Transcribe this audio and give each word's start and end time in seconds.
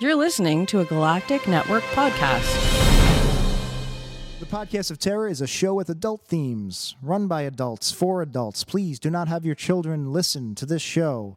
You're 0.00 0.14
listening 0.14 0.64
to 0.66 0.78
a 0.78 0.84
Galactic 0.84 1.48
Network 1.48 1.82
podcast. 1.86 2.46
The 4.38 4.46
Podcast 4.46 4.92
of 4.92 5.00
Terror 5.00 5.26
is 5.26 5.40
a 5.40 5.46
show 5.48 5.74
with 5.74 5.90
adult 5.90 6.24
themes, 6.24 6.94
run 7.02 7.26
by 7.26 7.42
adults, 7.42 7.90
for 7.90 8.22
adults. 8.22 8.62
Please 8.62 9.00
do 9.00 9.10
not 9.10 9.26
have 9.26 9.44
your 9.44 9.56
children 9.56 10.12
listen 10.12 10.54
to 10.54 10.66
this 10.66 10.82
show. 10.82 11.36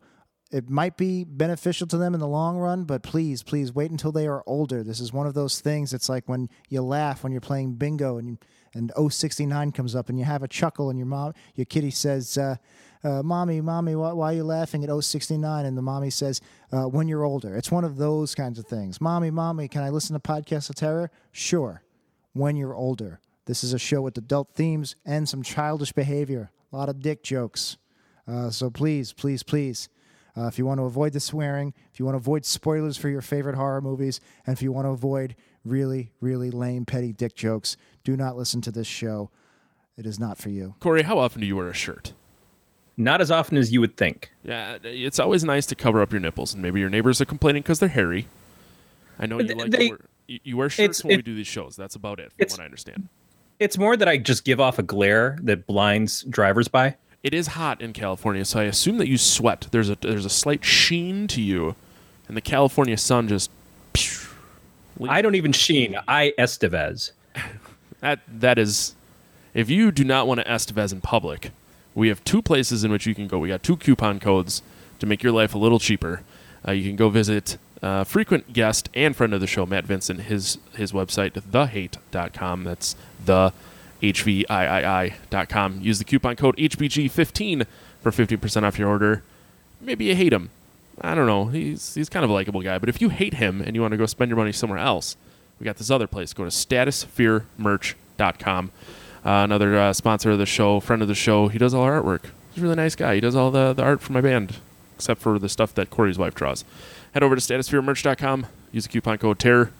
It 0.51 0.69
might 0.69 0.95
be 0.95 1.23
beneficial 1.23 1.87
to 1.87 1.97
them 1.97 2.13
in 2.13 2.19
the 2.19 2.27
long 2.27 2.55
run, 2.59 2.83
but 2.83 3.01
please, 3.01 3.41
please 3.41 3.73
wait 3.73 3.89
until 3.89 4.11
they 4.11 4.27
are 4.27 4.43
older. 4.45 4.83
This 4.83 4.99
is 4.99 5.11
one 5.11 5.25
of 5.25 5.33
those 5.33 5.59
things. 5.59 5.91
It's 5.91 6.07
like 6.07 6.29
when 6.29 6.47
you 6.69 6.83
laugh 6.83 7.23
when 7.23 7.31
you're 7.31 7.41
playing 7.41 7.73
bingo 7.77 8.17
and 8.17 8.37
and 8.73 8.91
069 8.95 9.71
comes 9.71 9.95
up 9.95 10.07
and 10.07 10.17
you 10.17 10.25
have 10.25 10.43
a 10.43 10.47
chuckle 10.47 10.89
and 10.89 10.97
your 10.97 11.07
mom, 11.07 11.33
your 11.55 11.65
kitty 11.65 11.91
says, 11.91 12.37
uh, 12.37 12.55
uh, 13.03 13.23
"Mommy, 13.23 13.61
mommy, 13.61 13.95
why, 13.95 14.13
why 14.13 14.31
are 14.31 14.35
you 14.35 14.43
laughing 14.43 14.83
at 14.83 14.89
069?" 15.03 15.65
And 15.65 15.77
the 15.77 15.81
mommy 15.81 16.09
says, 16.09 16.41
uh, 16.71 16.85
"When 16.85 17.07
you're 17.07 17.23
older." 17.23 17.55
It's 17.55 17.71
one 17.71 17.83
of 17.83 17.97
those 17.97 18.35
kinds 18.35 18.59
of 18.59 18.65
things. 18.65 19.01
Mommy, 19.01 19.31
mommy, 19.31 19.67
can 19.67 19.83
I 19.83 19.89
listen 19.89 20.13
to 20.13 20.19
Podcast 20.19 20.69
of 20.69 20.75
Terror? 20.75 21.11
Sure. 21.31 21.83
When 22.33 22.55
you're 22.55 22.75
older. 22.75 23.19
This 23.45 23.63
is 23.63 23.73
a 23.73 23.79
show 23.79 24.01
with 24.01 24.17
adult 24.17 24.53
themes 24.53 24.95
and 25.05 25.27
some 25.27 25.43
childish 25.43 25.91
behavior. 25.91 26.51
A 26.71 26.77
lot 26.77 26.89
of 26.89 27.01
dick 27.01 27.23
jokes. 27.23 27.77
Uh, 28.27 28.49
so 28.49 28.69
please, 28.69 29.13
please, 29.13 29.43
please. 29.43 29.89
Uh, 30.37 30.47
if 30.47 30.57
you 30.57 30.65
want 30.65 30.79
to 30.79 30.85
avoid 30.85 31.13
the 31.13 31.19
swearing, 31.19 31.73
if 31.91 31.99
you 31.99 32.05
want 32.05 32.13
to 32.13 32.19
avoid 32.19 32.45
spoilers 32.45 32.97
for 32.97 33.09
your 33.09 33.21
favorite 33.21 33.55
horror 33.55 33.81
movies, 33.81 34.21
and 34.45 34.55
if 34.55 34.61
you 34.61 34.71
want 34.71 34.85
to 34.85 34.91
avoid 34.91 35.35
really, 35.65 36.11
really 36.21 36.49
lame, 36.49 36.85
petty 36.85 37.11
dick 37.11 37.35
jokes, 37.35 37.75
do 38.03 38.15
not 38.15 38.37
listen 38.37 38.61
to 38.61 38.71
this 38.71 38.87
show. 38.87 39.29
It 39.97 40.05
is 40.05 40.19
not 40.19 40.37
for 40.37 40.49
you. 40.49 40.75
Corey, 40.79 41.03
how 41.03 41.17
often 41.17 41.41
do 41.41 41.47
you 41.47 41.57
wear 41.57 41.67
a 41.67 41.73
shirt? 41.73 42.13
Not 42.97 43.21
as 43.21 43.31
often 43.31 43.57
as 43.57 43.71
you 43.71 43.79
would 43.81 43.95
think. 43.97 44.31
Yeah, 44.43 44.77
it's 44.83 45.19
always 45.19 45.43
nice 45.43 45.65
to 45.67 45.75
cover 45.75 46.01
up 46.01 46.11
your 46.11 46.19
nipples, 46.19 46.53
and 46.53 46.61
maybe 46.61 46.79
your 46.79 46.89
neighbors 46.89 47.19
are 47.21 47.25
complaining 47.25 47.61
because 47.63 47.79
they're 47.79 47.89
hairy. 47.89 48.27
I 49.17 49.25
know 49.25 49.39
you 49.39 49.47
They- 49.47 49.53
like 49.53 49.71
they- 49.71 49.89
wear, 49.89 49.99
you, 50.27 50.57
wear 50.57 50.69
shirts 50.69 51.03
when 51.03 51.17
we 51.17 51.21
do 51.21 51.35
these 51.35 51.47
shows. 51.47 51.75
That's 51.75 51.95
about 51.95 52.19
it, 52.19 52.31
from 52.37 52.47
what 52.49 52.59
I 52.59 52.65
understand. 52.65 53.07
It's 53.59 53.77
more 53.77 53.95
that 53.97 54.07
I 54.07 54.17
just 54.17 54.43
give 54.43 54.59
off 54.59 54.77
a 54.79 54.83
glare 54.83 55.37
that 55.43 55.67
blinds 55.67 56.23
drivers 56.23 56.67
by. 56.67 56.95
It 57.23 57.33
is 57.33 57.47
hot 57.47 57.81
in 57.81 57.93
California, 57.93 58.43
so 58.45 58.59
I 58.59 58.63
assume 58.63 58.97
that 58.97 59.07
you 59.07 59.17
sweat. 59.17 59.67
There's 59.71 59.89
a 59.89 59.95
there's 60.01 60.25
a 60.25 60.29
slight 60.29 60.65
sheen 60.65 61.27
to 61.27 61.41
you, 61.41 61.75
and 62.27 62.35
the 62.35 62.41
California 62.41 62.97
sun 62.97 63.27
just. 63.27 63.51
I 65.07 65.21
don't 65.21 65.35
even 65.35 65.51
sheen. 65.51 65.97
I 66.07 66.33
Estevez. 66.37 67.11
That 68.01 68.19
that 68.27 68.57
is, 68.57 68.95
if 69.53 69.69
you 69.69 69.91
do 69.91 70.03
not 70.03 70.25
want 70.27 70.39
to 70.39 70.45
Estevez 70.47 70.91
in 70.91 71.01
public, 71.01 71.51
we 71.95 72.07
have 72.07 72.23
two 72.23 72.41
places 72.41 72.83
in 72.83 72.91
which 72.91 73.05
you 73.05 73.15
can 73.15 73.27
go. 73.27 73.39
We 73.39 73.49
got 73.49 73.63
two 73.63 73.77
coupon 73.77 74.19
codes 74.19 74.61
to 74.99 75.05
make 75.05 75.23
your 75.23 75.31
life 75.31 75.53
a 75.53 75.57
little 75.57 75.79
cheaper. 75.79 76.21
Uh, 76.67 76.71
you 76.71 76.87
can 76.87 76.95
go 76.95 77.09
visit 77.09 77.57
uh, 77.81 78.03
frequent 78.03 78.53
guest 78.53 78.89
and 78.93 79.15
friend 79.15 79.33
of 79.33 79.41
the 79.41 79.47
show 79.47 79.65
Matt 79.65 79.85
Vincent 79.85 80.21
his 80.21 80.59
his 80.75 80.91
website 80.91 81.31
thehate.com. 81.31 82.63
That's 82.63 82.95
the 83.25 83.53
h 84.01 84.23
v 84.23 84.45
i 84.49 85.05
i. 85.05 85.15
Use 85.81 85.99
the 85.99 86.05
coupon 86.05 86.35
code 86.35 86.57
HBG15 86.57 87.65
for 88.01 88.11
50% 88.11 88.63
off 88.63 88.79
your 88.79 88.89
order. 88.89 89.23
Maybe 89.79 90.05
you 90.05 90.15
hate 90.15 90.33
him. 90.33 90.49
I 90.99 91.13
don't 91.15 91.27
know. 91.27 91.45
He's 91.47 91.95
he's 91.95 92.09
kind 92.09 92.23
of 92.23 92.29
a 92.29 92.33
likable 92.33 92.61
guy, 92.61 92.77
but 92.77 92.89
if 92.89 93.01
you 93.01 93.09
hate 93.09 93.35
him 93.35 93.61
and 93.61 93.75
you 93.75 93.81
want 93.81 93.93
to 93.93 93.97
go 93.97 94.05
spend 94.05 94.29
your 94.29 94.37
money 94.37 94.51
somewhere 94.51 94.79
else, 94.79 95.15
we 95.59 95.65
got 95.65 95.77
this 95.77 95.89
other 95.89 96.07
place. 96.07 96.33
Go 96.33 96.43
to 96.43 96.49
statusfearmerch.com. 96.49 98.71
Uh, 99.23 99.43
another 99.43 99.77
uh, 99.77 99.93
sponsor 99.93 100.31
of 100.31 100.39
the 100.39 100.45
show, 100.45 100.79
friend 100.79 101.01
of 101.01 101.07
the 101.07 101.15
show. 101.15 101.47
He 101.47 101.59
does 101.59 101.73
all 101.73 101.83
our 101.83 102.01
artwork. 102.01 102.25
He's 102.53 102.63
a 102.63 102.65
really 102.65 102.75
nice 102.75 102.95
guy. 102.95 103.15
He 103.15 103.21
does 103.21 103.35
all 103.35 103.51
the, 103.51 103.73
the 103.73 103.83
art 103.83 104.01
for 104.01 104.13
my 104.13 104.21
band, 104.21 104.57
except 104.95 105.21
for 105.21 105.37
the 105.37 105.49
stuff 105.49 105.73
that 105.75 105.89
Corey's 105.89 106.17
wife 106.17 106.33
draws. 106.33 106.65
Head 107.13 107.23
over 107.23 107.35
to 107.35 107.41
statusfearmerch.com. 107.41 108.47
Use 108.71 108.83
the 108.85 108.89
coupon 108.89 109.17
code 109.17 109.37
TERROR. 109.39 109.71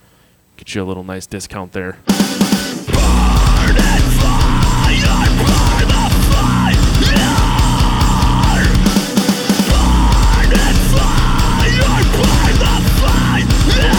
Get 0.58 0.76
you 0.76 0.84
a 0.84 0.86
little 0.86 1.04
nice 1.04 1.26
discount 1.26 1.72
there. 1.72 1.98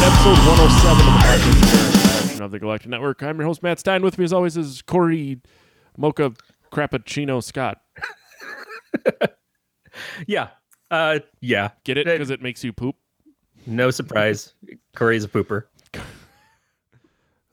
Episode 0.02 0.38
107 0.46 1.11
of 2.42 2.50
the 2.50 2.58
Podcast 2.58 2.60
version 2.60 2.60
of 2.60 2.60
the 2.60 2.60
Galactic 2.60 2.90
Network. 2.90 3.22
I'm 3.22 3.38
your 3.38 3.46
host, 3.46 3.62
Matt 3.62 3.78
Stein. 3.78 4.02
With 4.02 4.18
me, 4.18 4.24
as 4.24 4.32
always, 4.32 4.56
is 4.56 4.82
Corey 4.82 5.40
Mocha 5.96 6.32
Crappuccino 6.72 7.42
Scott. 7.42 7.80
Yeah. 10.26 10.48
Uh, 10.90 11.18
yeah. 11.40 11.70
Get 11.84 11.98
it? 11.98 12.06
Because 12.06 12.30
it 12.30 12.42
makes 12.42 12.64
you 12.64 12.72
poop. 12.72 12.96
No 13.66 13.90
surprise. 13.90 14.54
Corey's 14.94 15.24
a 15.24 15.28
pooper. 15.28 15.64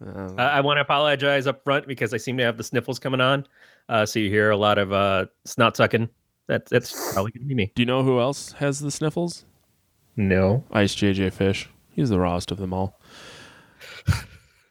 Uh, 0.06 0.34
I 0.38 0.62
want 0.62 0.78
to 0.78 0.82
apologize 0.82 1.48
up 1.48 1.64
front 1.64 1.88
because 1.88 2.14
I 2.14 2.18
seem 2.18 2.38
to 2.38 2.44
have 2.44 2.58
the 2.58 2.64
sniffles 2.64 3.00
coming 3.00 3.22
on. 3.22 3.46
Uh, 3.90 4.06
so 4.06 4.20
you 4.20 4.30
hear 4.30 4.52
a 4.52 4.58
lot 4.58 4.78
of 4.78 4.94
uh, 4.94 5.26
snot 5.46 5.76
sucking. 5.76 6.10
That, 6.48 6.66
that's 6.68 7.14
probably 7.14 7.32
going 7.32 7.44
to 7.44 7.48
be 7.48 7.56
me. 7.56 7.72
do 7.76 7.82
you 7.82 7.86
know 7.86 8.04
who 8.04 8.20
else 8.20 8.54
has 8.54 8.80
the 8.80 8.90
sniffles? 8.90 9.46
No. 10.16 10.64
Ice 10.72 10.96
JJ 10.96 11.34
Fish. 11.34 11.70
He's 11.92 12.10
the 12.10 12.20
rawest 12.20 12.52
of 12.52 12.58
them 12.58 12.74
all. 12.74 12.99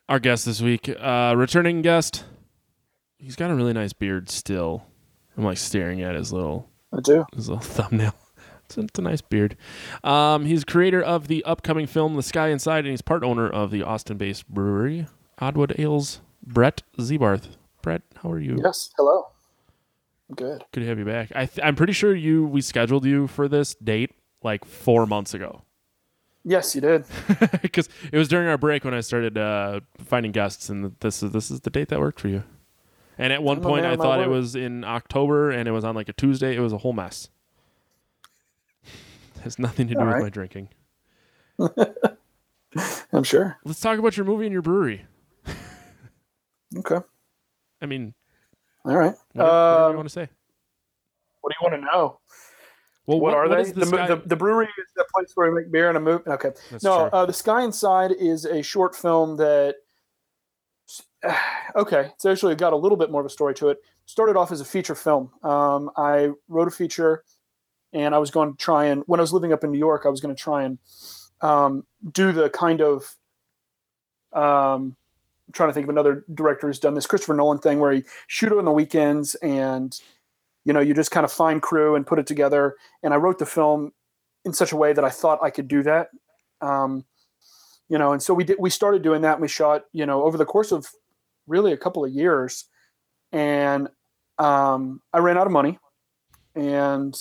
Our 0.08 0.18
guest 0.18 0.46
this 0.46 0.60
week, 0.62 0.88
uh, 0.88 1.34
returning 1.36 1.82
guest. 1.82 2.24
He's 3.18 3.36
got 3.36 3.50
a 3.50 3.54
really 3.54 3.72
nice 3.74 3.92
beard 3.92 4.30
still. 4.30 4.84
I'm 5.36 5.44
like 5.44 5.58
staring 5.58 6.00
at 6.02 6.14
his 6.14 6.32
little 6.32 6.70
I 6.92 7.00
do. 7.00 7.26
his 7.34 7.48
little 7.48 7.62
thumbnail. 7.64 8.14
It's 8.64 8.78
a, 8.78 8.80
it's 8.82 8.98
a 8.98 9.02
nice 9.02 9.20
beard. 9.20 9.56
Um, 10.04 10.44
he's 10.46 10.64
creator 10.64 11.02
of 11.02 11.28
the 11.28 11.44
upcoming 11.44 11.86
film 11.86 12.16
The 12.16 12.22
Sky 12.22 12.48
Inside, 12.48 12.80
and 12.80 12.88
he's 12.88 13.02
part 13.02 13.22
owner 13.22 13.48
of 13.48 13.70
the 13.70 13.82
Austin-based 13.82 14.48
brewery 14.48 15.06
Oddwood 15.40 15.78
Ales. 15.78 16.20
Brett 16.46 16.82
Zebarth. 16.98 17.56
Brett, 17.82 18.02
how 18.22 18.30
are 18.30 18.38
you? 18.38 18.58
Yes. 18.62 18.90
Hello. 18.96 19.28
Good. 20.34 20.64
Good 20.72 20.80
to 20.80 20.86
have 20.86 20.98
you 20.98 21.04
back. 21.04 21.32
I 21.34 21.46
th- 21.46 21.64
I'm 21.66 21.76
pretty 21.76 21.92
sure 21.92 22.14
you 22.14 22.46
we 22.46 22.60
scheduled 22.62 23.04
you 23.04 23.26
for 23.26 23.48
this 23.48 23.74
date 23.74 24.12
like 24.42 24.64
four 24.64 25.06
months 25.06 25.34
ago. 25.34 25.62
Yes, 26.48 26.74
you 26.74 26.80
did. 26.80 27.04
because 27.62 27.90
it 28.10 28.16
was 28.16 28.26
during 28.26 28.48
our 28.48 28.56
break 28.56 28.82
when 28.82 28.94
I 28.94 29.00
started 29.00 29.36
uh, 29.36 29.80
finding 29.98 30.32
guests, 30.32 30.70
and 30.70 30.94
this 31.00 31.22
is 31.22 31.30
this 31.32 31.50
is 31.50 31.60
the 31.60 31.68
date 31.68 31.88
that 31.88 32.00
worked 32.00 32.18
for 32.20 32.28
you. 32.28 32.42
And 33.18 33.34
at 33.34 33.42
one 33.42 33.58
I'm 33.58 33.62
point, 33.62 33.84
I 33.84 33.96
thought 33.96 34.20
it 34.20 34.30
was 34.30 34.56
in 34.56 34.82
October, 34.82 35.50
and 35.50 35.68
it 35.68 35.72
was 35.72 35.84
on 35.84 35.94
like 35.94 36.08
a 36.08 36.14
Tuesday. 36.14 36.56
It 36.56 36.60
was 36.60 36.72
a 36.72 36.78
whole 36.78 36.94
mess. 36.94 37.28
has 39.42 39.58
nothing 39.58 39.88
to 39.88 39.94
do 39.94 40.00
All 40.00 40.06
with 40.06 40.14
right. 40.14 40.22
my 40.22 40.30
drinking. 40.30 40.68
I'm 43.12 43.24
sure. 43.24 43.58
Let's 43.64 43.80
talk 43.80 43.98
about 43.98 44.16
your 44.16 44.24
movie 44.24 44.46
and 44.46 44.52
your 44.52 44.62
brewery. 44.62 45.04
Okay. 46.76 46.98
I 47.80 47.86
mean, 47.86 48.12
All 48.84 48.94
right. 48.94 49.14
whatever, 49.32 49.50
whatever 49.50 49.80
you 49.84 49.88
Um, 49.90 49.96
want 49.96 50.08
to 50.08 50.12
say. 50.12 50.28
what 51.40 51.50
do 51.50 51.56
you 51.60 51.70
want 51.70 51.82
to 51.82 51.86
know? 51.90 52.20
Well, 53.08 53.20
what, 53.20 53.32
are 53.32 53.48
what 53.48 53.64
they? 53.64 53.72
The, 53.72 53.80
the, 53.80 53.86
Sky- 53.86 54.06
the, 54.06 54.16
the 54.16 54.36
brewery 54.36 54.66
is 54.66 54.86
the 54.94 55.06
place 55.14 55.32
where 55.34 55.50
we 55.50 55.62
make 55.62 55.72
beer 55.72 55.88
and 55.88 55.96
a 55.96 56.00
movie. 56.00 56.24
Okay. 56.26 56.50
That's 56.70 56.84
no, 56.84 57.06
uh, 57.06 57.24
the 57.24 57.32
Sky 57.32 57.62
Inside 57.62 58.12
is 58.12 58.44
a 58.44 58.62
short 58.62 58.94
film 58.94 59.36
that. 59.38 59.76
Okay, 61.76 62.10
it's 62.14 62.24
actually 62.24 62.54
got 62.54 62.72
a 62.72 62.76
little 62.76 62.96
bit 62.96 63.10
more 63.10 63.20
of 63.20 63.26
a 63.26 63.30
story 63.30 63.52
to 63.56 63.68
it. 63.68 63.78
Started 64.06 64.36
off 64.36 64.50
as 64.50 64.62
a 64.62 64.64
feature 64.64 64.94
film. 64.94 65.30
Um, 65.42 65.90
I 65.98 66.30
wrote 66.48 66.66
a 66.66 66.70
feature, 66.70 67.24
and 67.92 68.14
I 68.14 68.18
was 68.18 68.30
going 68.30 68.52
to 68.52 68.56
try 68.56 68.86
and 68.86 69.02
when 69.06 69.20
I 69.20 69.22
was 69.22 69.34
living 69.34 69.52
up 69.52 69.62
in 69.62 69.70
New 69.70 69.78
York, 69.78 70.04
I 70.06 70.08
was 70.08 70.20
going 70.22 70.34
to 70.34 70.42
try 70.42 70.62
and 70.62 70.78
um, 71.40 71.84
do 72.12 72.32
the 72.32 72.48
kind 72.50 72.80
of. 72.80 73.16
Um, 74.32 74.96
I'm 75.46 75.52
trying 75.52 75.68
to 75.68 75.72
think 75.74 75.84
of 75.84 75.90
another 75.90 76.24
director 76.34 76.66
who's 76.66 76.78
done 76.78 76.94
this 76.94 77.06
Christopher 77.06 77.34
Nolan 77.34 77.58
thing 77.58 77.80
where 77.80 77.92
he 77.92 78.04
shoot 78.26 78.50
it 78.50 78.58
on 78.58 78.64
the 78.64 78.72
weekends 78.72 79.34
and 79.36 79.98
you 80.68 80.74
know 80.74 80.80
you 80.80 80.92
just 80.92 81.10
kind 81.10 81.24
of 81.24 81.32
find 81.32 81.62
crew 81.62 81.96
and 81.96 82.06
put 82.06 82.18
it 82.18 82.26
together. 82.26 82.76
And 83.02 83.14
i 83.14 83.16
wrote 83.16 83.38
the 83.38 83.46
film 83.46 83.92
in 84.44 84.52
such 84.52 84.70
a 84.70 84.76
way 84.76 84.92
that 84.92 85.02
i 85.02 85.08
thought 85.08 85.42
i 85.42 85.48
could 85.48 85.66
do 85.66 85.82
that. 85.84 86.10
Um, 86.60 87.06
you 87.88 87.96
know 87.96 88.12
and 88.12 88.22
so 88.22 88.34
we 88.34 88.44
did 88.44 88.58
we 88.60 88.68
started 88.68 89.00
doing 89.00 89.22
that 89.22 89.34
and 89.34 89.40
we 89.40 89.48
shot 89.48 89.84
you 89.94 90.04
know 90.04 90.22
over 90.24 90.36
the 90.36 90.44
course 90.44 90.70
of 90.70 90.86
really 91.46 91.72
a 91.72 91.76
couple 91.78 92.04
of 92.04 92.12
years. 92.12 92.66
And 93.32 93.88
um, 94.38 95.00
i 95.14 95.18
ran 95.18 95.38
out 95.38 95.46
of 95.46 95.52
money 95.52 95.78
and 96.54 97.16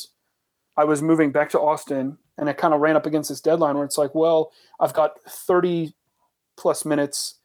i 0.76 0.84
was 0.84 1.02
moving 1.02 1.32
back 1.32 1.50
to 1.50 1.60
austin 1.60 2.18
and 2.38 2.50
i 2.50 2.54
kind 2.54 2.74
of 2.74 2.82
ran 2.82 2.96
up 2.96 3.06
against 3.06 3.30
this 3.30 3.42
deadline 3.42 3.76
where 3.76 3.86
it's 3.86 3.98
like 3.98 4.14
well 4.14 4.52
i've 4.80 4.94
got 4.94 5.20
30 5.28 5.96
plus 6.58 6.86
minutes 6.86 7.40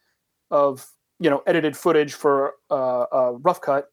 of 0.51 0.87
you 1.19 1.29
know 1.29 1.41
edited 1.47 1.75
footage 1.75 2.13
for 2.13 2.53
uh, 2.69 3.05
a 3.11 3.33
rough 3.41 3.61
cut 3.61 3.89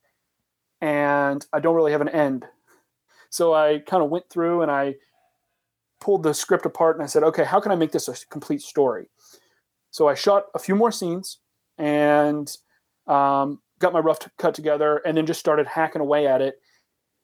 and 0.80 1.44
I 1.52 1.60
don't 1.60 1.74
really 1.74 1.92
have 1.92 2.00
an 2.00 2.08
end. 2.08 2.46
So 3.30 3.54
I 3.54 3.78
kind 3.86 4.02
of 4.02 4.10
went 4.10 4.28
through 4.28 4.62
and 4.62 4.70
I 4.70 4.96
pulled 6.00 6.22
the 6.22 6.34
script 6.34 6.66
apart 6.66 6.96
and 6.96 7.02
I 7.02 7.06
said, 7.06 7.22
okay, 7.22 7.44
how 7.44 7.60
can 7.60 7.72
I 7.72 7.76
make 7.76 7.92
this 7.92 8.08
a 8.08 8.26
complete 8.26 8.62
story? 8.62 9.06
So 9.90 10.08
I 10.08 10.14
shot 10.14 10.46
a 10.54 10.58
few 10.58 10.74
more 10.74 10.90
scenes 10.90 11.38
and 11.78 12.54
um, 13.06 13.60
got 13.78 13.92
my 13.92 13.98
rough 13.98 14.20
t- 14.20 14.30
cut 14.38 14.54
together 14.54 14.98
and 15.04 15.16
then 15.16 15.26
just 15.26 15.40
started 15.40 15.66
hacking 15.66 16.00
away 16.00 16.26
at 16.26 16.40
it. 16.40 16.60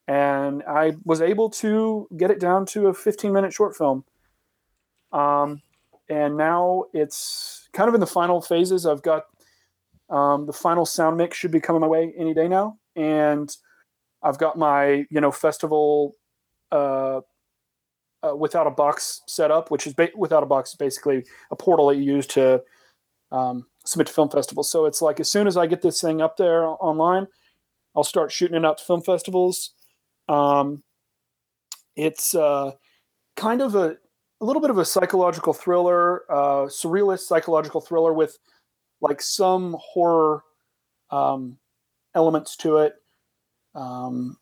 And 0.08 0.62
I 0.68 0.94
was 1.04 1.20
able 1.20 1.50
to 1.50 2.08
get 2.16 2.30
it 2.30 2.38
down 2.38 2.66
to 2.66 2.88
a 2.88 2.94
15 2.94 3.32
minute 3.32 3.52
short 3.52 3.76
film. 3.76 4.04
Um, 5.12 5.62
and 6.08 6.36
now 6.36 6.84
it's 6.92 7.68
kind 7.72 7.88
of 7.88 7.94
in 7.94 8.00
the 8.00 8.06
final 8.06 8.40
phases. 8.40 8.86
I've 8.86 9.02
got 9.02 9.24
um, 10.08 10.46
the 10.46 10.52
final 10.52 10.86
sound 10.86 11.16
mix 11.16 11.36
should 11.36 11.50
be 11.50 11.60
coming 11.60 11.80
my 11.80 11.88
way 11.88 12.12
any 12.16 12.34
day 12.34 12.46
now, 12.46 12.78
and 12.96 13.54
I've 14.22 14.38
got 14.38 14.58
my 14.58 15.06
you 15.10 15.20
know 15.20 15.30
festival 15.30 16.16
uh, 16.72 17.20
uh, 18.22 18.34
without 18.36 18.66
a 18.66 18.70
box 18.70 19.22
set 19.26 19.50
up, 19.50 19.70
which 19.70 19.86
is 19.86 19.94
ba- 19.94 20.10
without 20.16 20.42
a 20.42 20.46
box 20.46 20.74
basically 20.74 21.24
a 21.50 21.56
portal 21.56 21.88
that 21.88 21.96
you 21.96 22.14
use 22.14 22.26
to 22.28 22.62
um, 23.30 23.66
submit 23.84 24.08
to 24.08 24.12
film 24.12 24.30
festivals. 24.30 24.70
So 24.70 24.86
it's 24.86 25.02
like 25.02 25.20
as 25.20 25.30
soon 25.30 25.46
as 25.46 25.56
I 25.56 25.66
get 25.66 25.82
this 25.82 26.00
thing 26.00 26.20
up 26.20 26.36
there 26.36 26.64
online, 26.66 27.26
I'll 27.94 28.04
start 28.04 28.32
shooting 28.32 28.56
it 28.56 28.64
out 28.64 28.78
to 28.78 28.84
film 28.84 29.02
festivals. 29.02 29.74
Um, 30.28 30.82
it's 31.94 32.34
uh, 32.34 32.72
kind 33.36 33.62
of 33.62 33.74
a, 33.74 33.96
a 34.40 34.44
little 34.44 34.60
bit 34.60 34.70
of 34.70 34.78
a 34.78 34.84
psychological 34.84 35.54
thriller, 35.54 36.30
uh, 36.30 36.66
surrealist 36.66 37.20
psychological 37.20 37.80
thriller 37.80 38.12
with 38.12 38.38
like 39.00 39.22
some 39.22 39.76
horror 39.78 40.42
um, 41.10 41.58
elements 42.16 42.56
to 42.56 42.78
it. 42.78 42.94
Um, 43.76 44.38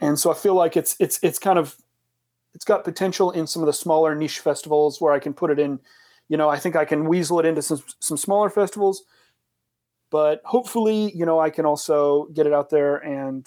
and 0.00 0.18
so 0.18 0.30
I 0.30 0.34
feel 0.34 0.54
like 0.54 0.76
it's 0.76 0.96
it's 0.98 1.18
it's 1.22 1.38
kind 1.38 1.58
of 1.58 1.76
it's 2.54 2.64
got 2.64 2.84
potential 2.84 3.30
in 3.32 3.46
some 3.46 3.62
of 3.62 3.66
the 3.66 3.72
smaller 3.72 4.14
niche 4.14 4.38
festivals 4.38 5.00
where 5.00 5.12
I 5.12 5.18
can 5.18 5.34
put 5.34 5.50
it 5.50 5.58
in. 5.58 5.80
You 6.28 6.36
know, 6.36 6.48
I 6.48 6.58
think 6.58 6.76
I 6.76 6.84
can 6.84 7.04
weasel 7.04 7.40
it 7.40 7.46
into 7.46 7.62
some 7.62 7.82
some 7.98 8.16
smaller 8.16 8.48
festivals, 8.48 9.04
but 10.10 10.40
hopefully, 10.44 11.12
you 11.14 11.26
know, 11.26 11.38
I 11.40 11.50
can 11.50 11.66
also 11.66 12.26
get 12.32 12.46
it 12.46 12.52
out 12.52 12.70
there 12.70 12.96
and 12.96 13.46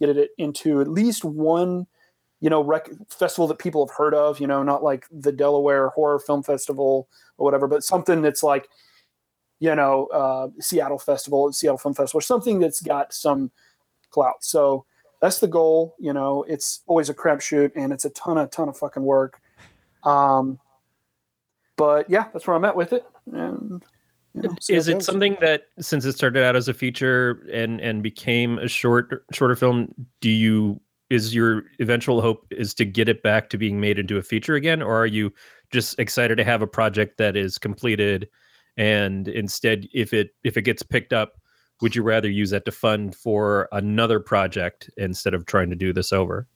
get 0.00 0.10
it 0.10 0.30
into 0.36 0.80
at 0.80 0.88
least 0.88 1.24
one, 1.24 1.86
you 2.40 2.50
know, 2.50 2.62
rec- 2.62 2.90
festival 3.08 3.46
that 3.48 3.58
people 3.58 3.86
have 3.86 3.96
heard 3.96 4.14
of. 4.14 4.40
You 4.40 4.46
know, 4.46 4.62
not 4.62 4.82
like 4.82 5.06
the 5.10 5.32
Delaware 5.32 5.88
Horror 5.90 6.18
Film 6.18 6.42
Festival 6.42 7.08
or 7.38 7.44
whatever, 7.44 7.66
but 7.66 7.84
something 7.84 8.22
that's 8.22 8.42
like, 8.42 8.68
you 9.58 9.74
know, 9.74 10.06
uh, 10.06 10.48
Seattle 10.60 10.98
Festival, 10.98 11.52
Seattle 11.52 11.78
Film 11.78 11.94
Festival, 11.94 12.18
or 12.18 12.22
something 12.22 12.58
that's 12.58 12.80
got 12.80 13.12
some 13.12 13.50
clout. 14.10 14.44
So 14.44 14.84
that's 15.20 15.38
the 15.38 15.48
goal. 15.48 15.94
You 15.98 16.12
know, 16.12 16.44
it's 16.48 16.82
always 16.86 17.08
a 17.08 17.14
crapshoot, 17.14 17.72
and 17.74 17.92
it's 17.92 18.04
a 18.04 18.10
ton 18.10 18.38
of 18.38 18.50
ton 18.50 18.68
of 18.68 18.76
fucking 18.76 19.02
work. 19.02 19.40
Um, 20.04 20.58
but 21.76 22.08
yeah, 22.10 22.26
that's 22.32 22.46
where 22.46 22.56
I'm 22.56 22.64
at 22.64 22.76
with 22.76 22.92
it. 22.92 23.04
And 23.32 23.82
you 24.34 24.42
know, 24.42 24.54
is 24.68 24.88
it 24.88 24.94
goes. 24.94 25.06
something 25.06 25.36
that 25.40 25.64
since 25.80 26.04
it 26.04 26.12
started 26.12 26.44
out 26.44 26.56
as 26.56 26.68
a 26.68 26.74
feature 26.74 27.46
and 27.50 27.80
and 27.80 28.02
became 28.02 28.58
a 28.58 28.68
short 28.68 29.24
shorter 29.32 29.56
film 29.56 29.94
do 30.20 30.28
you 30.28 30.78
is 31.08 31.34
your 31.34 31.64
eventual 31.80 32.20
hope 32.20 32.46
is 32.50 32.74
to 32.74 32.84
get 32.84 33.08
it 33.08 33.22
back 33.22 33.48
to 33.48 33.56
being 33.56 33.80
made 33.80 33.98
into 33.98 34.18
a 34.18 34.22
feature 34.22 34.54
again 34.54 34.82
or 34.82 34.94
are 34.94 35.06
you 35.06 35.32
just 35.70 35.98
excited 35.98 36.36
to 36.36 36.44
have 36.44 36.60
a 36.60 36.66
project 36.66 37.16
that 37.16 37.34
is 37.34 37.56
completed 37.56 38.28
and 38.76 39.28
instead 39.28 39.86
if 39.92 40.12
it 40.12 40.30
if 40.44 40.56
it 40.56 40.62
gets 40.62 40.82
picked 40.82 41.12
up 41.12 41.34
would 41.82 41.94
you 41.94 42.02
rather 42.02 42.30
use 42.30 42.50
that 42.50 42.64
to 42.64 42.72
fund 42.72 43.14
for 43.14 43.68
another 43.72 44.20
project 44.20 44.90
instead 44.96 45.34
of 45.34 45.46
trying 45.46 45.70
to 45.70 45.76
do 45.76 45.92
this 45.92 46.12
over 46.12 46.46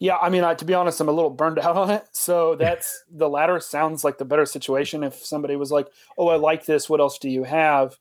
Yeah, 0.00 0.16
I 0.16 0.28
mean, 0.28 0.44
I, 0.44 0.54
to 0.54 0.64
be 0.64 0.74
honest, 0.74 1.00
I'm 1.00 1.08
a 1.08 1.12
little 1.12 1.30
burned 1.30 1.58
out 1.66 1.76
on 1.76 1.90
it. 1.90 2.04
So 2.12 2.54
that's 2.58 3.04
the 3.10 3.28
latter 3.28 3.60
sounds 3.60 4.04
like 4.04 4.18
the 4.18 4.24
better 4.24 4.46
situation. 4.46 5.02
If 5.02 5.14
somebody 5.14 5.56
was 5.56 5.72
like, 5.72 5.88
"Oh, 6.16 6.28
I 6.28 6.36
like 6.36 6.66
this. 6.66 6.88
What 6.88 7.00
else 7.00 7.18
do 7.18 7.28
you 7.28 7.44
have?" 7.44 7.96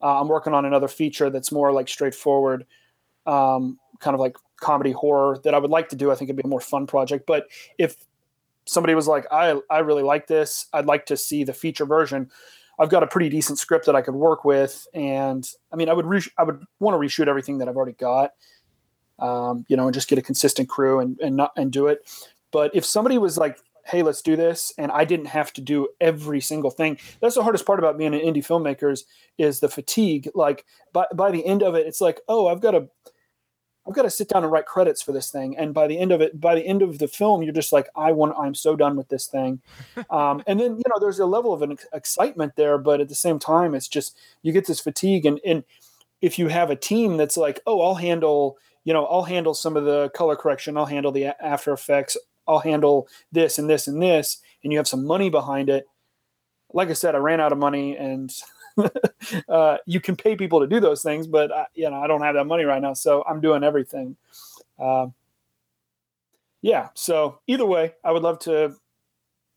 Uh, 0.00 0.20
I'm 0.20 0.28
working 0.28 0.52
on 0.52 0.64
another 0.64 0.88
feature 0.88 1.30
that's 1.30 1.50
more 1.50 1.72
like 1.72 1.88
straightforward, 1.88 2.66
um, 3.26 3.78
kind 3.98 4.14
of 4.14 4.20
like 4.20 4.36
comedy 4.60 4.92
horror 4.92 5.38
that 5.44 5.54
I 5.54 5.58
would 5.58 5.70
like 5.70 5.88
to 5.90 5.96
do. 5.96 6.10
I 6.10 6.14
think 6.14 6.28
it'd 6.28 6.36
be 6.36 6.46
a 6.46 6.48
more 6.48 6.60
fun 6.60 6.86
project. 6.86 7.26
But 7.26 7.46
if 7.78 7.96
somebody 8.66 8.94
was 8.94 9.08
like, 9.08 9.26
"I 9.32 9.60
I 9.70 9.78
really 9.78 10.02
like 10.02 10.26
this. 10.26 10.66
I'd 10.72 10.86
like 10.86 11.06
to 11.06 11.16
see 11.16 11.44
the 11.44 11.54
feature 11.54 11.86
version," 11.86 12.30
I've 12.78 12.90
got 12.90 13.02
a 13.02 13.06
pretty 13.06 13.28
decent 13.28 13.58
script 13.58 13.86
that 13.86 13.96
I 13.96 14.02
could 14.02 14.14
work 14.14 14.44
with, 14.44 14.86
and 14.94 15.48
I 15.72 15.76
mean, 15.76 15.88
I 15.88 15.92
would 15.92 16.06
re- 16.06 16.32
I 16.38 16.44
would 16.44 16.62
want 16.80 16.94
to 16.94 17.06
reshoot 17.06 17.28
everything 17.28 17.58
that 17.58 17.68
I've 17.68 17.76
already 17.76 17.92
got 17.92 18.32
um, 19.18 19.64
you 19.68 19.76
know, 19.76 19.84
and 19.86 19.94
just 19.94 20.08
get 20.08 20.18
a 20.18 20.22
consistent 20.22 20.68
crew 20.68 21.00
and 21.00 21.18
and 21.20 21.36
not 21.36 21.52
and 21.56 21.72
do 21.72 21.86
it. 21.86 22.00
But 22.52 22.74
if 22.74 22.84
somebody 22.84 23.18
was 23.18 23.38
like, 23.38 23.58
"Hey, 23.84 24.02
let's 24.02 24.22
do 24.22 24.36
this," 24.36 24.72
and 24.78 24.92
I 24.92 25.04
didn't 25.04 25.26
have 25.26 25.52
to 25.54 25.60
do 25.60 25.88
every 26.00 26.40
single 26.40 26.70
thing, 26.70 26.98
that's 27.20 27.34
the 27.34 27.42
hardest 27.42 27.66
part 27.66 27.78
about 27.78 27.98
being 27.98 28.14
an 28.14 28.20
indie 28.20 28.46
filmmakers 28.46 29.04
is 29.38 29.60
the 29.60 29.68
fatigue. 29.68 30.30
Like 30.34 30.64
by 30.92 31.06
by 31.14 31.30
the 31.30 31.44
end 31.46 31.62
of 31.62 31.74
it, 31.74 31.86
it's 31.86 32.00
like, 32.00 32.20
oh, 32.28 32.48
I've 32.48 32.60
got 32.60 32.72
to. 32.72 32.88
I've 33.86 33.94
got 33.94 34.02
to 34.02 34.10
sit 34.10 34.28
down 34.28 34.42
and 34.42 34.50
write 34.50 34.66
credits 34.66 35.00
for 35.00 35.12
this 35.12 35.30
thing, 35.30 35.56
and 35.56 35.72
by 35.72 35.86
the 35.86 35.98
end 35.98 36.12
of 36.12 36.20
it, 36.20 36.40
by 36.40 36.54
the 36.54 36.66
end 36.66 36.82
of 36.82 36.98
the 36.98 37.08
film, 37.08 37.42
you're 37.42 37.52
just 37.52 37.72
like, 37.72 37.88
I 37.94 38.12
want, 38.12 38.34
I'm 38.38 38.54
so 38.54 38.74
done 38.74 38.96
with 38.96 39.08
this 39.08 39.26
thing, 39.26 39.60
um, 40.10 40.42
and 40.46 40.58
then 40.58 40.76
you 40.76 40.82
know, 40.88 40.98
there's 40.98 41.18
a 41.18 41.26
level 41.26 41.52
of 41.52 41.62
an 41.62 41.72
ex- 41.72 41.86
excitement 41.92 42.56
there, 42.56 42.78
but 42.78 43.00
at 43.00 43.08
the 43.08 43.14
same 43.14 43.38
time, 43.38 43.74
it's 43.74 43.88
just 43.88 44.16
you 44.42 44.52
get 44.52 44.66
this 44.66 44.80
fatigue, 44.80 45.26
and 45.26 45.40
and 45.44 45.64
if 46.20 46.38
you 46.38 46.48
have 46.48 46.70
a 46.70 46.76
team 46.76 47.16
that's 47.16 47.36
like, 47.36 47.60
oh, 47.66 47.80
I'll 47.80 47.94
handle, 47.94 48.58
you 48.84 48.92
know, 48.92 49.06
I'll 49.06 49.24
handle 49.24 49.54
some 49.54 49.76
of 49.76 49.84
the 49.84 50.10
color 50.10 50.36
correction, 50.36 50.76
I'll 50.76 50.86
handle 50.86 51.12
the 51.12 51.24
a- 51.24 51.36
After 51.44 51.72
Effects, 51.72 52.16
I'll 52.48 52.60
handle 52.60 53.08
this 53.30 53.58
and 53.58 53.68
this 53.68 53.86
and 53.86 54.02
this, 54.02 54.38
and 54.64 54.72
you 54.72 54.78
have 54.78 54.88
some 54.88 55.06
money 55.06 55.30
behind 55.30 55.68
it. 55.68 55.88
Like 56.72 56.90
I 56.90 56.94
said, 56.94 57.14
I 57.14 57.18
ran 57.18 57.40
out 57.40 57.52
of 57.52 57.58
money, 57.58 57.96
and 57.96 58.32
uh, 59.48 59.76
you 59.86 60.00
can 60.00 60.16
pay 60.16 60.36
people 60.36 60.60
to 60.60 60.66
do 60.66 60.80
those 60.80 61.02
things, 61.02 61.26
but 61.26 61.52
I, 61.52 61.66
you 61.74 61.90
know, 61.90 61.96
I 61.96 62.06
don't 62.06 62.22
have 62.22 62.34
that 62.34 62.46
money 62.46 62.64
right 62.64 62.80
now, 62.80 62.92
so 62.92 63.24
I'm 63.28 63.40
doing 63.40 63.64
everything. 63.64 64.16
Uh, 64.78 65.08
yeah, 66.62 66.88
so 66.94 67.40
either 67.46 67.66
way, 67.66 67.94
I 68.04 68.12
would 68.12 68.22
love 68.22 68.38
to 68.40 68.74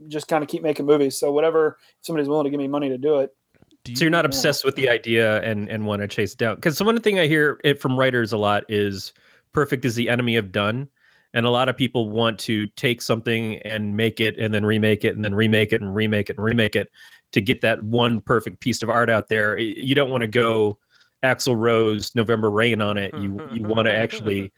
just 0.08 0.28
kind 0.28 0.44
of 0.44 0.50
keep 0.50 0.64
making 0.64 0.86
movies. 0.86 1.18
So 1.18 1.32
whatever 1.32 1.78
somebody's 2.02 2.30
willing 2.30 2.46
to 2.46 2.50
give 2.50 2.60
me 2.60 2.68
money 2.68 2.90
to 2.90 2.98
do 2.98 3.20
it. 3.20 3.36
Do 3.84 3.96
so 3.96 4.06
you're 4.06 4.12
not 4.12 4.26
Yeah. 4.26 4.30
obsessed 4.30 4.66
with 4.66 4.76
the 4.76 4.90
idea 4.90 5.42
and 5.42 5.70
and 5.70 5.86
want 5.86 6.02
to 6.02 6.08
chase 6.08 6.34
it 6.34 6.38
down 6.38 6.56
because 6.56 6.82
one 6.84 7.00
thing 7.00 7.18
i 7.18 7.28
hear 7.28 7.62
it 7.64 7.80
from 7.80 7.98
writers 7.98 8.34
a 8.34 8.38
lot 8.38 8.66
is 8.68 9.14
perfect 9.54 9.86
is 9.86 9.96
the 9.96 10.10
enemy 10.10 10.36
of 10.36 10.52
done 10.52 10.90
and 11.34 11.46
a 11.46 11.50
lot 11.50 11.70
of 11.70 11.78
people 11.78 12.10
want 12.10 12.38
to 12.40 12.68
take 12.76 13.02
something 13.02 13.58
and 13.60 13.96
make 13.96 14.20
it 14.20 14.38
and 14.38 14.54
then 14.54 14.66
remake 14.66 15.06
it 15.06 15.16
and 15.16 15.24
then 15.24 15.34
remake 15.34 15.72
it 15.72 15.82
and 15.82 15.96
remake 15.96 16.30
it 16.30 16.36
and 16.36 16.44
remake 16.44 16.76
it 16.76 16.90
to 17.32 17.42
get 17.42 17.62
that 17.62 17.84
one 17.84 18.22
perfect 18.22 18.60
piece 18.60 18.82
of 18.82 18.90
art 18.90 19.10
out 19.10 19.30
there. 19.30 19.58
You 19.58 19.96
don't 19.96 20.10
want 20.10 20.22
to 20.22 20.28
go 20.28 20.78
axel 21.22 21.56
rose 21.56 22.16
november 22.16 22.50
rain 22.50 22.82
on 22.82 22.98
it. 22.98 23.14
You 23.14 23.22
you 23.22 23.30
mm-hmm, 23.30 23.68
want 23.68 23.86
to 23.86 23.92
mm-hmm. 23.92 24.04
actually 24.04 24.54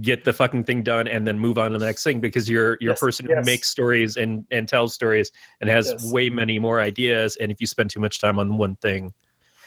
get 0.00 0.24
the 0.24 0.32
fucking 0.32 0.64
thing 0.64 0.82
done 0.82 1.08
and 1.08 1.26
then 1.26 1.38
move 1.38 1.58
on 1.58 1.72
to 1.72 1.78
the 1.78 1.86
next 1.86 2.04
thing 2.04 2.20
because 2.20 2.48
you're 2.48 2.76
you're 2.80 2.92
Yes, 2.92 2.98
a 2.98 3.04
person 3.04 3.26
yes. 3.28 3.38
who 3.38 3.44
makes 3.44 3.68
stories 3.68 4.16
and 4.16 4.44
and 4.50 4.68
tells 4.68 4.94
stories 4.94 5.30
and 5.60 5.70
has 5.70 5.88
Yes. 5.88 6.12
way 6.12 6.30
many 6.30 6.58
more 6.58 6.80
ideas 6.80 7.36
and 7.36 7.50
if 7.50 7.60
you 7.60 7.66
spend 7.66 7.90
too 7.90 8.00
much 8.00 8.20
time 8.20 8.38
on 8.38 8.56
one 8.56 8.76
thing. 8.76 9.12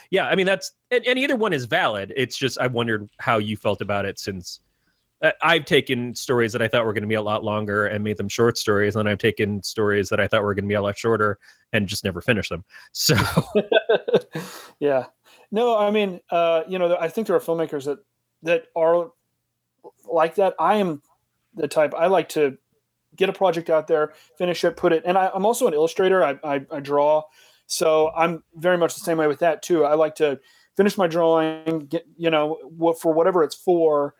Yeah 0.09 0.27
i 0.27 0.35
mean 0.35 0.45
that's 0.45 0.73
and, 0.89 1.05
and 1.05 1.17
either 1.19 1.35
one 1.35 1.53
is 1.53 1.65
valid. 1.65 2.13
It's 2.15 2.37
just 2.37 2.59
i 2.59 2.67
wondered 2.67 3.09
how 3.19 3.37
you 3.37 3.57
felt 3.57 3.81
about 3.81 4.05
it 4.05 4.19
since 4.19 4.59
i've 5.41 5.65
taken 5.65 6.15
stories 6.15 6.51
that 6.51 6.61
i 6.61 6.67
thought 6.67 6.85
were 6.85 6.93
going 6.93 7.03
to 7.03 7.07
be 7.07 7.15
a 7.15 7.21
lot 7.21 7.43
longer 7.43 7.85
and 7.85 8.03
made 8.03 8.17
them 8.17 8.29
short 8.29 8.57
stories 8.57 8.95
and 8.95 9.07
i've 9.07 9.17
taken 9.17 9.61
stories 9.61 10.09
that 10.09 10.19
i 10.19 10.27
thought 10.27 10.43
were 10.43 10.53
going 10.53 10.65
to 10.65 10.69
be 10.69 10.75
a 10.75 10.81
lot 10.81 10.97
shorter 10.97 11.37
and 11.73 11.87
just 11.87 12.03
never 12.03 12.21
finished 12.21 12.49
them 12.49 12.63
so 12.91 13.15
yeah. 14.79 15.05
No, 15.51 15.77
I 15.77 15.91
mean, 15.91 16.19
uh, 16.29 16.63
you 16.67 16.79
know, 16.79 16.97
I 16.99 17.09
think 17.09 17.27
there 17.27 17.35
are 17.35 17.39
filmmakers 17.39 17.85
that 17.85 17.99
that 18.43 18.65
are 18.75 19.11
like 20.11 20.35
that. 20.35 20.55
I 20.59 20.75
am 20.75 21.01
the 21.55 21.67
type 21.67 21.93
I 21.97 22.07
like 22.07 22.29
to 22.29 22.57
get 23.15 23.29
a 23.29 23.33
project 23.33 23.69
out 23.69 23.87
there, 23.87 24.13
finish 24.37 24.63
it, 24.63 24.77
put 24.77 24.93
it. 24.93 25.03
And 25.05 25.17
I, 25.17 25.29
I'm 25.33 25.45
also 25.45 25.67
an 25.67 25.73
illustrator. 25.73 26.23
I, 26.23 26.39
I, 26.43 26.65
I 26.71 26.79
draw, 26.79 27.23
so 27.67 28.09
I'm 28.15 28.43
very 28.55 28.77
much 28.77 28.95
the 28.95 29.01
same 29.01 29.17
way 29.17 29.27
with 29.27 29.39
that 29.39 29.61
too. 29.61 29.83
I 29.83 29.95
like 29.95 30.15
to 30.15 30.39
finish 30.77 30.97
my 30.97 31.07
drawing, 31.07 31.87
get 31.87 32.05
you 32.17 32.29
know, 32.29 32.57
what 32.63 32.99
for 32.99 33.13
whatever 33.13 33.43
it's 33.43 33.55
for. 33.55 34.15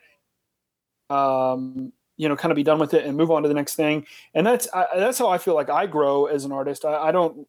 Um, 1.11 1.91
you 2.17 2.29
know, 2.29 2.35
kind 2.35 2.51
of 2.51 2.55
be 2.55 2.63
done 2.63 2.77
with 2.77 2.93
it 2.93 3.05
and 3.05 3.17
move 3.17 3.31
on 3.31 3.41
to 3.41 3.47
the 3.47 3.55
next 3.55 3.75
thing. 3.75 4.05
And 4.35 4.45
that's 4.45 4.67
I, 4.73 4.85
that's 4.95 5.17
how 5.17 5.27
I 5.27 5.39
feel 5.39 5.55
like 5.55 5.69
I 5.69 5.87
grow 5.87 6.27
as 6.27 6.45
an 6.45 6.51
artist. 6.51 6.85
I, 6.85 7.07
I 7.07 7.11
don't 7.11 7.47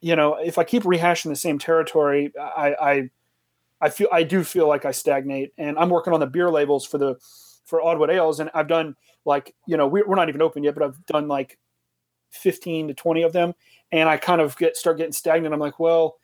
you 0.00 0.14
know, 0.16 0.34
if 0.34 0.58
I 0.58 0.64
keep 0.64 0.84
rehashing 0.84 1.28
the 1.30 1.36
same 1.36 1.58
territory, 1.58 2.32
I, 2.38 2.74
I, 2.80 3.10
I 3.80 3.90
feel 3.90 4.08
I 4.12 4.22
do 4.22 4.44
feel 4.44 4.68
like 4.68 4.84
I 4.84 4.92
stagnate. 4.92 5.52
And 5.58 5.78
I'm 5.78 5.90
working 5.90 6.12
on 6.12 6.20
the 6.20 6.26
beer 6.26 6.50
labels 6.50 6.86
for 6.86 6.98
the 6.98 7.16
for 7.64 7.80
Oddwood 7.80 8.10
Ales, 8.10 8.40
and 8.40 8.50
I've 8.54 8.68
done 8.68 8.96
like 9.24 9.54
you 9.66 9.76
know 9.76 9.86
we're, 9.86 10.06
we're 10.06 10.16
not 10.16 10.28
even 10.28 10.42
open 10.42 10.62
yet, 10.62 10.74
but 10.74 10.84
I've 10.84 11.06
done 11.06 11.28
like 11.28 11.58
15 12.30 12.88
to 12.88 12.94
20 12.94 13.22
of 13.22 13.32
them, 13.32 13.54
and 13.92 14.08
I 14.08 14.16
kind 14.16 14.40
of 14.40 14.56
get 14.56 14.76
start 14.76 14.98
getting 14.98 15.12
stagnant. 15.12 15.52
I'm 15.54 15.60
like, 15.60 15.78
well, 15.78 16.16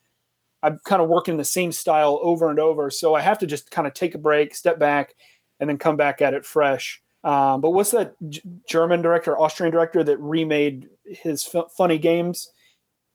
I'm 0.63 0.81
kind 0.85 1.03
of 1.03 1.09
working 1.09 1.37
the 1.37 1.45
same 1.45 1.73
style 1.73 2.19
over 2.23 2.51
and 2.51 2.59
over, 2.59 2.91
so 2.91 3.15
I 3.15 3.21
have 3.21 3.39
to 3.41 3.47
just 3.47 3.71
kind 3.71 3.87
of 3.87 3.95
take 3.95 4.15
a 4.15 4.19
break, 4.19 4.55
step 4.55 4.79
back, 4.79 5.15
and 5.61 5.69
then 5.69 5.79
come 5.79 5.97
back 5.97 6.23
at 6.23 6.35
it 6.35 6.45
fresh. 6.45 7.03
Um, 7.23 7.61
but 7.61 7.71
what's 7.71 7.91
that 7.93 8.15
G- 8.29 8.43
German 8.69 9.01
director, 9.01 9.39
Austrian 9.39 9.73
director 9.73 10.05
that 10.05 10.19
remade 10.19 10.91
his 11.07 11.49
f- 11.55 11.73
funny 11.77 11.99
games? 11.99 12.51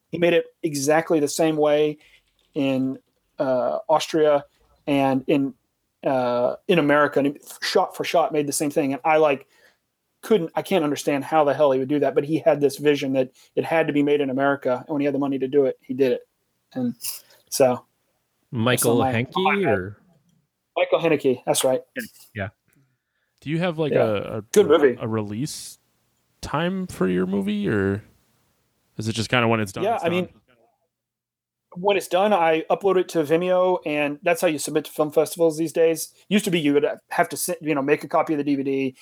He 0.09 0.17
made 0.17 0.33
it 0.33 0.45
exactly 0.63 1.19
the 1.19 1.27
same 1.27 1.57
way 1.57 1.99
in 2.55 2.97
uh, 3.37 3.79
Austria 3.87 4.45
and 4.87 5.23
in 5.27 5.53
uh, 6.03 6.55
in 6.67 6.79
America, 6.79 7.19
and 7.19 7.37
shot 7.61 7.95
for 7.95 8.03
shot 8.03 8.31
made 8.33 8.47
the 8.47 8.53
same 8.53 8.71
thing. 8.71 8.93
And 8.93 9.01
I 9.05 9.17
like, 9.17 9.45
couldn't 10.21 10.51
I 10.55 10.63
can't 10.63 10.83
understand 10.83 11.23
how 11.23 11.43
the 11.43 11.53
hell 11.53 11.71
he 11.71 11.77
would 11.79 11.87
do 11.87 11.99
that, 11.99 12.15
but 12.15 12.23
he 12.23 12.39
had 12.39 12.59
this 12.59 12.77
vision 12.77 13.13
that 13.13 13.29
it 13.55 13.63
had 13.63 13.85
to 13.87 13.93
be 13.93 14.01
made 14.01 14.21
in 14.21 14.31
America, 14.31 14.83
and 14.87 14.93
when 14.93 15.01
he 15.01 15.05
had 15.05 15.13
the 15.13 15.19
money 15.19 15.37
to 15.37 15.47
do 15.47 15.65
it, 15.65 15.77
he 15.81 15.93
did 15.93 16.13
it. 16.13 16.21
And 16.73 16.95
so 17.49 17.85
Michael 18.51 19.03
Henke 19.03 19.35
or 19.65 19.98
Michael 20.79 20.99
Haneke, 20.99 21.41
that's 21.45 21.63
right. 21.65 21.81
Yeah. 22.33 22.49
Do 23.41 23.49
you 23.49 23.59
have 23.59 23.77
like 23.77 23.91
Yeah. 23.91 24.03
a, 24.05 24.37
a 24.37 24.41
Good 24.53 24.67
movie. 24.67 24.97
a 24.99 25.07
release 25.07 25.77
time 26.41 26.87
for 26.87 27.07
your 27.07 27.25
movie, 27.25 27.67
or 27.67 28.03
is 28.97 29.07
it 29.07 29.13
just 29.13 29.29
kind 29.29 29.43
of 29.43 29.49
when 29.49 29.59
it's 29.59 29.71
done? 29.73 29.83
Yeah, 29.83 29.95
it's 29.95 30.05
I 30.05 30.09
mean, 30.09 30.29
when 31.75 31.97
it's 31.97 32.07
done, 32.07 32.33
I 32.33 32.63
upload 32.69 32.97
it 32.97 33.09
to 33.09 33.19
Vimeo, 33.23 33.79
and 33.85 34.19
that's 34.23 34.41
how 34.41 34.47
you 34.47 34.57
submit 34.57 34.85
to 34.85 34.91
film 34.91 35.11
festivals 35.11 35.57
these 35.57 35.71
days. 35.73 36.13
Used 36.29 36.45
to 36.45 36.51
be 36.51 36.59
you 36.59 36.73
would 36.73 36.85
have 37.09 37.29
to 37.29 37.57
you 37.61 37.75
know 37.75 37.81
make 37.81 38.03
a 38.03 38.07
copy 38.07 38.33
of 38.33 38.43
the 38.43 38.55
DVD, 38.55 38.95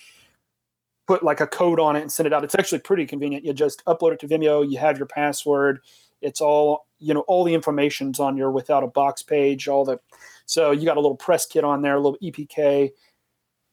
put 1.08 1.24
like 1.24 1.40
a 1.40 1.48
code 1.48 1.80
on 1.80 1.96
it, 1.96 2.02
and 2.02 2.12
send 2.12 2.26
it 2.28 2.34
out. 2.34 2.44
It's 2.44 2.56
actually 2.56 2.80
pretty 2.80 3.06
convenient. 3.06 3.46
You 3.46 3.54
just 3.54 3.84
upload 3.86 4.14
it 4.14 4.20
to 4.22 4.28
Vimeo. 4.28 4.70
You 4.70 4.78
have 4.80 4.98
your 4.98 5.08
password. 5.08 5.80
It's 6.22 6.42
all 6.42 6.86
you 7.00 7.14
know. 7.14 7.22
All 7.22 7.44
the 7.44 7.54
information's 7.54 8.20
on 8.20 8.36
your 8.38 8.52
without 8.52 8.84
a 8.84 8.88
box 8.88 9.22
page. 9.24 9.68
All 9.68 9.86
the 9.86 10.00
so 10.48 10.72
you 10.72 10.86
got 10.86 10.98
a 10.98 11.00
little 11.00 11.16
press 11.16 11.46
kit 11.46 11.64
on 11.64 11.84
there, 11.84 11.94
a 11.96 12.00
little 12.00 12.18
EPK, 12.24 12.90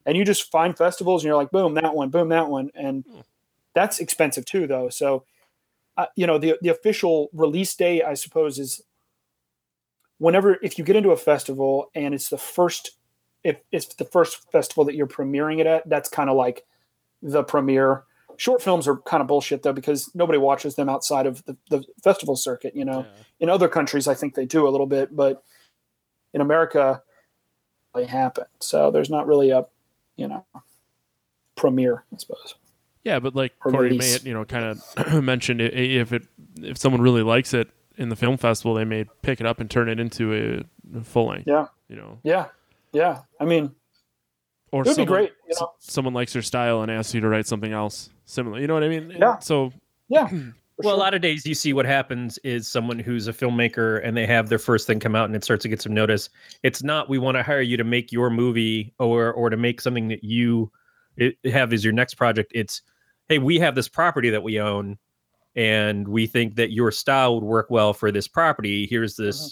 and 0.05 0.17
you 0.19 0.25
just 0.27 0.51
find 0.51 0.77
festivals, 0.77 1.23
and 1.23 1.29
you're 1.29 1.37
like, 1.37 1.51
boom, 1.51 1.73
that 1.75 1.95
one, 1.95 2.11
boom, 2.11 2.29
that 2.29 2.49
one, 2.51 2.71
and 2.75 3.07
that's 3.75 3.99
expensive 4.01 4.45
too, 4.45 4.67
though. 4.67 4.91
So 4.91 5.25
uh, 5.97 6.07
you 6.17 6.27
know 6.27 6.37
the 6.39 6.59
the 6.61 6.69
official 6.71 7.29
release 7.33 7.73
date 7.77 8.03
i 8.03 8.15
suppose 8.15 8.59
is 8.59 8.83
whenever 10.19 10.59
if 10.63 10.79
you 10.79 10.85
get 10.85 10.97
into 10.97 11.11
a 11.11 11.17
festival 11.17 11.91
and 11.95 12.15
it's 12.15 12.29
the 12.29 12.39
first 12.39 12.93
if 13.43 13.57
it's 13.73 13.87
the 13.95 14.05
first 14.05 14.51
festival 14.51 14.85
that 14.85 14.95
you're 14.95 15.07
premiering 15.07 15.61
it 15.61 15.67
at 15.67 15.89
that's 15.89 16.09
kind 16.09 16.31
of 16.31 16.37
like 16.37 16.65
the 17.23 17.43
premiere 17.43 18.05
short 18.37 18.61
films 18.63 18.89
are 18.89 18.97
kind 19.03 19.21
of 19.21 19.27
bullshit 19.27 19.63
though 19.63 19.73
because 19.73 20.11
nobody 20.15 20.39
watches 20.39 20.75
them 20.75 20.89
outside 20.89 21.27
of 21.27 21.45
the, 21.45 21.57
the 21.71 21.85
festival 22.03 22.37
circuit 22.37 22.75
you 22.75 22.85
know 22.85 23.01
Yeah. 23.03 23.23
in 23.41 23.49
other 23.51 23.69
countries 23.69 24.09
i 24.09 24.15
think 24.15 24.35
they 24.35 24.47
do 24.47 24.67
a 24.67 24.71
little 24.71 24.87
bit 24.87 25.15
but 25.15 25.43
in 26.35 26.41
america 26.43 27.03
they 27.95 28.05
happen 28.05 28.45
so 28.61 28.91
there's 28.91 29.09
not 29.09 29.27
really 29.27 29.51
a 29.51 29.65
you 30.17 30.29
know 30.29 30.45
premiere 31.57 32.05
i 32.13 32.17
suppose 32.19 32.55
Yeah, 33.05 33.19
but 33.21 33.35
like 33.37 33.53
Or 33.65 33.71
Corey 33.73 33.91
release. 33.91 34.23
may 34.25 34.29
you 34.31 34.35
know 34.35 34.45
kind 34.45 34.65
of 34.65 35.23
mentioned 35.23 35.61
i- 35.63 35.65
if 35.67 36.13
it 36.13 36.25
if 36.61 36.77
someone 36.79 37.01
really 37.01 37.23
likes 37.23 37.55
it 37.55 37.69
in 37.97 38.09
the 38.09 38.17
film 38.17 38.37
festival, 38.37 38.75
they 38.75 38.85
may 38.85 39.05
pick 39.23 39.41
it 39.41 39.47
up 39.47 39.61
and 39.61 39.71
turn 39.71 39.89
it 39.89 40.01
into 40.01 40.65
a 40.97 41.01
full 41.05 41.29
length. 41.29 41.47
Yeah. 41.47 41.67
you 41.89 41.95
know, 41.97 42.19
yeah 42.25 42.47
yeah 42.93 43.21
i 43.41 43.45
mean 43.45 43.73
or 44.73 44.83
it 44.83 44.89
would 44.89 44.97
be 44.97 45.05
great 45.05 45.33
you 45.49 45.55
know 45.61 45.73
someone 45.79 46.13
likes 46.15 46.35
your 46.35 46.43
style 46.43 46.83
and 46.83 46.91
asks 46.91 47.15
you 47.15 47.21
to 47.21 47.29
write 47.29 47.47
something 47.47 47.73
else 47.73 48.11
similar. 48.25 48.59
You 48.61 48.67
know 48.67 48.75
what 48.75 48.83
I 48.85 48.89
mean? 48.89 49.11
Yeah. 49.17 49.39
So 49.39 49.73
yeah 50.09 50.29
Well, 50.79 50.95
a 50.95 50.99
lot 50.99 51.15
of 51.15 51.21
days 51.21 51.47
you 51.47 51.55
see 51.55 51.73
what 51.73 51.87
happens 51.87 52.37
is 52.39 52.67
someone 52.67 52.99
who's 52.99 53.29
a 53.29 53.33
filmmaker 53.33 54.05
and 54.05 54.17
they 54.17 54.27
have 54.27 54.49
their 54.49 54.59
first 54.59 54.87
thing 54.89 54.99
come 54.99 55.15
out 55.15 55.27
and 55.27 55.37
it 55.37 55.45
starts 55.45 55.63
to 55.63 55.69
get 55.69 55.81
some 55.81 55.95
notice. 55.95 56.29
It's 56.65 56.83
not 56.83 57.09
we 57.09 57.19
want 57.19 57.37
to 57.37 57.45
hire 57.45 57.61
you 57.61 57.77
to 57.77 57.85
make 57.85 58.11
your 58.11 58.29
movie 58.29 58.93
or 58.99 59.33
or 59.33 59.51
to 59.51 59.57
make 59.57 59.81
something 59.81 60.09
that 60.09 60.25
you 60.25 60.73
have 61.45 61.73
as 61.73 61.85
your 61.85 61.93
next 61.93 62.15
project. 62.15 62.51
It's 62.55 62.83
hey, 63.29 63.39
we 63.39 63.59
have 63.61 63.77
this 63.77 63.89
property 63.89 64.31
that 64.31 64.43
we 64.43 64.61
own 64.61 64.99
and 65.55 66.09
we 66.09 66.27
think 66.27 66.57
that 66.57 66.73
your 66.73 66.91
style 66.91 67.37
would 67.37 67.45
work 67.45 67.71
well 67.71 67.93
for 67.93 68.11
this 68.11 68.27
property. 68.27 68.89
Here's 68.91 69.15
this 69.15 69.41
uh-huh. 69.41 69.51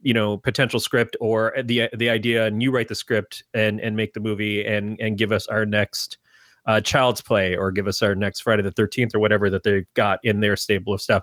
you 0.00 0.14
know 0.14 0.38
potential 0.38 0.80
script 0.80 1.16
or 1.20 1.54
the 1.64 1.88
the 1.96 2.10
idea 2.10 2.46
and 2.46 2.60
you 2.64 2.72
write 2.72 2.88
the 2.88 2.96
script 2.96 3.44
and 3.54 3.80
and 3.80 3.96
make 3.96 4.12
the 4.12 4.20
movie 4.20 4.66
and 4.66 5.00
and 5.00 5.18
give 5.18 5.30
us 5.30 5.46
our 5.46 5.64
next 5.64 6.18
uh, 6.66 6.80
Child's 6.80 7.20
Play 7.20 7.56
or 7.56 7.70
give 7.70 7.86
us 7.86 8.02
our 8.02 8.14
next 8.14 8.40
Friday 8.40 8.62
the 8.62 8.72
13th 8.72 9.14
or 9.14 9.18
whatever 9.18 9.50
that 9.50 9.62
they've 9.62 9.86
got 9.94 10.18
in 10.22 10.40
their 10.40 10.56
stable 10.56 10.94
of 10.94 11.00
stuff. 11.00 11.22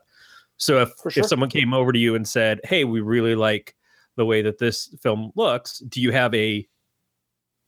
So 0.57 0.81
if, 0.81 0.89
sure. 1.11 1.23
if 1.23 1.29
someone 1.29 1.49
came 1.49 1.73
over 1.73 1.91
to 1.91 1.99
you 1.99 2.15
and 2.15 2.27
said, 2.27 2.59
Hey, 2.63 2.83
we 2.83 3.01
really 3.01 3.35
like 3.35 3.75
the 4.15 4.25
way 4.25 4.41
that 4.41 4.57
this 4.57 4.95
film 5.01 5.31
looks, 5.35 5.79
do 5.79 6.01
you 6.01 6.11
have 6.11 6.33
a 6.33 6.67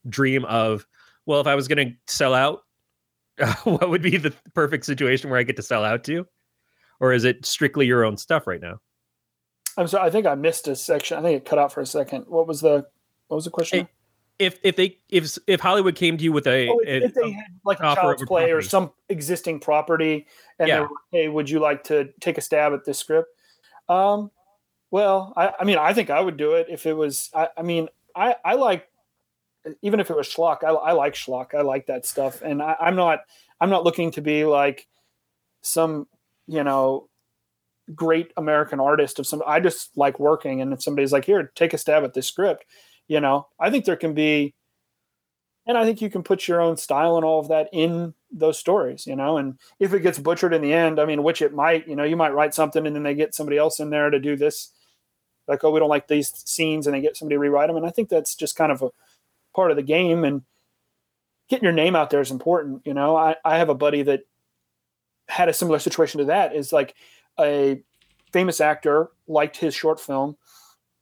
dream 0.09 0.45
of, 0.45 0.87
well, 1.25 1.41
if 1.41 1.47
I 1.47 1.55
was 1.55 1.67
going 1.67 1.89
to 1.89 2.13
sell 2.13 2.33
out, 2.33 2.63
what 3.63 3.89
would 3.89 4.01
be 4.01 4.17
the 4.17 4.33
perfect 4.53 4.85
situation 4.85 5.29
where 5.29 5.39
I 5.39 5.43
get 5.43 5.57
to 5.57 5.61
sell 5.61 5.83
out 5.83 6.03
to? 6.05 6.25
Or 6.99 7.13
is 7.13 7.25
it 7.25 7.45
strictly 7.45 7.85
your 7.85 8.03
own 8.03 8.17
stuff 8.17 8.47
right 8.47 8.61
now? 8.61 8.79
I'm 9.77 9.87
sorry. 9.87 10.07
I 10.07 10.09
think 10.09 10.25
I 10.25 10.33
missed 10.33 10.67
a 10.67 10.75
section. 10.75 11.17
I 11.17 11.21
think 11.21 11.37
it 11.37 11.45
cut 11.45 11.59
out 11.59 11.71
for 11.71 11.81
a 11.81 11.85
second. 11.85 12.25
What 12.27 12.47
was 12.47 12.61
the 12.61 12.87
what 13.27 13.35
was 13.35 13.45
the 13.45 13.51
question? 13.51 13.87
If 14.39 14.59
if 14.61 14.75
they 14.75 14.99
if 15.09 15.37
if 15.47 15.59
Hollywood 15.59 15.95
came 15.95 16.17
to 16.17 16.23
you 16.23 16.31
with 16.31 16.45
a, 16.45 16.69
oh, 16.69 16.79
a- 16.85 16.97
if, 16.97 17.03
if 17.05 17.13
they 17.15 17.31
had 17.31 17.45
like 17.65 17.79
a 17.79 17.95
child's 17.95 18.23
play 18.23 18.51
or 18.51 18.61
some 18.61 18.91
existing 19.09 19.59
property, 19.59 20.27
and 20.59 20.67
Yeah. 20.67 20.75
they 20.75 20.81
were, 20.81 20.89
hey, 21.11 21.27
would 21.27 21.49
you 21.49 21.59
like 21.59 21.83
to 21.85 22.09
take 22.19 22.37
a 22.37 22.41
stab 22.41 22.73
at 22.73 22.85
this 22.85 22.99
script? 22.99 23.29
Um, 23.89 24.29
well, 24.91 25.33
I, 25.35 25.53
I 25.59 25.63
mean, 25.63 25.77
I 25.77 25.93
think 25.93 26.09
I 26.09 26.21
would 26.21 26.37
do 26.37 26.53
it 26.53 26.67
if 26.69 26.85
it 26.85 26.93
was. 26.93 27.29
I, 27.33 27.49
I 27.57 27.61
mean, 27.63 27.89
I 28.15 28.35
I 28.45 28.53
like 28.53 28.87
even 29.81 29.99
if 29.99 30.09
it 30.09 30.15
was 30.15 30.27
schlock. 30.27 30.63
I, 30.63 30.69
I 30.69 30.91
like 30.91 31.13
schlock. 31.13 31.55
I 31.55 31.61
like 31.61 31.87
that 31.87 32.05
stuff, 32.05 32.41
and 32.41 32.61
I, 32.61 32.75
I'm 32.79 32.95
not 32.95 33.21
I'm 33.59 33.69
not 33.69 33.83
looking 33.83 34.11
to 34.11 34.21
be 34.21 34.45
like 34.45 34.87
some 35.61 36.07
you 36.47 36.63
know 36.63 37.09
great 37.95 38.31
American 38.37 38.79
artist 38.79 39.17
of 39.19 39.27
some. 39.27 39.41
I 39.47 39.59
just 39.59 39.97
like 39.97 40.19
working, 40.19 40.61
and 40.61 40.73
if 40.73 40.83
somebody's 40.83 41.11
like, 41.11 41.25
here, 41.25 41.51
take 41.55 41.73
a 41.73 41.77
stab 41.77 42.03
at 42.03 42.13
this 42.13 42.27
script, 42.27 42.65
you 43.07 43.19
know, 43.19 43.47
I 43.59 43.69
think 43.69 43.85
there 43.85 43.95
can 43.95 44.13
be, 44.13 44.53
and 45.65 45.77
I 45.77 45.83
think 45.83 46.01
you 46.01 46.09
can 46.09 46.23
put 46.23 46.47
your 46.47 46.61
own 46.61 46.77
style 46.77 47.15
and 47.17 47.25
all 47.25 47.39
of 47.39 47.49
that 47.49 47.69
in 47.71 48.13
those 48.31 48.57
stories, 48.57 49.07
you 49.07 49.15
know, 49.15 49.37
and 49.37 49.57
if 49.79 49.93
it 49.93 50.01
gets 50.01 50.19
butchered 50.19 50.53
in 50.53 50.61
the 50.61 50.73
end, 50.73 50.99
I 50.99 51.05
mean, 51.05 51.23
which 51.23 51.41
it 51.41 51.53
might, 51.53 51.87
you 51.87 51.95
know, 51.95 52.03
you 52.03 52.15
might 52.15 52.33
write 52.33 52.53
something 52.53 52.85
and 52.85 52.95
then 52.95 53.03
they 53.03 53.15
get 53.15 53.35
somebody 53.35 53.57
else 53.57 53.79
in 53.79 53.89
there 53.89 54.09
to 54.09 54.19
do 54.19 54.35
this, 54.35 54.71
like, 55.47 55.63
oh, 55.63 55.71
we 55.71 55.79
don't 55.79 55.89
like 55.89 56.07
these 56.07 56.33
scenes, 56.45 56.87
and 56.87 56.95
they 56.95 57.01
get 57.01 57.15
somebody 57.15 57.35
to 57.35 57.39
rewrite 57.39 57.67
them, 57.67 57.77
and 57.77 57.85
I 57.85 57.89
think 57.89 58.09
that's 58.09 58.35
just 58.35 58.55
kind 58.55 58.71
of 58.71 58.81
a 58.81 58.89
part 59.55 59.71
of 59.71 59.77
the 59.77 59.83
game, 59.83 60.23
and 60.23 60.41
getting 61.49 61.63
your 61.63 61.73
name 61.73 61.95
out 61.95 62.09
there 62.09 62.21
is 62.21 62.31
important, 62.31 62.81
you 62.85 62.93
know. 62.93 63.15
I 63.15 63.35
I 63.45 63.57
have 63.57 63.69
a 63.69 63.75
buddy 63.75 64.03
that 64.03 64.23
had 65.29 65.49
a 65.49 65.53
similar 65.53 65.79
situation 65.79 66.19
to 66.19 66.25
that 66.25 66.53
is 66.55 66.73
like 66.73 66.95
a 67.39 67.81
famous 68.31 68.59
actor 68.59 69.09
liked 69.27 69.57
his 69.57 69.73
short 69.73 69.99
film 69.99 70.35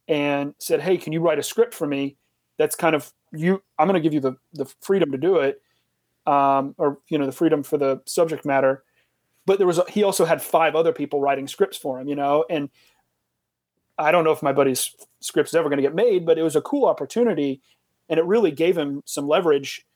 and 0.08 0.54
said, 0.58 0.80
"Hey, 0.80 0.96
can 0.96 1.12
you 1.12 1.20
write 1.20 1.38
a 1.38 1.42
script 1.42 1.74
for 1.74 1.86
me? 1.86 2.16
That's 2.58 2.76
kind 2.76 2.94
of 2.94 3.12
you. 3.32 3.62
I'm 3.78 3.86
going 3.88 4.00
to 4.00 4.06
give 4.06 4.14
you 4.14 4.20
the 4.20 4.36
the 4.52 4.66
freedom 4.80 5.12
to 5.12 5.18
do 5.18 5.36
it, 5.36 5.60
um, 6.26 6.74
or 6.78 6.98
you 7.08 7.18
know, 7.18 7.26
the 7.26 7.32
freedom 7.32 7.62
for 7.62 7.78
the 7.78 8.00
subject 8.06 8.44
matter." 8.44 8.84
But 9.46 9.58
there 9.58 9.66
was 9.66 9.78
a, 9.78 9.84
he 9.88 10.02
also 10.02 10.24
had 10.24 10.42
five 10.42 10.74
other 10.74 10.92
people 10.92 11.20
writing 11.20 11.46
scripts 11.46 11.76
for 11.76 12.00
him, 12.00 12.08
you 12.08 12.16
know, 12.16 12.44
and 12.50 12.68
I 13.98 14.10
don't 14.10 14.24
know 14.24 14.32
if 14.32 14.42
my 14.42 14.52
buddy's 14.52 14.94
script 15.20 15.48
is 15.48 15.54
ever 15.54 15.68
going 15.68 15.78
to 15.78 15.82
get 15.82 15.94
made, 15.94 16.26
but 16.26 16.38
it 16.38 16.42
was 16.42 16.56
a 16.56 16.60
cool 16.60 16.86
opportunity, 16.86 17.62
and 18.08 18.18
it 18.18 18.24
really 18.24 18.50
gave 18.50 18.76
him 18.76 19.02
some 19.06 19.26
leverage, 19.26 19.86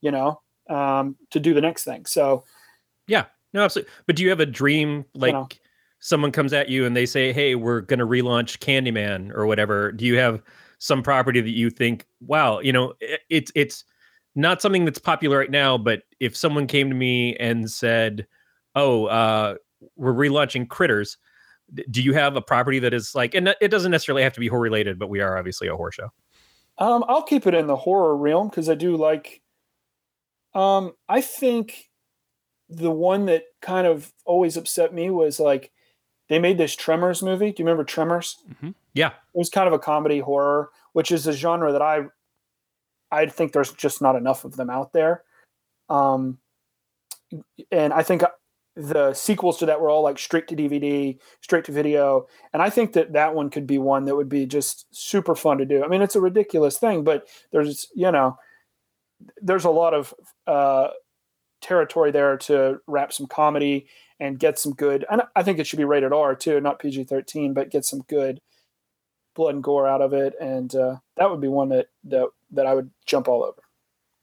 you 0.00 0.10
know, 0.10 0.40
um, 0.68 1.16
to 1.30 1.40
do 1.40 1.54
the 1.54 1.60
next 1.60 1.84
thing. 1.84 2.06
So 2.06 2.44
Yeah, 3.06 3.26
no, 3.52 3.62
absolutely. 3.64 3.92
But 4.06 4.16
do 4.16 4.22
you 4.22 4.30
have 4.30 4.40
a 4.40 4.46
dream 4.46 5.04
like 5.14 5.32
know. 5.32 5.48
Someone 6.04 6.30
comes 6.32 6.52
at 6.52 6.68
you 6.68 6.84
and 6.86 6.94
they 6.96 7.06
say, 7.06 7.32
"Hey, 7.32 7.54
we're 7.54 7.80
going 7.80 7.98
to 7.98 8.06
relaunch 8.06 8.58
Candyman 8.58 9.32
or 9.34 9.46
whatever." 9.46 9.90
Do 9.92 10.04
you 10.04 10.18
have 10.18 10.42
some 10.78 11.02
property 11.02 11.40
that 11.40 11.50
you 11.50 11.70
think, 11.70 12.06
"Wow, 12.20 12.60
you 12.60 12.72
know, 12.72 12.92
i- 13.02 13.18
it's 13.30 13.50
it's 13.54 13.84
not 14.34 14.60
something 14.62 14.84
that's 14.84 14.98
popular 14.98 15.38
right 15.38 15.50
now, 15.50 15.78
but 15.78 16.02
if 16.20 16.36
someone 16.36 16.66
came 16.66 16.88
to 16.90 16.94
me 16.96 17.36
and 17.36 17.70
said, 17.70 18.26
"Oh, 18.76 19.06
uh 19.06 19.56
we're 19.96 20.12
relaunching 20.14 20.68
Critters," 20.68 21.16
do 21.90 22.02
you 22.02 22.12
have 22.14 22.36
a 22.36 22.42
property 22.42 22.78
that 22.80 22.94
is 22.94 23.14
like 23.14 23.34
and 23.34 23.54
it 23.60 23.68
doesn't 23.70 23.90
necessarily 23.90 24.22
have 24.22 24.34
to 24.34 24.40
be 24.40 24.48
horror 24.48 24.62
related, 24.62 24.98
but 24.98 25.08
we 25.08 25.20
are 25.20 25.38
obviously 25.38 25.68
a 25.68 25.76
horror 25.76 25.92
show. 25.92 26.10
Um, 26.78 27.04
I'll 27.08 27.22
keep 27.22 27.46
it 27.46 27.54
in 27.54 27.66
the 27.66 27.76
horror 27.76 28.16
realm 28.16 28.48
because 28.48 28.68
I 28.68 28.74
do 28.74 28.96
like. 28.96 29.42
Um, 30.54 30.92
I 31.08 31.20
think 31.20 31.90
the 32.68 32.90
one 32.90 33.26
that 33.26 33.44
kind 33.62 33.86
of 33.86 34.12
always 34.26 34.56
upset 34.56 34.94
me 34.94 35.10
was 35.10 35.40
like 35.40 35.72
they 36.28 36.38
made 36.38 36.58
this 36.58 36.74
Tremors 36.74 37.22
movie. 37.22 37.52
Do 37.52 37.62
you 37.62 37.66
remember 37.66 37.84
Tremors? 37.84 38.42
Yeah. 38.94 39.08
It 39.08 39.38
was 39.38 39.50
kind 39.50 39.66
of 39.66 39.72
a 39.72 39.78
comedy 39.78 40.20
horror, 40.20 40.70
which 40.92 41.12
is 41.12 41.26
a 41.26 41.32
genre 41.32 41.72
that 41.72 41.82
I 41.82 42.04
I 43.10 43.26
think 43.26 43.52
there's 43.52 43.72
just 43.72 44.02
not 44.02 44.16
enough 44.16 44.44
of 44.44 44.56
them 44.56 44.70
out 44.70 44.92
there. 44.92 45.22
Um, 45.88 46.38
and 47.70 47.92
I 47.92 48.02
think 48.02 48.22
the 48.76 49.14
sequels 49.14 49.58
to 49.58 49.66
that 49.66 49.80
were 49.80 49.88
all 49.88 50.02
like 50.02 50.18
straight 50.18 50.48
to 50.48 50.56
DVD, 50.56 51.18
straight 51.40 51.64
to 51.66 51.72
video, 51.72 52.26
and 52.52 52.60
I 52.60 52.70
think 52.70 52.92
that 52.94 53.12
that 53.12 53.34
one 53.34 53.50
could 53.50 53.66
be 53.66 53.78
one 53.78 54.04
that 54.06 54.16
would 54.16 54.28
be 54.28 54.46
just 54.46 54.86
super 54.90 55.34
fun 55.34 55.58
to 55.58 55.64
do. 55.64 55.84
I 55.84 55.88
mean, 55.88 56.02
it's 56.02 56.16
a 56.16 56.20
ridiculous 56.20 56.78
thing, 56.78 57.04
but 57.04 57.28
there's 57.52 57.86
you 57.94 58.10
know, 58.10 58.36
there's 59.40 59.64
a 59.64 59.70
lot 59.70 59.94
of 59.94 60.12
uh, 60.46 60.88
territory 61.60 62.10
there 62.10 62.36
to 62.36 62.78
wrap 62.86 63.12
some 63.12 63.26
comedy 63.26 63.86
and 64.24 64.38
get 64.38 64.58
some 64.58 64.72
good. 64.72 65.04
And 65.10 65.22
I 65.36 65.42
think 65.42 65.58
it 65.58 65.66
should 65.66 65.76
be 65.76 65.84
rated 65.84 66.12
R 66.12 66.34
too, 66.34 66.60
not 66.60 66.78
PG 66.78 67.04
thirteen, 67.04 67.52
but 67.52 67.70
get 67.70 67.84
some 67.84 68.00
good 68.08 68.40
blood 69.34 69.54
and 69.54 69.64
gore 69.64 69.86
out 69.86 70.00
of 70.00 70.12
it, 70.12 70.34
and 70.40 70.74
uh, 70.74 70.96
that 71.16 71.30
would 71.30 71.40
be 71.40 71.48
one 71.48 71.68
that 71.70 71.88
that 72.04 72.28
that 72.52 72.66
I 72.66 72.74
would 72.74 72.90
jump 73.06 73.28
all 73.28 73.42
over. 73.44 73.60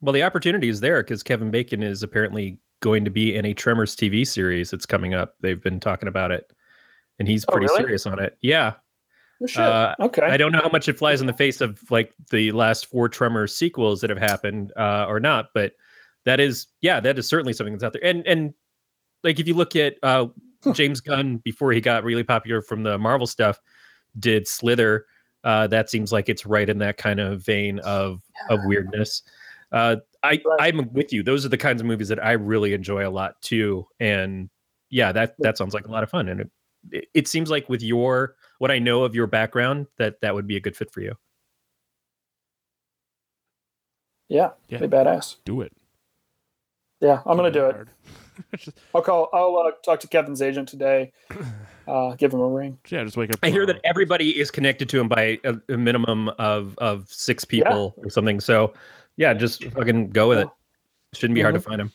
Well, 0.00 0.12
the 0.12 0.22
opportunity 0.22 0.68
is 0.68 0.80
there 0.80 1.02
because 1.02 1.22
Kevin 1.22 1.50
Bacon 1.50 1.82
is 1.82 2.02
apparently 2.02 2.58
going 2.80 3.04
to 3.04 3.10
be 3.10 3.36
in 3.36 3.44
a 3.44 3.54
Tremors 3.54 3.94
TV 3.94 4.26
series 4.26 4.70
that's 4.70 4.86
coming 4.86 5.14
up. 5.14 5.36
They've 5.40 5.62
been 5.62 5.78
talking 5.78 6.08
about 6.08 6.32
it, 6.32 6.50
and 7.18 7.28
he's 7.28 7.44
Oh, 7.48 7.52
pretty 7.52 7.66
really? 7.66 7.82
serious 7.82 8.06
on 8.06 8.18
it. 8.18 8.36
Yeah, 8.42 8.74
Oh, 9.40 9.46
shit. 9.46 9.62
Uh, 9.62 9.94
okay. 10.00 10.22
I 10.22 10.36
don't 10.36 10.50
know 10.52 10.60
how 10.62 10.68
much 10.70 10.88
it 10.88 10.98
flies 10.98 11.20
in 11.20 11.26
the 11.26 11.32
face 11.32 11.60
of 11.60 11.78
like 11.90 12.14
the 12.30 12.50
last 12.52 12.86
four 12.86 13.08
Tremors 13.08 13.54
sequels 13.54 14.00
that 14.00 14.10
have 14.10 14.18
happened 14.18 14.72
uh, 14.76 15.06
or 15.08 15.20
not, 15.20 15.50
but 15.54 15.72
that 16.24 16.40
is, 16.40 16.66
yeah, 16.80 17.00
that 17.00 17.18
is 17.18 17.28
certainly 17.28 17.52
something 17.52 17.74
that's 17.74 17.84
out 17.84 17.92
there. 17.92 18.04
And 18.04 18.26
and 18.26 18.54
like 19.22 19.38
if 19.40 19.46
you 19.46 19.54
look 19.54 19.76
at 19.76 19.94
uh, 20.02 20.26
James 20.72 21.00
Gunn 21.00 21.38
before 21.38 21.72
he 21.72 21.80
got 21.80 22.04
really 22.04 22.24
popular 22.24 22.62
from 22.62 22.82
the 22.82 22.98
Marvel 22.98 23.26
stuff, 23.26 23.60
did 24.18 24.46
Slither. 24.46 25.06
Uh, 25.44 25.66
that 25.66 25.90
seems 25.90 26.12
like 26.12 26.28
it's 26.28 26.46
right 26.46 26.68
in 26.68 26.78
that 26.78 26.96
kind 26.98 27.18
of 27.20 27.44
vein 27.44 27.78
of 27.80 28.22
of 28.48 28.60
weirdness. 28.64 29.22
Uh, 29.72 29.96
I 30.22 30.40
I'm 30.60 30.92
with 30.92 31.12
you. 31.12 31.22
Those 31.22 31.44
are 31.44 31.48
the 31.48 31.58
kinds 31.58 31.80
of 31.80 31.86
movies 31.86 32.08
that 32.08 32.24
I 32.24 32.32
really 32.32 32.74
enjoy 32.74 33.06
a 33.06 33.10
lot 33.10 33.40
too. 33.42 33.86
And 33.98 34.50
yeah, 34.90 35.10
that 35.12 35.34
that 35.40 35.58
sounds 35.58 35.74
like 35.74 35.86
a 35.86 35.90
lot 35.90 36.02
of 36.04 36.10
fun. 36.10 36.28
And 36.28 36.40
it, 36.42 36.50
it, 36.92 37.08
it 37.14 37.28
seems 37.28 37.50
like 37.50 37.68
with 37.68 37.82
your 37.82 38.36
what 38.58 38.70
I 38.70 38.78
know 38.78 39.02
of 39.02 39.14
your 39.16 39.26
background, 39.26 39.86
that 39.98 40.20
that 40.20 40.34
would 40.34 40.46
be 40.46 40.56
a 40.56 40.60
good 40.60 40.76
fit 40.76 40.92
for 40.92 41.00
you. 41.00 41.16
yeah, 44.28 44.50
Yeah. 44.68 44.78
be 44.78 44.86
badass. 44.86 45.36
Do 45.44 45.60
it. 45.62 45.72
Yeah, 47.00 47.20
I'm 47.26 47.36
gonna 47.36 47.50
do 47.50 47.66
it. 47.66 47.88
Hard. 48.50 48.60
Just- 48.60 48.78
I'll 48.94 49.02
call. 49.02 49.28
I'll 49.32 49.56
uh, 49.68 49.70
talk 49.84 50.00
to 50.00 50.08
Kevin's 50.08 50.42
agent 50.42 50.68
today. 50.68 51.12
Uh, 51.86 52.14
give 52.14 52.32
him 52.32 52.40
a 52.40 52.48
ring. 52.48 52.78
yeah, 52.88 53.02
just 53.04 53.16
wake 53.16 53.32
up. 53.32 53.38
I 53.42 53.50
hear 53.50 53.66
that 53.66 53.80
everybody 53.84 54.38
is 54.38 54.50
connected 54.50 54.88
to 54.90 55.00
him 55.00 55.08
by 55.08 55.38
a, 55.44 55.54
a 55.68 55.76
minimum 55.76 56.28
of 56.38 56.76
of 56.78 57.08
six 57.10 57.44
people 57.44 57.94
or 57.96 58.08
something. 58.10 58.38
So 58.40 58.72
yeah, 59.16 59.34
just 59.34 59.64
fucking 59.64 60.10
go 60.10 60.28
with 60.28 60.38
it. 60.40 60.48
Shouldn't 61.14 61.34
be 61.34 61.42
hard 61.42 61.54
to 61.54 61.60
find 61.60 61.80
him. 61.80 61.92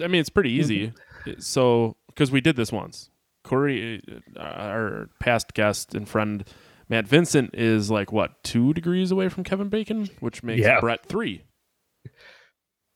I 0.00 0.06
mean, 0.08 0.20
it's 0.20 0.30
pretty 0.30 0.50
Mm-hmm. 0.58 0.60
easy. 0.60 0.92
So, 1.38 1.96
because 2.08 2.30
we 2.30 2.40
did 2.40 2.56
this 2.56 2.72
once, 2.72 3.10
Corey, 3.44 4.02
uh, 4.36 4.40
our 4.40 5.10
past 5.20 5.52
guest 5.54 5.94
and 5.94 6.08
friend 6.08 6.44
Matt 6.88 7.06
Vincent, 7.06 7.54
is 7.54 7.90
like 7.90 8.10
what 8.10 8.42
two 8.42 8.72
degrees 8.74 9.10
away 9.10 9.28
from 9.28 9.44
Kevin 9.44 9.68
Bacon, 9.68 10.08
which 10.20 10.42
makes 10.42 10.62
Yeah. 10.62 10.80
Brett 10.80 11.04
three. 11.06 11.42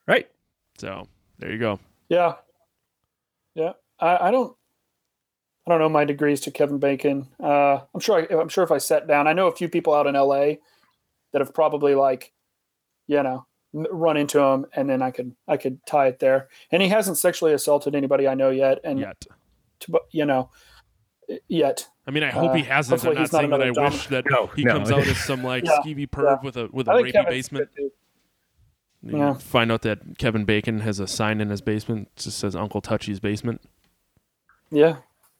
Right. 0.06 0.28
So 0.78 1.06
there 1.38 1.52
you 1.52 1.58
go. 1.58 1.78
Yeah, 2.08 2.34
yeah. 3.58 3.72
I, 4.00 4.28
I 4.28 4.30
don't. 4.30 4.54
I 5.66 5.70
don't 5.72 5.80
know 5.80 5.88
my 5.90 6.06
degrees 6.06 6.40
to 6.42 6.50
Kevin 6.50 6.78
Bacon. 6.78 7.28
Uh, 7.42 7.80
I'm 7.94 8.00
sure. 8.00 8.26
I, 8.30 8.40
I'm 8.40 8.48
sure 8.48 8.64
if 8.64 8.70
I 8.70 8.78
sat 8.78 9.06
down, 9.06 9.26
I 9.28 9.34
know 9.34 9.48
a 9.48 9.54
few 9.54 9.68
people 9.68 9.92
out 9.92 10.06
in 10.06 10.16
L.A. 10.16 10.60
that 11.32 11.40
have 11.42 11.52
probably 11.52 11.94
like, 11.94 12.32
you 13.06 13.22
know, 13.22 13.44
run 13.74 14.16
into 14.16 14.40
him, 14.40 14.64
and 14.74 14.88
then 14.88 15.02
I 15.02 15.10
could 15.10 15.34
I 15.46 15.58
could 15.58 15.84
tie 15.84 16.06
it 16.06 16.20
there. 16.20 16.48
And 16.72 16.80
he 16.80 16.88
hasn't 16.88 17.18
sexually 17.18 17.52
assaulted 17.52 17.94
anybody 17.94 18.26
I 18.26 18.32
know 18.34 18.48
yet, 18.48 18.78
and 18.82 18.98
Yet, 18.98 19.26
to, 19.80 20.00
you 20.10 20.24
know, 20.24 20.48
yet. 21.48 21.86
I 22.06 22.10
mean, 22.12 22.22
I 22.22 22.30
hope 22.30 22.54
he 22.54 22.62
Uh, 22.62 22.64
hasn't. 22.64 23.04
I'm 23.04 23.12
not 23.14 23.20
he's 23.20 23.32
not 23.32 23.38
saying 23.40 23.50
that 23.50 23.60
I 23.60 23.66
another 23.66 23.82
wish 23.90 24.06
that 24.06 24.24
No, 24.30 24.46
he 24.46 24.64
no. 24.64 24.72
comes 24.72 24.90
out 24.90 25.06
as 25.06 25.18
some 25.24 25.44
like 25.44 25.64
Yeah, 25.66 25.72
skeevy 25.84 26.08
perv 26.08 26.24
yeah. 26.24 26.36
with 26.42 26.56
a 26.56 26.68
with 26.72 26.88
a 26.88 26.94
think 26.94 27.08
rapey 27.08 27.12
Kevin's 27.12 27.30
basement. 27.34 27.68
good, 27.76 27.82
too. 27.82 27.90
You 29.02 29.18
Yeah. 29.18 29.34
Find 29.34 29.70
out 29.70 29.82
that 29.82 30.18
Kevin 30.18 30.44
Bacon 30.44 30.80
has 30.80 30.98
a 31.00 31.06
sign 31.06 31.40
in 31.40 31.50
his 31.50 31.60
basement 31.60 32.08
that 32.14 32.22
just 32.24 32.38
says 32.38 32.56
Uncle 32.56 32.80
Touchy's 32.80 33.20
basement. 33.20 33.60
Yeah, 34.70 34.96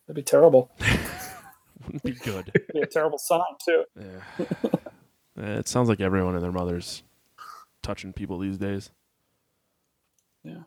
that'd 0.07 0.17
be 0.17 0.23
terrible. 0.23 0.71
Wouldn't 1.85 2.03
be 2.03 2.13
good. 2.13 2.51
It'd 2.55 2.69
be 2.73 2.81
a 2.81 2.87
terrible 2.87 3.19
sign 3.19 3.41
too. 3.65 3.85
Yeah. 3.99 4.45
It 5.59 5.69
sounds 5.69 5.89
like 5.89 6.01
everyone 6.01 6.35
and 6.35 6.43
their 6.43 6.53
mother's 6.53 7.03
touching 7.83 8.13
people 8.13 8.39
these 8.39 8.59
days. 8.59 8.91
Yeah. 10.43 10.63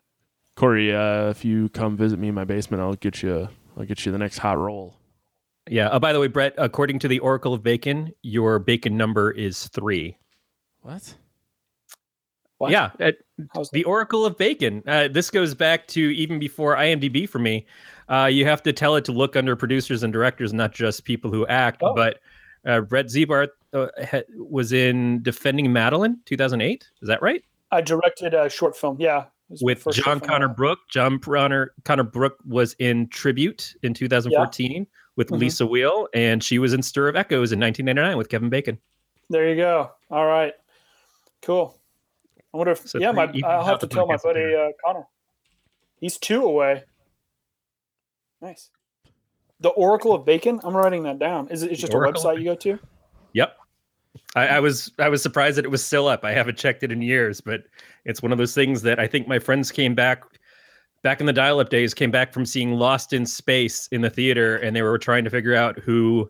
Corey, 0.56 0.94
uh, 0.94 1.30
if 1.30 1.44
you 1.44 1.70
come 1.70 1.98
visit 1.98 2.20
me 2.20 2.28
in 2.30 2.36
my 2.36 2.44
basement, 2.46 2.82
I'll 2.82 2.94
get 2.94 3.22
you. 3.24 3.50
I'll 3.78 3.86
get 3.86 4.06
you 4.06 4.12
the 4.12 4.18
next 4.18 4.38
hot 4.38 4.58
roll. 4.58 4.96
Yeah. 5.70 5.90
Oh, 5.92 6.00
by 6.00 6.14
the 6.14 6.20
way, 6.20 6.28
Brett, 6.28 6.54
according 6.58 7.00
to 7.00 7.08
the 7.08 7.20
Oracle 7.20 7.54
of 7.54 7.64
Bacon, 7.64 8.14
your 8.22 8.60
bacon 8.60 8.98
number 8.98 9.32
is 9.32 9.68
three. 9.70 10.18
What? 10.82 11.16
What? 12.62 12.72
Yeah. 12.72 12.92
at- 13.00 13.18
the 13.74 13.84
Oracle 13.86 14.24
of 14.26 14.38
Bacon. 14.38 14.84
Uh, 14.86 15.08
this 15.08 15.32
goes 15.32 15.56
back 15.56 15.88
to 15.88 16.00
even 16.00 16.38
before 16.38 16.76
IMDb 16.76 17.28
for 17.28 17.40
me. 17.40 17.66
Uh, 18.08 18.26
you 18.32 18.46
have 18.46 18.62
to 18.64 18.72
tell 18.72 18.96
it 18.96 19.06
to 19.06 19.12
look 19.12 19.36
under 19.36 19.56
producers 19.56 20.04
and 20.04 20.14
directors, 20.14 20.54
not 20.54 20.72
just 20.72 21.04
people 21.04 21.32
who 21.32 21.48
act. 21.48 21.82
Oh. 21.82 21.96
But 21.96 22.20
uh, 22.66 22.82
Brett 22.82 23.08
Zebarth 23.08 23.48
uh, 23.74 23.88
was 24.38 24.74
in 24.74 25.24
Defending 25.24 25.74
Madeline, 25.74 26.20
2008. 26.26 26.88
Is 27.02 27.08
that 27.08 27.22
right? 27.24 27.44
I 27.72 27.82
directed 27.82 28.34
a 28.36 28.48
short 28.48 28.78
film. 28.78 28.98
Yeah, 29.00 29.22
it 29.22 29.28
was 29.50 29.64
my 29.64 29.66
With 29.66 29.88
John. 29.96 30.20
Connor 30.20 30.48
Brook. 30.50 30.80
John 30.90 31.18
Connor 31.18 31.74
Connor 31.84 32.04
Brook 32.04 32.38
was 32.46 32.76
in 32.78 33.08
Tribute 33.08 33.74
in 33.82 33.94
2014 33.96 34.86
with 35.16 35.30
Mhm. 35.30 35.40
Lisa 35.40 35.66
Weil, 35.66 36.08
and 36.14 36.44
she 36.44 36.60
was 36.60 36.74
in 36.74 36.84
Stir 36.84 37.08
of 37.08 37.16
Echoes 37.16 37.52
in 37.52 37.60
1999 37.60 38.18
with 38.18 38.30
Kevin 38.30 38.50
Bacon. 38.50 38.78
There 39.32 39.50
you 39.50 39.56
go. 39.56 39.90
All 40.12 40.26
right, 40.28 40.54
cool. 41.42 41.81
I 42.54 42.58
wonder 42.58 42.72
if 42.74 42.88
So 42.88 43.00
yeah, 43.00 43.12
my 43.12 43.32
I'll 43.46 43.64
have 43.64 43.80
to 43.80 43.88
tell 43.88 44.08
my 44.08 44.18
buddy 44.18 44.56
uh, 44.56 44.70
Connor. 44.84 45.06
He's 46.00 46.18
two 46.18 46.44
away. 46.44 46.84
Nice. 48.42 48.70
The 49.60 49.70
Oracle 49.70 50.14
of 50.14 50.26
Bacon. 50.26 50.60
I'm 50.64 50.76
writing 50.76 51.04
that 51.04 51.20
down. 51.20 51.48
Is 51.50 51.64
it? 51.64 51.72
It's 51.72 51.82
just 51.82 51.94
a 51.94 51.96
Oracle 51.96 52.24
website 52.24 52.40
you 52.40 52.46
go 52.46 52.56
to? 52.56 52.80
Yep. 53.34 53.56
I, 54.36 54.48
I 54.48 54.60
was 54.60 54.92
I 55.00 55.08
was 55.08 55.22
surprised 55.22 55.58
that 55.58 55.66
it 55.66 55.70
was 55.70 55.86
still 55.86 56.08
up. 56.08 56.26
I 56.26 56.32
haven't 56.32 56.58
checked 56.58 56.84
it 56.84 56.92
in 56.92 57.02
years, 57.02 57.40
but 57.40 57.62
it's 58.04 58.22
one 58.22 58.32
of 58.32 58.38
those 58.38 58.54
things 58.54 58.82
that 58.82 59.00
I 59.00 59.08
think 59.08 59.28
my 59.28 59.40
friends 59.40 59.72
came 59.72 59.96
back 59.96 60.24
back 61.04 61.20
in 61.20 61.26
the 61.26 61.34
dial-up 61.34 61.70
days, 61.70 61.94
came 61.94 62.12
back 62.12 62.34
from 62.34 62.46
seeing 62.46 62.74
Lost 62.74 63.14
in 63.14 63.26
Space 63.26 63.88
in 63.92 64.02
the 64.02 64.10
theater, 64.10 64.58
and 64.58 64.76
they 64.76 64.82
were 64.82 64.98
trying 64.98 65.24
to 65.24 65.30
figure 65.30 65.56
out 65.56 65.80
who 65.80 66.30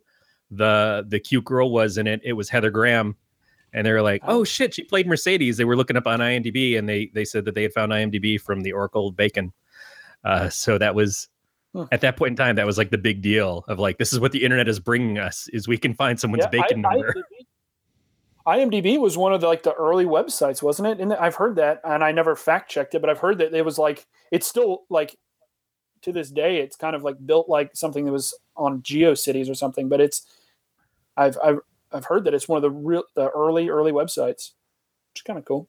the 0.52 1.06
the 1.08 1.20
cute 1.20 1.46
girl 1.46 1.72
was 1.72 1.98
in 1.98 2.08
it. 2.08 2.22
It 2.24 2.34
was 2.34 2.50
Heather 2.50 2.70
Graham. 2.70 3.16
And 3.74 3.88
they 3.88 3.92
were 3.92 4.02
like, 4.02 4.22
"Oh 4.26 4.44
shit, 4.44 4.74
she 4.74 4.84
played 4.84 5.08
Mercedes." 5.08 5.58
They 5.58 5.66
were 5.66 5.78
looking 5.78 5.96
up 5.98 6.08
on 6.08 6.20
IMDb, 6.20 6.78
and 6.78 6.88
they 6.90 7.10
they 7.14 7.24
said 7.26 7.46
that 7.46 7.56
they 7.56 7.64
had 7.64 7.74
found 7.74 7.92
IMDb 7.92 8.40
from 8.40 8.62
the 8.62 8.74
Oracle 8.74 9.12
Bacon. 9.12 9.54
Uh, 10.24 10.50
so 10.50 10.78
that 10.78 10.94
was 10.96 11.28
Hmm. 11.74 11.84
at 11.94 12.02
that 12.02 12.18
point 12.18 12.32
in 12.32 12.36
time, 12.36 12.58
that 12.58 12.66
was 12.66 12.78
like 12.78 12.90
the 12.90 12.98
big 12.98 13.22
deal 13.22 13.64
of 13.70 13.80
like, 13.80 13.98
this 13.98 14.12
is 14.12 14.20
what 14.20 14.34
the 14.34 14.44
internet 14.44 14.68
is 14.68 14.78
bringing 14.78 15.18
us: 15.18 15.48
is 15.54 15.70
we 15.70 15.78
can 15.78 15.94
find 15.94 16.20
someone's 16.20 16.46
bacon 16.48 16.86
I- 16.86 16.90
number. 16.96 17.14
IMDb, 18.46 18.82
IMDb 18.84 19.00
was 19.00 19.18
one 19.18 19.34
of 19.34 19.40
the 19.40 19.48
like 19.48 19.64
the 19.64 19.74
early 19.74 20.04
websites, 20.06 20.62
wasn't 20.62 20.90
it? 20.90 21.00
And 21.00 21.14
I've 21.14 21.36
heard 21.36 21.56
that, 21.56 21.80
and 21.86 22.04
I 22.04 22.12
never 22.12 22.36
fact 22.36 22.70
checked 22.70 22.94
it, 22.96 23.00
but 23.00 23.10
I've 23.10 23.20
heard 23.20 23.38
that 23.38 23.54
it 23.54 23.64
was 23.64 23.78
like 23.78 24.06
it's 24.32 24.48
still 24.48 24.82
like 24.90 25.16
to 26.02 26.12
this 26.12 26.30
day, 26.32 26.58
it's 26.58 26.76
kind 26.76 26.96
of 26.96 27.04
like 27.04 27.16
built 27.26 27.48
like 27.48 27.72
something 27.76 28.04
that 28.06 28.12
was 28.12 28.38
on 28.58 28.82
GeoCities 28.82 29.50
or 29.50 29.54
something. 29.54 29.88
But 29.88 30.02
it's 30.02 30.26
I've 31.16 31.38
I've 31.42 31.60
I've 31.93 32.06
heard 32.06 32.23
that 32.25 32.34
it's 32.34 32.47
one 32.47 32.58
of 32.58 32.62
the 32.63 32.71
real 32.71 33.04
the 33.15 33.30
early 33.30 33.69
early 33.69 33.91
websites, 33.91 34.51
which 35.12 35.17
is 35.17 35.21
kind 35.25 35.38
of 35.39 35.45
cool. 35.45 35.67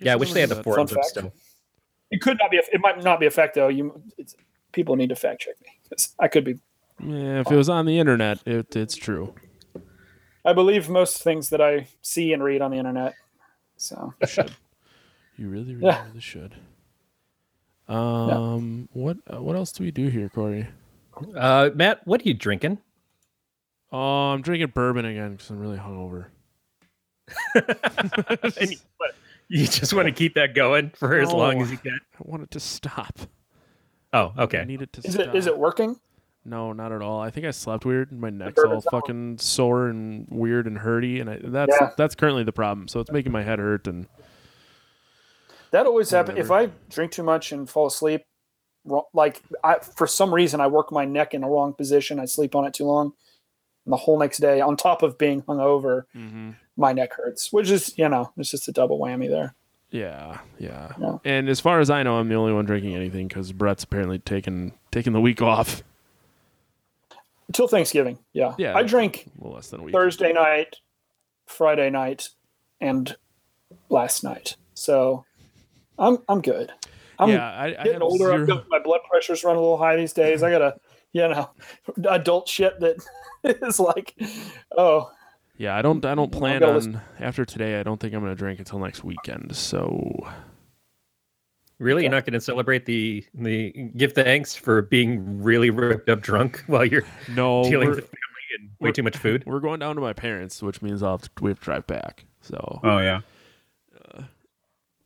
Yeah, 0.00 0.12
I 0.12 0.16
wish 0.16 0.32
they 0.32 0.40
had 0.40 0.50
the 0.50 0.56
Fun 0.56 0.64
forums 0.64 0.92
up 0.92 0.96
fact. 0.96 1.06
still. 1.08 1.32
It 2.10 2.20
could 2.20 2.38
not 2.38 2.50
be. 2.50 2.58
A, 2.58 2.62
it 2.72 2.80
might 2.80 3.02
not 3.02 3.18
be 3.20 3.26
a 3.26 3.30
fact 3.30 3.54
though. 3.54 3.68
You 3.68 4.02
it's, 4.18 4.36
people 4.72 4.94
need 4.96 5.08
to 5.08 5.16
fact 5.16 5.40
check 5.42 5.54
me 5.62 5.68
'cause 5.88 6.14
I 6.18 6.28
could 6.28 6.44
be. 6.44 6.54
Yeah, 7.02 7.40
if 7.40 7.50
it 7.50 7.56
was 7.56 7.68
on 7.68 7.84
the 7.86 7.98
internet, 7.98 8.38
it, 8.46 8.74
it's 8.76 8.94
true. 8.96 9.34
I 10.44 10.52
believe 10.52 10.88
most 10.88 11.22
things 11.22 11.50
that 11.50 11.60
I 11.60 11.88
see 12.02 12.32
and 12.32 12.42
read 12.42 12.62
on 12.62 12.70
the 12.70 12.76
internet. 12.78 13.14
So 13.76 14.14
You 14.20 14.26
should. 14.26 14.52
You 15.36 15.48
really, 15.48 15.74
really, 15.74 15.86
Yeah. 15.86 16.06
really 16.06 16.20
should. 16.20 16.54
Um, 17.88 18.88
what 18.92 19.18
uh, 19.32 19.42
what 19.42 19.56
else 19.56 19.72
do 19.72 19.84
we 19.84 19.90
do 19.90 20.08
here, 20.08 20.28
Corey? 20.28 20.66
Uh, 21.34 21.70
Matt, 21.74 22.06
what 22.06 22.20
are 22.20 22.24
you 22.28 22.34
drinking? 22.34 22.78
Oh, 23.92 24.32
I'm 24.32 24.42
drinking 24.42 24.72
bourbon 24.74 25.04
again 25.04 25.32
because 25.32 25.50
I'm 25.50 25.58
really 25.58 25.78
hungover. 25.78 26.26
And 28.60 28.70
you, 28.70 28.76
you 29.48 29.66
just 29.66 29.92
want 29.94 30.06
to 30.06 30.12
keep 30.12 30.34
that 30.34 30.54
going 30.54 30.90
for 30.90 31.18
as 31.18 31.30
long 31.32 31.60
as 31.62 31.70
you 31.70 31.78
can. 31.78 31.98
I 32.14 32.18
want 32.20 32.42
it 32.42 32.50
to 32.52 32.60
stop. 32.60 33.18
Oh, 34.12 34.32
okay. 34.38 34.58
I 34.60 34.64
need 34.64 34.82
it 34.82 34.92
to 34.94 35.06
is 35.06 35.14
stop. 35.14 35.28
it 35.28 35.34
is 35.34 35.46
it 35.46 35.56
working? 35.58 35.98
No, 36.44 36.72
not 36.72 36.92
at 36.92 37.02
all. 37.02 37.20
I 37.20 37.30
think 37.30 37.46
I 37.46 37.50
slept 37.50 37.84
weird. 37.84 38.12
and 38.12 38.20
My 38.20 38.30
neck's 38.30 38.54
bourbon's 38.54 38.86
all 38.86 38.96
out. 38.98 39.02
fucking 39.02 39.38
sore 39.38 39.88
and 39.88 40.26
weird 40.30 40.66
and 40.68 40.78
hurty, 40.78 41.20
and 41.20 41.28
I, 41.30 41.40
that's 41.42 41.76
Yeah. 41.80 41.90
that's 41.96 42.14
currently 42.14 42.44
the 42.44 42.52
problem. 42.52 42.86
So 42.88 43.00
it's 43.00 43.10
making 43.10 43.32
my 43.32 43.42
head 43.42 43.58
hurt. 43.58 43.86
And 43.88 44.06
That 45.72 45.86
always 45.86 46.10
happens 46.10 46.38
if 46.38 46.50
I 46.50 46.70
drink 46.88 47.12
too 47.12 47.24
much 47.24 47.50
and 47.52 47.68
fall 47.68 47.86
asleep. 47.86 48.22
Like 49.12 49.42
I, 49.64 49.78
for 49.80 50.06
some 50.06 50.32
reason, 50.32 50.60
I 50.60 50.68
work 50.68 50.92
my 50.92 51.04
neck 51.04 51.34
in 51.34 51.42
a 51.42 51.48
wrong 51.48 51.72
position. 51.72 52.20
I 52.20 52.24
sleep 52.26 52.54
on 52.54 52.64
it 52.64 52.74
too 52.74 52.84
long, 52.84 53.12
and 53.86 53.92
the 53.92 53.96
whole 53.96 54.18
next 54.18 54.38
day, 54.38 54.60
on 54.60 54.76
top 54.76 55.02
of 55.02 55.16
being 55.16 55.42
hungover, 55.42 56.02
mm-hmm. 56.14 56.50
my 56.76 56.92
neck 56.92 57.14
hurts. 57.14 57.52
Which 57.52 57.70
is, 57.70 57.96
you 57.96 58.08
know, 58.08 58.32
it's 58.36 58.50
just 58.50 58.68
a 58.68 58.72
double 58.72 58.98
whammy 58.98 59.28
there. 59.30 59.54
yeah, 59.90 60.40
yeah, 60.58 60.92
Yeah. 61.00 61.18
And 61.24 61.48
as 61.48 61.60
far 61.60 61.80
as 61.80 61.88
I 61.88 62.02
know, 62.02 62.16
I'm 62.16 62.28
the 62.28 62.34
only 62.34 62.52
one 62.52 62.66
drinking 62.66 62.94
anything 62.94 63.28
because 63.28 63.52
Brett's 63.52 63.84
apparently 63.84 64.18
taking 64.18 64.72
taking 64.90 65.12
the 65.12 65.20
week 65.20 65.40
off. 65.40 65.82
Until 67.46 67.68
Thanksgiving, 67.68 68.18
yeah. 68.32 68.54
Yeah. 68.58 68.76
I 68.76 68.82
drink 68.82 69.26
less 69.38 69.70
than 69.70 69.80
a 69.80 69.82
week. 69.84 69.94
Thursday 69.94 70.32
night, 70.32 70.76
Friday 71.46 71.90
night, 71.90 72.30
and 72.80 73.16
last 73.88 74.24
night. 74.24 74.56
So 74.74 75.24
I'm 75.96 76.18
I'm 76.28 76.42
good. 76.42 76.72
I'm 77.18 77.30
yeah, 77.30 77.50
I, 77.50 77.66
I 77.66 77.84
getting 77.84 78.02
older. 78.02 78.44
Zero- 78.44 78.64
my 78.68 78.78
blood 78.78 79.00
pressure's 79.08 79.44
run 79.44 79.56
a 79.56 79.60
little 79.60 79.78
high 79.78 79.96
these 79.96 80.12
days. 80.12 80.42
I 80.42 80.50
gotta, 80.50 80.76
you 81.16 81.28
know, 81.28 81.50
adult 82.10 82.48
shit 82.48 82.78
that 82.80 82.96
is 83.62 83.80
like, 83.80 84.14
oh, 84.76 85.10
Yeah, 85.56 85.74
I 85.76 85.82
don't. 85.82 86.04
I 86.04 86.14
don't 86.14 86.30
plan 86.30 86.62
on 86.62 86.74
listen- 86.74 87.00
after 87.20 87.44
today. 87.44 87.80
I 87.80 87.82
don't 87.82 87.98
think 87.98 88.12
I'm 88.14 88.20
going 88.20 88.32
to 88.32 88.38
drink 88.38 88.58
until 88.58 88.78
next 88.78 89.02
weekend. 89.04 89.56
So 89.56 90.26
Really, 91.78 92.02
you're 92.04 92.10
not 92.12 92.24
going 92.24 92.32
to 92.32 92.40
celebrate 92.40 92.86
the 92.86 93.24
the 93.34 93.70
give 93.96 94.12
thanks 94.14 94.54
for 94.54 94.80
being 94.82 95.42
really 95.42 95.68
ripped 95.70 96.08
up 96.08 96.20
drunk 96.22 96.62
while 96.68 96.84
you're 96.86 97.04
no, 97.34 97.62
dealing 97.64 97.90
with 97.90 97.98
family 97.98 98.46
and 98.58 98.70
way 98.80 98.92
too 98.92 99.02
much 99.02 99.16
food. 99.18 99.44
we're 99.46 99.60
going 99.60 99.80
down 99.80 99.94
to 99.96 100.00
my 100.00 100.14
parents, 100.14 100.62
which 100.62 100.80
means 100.80 101.02
I'll 101.02 101.18
have 101.18 101.22
to, 101.22 101.30
we 101.42 101.50
have 101.50 101.58
to 101.58 101.64
drive 101.64 101.86
back. 101.86 102.24
So 102.40 102.80
Oh 102.82 102.98
yeah. 102.98 103.20
Uh, 104.14 104.22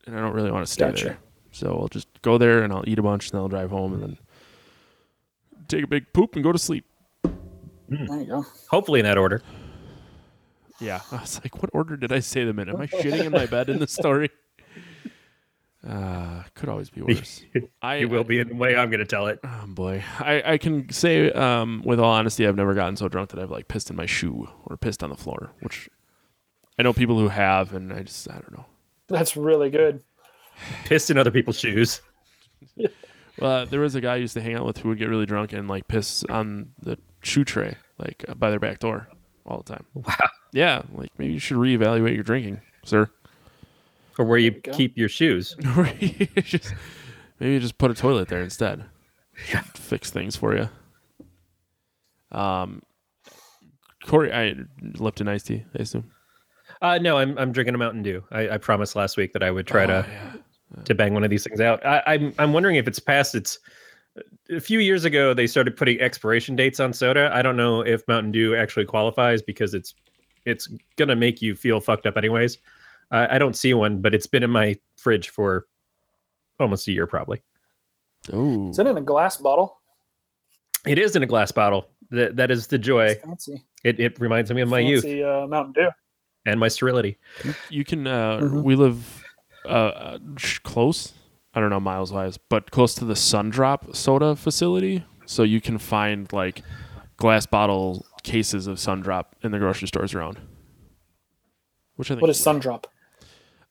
and 0.07 0.17
I 0.17 0.21
don't 0.21 0.33
really 0.33 0.53
want 0.53 0.65
to 0.67 0.73
stay 0.73 0.87
Gotcha. 0.91 1.05
there. 1.05 1.19
So 1.51 1.77
I'll 1.81 1.89
just 1.89 2.07
go 2.23 2.39
there 2.39 2.63
and 2.63 2.73
I'll 2.73 2.85
eat 2.87 3.01
a 3.01 3.03
bunch, 3.03 3.27
and 3.27 3.33
then 3.33 3.41
I'll 3.41 3.49
drive 3.49 3.71
home 3.71 3.93
and 3.95 4.03
then 4.05 4.19
take 5.71 5.85
a 5.85 5.89
big 5.89 6.13
poop 6.13 6.35
and 6.35 6.45
go 6.45 6.53
to 6.53 6.59
sleep. 6.59 6.85
there 7.23 8.21
you 8.21 8.27
go. 8.27 8.47
Hopefully 8.69 9.01
in 9.01 9.05
that 9.05 9.19
order. 9.19 9.43
Yeah, 10.81 11.01
I 11.13 11.17
was 11.17 11.41
like, 11.43 11.61
what 11.63 11.71
order 11.73 11.97
did 11.97 12.13
I 12.13 12.21
say 12.21 12.45
them 12.45 12.59
in? 12.59 12.69
Am 12.69 12.81
I 12.81 12.87
shitting 12.87 13.25
in 13.27 13.33
my 13.33 13.47
bed 13.47 13.69
in 13.69 13.79
the 13.79 13.87
story? 14.01 14.31
Uh, 15.87 16.43
could 16.55 16.69
always 16.69 16.91
be 16.91 17.01
worse. 17.09 17.43
I 17.81 17.97
You 17.97 18.09
will 18.09 18.25
be 18.25 18.39
in 18.39 18.49
the 18.49 18.55
way 18.55 18.77
I'm 18.77 18.91
going 18.91 19.01
to 19.01 19.07
tell 19.07 19.29
it. 19.29 19.41
Oh 19.45 19.65
boy, 19.67 20.05
I, 20.19 20.43
I 20.53 20.59
can 20.59 20.91
say 20.91 21.31
um, 21.33 21.83
with 21.85 21.99
all 21.99 22.11
honesty, 22.11 22.47
I've 22.47 22.57
never 22.57 22.75
gotten 22.75 22.97
so 22.97 23.09
drunk 23.09 23.31
that 23.31 23.41
I've 23.41 23.51
like 23.51 23.69
pissed 23.69 23.89
in 23.91 23.97
my 23.97 24.07
shoe 24.07 24.49
or 24.67 24.77
pissed 24.77 25.03
on 25.03 25.09
the 25.11 25.17
floor, 25.17 25.53
which 25.61 25.89
I 26.79 26.83
know 26.83 26.93
people 26.93 27.19
who 27.19 27.29
have, 27.29 27.73
and 27.75 27.93
I 27.93 28.03
just 28.03 28.29
I 28.31 28.35
don't 28.35 28.53
know. 28.53 28.67
That's 29.09 29.37
really 29.37 29.71
good. 29.71 30.03
Pissed 30.85 31.11
in 31.11 31.17
other 31.17 31.31
people's 31.31 31.59
shoes. 31.59 32.03
Well, 33.41 33.67
there 33.67 33.81
was 33.81 33.95
a 33.95 34.01
guy 34.01 34.15
I 34.15 34.17
used 34.17 34.35
to 34.35 34.41
hang 34.41 34.55
out 34.55 34.65
with 34.67 34.79
who 34.79 34.89
would 34.91 34.99
get 34.99 35.09
really 35.09 35.27
drunk 35.27 35.53
and 35.53 35.67
like 35.69 35.89
piss 35.89 36.25
on 36.29 36.71
the 36.83 36.99
shoe 37.23 37.45
tray, 37.45 37.77
like 37.99 38.25
uh, 38.29 38.35
by 38.35 38.51
their 38.51 38.59
back 38.61 38.79
door, 38.81 39.09
all 39.47 39.59
the 39.59 39.73
time. 39.73 39.85
Wow. 39.95 40.15
Yeah, 40.53 40.83
like 40.93 41.11
maybe 41.19 41.33
you 41.33 41.39
should 41.39 41.57
reevaluate 41.57 42.15
your 42.15 42.25
drinking, 42.25 42.61
sir. 42.85 43.09
Or 44.19 44.25
where 44.25 44.39
you 44.39 44.51
go. 44.51 44.73
keep 44.73 44.99
your 44.99 45.09
shoes. 45.09 45.57
You 46.01 46.27
just 46.43 46.75
maybe 47.39 47.55
you 47.55 47.61
just 47.61 47.79
put 47.79 47.91
a 47.91 47.95
toilet 47.95 48.29
there 48.29 48.43
instead. 48.43 48.85
Yeah, 49.51 49.63
fix 49.75 50.11
things 50.11 50.37
for 50.37 50.55
you. 50.55 50.69
Um, 52.31 52.83
Corey, 54.07 54.31
I 54.33 54.55
Lipton 54.99 55.29
iced 55.29 55.47
tea, 55.47 55.65
I 55.79 55.83
assume. 55.83 56.11
Uh, 56.83 56.99
no, 56.99 57.17
I'm 57.17 57.39
I'm 57.39 57.53
drinking 57.53 57.75
a 57.75 57.79
Mountain 57.79 58.03
Dew. 58.03 58.23
I, 58.31 58.51
I 58.51 58.59
promised 58.59 58.97
last 58.97 59.17
week 59.17 59.33
that 59.33 59.43
I 59.43 59.51
would 59.51 59.67
try 59.67 59.87
to 59.87 60.05
Oh, 60.07 60.11
yeah. 60.11 60.33
To 60.85 60.95
bang 60.95 61.15
one 61.15 61.25
of 61.25 61.31
these 61.31 61.45
things 61.45 61.61
out. 61.61 61.85
I, 61.85 62.03
I'm 62.07 62.33
I'm 62.39 62.53
wondering 62.53 62.77
if 62.77 62.87
it's 62.89 62.99
past 62.99 63.35
its. 63.35 63.59
A 64.51 64.61
few 64.61 64.81
years 64.81 65.05
ago, 65.05 65.33
they 65.35 65.47
started 65.47 65.77
putting 65.77 66.01
expiration 66.01 66.57
dates 66.57 66.81
on 66.81 66.93
soda. 66.93 67.31
I 67.33 67.43
don't 67.43 67.57
know 67.57 67.81
if 67.83 68.07
Mountain 68.09 68.33
Dew 68.33 68.57
actually 68.57 68.85
qualifies 68.85 69.41
because 69.41 69.73
it's 69.75 69.95
it's 70.45 70.69
gonna 70.97 71.15
make 71.17 71.41
you 71.41 71.55
feel 71.55 71.81
fucked 71.81 72.07
up 72.07 72.17
anyways. 72.17 72.59
Uh, 73.13 73.27
I 73.31 73.39
don't 73.39 73.57
see 73.57 73.73
one, 73.75 74.01
but 74.01 74.13
it's 74.15 74.27
been 74.27 74.43
in 74.43 74.51
my 74.51 74.77
fridge 74.97 75.29
for 75.31 75.67
almost 76.59 76.89
a 76.89 76.93
year 76.93 77.07
probably. 77.07 77.41
Oh, 78.33 78.71
Is 78.71 78.79
it 78.79 78.87
in 78.87 78.97
a 78.97 79.01
glass 79.01 79.37
bottle? 79.37 79.79
It 80.87 80.99
is 80.99 81.15
in 81.17 81.23
a 81.23 81.27
glass 81.27 81.53
bottle. 81.53 81.89
That 82.11 82.35
that 82.37 82.51
is 82.51 82.67
the 82.67 82.79
joy. 82.79 83.15
Fancy. 83.15 83.63
It 83.85 84.01
it 84.01 84.19
reminds 84.21 84.53
me 84.53 84.61
of 84.61 84.69
my 84.69 84.81
youth 84.81 85.05
Fancy, 85.05 85.23
uh, 85.23 85.47
Mountain 85.47 85.73
Dew. 85.75 85.91
and 86.47 86.59
my 86.59 86.69
sterility. 86.69 87.17
you 87.69 87.85
can. 87.85 88.07
Uh, 88.09 88.39
Mhm. 88.41 88.63
We 88.65 88.75
live 88.75 89.20
uh, 89.65 89.69
uh, 89.69 90.19
close. 90.65 91.13
I 91.55 91.61
don't 91.61 91.71
know 91.71 91.81
miles 91.81 92.13
wise, 92.13 92.39
but 92.39 92.71
close 92.71 92.95
to 92.97 93.05
the 93.05 93.15
Sundrop 93.15 93.95
soda 93.97 94.37
facility, 94.37 95.05
so 95.27 95.43
you 95.43 95.61
can 95.61 95.79
find 95.79 96.33
like 96.33 96.63
glass 97.17 97.45
bottle 97.47 98.07
cases 98.23 98.67
of 98.67 98.79
Sundrop 98.79 99.27
in 99.43 99.51
the 99.51 99.59
grocery 99.59 99.89
stores 99.89 100.15
around. 100.15 100.39
Which 101.97 102.11
I 102.11 102.15
think 102.15 102.23
What 102.23 102.31
is 102.31 102.39
Sundrop? 102.41 102.85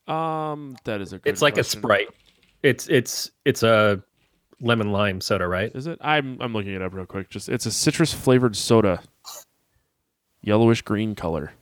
Um, 0.08 0.76
that 0.84 1.02
is 1.02 1.14
a 1.14 1.20
good 1.20 1.30
It's 1.32 1.42
like 1.42 1.54
question. 1.56 1.80
a 1.80 1.82
Sprite. 1.82 2.08
It's 2.64 2.88
it's 2.90 3.32
it's 3.46 3.64
a 3.64 4.04
lemon 4.60 4.92
lime 4.92 5.22
soda, 5.22 5.48
right? 5.48 5.72
Is 5.74 5.88
it? 5.88 5.98
I'm 6.02 6.38
I'm 6.42 6.52
looking 6.54 6.74
it 6.74 6.82
up 6.82 6.94
real 6.94 7.06
quick. 7.06 7.30
Just 7.30 7.48
it's 7.48 7.66
a 7.66 7.72
citrus 7.72 8.14
flavored 8.14 8.56
soda, 8.58 9.02
yellowish 10.42 10.82
green 10.82 11.16
color. 11.16 11.54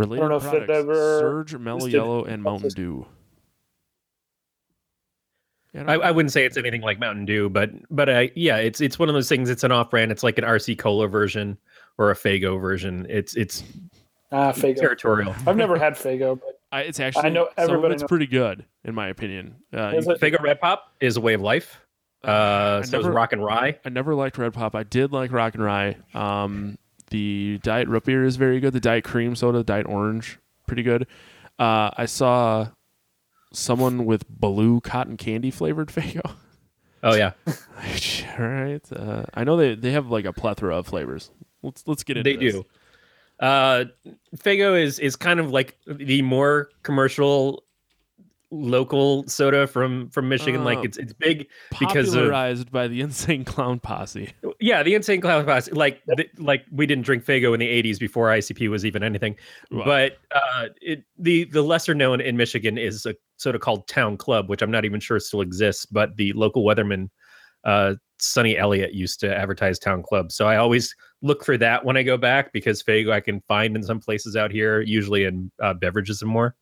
Related 0.00 0.28
know 0.28 0.36
if 0.36 0.44
it 0.44 0.48
products: 0.66 0.70
ever 0.78 1.18
Surge, 1.20 1.54
Mellow 1.56 1.86
Yellow, 1.86 2.24
and 2.24 2.42
Mountain 2.42 2.70
Dew. 2.70 3.06
Yeah, 5.72 5.82
I, 5.82 5.84
don't 5.94 6.02
I 6.04 6.10
wouldn't 6.10 6.32
say 6.32 6.44
it's 6.44 6.56
anything 6.56 6.80
like 6.80 6.98
Mountain 6.98 7.26
Dew, 7.26 7.48
but 7.48 7.70
but 7.90 8.08
uh, 8.08 8.26
yeah, 8.34 8.56
it's 8.56 8.80
it's 8.80 8.98
one 8.98 9.08
of 9.08 9.14
those 9.14 9.28
things. 9.28 9.48
It's 9.48 9.62
an 9.62 9.70
off-brand. 9.70 10.10
It's 10.10 10.22
like 10.24 10.36
an 10.38 10.44
RC 10.44 10.78
Cola 10.78 11.06
version 11.06 11.56
or 11.96 12.10
a 12.10 12.14
Faygo 12.14 12.60
version. 12.60 13.06
It's 13.08 13.36
it's 13.36 13.62
Ah, 14.32 14.52
Faygo. 14.52 14.76
territorial. 14.78 15.34
I've 15.46 15.56
never 15.56 15.76
had 15.78 15.94
Faygo, 15.94 16.38
but 16.40 16.60
I, 16.72 16.82
it's 16.82 16.98
actually 17.00 17.24
I 17.24 17.28
know 17.30 17.48
some 17.56 17.64
of 17.64 17.70
everybody 17.70 17.94
it's 17.94 18.02
knows- 18.02 18.08
pretty 18.08 18.26
good 18.26 18.64
in 18.84 18.94
my 18.94 19.08
opinion. 19.08 19.56
Uh, 19.72 19.92
you- 19.94 20.00
Faygo 20.16 20.40
Red 20.40 20.60
Pop 20.60 20.92
is 21.00 21.16
a 21.16 21.20
way 21.20 21.34
of 21.34 21.40
life. 21.40 21.80
Uh, 22.24 22.80
I 22.82 22.86
so 22.86 22.98
is 22.98 23.04
never- 23.04 23.12
Rock 23.12 23.32
and 23.32 23.42
Rye. 23.44 23.78
I 23.84 23.88
never 23.88 24.14
liked 24.14 24.38
Red 24.38 24.52
Pop. 24.52 24.74
I 24.74 24.82
did 24.82 25.12
like 25.12 25.30
Rock 25.32 25.54
and 25.54 25.62
Rye. 25.64 25.96
Um, 26.14 26.78
the 27.10 27.58
Diet 27.62 27.88
Root 27.88 28.04
Beer 28.04 28.24
is 28.24 28.36
very 28.36 28.60
good. 28.60 28.72
The 28.72 28.80
Diet 28.80 29.04
Cream 29.04 29.34
Soda, 29.36 29.62
Diet 29.62 29.86
Orange, 29.86 30.38
pretty 30.66 30.82
good. 30.82 31.06
Uh, 31.58 31.90
I 31.96 32.06
saw 32.06 32.68
someone 33.52 34.04
with 34.06 34.28
blue 34.28 34.80
cotton 34.80 35.16
candy 35.16 35.50
flavored 35.50 35.88
Faygo. 35.94 36.34
Oh 37.02 37.14
yeah, 37.14 37.32
All 37.46 37.54
right. 38.38 38.92
Uh, 38.92 39.24
I 39.34 39.44
know 39.44 39.56
they, 39.56 39.74
they 39.74 39.92
have 39.92 40.10
like 40.10 40.24
a 40.26 40.32
plethora 40.32 40.76
of 40.76 40.86
flavors. 40.86 41.30
Let's 41.62 41.82
let's 41.86 42.02
get 42.04 42.16
into 42.16 42.30
they 42.30 42.36
this. 42.36 42.54
do. 42.54 42.64
Uh, 43.38 43.84
Faygo 44.36 44.80
is 44.80 44.98
is 44.98 45.16
kind 45.16 45.40
of 45.40 45.50
like 45.50 45.78
the 45.86 46.20
more 46.22 46.68
commercial 46.82 47.64
local 48.52 49.26
soda 49.28 49.66
from 49.66 50.08
from 50.10 50.28
Michigan. 50.28 50.62
Oh. 50.62 50.64
like 50.64 50.84
it's 50.84 50.98
it's 50.98 51.12
big 51.12 51.46
because 51.78 52.08
of 52.08 52.14
Popularized 52.14 52.70
by 52.72 52.88
the 52.88 53.00
Insane 53.10 53.44
Clown 53.44 53.78
Posse. 53.78 54.32
yeah 54.60 54.82
the 54.82 54.94
insane 54.94 55.20
clown 55.20 55.44
Posse. 55.44 55.70
like 55.72 56.02
th- 56.16 56.30
like 56.38 56.64
we 56.72 56.84
didn't 56.86 57.04
drink 57.04 57.24
Faygo 57.24 57.54
in 57.54 57.60
the 57.60 57.82
80s 57.82 57.98
before 58.00 58.28
ICP 58.28 58.68
was 58.68 58.84
even 58.84 59.02
anything 59.02 59.36
Wow. 59.70 59.84
but 59.84 60.18
uh 60.34 60.66
it, 60.80 61.04
the 61.18 61.44
the 61.44 61.62
lesser 61.62 61.94
known 61.94 62.20
in 62.20 62.36
Michigan 62.36 62.76
is 62.76 63.06
a 63.06 63.14
soda 63.36 63.58
called 63.58 63.86
Town 63.86 64.16
Club 64.16 64.48
which 64.48 64.62
I'm 64.62 64.70
not 64.70 64.84
even 64.84 64.98
sure 65.00 65.20
still 65.20 65.40
exists 65.42 65.86
but 65.86 66.16
the 66.16 66.32
local 66.32 66.64
weatherman 66.64 67.08
uh 67.64 67.94
Sonny 68.18 68.58
Eliot 68.58 68.92
used 68.92 69.20
to 69.20 69.34
advertise 69.34 69.78
Town 69.78 70.02
Club 70.02 70.32
so 70.32 70.46
I 70.46 70.56
always 70.56 70.94
look 71.22 71.44
for 71.44 71.56
that 71.58 71.84
when 71.84 71.96
I 71.96 72.02
go 72.02 72.16
back 72.16 72.52
because 72.52 72.82
Faygo 72.82 73.12
I 73.12 73.20
can 73.20 73.40
find 73.48 73.76
in 73.76 73.82
some 73.82 74.00
places 74.00 74.34
out 74.36 74.50
here 74.50 74.80
usually 74.80 75.24
in 75.24 75.50
uh, 75.62 75.74
beverages 75.74 76.20
and 76.22 76.30
more 76.30 76.54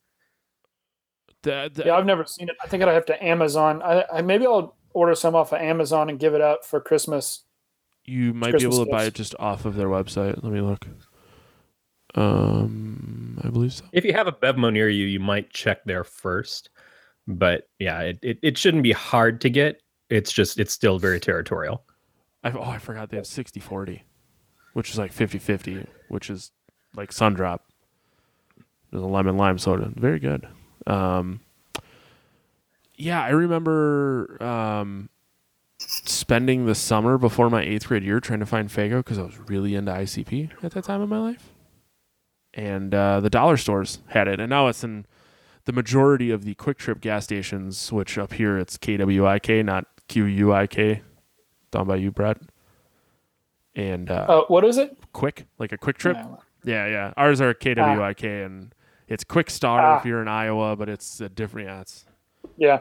The- 1.43 1.71
the- 1.73 1.85
yeah, 1.87 1.95
I've 1.97 2.07
never 2.07 2.25
seen 2.25 2.49
it. 2.49 2.57
I 2.63 2.67
think 2.69 2.83
I'd 2.83 2.89
have 2.93 3.07
to 3.07 3.25
Amazon. 3.25 3.83
I, 3.83 4.05
I 4.13 4.23
maybe 4.23 4.47
I'll 4.47 4.77
order 4.93 5.15
some 5.15 5.35
off 5.35 5.53
of 5.53 5.61
Amazon 5.61 6.09
and 6.09 6.19
give 6.19 6.35
it 6.35 6.41
out 6.41 6.65
for 6.65 6.81
Christmas. 6.81 7.45
you 8.05 8.33
might 8.35 8.57
be 8.57 8.65
able 8.65 8.71
Christmas 8.79 8.87
to 8.87 8.91
buy 8.91 9.05
it 9.05 9.15
just 9.15 9.35
off 9.39 9.65
of 9.65 9.75
their 9.77 9.89
website. 9.89 10.43
Let 10.43 10.53
me 10.53 10.61
look. 10.61 10.87
Um, 12.15 13.39
I 13.45 13.49
believe 13.51 13.73
so. 13.75 13.85
if 13.93 14.05
you 14.05 14.13
have 14.15 14.27
a 14.27 14.33
Bevmo 14.33 14.73
near 14.73 14.89
you 14.89 15.07
you 15.07 15.21
might 15.21 15.51
check 15.51 15.85
there 15.85 16.05
first 16.05 16.71
but 17.27 17.69
yeah 17.79 18.01
it, 18.01 18.19
it, 18.23 18.39
it 18.43 18.59
shouldn't 18.59 18.83
be 18.83 18.93
hard 18.93 19.43
to 19.43 19.51
get 19.51 19.83
it's 20.09 20.33
just 20.33 20.59
it's 20.59 20.73
still 20.73 20.99
very 20.99 21.21
territorial 21.21 21.85
I, 22.43 22.51
oh, 22.53 22.63
I 22.63 22.79
forgot 22.79 23.11
they 23.11 23.19
have 23.19 23.27
60 23.27 23.61
40, 23.61 24.03
which 24.73 24.91
is 24.91 24.99
like 24.99 25.13
50 25.13 25.39
50, 25.39 25.85
which 26.09 26.31
is 26.31 26.51
like 26.95 27.13
sun 27.13 27.35
drop. 27.35 27.67
There's 28.91 29.03
a 29.03 29.07
lemon 29.07 29.37
lime 29.37 29.59
soda. 29.59 29.93
Very 29.97 30.19
good. 30.21 30.47
Um, 30.89 31.41
yeah, 32.97 33.23
I 33.23 33.29
remember 33.31 34.43
um, 34.43 35.09
spending 35.79 36.67
the 36.67 36.75
summer 36.75 37.19
before 37.19 37.49
my 37.51 37.63
eighth 37.63 37.87
grade 37.89 38.03
year 38.03 38.19
trying 38.21 38.41
to 38.41 38.47
find 38.47 38.69
Faygo 38.69 38.99
because 38.99 39.19
I 39.19 39.23
was 39.23 39.39
really 39.49 39.75
into 39.75 39.93
ICP 39.93 40.51
at 40.65 40.73
that 40.73 40.85
time 40.85 41.03
in 41.03 41.09
my 41.09 41.19
life. 41.19 41.53
And 42.55 42.93
uh, 42.95 43.21
the 43.21 43.31
dollar 43.31 43.57
stores 43.57 44.01
had 44.09 44.27
it. 44.27 44.41
And 44.41 44.51
now 44.51 44.67
it's 44.69 44.83
in 44.83 45.07
the 45.67 45.73
majority 45.73 46.31
of 46.31 46.45
the 46.45 46.55
Kwik 46.55 46.79
Trip 46.79 47.01
gas 47.01 47.25
stations, 47.25 47.93
which 47.93 48.19
up 48.19 48.33
here 48.33 48.59
it's 48.59 48.77
KWIK, 48.79 49.65
not 49.65 49.85
QUIK 50.09 51.03
done 51.71 51.87
by 51.87 51.97
you, 51.97 52.11
Brett. 52.11 52.39
And 53.77 54.11
uh, 54.11 54.27
Uh, 54.29 54.45
what 54.49 54.65
is 54.65 54.79
it? 54.79 54.97
quick, 55.13 55.47
like 55.59 55.71
a 55.73 55.79
quick 55.79 55.99
trip. 55.99 56.17
No. 56.17 56.41
Yeah, 56.65 56.87
yeah. 56.89 57.13
Ours 57.17 57.41
are 57.41 57.55
KWIK, 57.55 58.45
and 58.47 58.75
it's 59.09 59.25
Kwik 59.25 59.51
Star 59.51 59.81
Ah. 59.81 59.99
if 59.99 60.05
you're 60.05 60.23
in 60.23 60.29
Iowa, 60.29 60.77
but 60.77 60.89
it's 60.89 61.21
a 61.21 61.29
different. 61.29 61.69
Yeah, 61.69 61.81
it's 61.81 62.05
Yeah. 62.57 62.81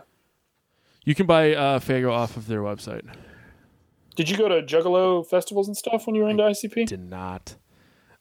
you 1.06 1.16
can 1.16 1.26
buy 1.26 1.54
uh, 1.54 1.80
Faygo 1.80 2.12
off 2.12 2.38
of 2.38 2.48
their 2.48 2.62
website. 2.62 3.06
Did 4.16 4.30
you 4.30 4.38
go 4.38 4.48
to 4.48 4.62
Juggalo 4.64 5.26
festivals 5.28 5.68
and 5.68 5.78
stuff 5.78 6.08
when 6.08 6.16
you 6.16 6.24
were 6.24 6.30
into 6.30 6.44
ICP? 6.44 6.86
Did 6.88 7.10
not. 7.10 7.56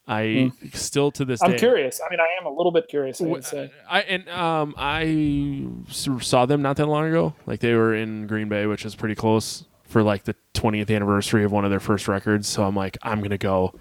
I 0.09 0.53
still 0.73 1.11
to 1.13 1.25
this 1.25 1.41
day. 1.41 1.47
I'm 1.47 1.53
day. 1.53 1.59
curious. 1.59 2.01
I 2.01 2.09
mean, 2.11 2.21
I 2.21 2.29
am 2.41 2.47
a 2.47 2.51
little 2.55 2.71
bit 2.71 2.87
curious. 2.89 3.21
I 3.21 3.25
would 3.25 3.45
say. 3.45 3.73
I 3.91 4.03
and 4.03 4.29
um 4.29 4.75
I 4.79 5.67
saw 5.91 6.47
them 6.47 6.63
not 6.63 6.77
that 6.77 6.87
long 6.87 7.07
ago. 7.09 7.35
Like 7.45 7.59
they 7.61 7.75
were 7.75 7.93
in 7.95 8.29
Green 8.29 8.49
Bay, 8.49 8.67
which 8.67 8.85
is 8.85 8.95
pretty 8.95 9.17
close 9.17 9.65
for 9.83 10.03
like 10.05 10.23
the 10.25 10.37
20th 10.55 10.95
anniversary 10.95 11.43
of 11.45 11.51
one 11.51 11.65
of 11.65 11.71
their 11.71 11.81
first 11.81 12.07
records. 12.07 12.47
So 12.47 12.63
I'm 12.65 12.77
like, 12.77 12.99
I'm 13.03 13.21
gonna 13.21 13.37
go, 13.39 13.75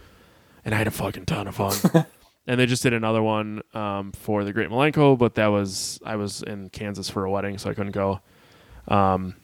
and 0.63 0.73
I 0.73 0.79
had 0.79 0.87
a 0.87 0.91
fucking 0.91 1.25
ton 1.25 1.47
of 1.47 1.55
fun. 1.55 2.05
and 2.47 2.59
they 2.59 2.65
just 2.65 2.83
did 2.83 2.93
another 2.93 3.21
one 3.23 3.61
um, 3.73 4.11
for 4.11 4.43
the 4.43 4.53
Great 4.53 4.69
Milenko, 4.69 5.17
but 5.17 5.35
that 5.35 5.47
was 5.47 5.99
I 6.05 6.15
was 6.15 6.41
in 6.43 6.69
Kansas 6.69 7.09
for 7.09 7.25
a 7.25 7.31
wedding, 7.31 7.57
so 7.57 7.69
I 7.69 7.73
couldn't 7.73 7.91
go. 7.93 8.19
Um, 8.87 9.35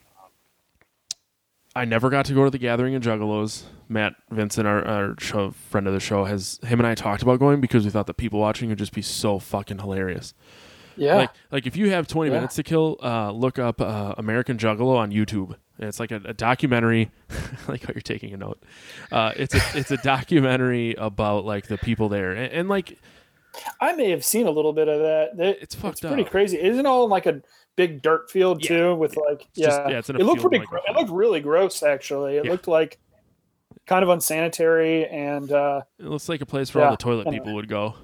I 1.76 1.86
never 1.86 2.10
got 2.10 2.26
to 2.26 2.34
go 2.34 2.44
to 2.44 2.50
the 2.50 2.58
Gathering 2.58 2.96
of 2.96 3.02
Juggalos. 3.04 3.64
Matt 3.88 4.14
Vincent, 4.30 4.68
our, 4.68 4.86
our 4.86 5.16
show, 5.20 5.52
friend 5.52 5.88
of 5.88 5.94
the 5.94 6.00
show, 6.02 6.26
has 6.26 6.60
him 6.64 6.80
and 6.80 6.88
I 6.88 6.96
talked 6.96 7.24
about 7.24 7.40
going 7.40 7.62
because 7.62 7.86
we 7.86 7.92
thought 7.92 8.08
the 8.08 8.14
people 8.14 8.40
watching 8.40 8.70
would 8.70 8.78
just 8.78 8.94
be 8.94 9.02
so 9.02 9.40
fucking 9.40 9.80
hilarious. 9.80 10.34
Yeah. 10.98 11.16
Like, 11.16 11.30
like 11.52 11.68
if 11.68 11.78
you 11.78 11.90
have 11.92 12.08
20 12.08 12.30
Yeah. 12.30 12.36
minutes 12.38 12.56
to 12.56 12.64
kill, 12.64 12.98
uh, 13.02 13.32
look 13.32 13.58
up 13.58 13.80
uh, 13.80 14.16
American 14.18 14.58
Juggalo 14.58 14.98
on 14.98 15.12
YouTube. 15.12 15.56
And 15.82 15.88
It's 15.90 16.00
like 16.00 16.12
a, 16.12 16.22
a 16.26 16.34
documentary. 16.34 17.12
Like 17.68 17.84
how 17.84 17.92
you're 17.94 18.02
taking 18.02 18.34
a 18.34 18.38
note. 18.38 18.62
Uh, 19.12 19.34
it's 19.36 19.54
a 19.54 19.62
it's 19.78 19.92
a 19.92 19.98
documentary 19.98 20.96
about 20.96 21.46
like 21.46 21.68
the 21.68 21.78
people 21.78 22.10
there, 22.10 22.32
and, 22.32 22.52
and 22.52 22.70
like 22.70 22.98
I 23.80 23.94
may 23.94 24.10
have 24.12 24.24
seen 24.26 24.48
a 24.48 24.52
little 24.52 24.74
bit 24.74 24.88
of 24.88 25.00
that. 25.02 25.40
It- 25.46 25.60
It's 25.62 25.76
fucked 25.76 26.02
pretty 26.02 26.24
up. 26.24 26.30
crazy. 26.32 26.60
Isn't 26.60 26.86
all 26.86 27.04
in 27.06 27.10
like 27.12 27.26
a 27.28 27.42
big 27.76 28.02
dirt 28.02 28.32
field 28.32 28.64
Yeah. 28.64 28.68
too? 28.70 28.96
With 28.96 29.16
like, 29.18 29.42
It's 29.52 29.60
just- 29.66 29.80
yeah, 29.82 29.90
yeah, 29.90 29.98
it's 30.00 30.10
in 30.10 30.16
a 30.16 30.20
it 30.20 30.24
looked 30.26 30.42
pretty. 30.42 30.60
like 30.60 30.68
gro- 30.70 30.82
it 30.88 30.96
looked 30.96 31.12
really 31.12 31.40
gross, 31.40 31.84
actually. 31.84 32.38
It 32.38 32.46
Yeah. 32.46 32.52
looked 32.52 32.68
like 32.68 33.00
kind 33.86 34.04
of 34.04 34.10
unsanitary 34.10 35.06
and 35.08 35.52
uh, 35.52 35.82
it 36.00 36.06
looks 36.06 36.28
like 36.30 36.42
a 36.42 36.46
place 36.46 36.74
where 36.74 36.84
all 36.86 36.92
the 36.92 36.98
toilet 36.98 37.28
Anyway. 37.28 37.40
people 37.44 37.56
would 37.56 37.68
go. 37.68 37.96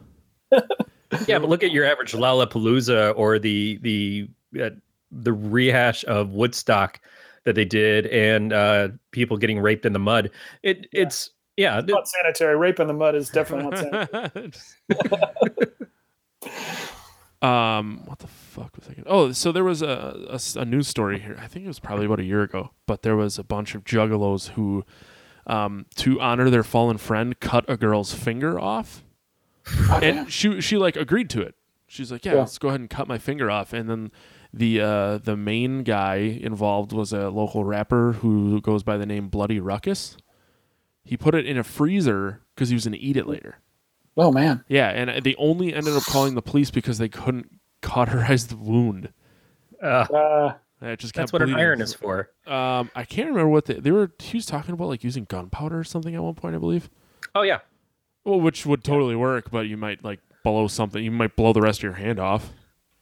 Yeah, 1.26 1.40
but 1.40 1.50
look 1.50 1.64
at 1.64 1.72
your 1.72 1.86
average 1.86 2.12
Lollapalooza 2.14 3.14
or 3.16 3.40
the 3.40 3.78
the 3.82 4.30
uh, 4.62 4.70
the 5.12 5.32
rehash 5.34 6.04
of 6.06 6.32
Woodstock 6.34 7.00
that 7.48 7.56
they 7.56 7.66
did, 7.66 8.06
and 8.08 8.52
uh, 8.52 8.90
people 9.12 9.38
getting 9.38 9.60
raped 9.60 9.86
in 9.86 9.94
the 9.94 10.00
mud. 10.00 10.30
It 10.64 10.86
it's 10.92 11.32
yeah, 11.56 11.80
th- 11.82 11.88
not 11.88 12.08
sanitary. 12.08 12.56
Rape 12.58 12.80
in 12.80 12.88
the 12.88 12.94
mud 12.94 13.16
is 13.16 13.30
definitely 13.30 13.72
not 13.72 14.12
sanitary. 14.30 14.52
um, 17.42 18.02
what 18.06 18.20
the 18.20 18.28
fuck 18.28 18.76
was 18.76 18.88
I? 18.90 18.94
Gonna, 18.94 19.08
oh, 19.08 19.32
so 19.32 19.52
there 19.52 19.64
was 19.64 19.82
a 19.82 20.38
a 20.56 20.66
news 20.66 20.88
story 20.88 21.20
here. 21.20 21.38
I 21.42 21.48
think 21.48 21.66
it 21.66 21.70
was 21.70 21.80
probably 21.80 22.06
about 22.06 22.20
a 22.20 22.24
year 22.26 22.44
ago, 22.44 22.72
but 22.86 23.02
there 23.02 23.16
was 23.16 23.40
a 23.40 23.44
bunch 23.44 23.76
of 23.76 23.84
juggalos 23.86 24.50
who, 24.50 24.84
um, 25.48 25.86
to 25.96 26.20
honor 26.20 26.50
their 26.50 26.64
fallen 26.64 26.98
friend, 26.98 27.40
cut 27.40 27.66
a 27.70 27.78
girl's 27.78 28.14
finger 28.14 28.60
off, 28.60 29.04
and 30.02 30.32
she 30.32 30.60
she 30.62 30.78
like 30.78 30.96
agreed 30.98 31.30
to 31.32 31.42
it. 31.42 31.56
She's 31.88 32.12
like, 32.12 32.26
yeah, 32.26 32.34
Yeah. 32.34 32.40
let's 32.40 32.58
go 32.58 32.68
ahead 32.68 32.82
and 32.82 32.90
cut 32.90 33.08
my 33.08 33.18
finger 33.18 33.50
off, 33.50 33.72
and 33.74 33.90
then. 33.90 34.12
The 34.58 34.82
uh, 34.82 35.18
the 35.20 35.38
main 35.38 35.84
guy 35.84 36.16
involved 36.16 36.92
was 36.92 37.14
a 37.14 37.30
local 37.30 37.64
rapper 37.64 38.14
who 38.14 38.60
goes 38.62 38.84
by 38.84 38.98
the 38.98 39.06
name 39.06 39.28
Bloody 39.30 39.60
Ruckus. 39.60 40.18
He 41.04 41.16
put 41.18 41.36
it 41.36 41.46
in 41.46 41.58
a 41.58 41.64
freezer 41.64 42.42
because 42.56 42.70
he 42.70 42.76
was 42.76 42.86
going 42.86 42.94
to 42.94 43.00
eat 43.00 43.16
it 43.18 43.28
later. 43.28 43.60
Oh 44.18 44.32
man. 44.32 44.64
Yeah, 44.68 44.90
and 44.90 45.24
they 45.24 45.36
only 45.36 45.74
ended 45.74 45.96
up 45.96 46.04
calling 46.04 46.36
the 46.36 46.42
police 46.42 46.72
because 46.72 46.98
they 46.98 47.08
couldn't 47.10 47.60
cauterize 47.82 48.48
the 48.48 48.58
wound. 48.58 49.14
uh, 49.82 49.86
Uh, 50.12 50.54
It 50.82 51.00
just 51.00 51.14
that's 51.14 51.32
kept 51.32 51.34
what 51.42 51.48
an 51.48 51.56
iron 51.56 51.82
is 51.82 51.94
for. 51.94 52.30
Um, 52.46 52.90
I 52.96 53.04
can't 53.06 53.30
remember 53.30 53.50
what 53.50 53.66
they, 53.66 53.76
they 53.76 53.92
were. 53.92 54.12
He 54.20 54.38
was 54.38 54.46
talking 54.46 54.74
about 54.74 54.88
like 54.90 55.04
using 55.04 55.26
gunpowder 55.26 55.80
or 55.80 55.84
something 55.84 56.14
at 56.16 56.22
one 56.24 56.34
point, 56.36 56.56
I 56.56 56.60
believe. 56.60 56.90
Oh 57.36 57.44
yeah, 57.44 57.60
Well, 58.26 58.40
which 58.42 58.66
would 58.66 58.84
totally 58.84 59.16
work, 59.16 59.52
but 59.52 59.68
you 59.68 59.78
might 59.78 60.04
like 60.04 60.20
blow 60.44 60.68
something. 60.68 61.04
You 61.04 61.12
might 61.12 61.36
blow 61.36 61.54
the 61.54 61.62
rest 61.62 61.80
of 61.80 61.84
your 61.84 61.94
hand 61.94 62.20
off. 62.20 62.52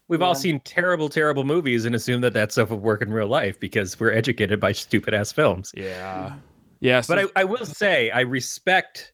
We've 0.07 0.21
all 0.21 0.35
seen 0.35 0.59
terrible, 0.61 1.09
terrible 1.09 1.43
movies 1.43 1.85
and 1.85 1.95
assume 1.95 2.21
that 2.21 2.33
that 2.33 2.51
stuff 2.51 2.69
would 2.69 2.81
work 2.81 3.01
in 3.01 3.11
real 3.11 3.27
life 3.27 3.59
because 3.59 3.99
we're 3.99 4.11
educated 4.13 4.59
by 4.59 4.71
stupid 4.71 5.13
ass 5.13 5.31
films. 5.31 5.71
Yeah, 5.75 6.31
yeah. 6.79 7.01
So, 7.01 7.15
But 7.15 7.31
I, 7.35 7.41
I 7.41 7.43
will 7.43 7.65
say 7.65 8.11
I 8.11 8.21
respect 8.21 9.13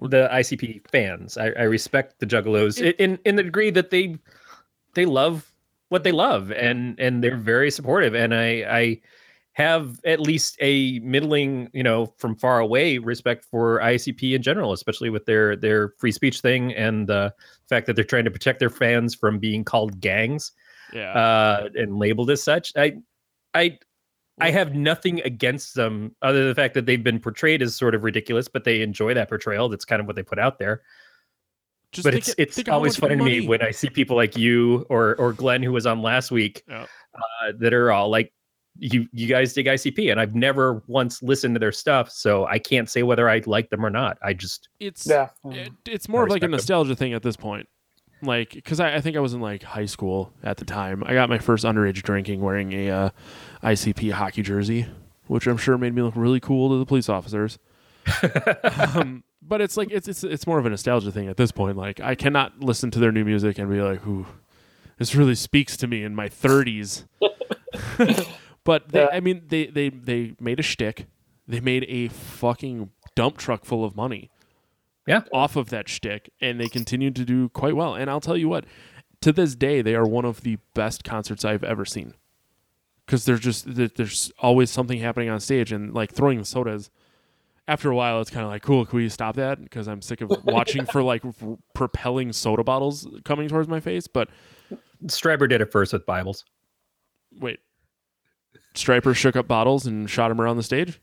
the 0.00 0.28
ICP 0.32 0.88
fans. 0.90 1.36
I, 1.36 1.46
I 1.50 1.62
respect 1.62 2.20
the 2.20 2.26
Juggalos 2.26 2.84
i- 2.84 2.94
in 2.98 3.18
in 3.24 3.36
the 3.36 3.42
degree 3.42 3.70
that 3.70 3.90
they 3.90 4.16
they 4.94 5.06
love 5.06 5.50
what 5.88 6.04
they 6.04 6.12
love 6.12 6.52
and 6.52 6.98
and 7.00 7.22
they're 7.24 7.36
very 7.36 7.70
supportive. 7.70 8.14
And 8.14 8.34
I 8.34 8.64
I 8.68 9.00
have 9.54 9.98
at 10.04 10.20
least 10.20 10.56
a 10.60 11.00
middling, 11.00 11.68
you 11.72 11.82
know, 11.82 12.06
from 12.18 12.36
far 12.36 12.60
away 12.60 12.98
respect 12.98 13.44
for 13.44 13.80
ICP 13.80 14.34
in 14.34 14.42
general, 14.42 14.72
especially 14.72 15.10
with 15.10 15.24
their 15.24 15.56
their 15.56 15.88
free 15.98 16.12
speech 16.12 16.40
thing 16.40 16.72
and 16.74 17.08
the 17.08 17.34
fact 17.68 17.86
that 17.86 17.94
they're 17.96 18.04
trying 18.04 18.24
to 18.24 18.30
protect 18.30 18.58
their 18.60 18.70
fans 18.70 19.14
from 19.14 19.38
being 19.38 19.64
called 19.64 20.00
gangs 20.00 20.52
yeah, 20.92 21.12
uh, 21.12 21.68
and 21.74 21.98
labeled 21.98 22.30
as 22.30 22.42
such. 22.42 22.72
I, 22.76 22.94
I, 23.54 23.78
I 24.40 24.50
have 24.50 24.74
nothing 24.74 25.20
against 25.22 25.74
them 25.74 26.14
other 26.22 26.38
than 26.38 26.48
the 26.48 26.54
fact 26.54 26.74
that 26.74 26.86
they've 26.86 27.02
been 27.02 27.20
portrayed 27.20 27.60
as 27.60 27.74
sort 27.74 27.94
of 27.94 28.04
ridiculous, 28.04 28.48
but 28.48 28.64
they 28.64 28.82
enjoy 28.82 29.14
that 29.14 29.28
portrayal. 29.28 29.68
That's 29.68 29.84
kind 29.84 30.00
of 30.00 30.06
what 30.06 30.16
they 30.16 30.22
put 30.22 30.38
out 30.38 30.58
there. 30.58 30.82
just 31.92 32.04
but 32.04 32.14
it's 32.14 32.28
it- 32.30 32.56
it's 32.56 32.68
always 32.68 32.96
funny 32.96 33.16
to 33.16 33.24
me 33.24 33.46
when 33.46 33.62
I 33.62 33.70
see 33.72 33.90
people 33.90 34.16
like 34.16 34.36
you 34.36 34.86
or 34.88 35.14
or 35.16 35.32
Glenn 35.32 35.62
who 35.62 35.72
was 35.72 35.86
on 35.86 36.02
last 36.02 36.30
week 36.30 36.62
Yeah. 36.68 36.86
uh, 37.14 37.52
that 37.58 37.72
are 37.74 37.90
all 37.90 38.10
like. 38.10 38.32
You 38.78 39.08
you 39.12 39.26
guys 39.26 39.52
dig 39.52 39.66
ICP, 39.66 40.10
and 40.10 40.20
I've 40.20 40.34
never 40.34 40.82
once 40.86 41.22
listened 41.22 41.54
to 41.54 41.58
their 41.58 41.72
stuff, 41.72 42.10
so 42.10 42.46
I 42.46 42.58
can't 42.58 42.88
say 42.88 43.02
whether 43.02 43.28
I 43.28 43.42
like 43.44 43.70
them 43.70 43.84
or 43.84 43.90
not. 43.90 44.18
I 44.22 44.32
just 44.34 44.68
it's 44.78 45.06
yeah. 45.06 45.28
it, 45.46 45.72
it's 45.86 46.08
more 46.08 46.22
of 46.22 46.30
like 46.30 46.42
a 46.42 46.46
respect 46.46 46.50
them. 46.50 46.50
nostalgia 46.52 46.96
thing 46.96 47.12
at 47.12 47.22
this 47.22 47.36
point. 47.36 47.68
Like, 48.22 48.50
because 48.50 48.80
I, 48.80 48.96
I 48.96 49.00
think 49.00 49.16
I 49.16 49.20
was 49.20 49.34
in 49.34 49.40
like 49.40 49.62
high 49.62 49.86
school 49.86 50.32
at 50.42 50.56
the 50.56 50.64
time. 50.64 51.04
I 51.06 51.14
got 51.14 51.28
my 51.28 51.38
first 51.38 51.64
underage 51.64 52.02
drinking 52.02 52.40
wearing 52.40 52.72
a 52.72 52.90
uh, 52.90 53.10
ICP 53.62 54.12
hockey 54.12 54.42
jersey, 54.42 54.86
which 55.26 55.46
I'm 55.46 55.56
sure 55.56 55.78
made 55.78 55.94
me 55.94 56.02
look 56.02 56.16
really 56.16 56.40
cool 56.40 56.70
to 56.70 56.78
the 56.78 56.86
police 56.86 57.08
officers. 57.08 57.58
um, 58.94 59.22
but 59.42 59.60
it's 59.60 59.76
like 59.76 59.90
it's 59.90 60.08
it's 60.08 60.24
it's 60.24 60.46
more 60.46 60.58
of 60.58 60.66
a 60.66 60.70
nostalgia 60.70 61.12
thing 61.12 61.28
at 61.28 61.36
this 61.36 61.52
point. 61.52 61.76
Like, 61.76 62.00
I 62.00 62.14
cannot 62.14 62.60
listen 62.60 62.90
to 62.92 62.98
their 62.98 63.12
new 63.12 63.24
music 63.24 63.58
and 63.58 63.70
be 63.70 63.80
like, 63.80 64.04
"Ooh, 64.06 64.26
this 64.98 65.14
really 65.14 65.34
speaks 65.34 65.76
to 65.78 65.86
me 65.86 66.02
in 66.02 66.14
my 66.14 66.28
30s." 66.28 67.04
but 68.68 68.90
they, 68.90 69.00
Yeah. 69.00 69.08
I 69.10 69.20
mean, 69.20 69.44
they 69.48 69.66
they 69.66 69.88
they 69.88 70.34
made 70.38 70.60
a 70.60 70.62
shtick. 70.62 71.06
They 71.46 71.60
made 71.60 71.86
a 71.88 72.08
fucking 72.08 72.90
dump 73.14 73.38
truck 73.38 73.64
full 73.64 73.82
of 73.82 73.96
money 73.96 74.30
yeah. 75.06 75.22
off 75.32 75.56
of 75.56 75.70
that 75.70 75.88
shtick, 75.88 76.30
and 76.42 76.60
they 76.60 76.68
continue 76.68 77.10
to 77.10 77.24
do 77.24 77.48
quite 77.48 77.74
well. 77.74 77.94
And 77.94 78.10
I'll 78.10 78.20
tell 78.20 78.36
you 78.36 78.50
what, 78.50 78.66
to 79.22 79.32
this 79.32 79.54
day, 79.54 79.80
they 79.80 79.94
are 79.94 80.04
one 80.06 80.26
of 80.26 80.42
the 80.42 80.58
best 80.74 81.02
concerts 81.04 81.46
I've 81.46 81.64
ever 81.64 81.86
seen. 81.86 82.12
Because 83.06 83.24
there's 83.24 83.40
just 83.40 83.74
there- 83.74 83.88
there's 83.88 84.30
always 84.40 84.70
something 84.70 84.98
happening 84.98 85.30
on 85.30 85.40
stage, 85.40 85.72
and 85.72 85.94
like 85.94 86.12
throwing 86.12 86.38
the 86.38 86.44
sodas. 86.44 86.90
After 87.66 87.90
a 87.90 87.96
while, 87.96 88.20
it's 88.20 88.30
kind 88.30 88.44
of 88.44 88.50
like, 88.50 88.62
cool. 88.62 88.84
Can 88.84 88.98
we 88.98 89.08
stop 89.08 89.36
that? 89.36 89.62
Because 89.62 89.88
I'm 89.88 90.02
sick 90.02 90.20
of 90.20 90.30
watching 90.44 90.84
for 90.84 91.02
like 91.02 91.22
r- 91.24 91.56
propelling 91.74 92.32
soda 92.34 92.62
bottles 92.64 93.06
coming 93.24 93.48
towards 93.48 93.68
my 93.68 93.80
face. 93.80 94.06
But 94.06 94.28
Stryper 95.06 95.48
did 95.48 95.62
it 95.62 95.72
first 95.72 95.94
with 95.94 96.04
Bibles. 96.04 96.44
wait, 97.40 97.60
Stryper 98.78 99.14
shook 99.14 99.36
up 99.36 99.46
bottles 99.48 99.86
and 99.86 100.08
shot 100.08 100.28
them 100.28 100.40
around 100.40 100.56
the 100.56 100.62
stage, 100.62 101.00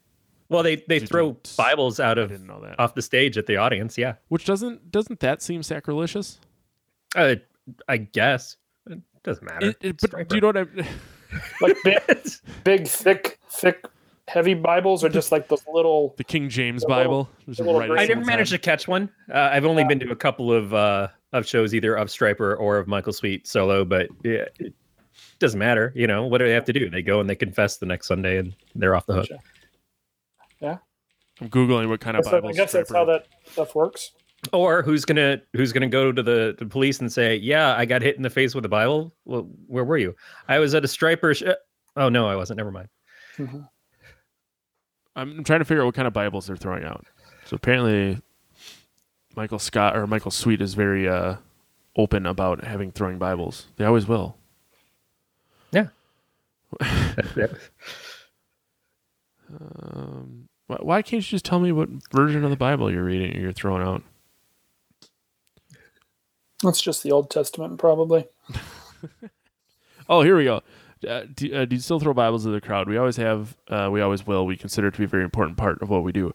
Well, 0.50 0.64
they 0.64 0.78
they 0.88 1.00
Did 1.00 1.10
throw 1.10 1.28
you- 1.30 1.38
Bibles 1.58 2.00
out 2.00 2.18
I 2.18 2.24
of 2.24 2.30
didn't 2.30 2.48
know 2.48 2.62
that. 2.62 2.80
off 2.80 2.96
the 2.96 3.02
stage 3.02 3.38
at 3.38 3.46
the 3.48 3.58
audience. 3.58 3.98
Yeah, 3.98 4.16
Which 4.30 4.46
doesn't 4.46 4.92
doesn't 4.92 5.20
that 5.20 5.42
seem 5.42 5.64
sacrilegious? 5.64 6.40
uh, 7.16 7.36
I 7.88 7.98
guess 7.98 8.58
it 8.90 9.00
doesn't 9.24 9.44
matter. 9.44 9.68
It, 9.70 9.78
it, 9.82 10.02
but 10.12 10.30
do 10.30 10.36
you 10.36 10.42
know 10.42 10.48
what 10.48 10.58
I? 10.58 10.66
Like 11.60 11.76
big, 11.84 12.00
big, 12.64 12.88
thick, 12.88 13.40
thick, 13.50 13.86
heavy 14.28 14.54
Bibles, 14.54 15.04
or 15.04 15.10
just 15.10 15.32
like 15.34 15.50
those 15.50 15.64
little. 15.68 16.14
the 16.18 16.24
King 16.24 16.48
James 16.48 16.84
The 16.84 16.88
little- 16.90 17.04
Bible. 17.04 17.30
Just 17.46 17.58
the 17.58 17.64
little 17.66 17.80
right 17.82 17.88
green 17.90 18.00
I 18.00 18.04
inside. 18.04 18.10
never 18.10 18.20
ones 18.22 18.28
managed 18.28 18.52
to 18.52 18.58
catch 18.60 18.88
one. 18.88 19.10
Uh, 19.34 19.50
I've 19.52 19.66
only 19.66 19.84
been 19.84 20.00
to 20.00 20.12
a 20.12 20.16
couple 20.16 20.54
of 20.54 20.74
uh, 20.74 21.08
of 21.34 21.46
shows, 21.46 21.74
either 21.76 21.96
of 21.96 22.08
Stryper 22.08 22.58
or 22.58 22.78
of 22.78 22.88
Michael 22.88 23.12
Sweet 23.12 23.48
solo. 23.48 23.84
But 23.84 24.08
yeah, 24.24 24.46
it 24.60 24.74
doesn't 25.40 25.60
matter. 25.60 25.92
You 25.96 26.08
know, 26.08 26.26
what 26.26 26.38
do 26.40 26.46
they 26.46 26.54
have 26.54 26.66
to 26.66 26.74
do? 26.74 26.90
They 26.90 27.02
go 27.02 27.20
and 27.20 27.30
they 27.30 27.36
confess 27.36 27.78
the 27.78 27.86
next 27.86 28.08
Sunday, 28.08 28.38
and 28.38 28.56
they're 28.76 28.96
off 28.96 29.06
the 29.06 29.14
hook. 29.16 29.28
Yeah. 30.62 30.78
I'm 31.42 31.50
googling 31.50 31.90
what 31.90 32.00
kind 32.00 32.16
of 32.18 32.24
Bible. 32.26 32.50
I 32.50 32.54
guess 32.54 32.72
that's 32.72 32.92
how 32.92 33.06
that 33.06 33.28
stuff 33.46 33.76
works. 33.76 34.12
Or 34.54 34.84
who's 34.84 35.06
gonna 35.06 35.42
who's 35.54 35.74
gonna 35.74 35.88
go 35.90 36.12
to 36.12 36.22
the, 36.24 36.56
the 36.58 36.66
police 36.66 37.00
and 37.00 37.12
say, 37.12 37.36
"Yeah, 37.36 37.76
I 37.76 37.86
got 37.86 38.02
hit 38.02 38.16
in 38.16 38.22
the 38.22 38.30
face 38.30 38.54
with 38.56 38.64
a 38.64 38.70
Bible." 38.70 39.14
Well, 39.26 39.50
where 39.68 39.84
were 39.84 39.98
you? 39.98 40.16
I 40.48 40.60
was 40.60 40.74
at 40.76 40.84
a 40.86 40.88
Stryper. 40.88 41.36
Sh- 41.36 41.52
oh 41.98 42.10
no, 42.10 42.28
I 42.28 42.36
wasn't. 42.36 42.58
Never 42.58 42.72
mind. 42.72 42.90
Mhm. 43.38 43.68
I'm 45.16 45.44
trying 45.44 45.60
to 45.60 45.66
figure 45.66 45.82
out 45.82 45.88
what 45.88 45.96
kind 45.96 46.08
of 46.08 46.14
Bibles 46.14 46.48
they're 46.48 46.58
throwing 46.58 46.84
out. 46.84 47.06
So 47.46 47.56
apparently, 47.56 48.22
Michael 49.36 49.60
Scott 49.60 49.98
or 49.98 50.08
Michael 50.08 50.32
Sweet 50.32 50.62
is 50.62 50.74
very 50.74 51.08
uh, 51.08 51.36
open 51.98 52.26
about 52.26 52.64
having 52.64 52.92
throwing 52.92 53.18
Bibles. 53.18 53.68
They 53.78 53.86
always 53.86 54.08
will. 54.08 54.38
Um, 59.52 60.48
Why, 60.68 60.78
why 60.82 61.02
can't 61.02 61.24
you 61.24 61.30
just 61.30 61.46
tell 61.46 61.60
me 61.60 61.72
what 61.72 61.90
version 62.12 62.44
of 62.44 62.50
the 62.50 62.56
Bible 62.56 62.92
you're 62.92 63.04
reading 63.04 63.38
or 63.38 63.40
you're 63.40 63.54
throwing 63.54 63.84
out? 63.84 64.04
That's 66.64 66.82
just 66.82 67.04
the 67.04 67.12
Old 67.12 67.30
Testament, 67.30 67.78
probably. 67.78 68.28
Oh, 70.08 70.22
here 70.22 70.38
we 70.38 70.44
go. 70.44 70.62
Uh, 71.08 71.24
do, 71.36 71.54
uh, 71.54 71.66
do 71.66 71.76
you 71.76 71.82
still 71.82 72.00
throw 72.00 72.14
Bibles 72.14 72.44
to 72.44 72.50
the 72.50 72.62
crowd? 72.62 72.88
We 72.88 72.98
always 72.98 73.18
have. 73.18 73.58
Uh, 73.68 73.90
we 73.92 74.02
always 74.02 74.26
will. 74.26 74.46
We 74.46 74.56
consider 74.56 74.88
it 74.88 74.92
to 74.92 74.98
be 75.00 75.06
a 75.06 75.08
very 75.08 75.24
important 75.24 75.58
part 75.58 75.82
of 75.82 75.90
what 75.90 76.04
we 76.04 76.12
do. 76.12 76.32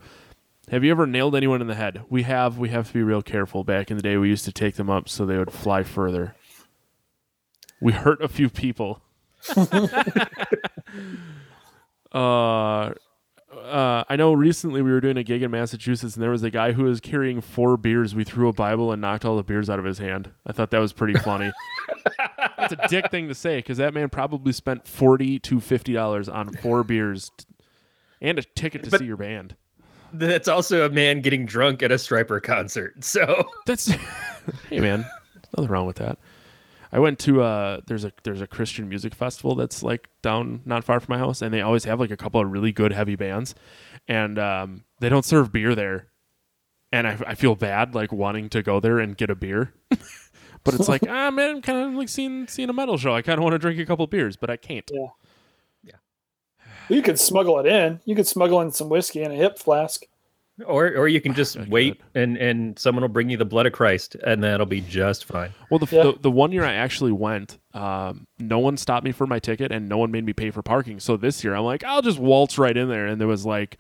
Have 0.71 0.83
you 0.85 0.91
ever 0.91 1.07
nailed 1.07 1.35
anyone 1.37 1.61
in 1.61 1.67
the 1.69 1.75
head? 1.75 2.03
We 2.09 2.25
have. 2.25 2.59
We 2.59 2.71
have 2.71 2.89
to 2.89 2.93
be 2.95 3.03
real 3.03 3.23
careful. 3.23 3.65
Back 3.65 3.91
in 3.91 3.97
the 3.97 4.03
day, 4.03 4.17
we 4.17 4.29
used 4.29 4.45
to 4.45 4.53
take 4.53 4.75
them 4.75 4.91
up 4.91 5.09
so 5.09 5.25
they 5.25 5.39
would 5.39 5.53
fly 5.53 5.83
further. 5.85 6.35
We 7.81 7.93
hurt 7.93 8.21
a 8.23 8.29
few 8.29 8.49
people. 8.51 9.03
uh, 12.13 12.91
uh, 13.53 14.05
I 14.09 14.17
know 14.17 14.33
recently 14.33 14.83
we 14.83 14.91
were 14.91 15.01
doing 15.01 15.17
a 15.17 15.23
gig 15.25 15.43
in 15.43 15.51
Massachusetts 15.51 16.15
and 16.15 16.23
there 16.23 16.31
was 16.31 16.43
a 16.43 16.51
guy 16.51 16.73
who 16.73 16.85
was 16.85 17.01
carrying 17.01 17.41
four 17.41 17.77
beers. 17.77 18.15
We 18.15 18.25
threw 18.25 18.49
a 18.49 18.53
Bible 18.53 18.93
and 18.93 19.01
knocked 19.03 19.25
all 19.25 19.37
the 19.37 19.43
beers 19.43 19.69
out 19.69 19.79
of 19.79 19.85
his 19.85 19.99
hand. 19.99 20.31
I 20.47 20.53
thought 20.53 20.71
that 20.71 20.79
was 20.79 20.93
pretty 20.93 21.19
funny. 21.19 21.51
That's 22.57 22.73
a 22.75 22.89
dick 22.89 23.11
thing 23.11 23.29
to 23.29 23.35
say 23.35 23.59
because 23.59 23.79
that 23.79 23.93
man 23.95 24.09
probably 24.09 24.53
spent 24.53 24.87
forty 24.87 25.39
to 25.41 25.61
fifty 25.61 25.93
dollars 25.93 26.29
on 26.29 26.53
four 26.55 26.85
beers 26.85 27.31
t- 27.37 27.45
and 28.21 28.39
a 28.39 28.43
ticket 28.43 28.85
to 28.85 28.91
But- 28.91 29.01
see 29.01 29.07
your 29.07 29.17
band. 29.17 29.57
That's 30.13 30.49
also 30.49 30.85
a 30.85 30.91
man 30.91 31.21
getting 31.21 31.47
drunk 31.47 31.85
at 31.85 31.93
a 31.93 31.95
Stryper 31.95 32.43
concert. 32.43 33.05
So 33.05 33.45
That's 33.67 33.87
hey 34.69 34.81
man, 34.81 35.07
nothing 35.57 35.71
wrong 35.71 35.87
with 35.87 35.97
that. 35.97 36.19
I 36.93 36.99
went 36.99 37.19
to 37.21 37.43
uh 37.43 37.81
there's 37.87 38.05
a 38.05 38.13
there's 38.25 38.41
a 38.41 38.47
Christian 38.47 38.89
music 38.89 39.15
festival 39.15 39.55
that's 39.55 39.83
like 39.83 40.09
down 40.23 40.63
not 40.65 40.85
far 40.85 41.01
from 41.01 41.15
my 41.15 41.19
house, 41.19 41.43
and 41.43 41.55
they 41.55 41.61
always 41.61 41.85
have 41.85 42.01
like 42.01 42.11
a 42.11 42.17
couple 42.17 42.41
of 42.41 42.51
really 42.51 42.73
good 42.73 42.93
heavy 42.93 43.17
bands, 43.17 43.55
and 44.09 44.39
um, 44.39 44.85
they 44.99 45.09
don't 45.09 45.25
serve 45.25 45.53
beer 45.53 45.75
there, 45.75 46.09
and 46.91 47.07
I, 47.07 47.19
I 47.27 47.35
feel 47.35 47.55
bad 47.55 47.95
like 47.95 48.13
wanting 48.13 48.49
to 48.51 48.63
go 48.63 48.81
there 48.81 48.99
and 48.99 49.17
get 49.17 49.31
a 49.31 49.37
beer, 49.37 49.73
but 50.65 50.75
it's 50.75 50.89
like 50.89 51.03
ah 51.09 51.31
man, 51.31 51.57
I'm 51.57 51.63
kind 51.63 51.79
of 51.79 51.95
like 51.95 52.09
seeing 52.09 52.49
seeing 52.49 52.71
a 52.71 52.75
metal 52.75 52.99
show. 52.99 53.15
I 53.15 53.23
kind 53.23 53.39
of 53.39 53.45
want 53.45 53.55
to 53.55 53.59
drink 53.59 53.79
a 53.79 53.87
couple 53.87 54.07
beers, 54.07 54.37
but 54.37 54.51
I 54.51 54.57
can't. 54.57 54.91
Yeah. 54.93 55.07
yeah. 55.85 55.97
You 56.89 57.03
could 57.03 57.21
smuggle 57.21 57.61
it 57.61 57.67
in. 57.67 58.01
You 58.05 58.17
could 58.17 58.27
smuggle 58.27 58.61
in 58.63 58.73
some 58.73 58.89
whiskey 58.89 59.23
in 59.23 59.31
a 59.31 59.37
hip 59.37 59.59
flask. 59.59 60.05
Or 60.67 60.87
or 60.97 61.09
you 61.09 61.21
can 61.21 61.35
just 61.35 61.57
I 61.59 61.67
wait 61.69 62.01
and 62.15 62.37
and 62.37 62.79
someone 62.79 63.03
will 63.03 63.09
bring 63.09 63.31
you 63.31 63.37
the 63.37 63.45
blood 63.45 63.67
of 63.67 63.73
Christ 63.73 64.17
and 64.25 64.43
that'll 64.43 64.67
be 64.67 64.81
just 64.81 65.25
fine. 65.25 65.51
Well, 65.71 65.79
the, 65.79 65.95
Yeah. 65.97 66.03
the 66.05 66.19
the 66.23 66.31
one 66.31 66.53
year 66.53 66.65
I 66.65 66.75
actually 66.75 67.13
went, 67.13 67.59
um, 67.75 68.27
no 68.39 68.59
one 68.59 68.77
stopped 68.77 69.05
me 69.05 69.13
for 69.13 69.27
my 69.27 69.39
ticket, 69.39 69.73
and 69.73 69.89
no 69.89 69.99
one 69.99 70.11
made 70.11 70.25
me 70.25 70.33
pay 70.33 70.51
for 70.51 70.63
parking. 70.63 71.01
So 71.01 71.17
this 71.17 71.43
year, 71.45 71.55
I'm 71.55 71.65
like, 71.65 71.85
I'll 71.85 72.03
just 72.03 72.19
waltz 72.19 72.59
right 72.59 72.77
in 72.77 72.89
there, 72.89 73.07
and 73.07 73.21
there 73.21 73.29
was 73.29 73.45
like, 73.47 73.79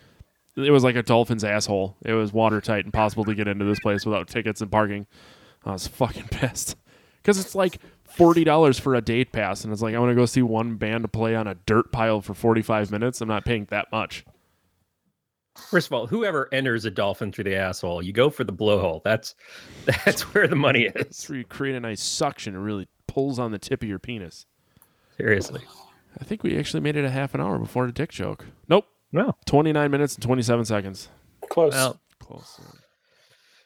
it 0.56 0.70
was 0.70 0.84
like 0.84 0.96
a 0.96 1.02
dolphin's 1.02 1.44
asshole. 1.44 1.96
It 2.04 2.12
was 2.12 2.32
watertight, 2.32 2.84
impossible 2.84 3.24
to 3.24 3.34
get 3.34 3.48
into 3.48 3.64
this 3.64 3.80
place 3.80 4.04
without 4.04 4.28
tickets 4.28 4.60
and 4.60 4.70
parking. 4.70 5.06
I 5.64 5.72
was 5.72 5.86
fucking 5.86 6.28
pissed 6.30 6.76
because 7.22 7.38
it's 7.38 7.54
like 7.54 7.78
forty 8.04 8.44
dollars 8.44 8.78
for 8.78 8.94
a 8.94 9.00
date 9.00 9.30
pass, 9.32 9.62
and 9.64 9.72
it's 9.72 9.82
like 9.82 9.94
I 9.94 9.98
want 9.98 10.10
to 10.10 10.14
go 10.16 10.26
see 10.26 10.42
one 10.42 10.76
band 10.76 11.12
play 11.12 11.34
on 11.36 11.46
a 11.46 11.54
dirt 11.54 11.92
pile 11.92 12.20
for 12.20 12.34
forty 12.34 12.62
five 12.62 12.90
minutes. 12.90 13.20
I'm 13.20 13.28
not 13.28 13.44
paying 13.44 13.66
that 13.70 13.90
much. 13.92 14.24
First 15.70 15.86
of 15.88 15.92
all, 15.92 16.06
whoever 16.06 16.48
enters 16.52 16.84
a 16.84 16.90
dolphin 16.90 17.32
through 17.32 17.44
the 17.44 17.56
asshole, 17.56 18.02
you 18.02 18.12
go 18.12 18.30
for 18.30 18.44
the 18.44 18.52
blowhole. 18.52 19.02
That's 19.04 19.34
that's 20.04 20.22
where 20.34 20.46
the 20.48 20.56
money 20.56 20.90
It's 20.94 21.24
is. 21.24 21.28
where 21.28 21.38
you 21.38 21.44
create 21.44 21.74
a 21.76 21.80
nice 21.80 22.02
suction. 22.02 22.54
It 22.54 22.58
really 22.58 22.88
pulls 23.06 23.38
on 23.38 23.50
the 23.52 23.58
tip 23.58 23.82
of 23.82 23.88
your 23.88 23.98
penis. 23.98 24.46
Seriously. 25.16 25.60
I 26.20 26.24
think 26.24 26.42
we 26.42 26.58
actually 26.58 26.80
made 26.80 26.96
it 26.96 27.04
a 27.04 27.10
half 27.10 27.34
an 27.34 27.40
hour 27.40 27.58
before 27.58 27.86
the 27.86 27.92
dick 27.92 28.10
joke. 28.10 28.46
Nope. 28.68 28.86
No. 29.12 29.36
29 29.46 29.90
minutes 29.90 30.14
and 30.14 30.22
27 30.22 30.64
seconds. 30.64 31.08
Close. 31.50 31.72
Well, 31.72 32.00
Close. 32.20 32.60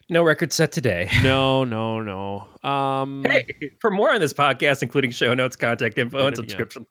no 0.09 0.23
record 0.23 0.53
set 0.53 0.73
today. 0.73 1.11
No, 1.23 1.65
no, 1.65 2.01
no. 2.01 2.69
Um, 2.69 3.25
Hey, 3.25 3.47
for 3.81 3.91
more 3.91 4.13
on 4.13 4.21
this 4.21 4.33
podcast, 4.33 4.83
including 4.83 5.11
show 5.11 5.33
notes, 5.35 5.57
contact 5.57 5.99
info, 5.99 6.19
and 6.19 6.29
it 6.29 6.33
again. 6.39 6.49
subscription, 6.49 6.87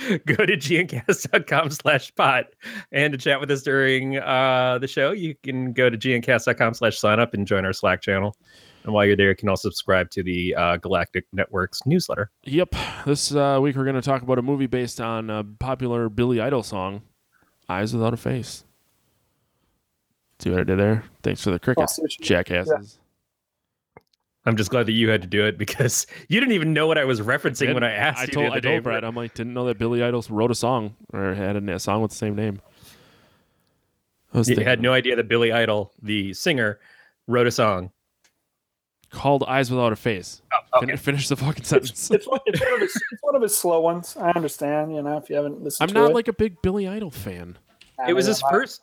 go 0.26 0.46
to 0.46 0.56
gncast.com 0.56 1.70
slash 1.70 2.14
pot. 2.14 2.46
And 2.92 3.12
to 3.12 3.18
chat 3.18 3.40
with 3.40 3.50
us 3.50 3.62
during 3.62 4.18
uh, 4.18 4.78
the 4.80 4.88
show, 4.88 5.12
you 5.12 5.34
can 5.42 5.72
go 5.72 5.90
to 5.90 5.96
gncast.com 5.96 6.74
slash 6.74 6.98
sign 6.98 7.20
up 7.20 7.34
and 7.34 7.46
join 7.46 7.64
our 7.64 7.72
Slack 7.72 8.02
channel. 8.02 8.36
And 8.84 8.94
while 8.94 9.04
you're 9.04 9.16
there, 9.16 9.30
you 9.30 9.36
can 9.36 9.48
also 9.48 9.68
subscribe 9.68 10.10
to 10.10 10.22
the 10.22 10.54
uh, 10.54 10.76
Galactic 10.76 11.26
Network's 11.32 11.84
newsletter. 11.86 12.30
yep. 12.44 12.74
This 13.04 13.34
uh, 13.34 13.58
week 13.60 13.74
we're 13.76 13.84
going 13.84 13.96
to 13.96 14.02
talk 14.02 14.22
about 14.22 14.38
a 14.38 14.42
movie 14.42 14.66
based 14.66 15.00
on 15.00 15.28
a 15.28 15.42
popular 15.42 16.08
Billy 16.08 16.40
Idol 16.40 16.62
song, 16.62 17.02
"Eyes 17.68 17.92
Without 17.92 18.14
a 18.14 18.16
Face." 18.16 18.64
See 20.38 20.50
what 20.50 20.60
I 20.60 20.64
did 20.64 20.78
there? 20.78 21.02
Thanks 21.22 21.42
for 21.42 21.50
the 21.50 21.58
crickets, 21.58 21.96
see 21.96 22.02
what 22.02 22.18
you 22.18 22.24
jackasses. 22.24 22.98
I'm 24.46 24.56
just 24.56 24.70
glad 24.70 24.86
that 24.86 24.92
you 24.92 25.08
had 25.08 25.22
to 25.22 25.28
do 25.28 25.44
it 25.44 25.58
because 25.58 26.06
you 26.28 26.38
didn't 26.40 26.54
even 26.54 26.72
know 26.72 26.86
what 26.86 26.98
I 26.98 27.04
was 27.04 27.20
referencing 27.20 27.74
when 27.74 27.82
I 27.82 27.90
asked 27.92 28.20
I 28.20 28.22
you. 28.22 28.28
told 28.28 28.46
the 28.46 28.48
I 28.48 28.52
other 28.52 28.60
day. 28.60 28.70
told 28.74 28.84
Brad, 28.84 29.04
I'm 29.04 29.16
like, 29.16 29.34
didn't 29.34 29.54
know 29.54 29.66
that 29.66 29.78
Billy 29.78 30.02
Idol 30.02 30.24
wrote 30.30 30.50
a 30.50 30.54
song 30.54 30.94
or 31.12 31.34
had 31.34 31.56
a, 31.56 31.74
a 31.74 31.78
song 31.80 32.00
with 32.02 32.12
the 32.12 32.16
same 32.16 32.34
name. 32.36 32.60
I 34.32 34.38
was 34.38 34.48
You 34.48 34.56
had 34.60 34.80
no 34.80 34.92
idea 34.92 35.16
that 35.16 35.28
Billy 35.28 35.52
Idol, 35.52 35.92
the 36.02 36.32
singer, 36.34 36.78
wrote 37.26 37.46
a 37.46 37.50
song. 37.50 37.90
called 39.10 39.44
"Eyes 39.48 39.70
Without 39.70 39.92
a 39.92 39.96
Face." 39.96 40.42
Oh, 40.72 40.80
Fin- 40.80 40.96
finish 40.96 41.28
the 41.28 41.36
fucking 41.36 41.64
sentence. 41.64 42.10
It's 42.10 42.26
one, 42.28 42.40
it's, 42.46 42.60
one 42.60 42.72
of 42.74 42.80
his, 42.80 42.96
it's 43.12 43.22
one 43.22 43.34
of 43.34 43.42
his 43.42 43.56
slow 43.58 43.80
ones. 43.80 44.16
I 44.20 44.30
understand, 44.30 44.94
you 44.94 45.02
know, 45.02 45.16
if 45.16 45.30
you 45.30 45.36
haven't 45.36 45.62
listened 45.62 45.88
I'm 45.90 45.94
to 45.94 46.00
not 46.00 46.10
it. 46.10 46.14
like 46.14 46.28
a 46.28 46.32
big 46.32 46.60
Billy 46.62 46.86
Idol 46.86 47.10
fan. 47.10 47.56
I 47.98 48.10
it 48.10 48.12
was 48.12 48.26
his 48.26 48.42
first 48.50 48.82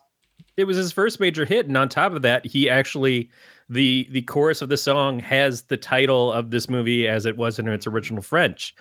it 0.58 0.64
was 0.66 0.76
his 0.78 0.92
first 0.92 1.20
major 1.20 1.46
hit 1.46 1.68
and 1.68 1.78
on 1.78 1.88
top 1.88 2.14
of 2.14 2.22
that 2.24 2.46
he 2.46 2.68
actually 2.70 3.30
the 3.70 4.08
the 4.12 4.22
chorus 4.24 4.62
of 4.62 4.70
the 4.70 4.78
song 4.78 5.20
has 5.20 5.64
the 5.64 5.78
title 5.78 6.32
of 6.32 6.52
this 6.52 6.70
movie 6.70 7.08
as 7.08 7.26
it 7.26 7.38
was 7.38 7.60
in 7.60 7.68
its 7.68 7.88
original 7.88 8.22
french 8.22 8.76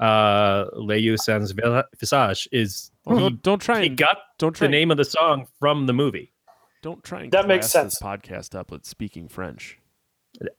uh 0.00 0.64
Les 0.74 0.98
Yeux 0.98 1.16
sans 1.16 1.52
visage 2.00 2.48
is 2.52 2.90
Well, 3.04 3.16
he, 3.18 3.22
don't, 3.24 3.42
don't 3.42 3.58
try 3.62 3.80
he 3.82 3.86
and 3.88 3.96
got 3.96 4.18
don't 4.38 4.52
try 4.54 4.66
the 4.66 4.70
name 4.72 4.90
of 4.90 4.96
the 4.96 5.04
song 5.04 5.46
from 5.60 5.86
the 5.86 5.92
movie 5.92 6.32
Don't 6.82 7.02
try 7.04 7.22
and 7.22 7.32
That 7.32 7.46
makes 7.46 7.70
class 7.72 7.84
this 7.84 7.98
sense. 7.98 8.02
podcast 8.02 8.58
up 8.58 8.70
with 8.72 8.84
speaking 8.84 9.28
French. 9.28 9.78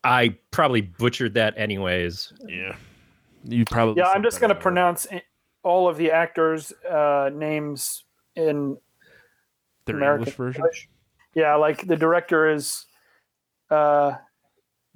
i 0.06 0.36
probably 0.52 0.82
butchered 0.82 1.34
that 1.34 1.54
anyways 1.58 2.32
Yeah, 2.48 2.76
you 3.44 3.66
probably. 3.66 4.02
Yeah, 4.02 4.10
I'm 4.10 4.24
just 4.24 4.40
going 4.40 4.50
to 4.50 4.54
than 4.54 4.56
I 4.56 4.60
would. 4.60 4.62
pronounce 4.64 5.08
i- 5.12 5.22
all 5.64 5.88
of 5.90 5.98
the 5.98 6.12
actors' 6.12 6.72
uh, 6.90 7.30
names 7.34 8.04
in 8.36 8.78
their 9.86 9.98
American 9.98 10.22
English 10.22 10.36
version. 10.36 10.62
English. 10.62 10.90
Yeah, 11.34 11.56
like 11.56 11.86
the 11.86 11.96
director 11.98 12.48
is 12.50 12.86
uh, 13.70 14.14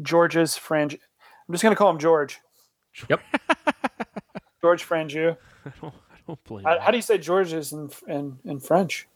George's 0.02 0.56
Franju. 0.56 0.94
I'm 1.48 1.54
just 1.54 1.64
going 1.64 1.74
to 1.74 1.78
call 1.78 1.90
him 1.90 2.00
George. 2.00 2.40
Yep. 3.10 3.22
George 4.62 4.88
Franju. 4.88 5.38
I 5.66 5.72
don't, 5.82 5.94
I 5.94 6.18
don't 6.28 6.44
blame. 6.44 6.66
How, 6.66 6.80
how 6.80 6.92
do 6.92 6.98
you 6.98 7.02
say 7.02 7.18
George's 7.18 7.72
in 7.72 7.90
in, 8.08 8.38
in 8.46 8.60
French? 8.60 9.08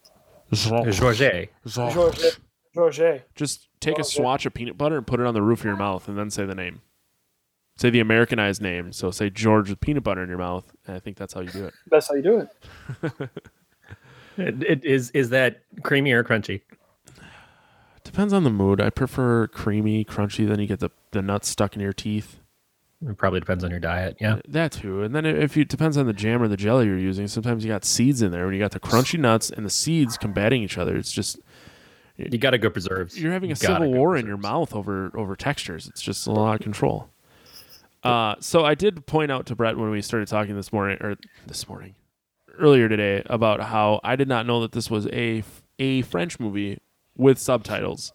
you. 0.51 0.91
georges 0.91 2.39
George. 2.75 2.97
George. 2.97 3.21
Just 3.35 3.67
take 3.79 3.97
a 3.97 4.01
Oh, 4.01 4.03
swatch 4.03 4.45
of 4.45 4.53
peanut 4.53 4.77
butter 4.77 4.97
and 4.97 5.05
put 5.07 5.19
it 5.19 5.25
on 5.25 5.33
the 5.33 5.41
roof 5.41 5.59
of 5.59 5.65
your 5.65 5.75
mouth, 5.75 6.07
and 6.07 6.17
then 6.17 6.29
say 6.29 6.45
the 6.45 6.55
name. 6.55 6.81
Say 7.75 7.89
the 7.89 7.99
Americanized 7.99 8.61
name. 8.61 8.91
So 8.93 9.09
say 9.09 9.29
George 9.29 9.69
with 9.69 9.79
peanut 9.79 10.03
butter 10.03 10.21
in 10.21 10.29
your 10.29 10.37
mouth. 10.37 10.71
And 10.85 10.95
I 10.95 10.99
think 10.99 11.17
that's 11.17 11.33
how 11.33 11.41
you 11.41 11.49
do 11.49 11.65
it. 11.65 11.73
That's 11.89 12.07
how 12.07 12.13
you 12.13 12.21
do 12.21 12.37
it. 12.39 12.49
it, 14.37 14.63
it 14.63 14.85
is 14.85 15.09
is 15.11 15.29
that 15.31 15.61
creamy 15.81 16.11
or 16.11 16.23
crunchy 16.23 16.61
Depends 18.03 18.33
on 18.33 18.43
the 18.43 18.49
mood. 18.49 18.81
I 18.81 18.89
prefer 18.89 19.47
creamy, 19.47 20.03
crunchy. 20.05 20.47
Then 20.47 20.59
you 20.59 20.67
get 20.67 20.79
the 20.79 20.89
the 21.11 21.21
nuts 21.21 21.47
stuck 21.47 21.75
in 21.75 21.81
your 21.81 21.93
teeth. 21.93 22.39
it 23.07 23.17
probably 23.17 23.39
depends 23.39 23.63
on 23.63 23.71
your 23.71 23.79
diet 23.79 24.17
yeah 24.19 24.39
That 24.47 24.71
too. 24.73 25.03
And 25.03 25.15
then 25.15 25.25
if 25.25 25.55
you 25.55 25.65
depends 25.65 25.97
on 25.97 26.05
the 26.05 26.13
jam 26.13 26.41
or 26.41 26.47
the 26.47 26.57
jelly 26.57 26.85
you're 26.85 26.97
using. 26.97 27.27
Sometimes 27.27 27.63
you 27.63 27.71
got 27.71 27.85
seeds 27.85 28.21
in 28.21 28.31
there. 28.31 28.45
When 28.45 28.53
you 28.53 28.59
got 28.59 28.71
the 28.71 28.79
crunchy 28.79 29.19
nuts 29.19 29.49
and 29.49 29.65
the 29.65 29.69
seeds 29.69 30.17
combating 30.17 30.63
each 30.63 30.77
other, 30.77 30.95
it's 30.95 31.11
just 31.11 31.39
you 32.17 32.37
gotta 32.37 32.57
go 32.57 32.69
preserves 32.69 33.19
you're 33.19 33.31
having 33.31 33.49
a 33.49 33.53
You 33.53 33.55
civil 33.55 33.91
war 33.91 34.15
in 34.15 34.27
your 34.27 34.37
mouth 34.37 34.75
over 34.75 35.11
over 35.15 35.35
textures. 35.35 35.87
It's 35.87 36.01
just 36.01 36.27
a 36.27 36.31
lot 36.31 36.55
of 36.55 36.61
control. 36.61 37.09
Uh, 38.03 38.35
so 38.41 38.65
I 38.65 38.75
did 38.75 39.05
point 39.05 39.31
out 39.31 39.45
to 39.45 39.55
Brett 39.55 39.77
when 39.77 39.89
we 39.89 40.01
started 40.01 40.27
talking 40.27 40.55
this 40.55 40.73
morning 40.73 40.97
or 40.99 41.15
this 41.47 41.69
morning 41.69 41.95
earlier 42.59 42.89
today 42.89 43.23
about 43.27 43.61
how 43.61 44.01
I 44.03 44.15
did 44.17 44.27
not 44.27 44.45
know 44.45 44.59
that 44.61 44.73
this 44.73 44.91
was 44.91 45.07
a 45.07 45.43
a 45.79 46.01
French 46.03 46.39
movie 46.39 46.79
with 47.17 47.39
subtitles. 47.39 48.13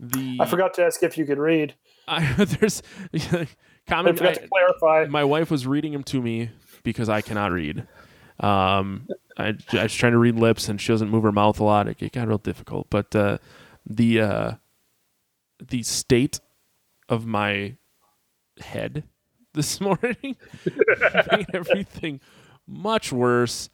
The 0.00 0.38
I 0.40 0.46
forgot 0.46 0.74
to 0.74 0.84
ask 0.84 1.02
if 1.02 1.18
you 1.18 1.24
could 1.26 1.38
read. 1.38 1.74
I, 2.08 2.32
there's 2.44 2.82
I 3.14 3.48
comment. 3.86 4.18
forgot 4.18 4.34
to 4.34 4.48
clarify. 4.48 5.06
my 5.10 5.24
wife 5.24 5.50
was 5.50 5.66
reading 5.66 5.92
them 5.92 6.04
to 6.04 6.22
me 6.22 6.50
because 6.82 7.08
I 7.08 7.20
cannot 7.20 7.52
read. 7.52 7.86
Um, 8.40 9.08
I, 9.36 9.54
I 9.72 9.82
was 9.82 9.94
trying 9.94 10.12
to 10.12 10.18
read 10.18 10.36
lips, 10.36 10.68
and 10.68 10.80
she 10.80 10.92
doesn't 10.92 11.10
move 11.10 11.24
her 11.24 11.32
mouth 11.32 11.58
a 11.60 11.64
lot. 11.64 11.88
It, 11.88 12.00
it 12.00 12.12
got 12.12 12.28
real 12.28 12.38
difficult. 12.38 12.86
But 12.90 13.14
uh, 13.14 13.38
the 13.84 14.20
uh, 14.20 14.52
the 15.66 15.82
state 15.82 16.40
of 17.08 17.26
my 17.26 17.74
head 18.60 19.04
this 19.54 19.80
morning 19.80 20.36
made 21.32 21.46
everything 21.52 22.20
much 22.66 23.12
worse. 23.12 23.68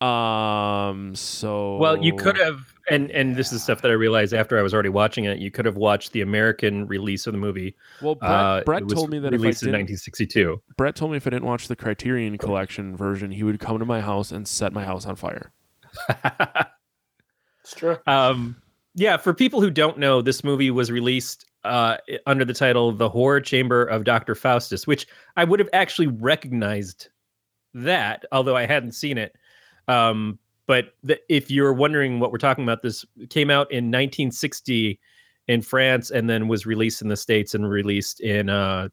Um. 0.00 1.14
So 1.14 1.76
Well, 1.78 1.96
you 1.96 2.14
could 2.14 2.36
have, 2.36 2.72
and 2.90 3.10
and 3.10 3.36
this 3.36 3.52
is 3.52 3.62
stuff 3.62 3.82
that 3.82 3.90
I 3.90 3.94
realized 3.94 4.32
after 4.34 4.58
I 4.58 4.62
was 4.62 4.72
already 4.74 4.88
watching 4.88 5.24
it. 5.24 5.38
You 5.38 5.50
could 5.50 5.64
have 5.64 5.76
watched 5.76 6.12
the 6.12 6.20
American 6.20 6.86
release 6.86 7.26
of 7.26 7.32
the 7.32 7.38
movie. 7.38 7.74
Well, 8.02 8.14
Brett, 8.14 8.30
Uh, 8.30 8.62
Brett 8.64 8.82
it 8.82 8.84
was 8.86 8.94
told 8.94 9.10
me 9.10 9.18
that 9.18 9.28
if 9.34 9.40
I 9.40 9.42
released 9.42 9.62
in 9.62 9.68
1962. 9.68 10.60
Brett 10.76 10.94
told 10.96 11.10
me 11.10 11.16
if 11.16 11.26
I 11.26 11.30
didn't 11.30 11.46
watch 11.46 11.68
the 11.68 11.76
Criterion 11.76 12.38
Collection 12.38 12.96
version, 12.96 13.30
he 13.30 13.42
would 13.44 13.60
come 13.60 13.78
to 13.78 13.84
my 13.84 14.00
house 14.00 14.32
and 14.32 14.46
set 14.46 14.72
my 14.72 14.84
house 14.84 15.06
on 15.06 15.16
fire. 15.16 15.52
It's 17.62 17.74
true. 17.74 17.98
um, 18.06 18.56
yeah, 18.94 19.16
for 19.18 19.34
people 19.34 19.60
who 19.60 19.70
don't 19.70 19.98
know, 19.98 20.22
this 20.22 20.42
movie 20.42 20.70
was 20.70 20.90
released 20.90 21.44
uh, 21.64 21.98
under 22.26 22.44
the 22.44 22.54
title 22.54 22.92
"The 22.92 23.08
Horror 23.08 23.40
Chamber 23.42 23.84
of 23.84 24.04
Doctor 24.04 24.34
Faustus," 24.34 24.86
which 24.86 25.06
I 25.36 25.44
would 25.44 25.60
have 25.60 25.68
actually 25.74 26.06
recognized 26.06 27.08
that, 27.74 28.24
although 28.32 28.56
I 28.56 28.64
hadn't 28.64 28.92
seen 28.92 29.18
it. 29.18 29.36
Um, 29.86 30.38
but 30.68 30.94
the, 31.02 31.18
if 31.28 31.50
you're 31.50 31.72
wondering 31.72 32.20
what 32.20 32.30
we're 32.30 32.38
talking 32.38 32.62
about, 32.62 32.82
this 32.82 33.04
came 33.30 33.50
out 33.50 33.72
in 33.72 33.86
1960 33.86 35.00
in 35.48 35.62
France 35.62 36.10
and 36.10 36.28
then 36.28 36.46
was 36.46 36.66
released 36.66 37.02
in 37.02 37.08
the 37.08 37.16
states 37.16 37.54
and 37.54 37.68
released 37.68 38.20
in 38.20 38.50
uh, 38.50 38.88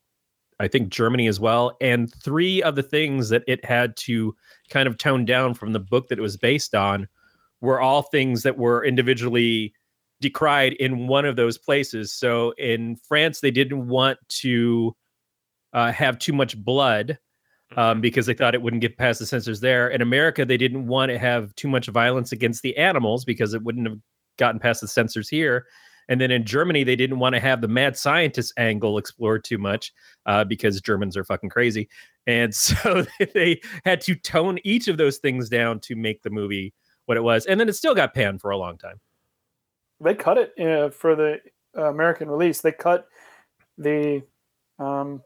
I 0.59 0.69
think 0.69 0.87
Germany 0.89 1.27
as 1.27 1.37
well. 1.37 1.75
And 1.81 2.11
three 2.23 2.63
of 2.63 2.75
the 2.75 2.83
things 2.83 3.27
that 3.29 3.43
it 3.45 3.63
had 3.65 3.97
to 3.97 4.33
kind 4.69 4.87
of 4.87 4.97
tone 4.97 5.25
down 5.25 5.53
from 5.53 5.73
the 5.73 5.79
book 5.79 6.07
that 6.07 6.17
it 6.17 6.21
was 6.21 6.37
based 6.37 6.73
on 6.73 7.09
were 7.59 7.81
all 7.81 8.03
things 8.03 8.43
that 8.43 8.57
were 8.57 8.85
individually 8.85 9.73
decried 10.21 10.73
in 10.73 11.07
one 11.07 11.25
of 11.25 11.35
those 11.35 11.57
places. 11.57 12.13
So 12.13 12.51
in 12.51 12.95
France, 12.95 13.41
they 13.41 13.51
didn't 13.51 13.87
want 13.87 14.17
to 14.29 14.95
uh, 15.73 15.91
have 15.91 16.19
too 16.19 16.31
much 16.31 16.57
blood 16.57 17.19
um, 17.75 18.01
because 18.01 18.25
they 18.25 18.33
thought 18.33 18.55
it 18.55 18.61
wouldn't 18.61 18.81
get 18.81 18.97
past 18.97 19.19
the 19.19 19.25
censors 19.25 19.59
there. 19.59 19.89
In 19.89 20.01
America, 20.01 20.45
they 20.45 20.57
didn't 20.57 20.87
want 20.87 21.11
to 21.11 21.19
have 21.19 21.53
too 21.55 21.67
much 21.67 21.87
violence 21.87 22.31
against 22.31 22.61
the 22.61 22.75
animals 22.77 23.25
because 23.25 23.53
it 23.53 23.63
wouldn't 23.63 23.87
have 23.87 23.99
gotten 24.37 24.59
past 24.59 24.81
the 24.81 24.87
censors 24.87 25.29
here. 25.29 25.65
And 26.07 26.21
then 26.21 26.31
in 26.31 26.45
Germany, 26.45 26.83
they 26.83 26.95
didn't 26.95 27.19
want 27.19 27.33
to 27.33 27.39
have 27.39 27.61
the 27.61 27.67
mad 27.67 27.97
scientist 27.97 28.53
angle 28.57 28.97
explored 28.97 29.43
too 29.43 29.57
much 29.57 29.91
uh, 30.25 30.43
because 30.43 30.79
Germans 30.81 31.17
are 31.17 31.23
fucking 31.23 31.49
crazy. 31.49 31.89
And 32.27 32.53
so 32.55 33.05
they 33.33 33.61
had 33.83 34.01
to 34.01 34.15
tone 34.15 34.59
each 34.63 34.87
of 34.87 34.97
those 34.97 35.17
things 35.17 35.49
down 35.49 35.79
to 35.81 35.95
make 35.95 36.21
the 36.21 36.29
movie 36.29 36.73
what 37.05 37.17
it 37.17 37.21
was. 37.21 37.45
And 37.45 37.59
then 37.59 37.69
it 37.69 37.73
still 37.73 37.95
got 37.95 38.13
panned 38.13 38.41
for 38.41 38.51
a 38.51 38.57
long 38.57 38.77
time. 38.77 38.99
They 39.99 40.13
cut 40.13 40.37
it 40.37 40.59
uh, 40.59 40.89
for 40.89 41.15
the 41.15 41.39
uh, 41.77 41.89
American 41.89 42.29
release. 42.29 42.61
They 42.61 42.71
cut 42.71 43.07
the 43.77 44.23
um, 44.77 45.21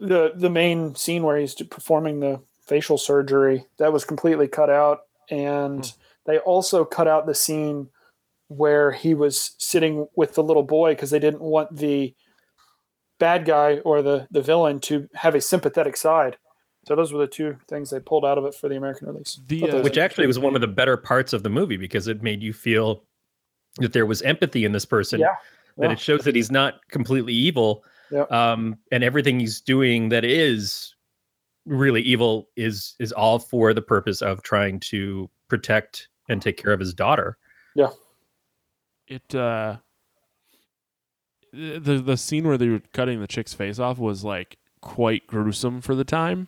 the 0.00 0.32
the 0.34 0.50
main 0.50 0.94
scene 0.94 1.22
where 1.22 1.36
he's 1.36 1.54
performing 1.54 2.20
the 2.20 2.40
facial 2.66 2.98
surgery. 2.98 3.66
That 3.78 3.92
was 3.92 4.04
completely 4.04 4.48
cut 4.48 4.70
out, 4.70 5.00
and 5.30 5.90
they 6.26 6.38
also 6.38 6.84
cut 6.84 7.08
out 7.08 7.26
the 7.26 7.34
scene 7.34 7.88
where 8.48 8.92
he 8.92 9.14
was 9.14 9.52
sitting 9.58 10.06
with 10.16 10.34
the 10.34 10.42
little 10.42 10.62
boy 10.62 10.92
because 10.92 11.10
they 11.10 11.18
didn't 11.18 11.42
want 11.42 11.76
the 11.76 12.14
bad 13.18 13.44
guy 13.44 13.78
or 13.78 14.02
the 14.02 14.26
the 14.30 14.42
villain 14.42 14.80
to 14.80 15.08
have 15.14 15.34
a 15.34 15.40
sympathetic 15.40 15.96
side. 15.96 16.36
So 16.86 16.96
those 16.96 17.12
were 17.12 17.18
the 17.18 17.26
two 17.26 17.58
things 17.68 17.90
they 17.90 18.00
pulled 18.00 18.24
out 18.24 18.38
of 18.38 18.44
it 18.46 18.54
for 18.54 18.68
the 18.68 18.76
American 18.76 19.08
release. 19.08 19.40
The, 19.46 19.70
uh, 19.70 19.82
which 19.82 19.98
actually 19.98 20.26
was 20.26 20.38
one 20.38 20.54
of 20.54 20.62
the 20.62 20.68
better 20.68 20.96
parts 20.96 21.34
of 21.34 21.42
the 21.42 21.50
movie 21.50 21.76
because 21.76 22.08
it 22.08 22.22
made 22.22 22.42
you 22.42 22.54
feel 22.54 23.04
that 23.76 23.92
there 23.92 24.06
was 24.06 24.22
empathy 24.22 24.64
in 24.64 24.72
this 24.72 24.86
person 24.86 25.20
Yeah, 25.20 25.34
that 25.76 25.86
yeah. 25.86 25.92
it 25.92 26.00
shows 26.00 26.24
that 26.24 26.34
he's 26.34 26.50
not 26.50 26.88
completely 26.88 27.34
evil 27.34 27.84
Yeah. 28.10 28.22
um, 28.30 28.78
and 28.92 29.04
everything 29.04 29.38
he's 29.40 29.60
doing 29.60 30.08
that 30.10 30.24
is 30.24 30.94
really 31.66 32.00
evil 32.02 32.48
is 32.56 32.94
is 32.98 33.12
all 33.12 33.38
for 33.38 33.74
the 33.74 33.82
purpose 33.82 34.22
of 34.22 34.42
trying 34.42 34.80
to 34.80 35.28
protect 35.48 36.08
and 36.28 36.40
take 36.40 36.56
care 36.56 36.72
of 36.72 36.80
his 36.80 36.94
daughter 36.94 37.36
Yeah. 37.74 37.90
it 39.06 39.34
uh 39.34 39.76
the 41.52 42.00
the 42.04 42.16
scene 42.16 42.46
where 42.46 42.58
they 42.58 42.68
were 42.68 42.82
cutting 42.92 43.20
the 43.20 43.26
chick's 43.26 43.54
face 43.54 43.78
off 43.78 43.98
was 43.98 44.22
like 44.24 44.58
quite 44.80 45.26
gruesome 45.26 45.80
for 45.80 45.94
the 45.94 46.04
time. 46.04 46.46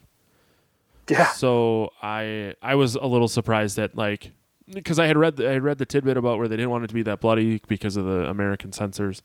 yeah. 1.09 1.29
So 1.33 1.91
I 2.03 2.55
I 2.63 2.75
was 2.75 2.95
a 2.97 3.07
little 3.07 3.29
surprised 3.29 3.77
that 3.77 3.97
like 3.97 4.33
because 4.73 4.99
I 4.99 5.07
had 5.07 5.17
read 5.17 5.37
the, 5.37 5.49
I 5.49 5.53
had 5.55 5.63
read 5.65 5.79
the 5.79 5.87
tidbit 5.87 6.17
about 6.17 6.39
where 6.39 6.49
they 6.49 6.57
didn't 6.57 6.71
want 6.71 6.85
it 6.85 6.89
to 6.89 6.95
be 6.95 7.03
that 7.03 7.21
bloody 7.21 7.61
because 7.67 7.97
of 7.97 8.05
the 8.05 8.29
American 8.29 8.73
censors, 8.73 9.23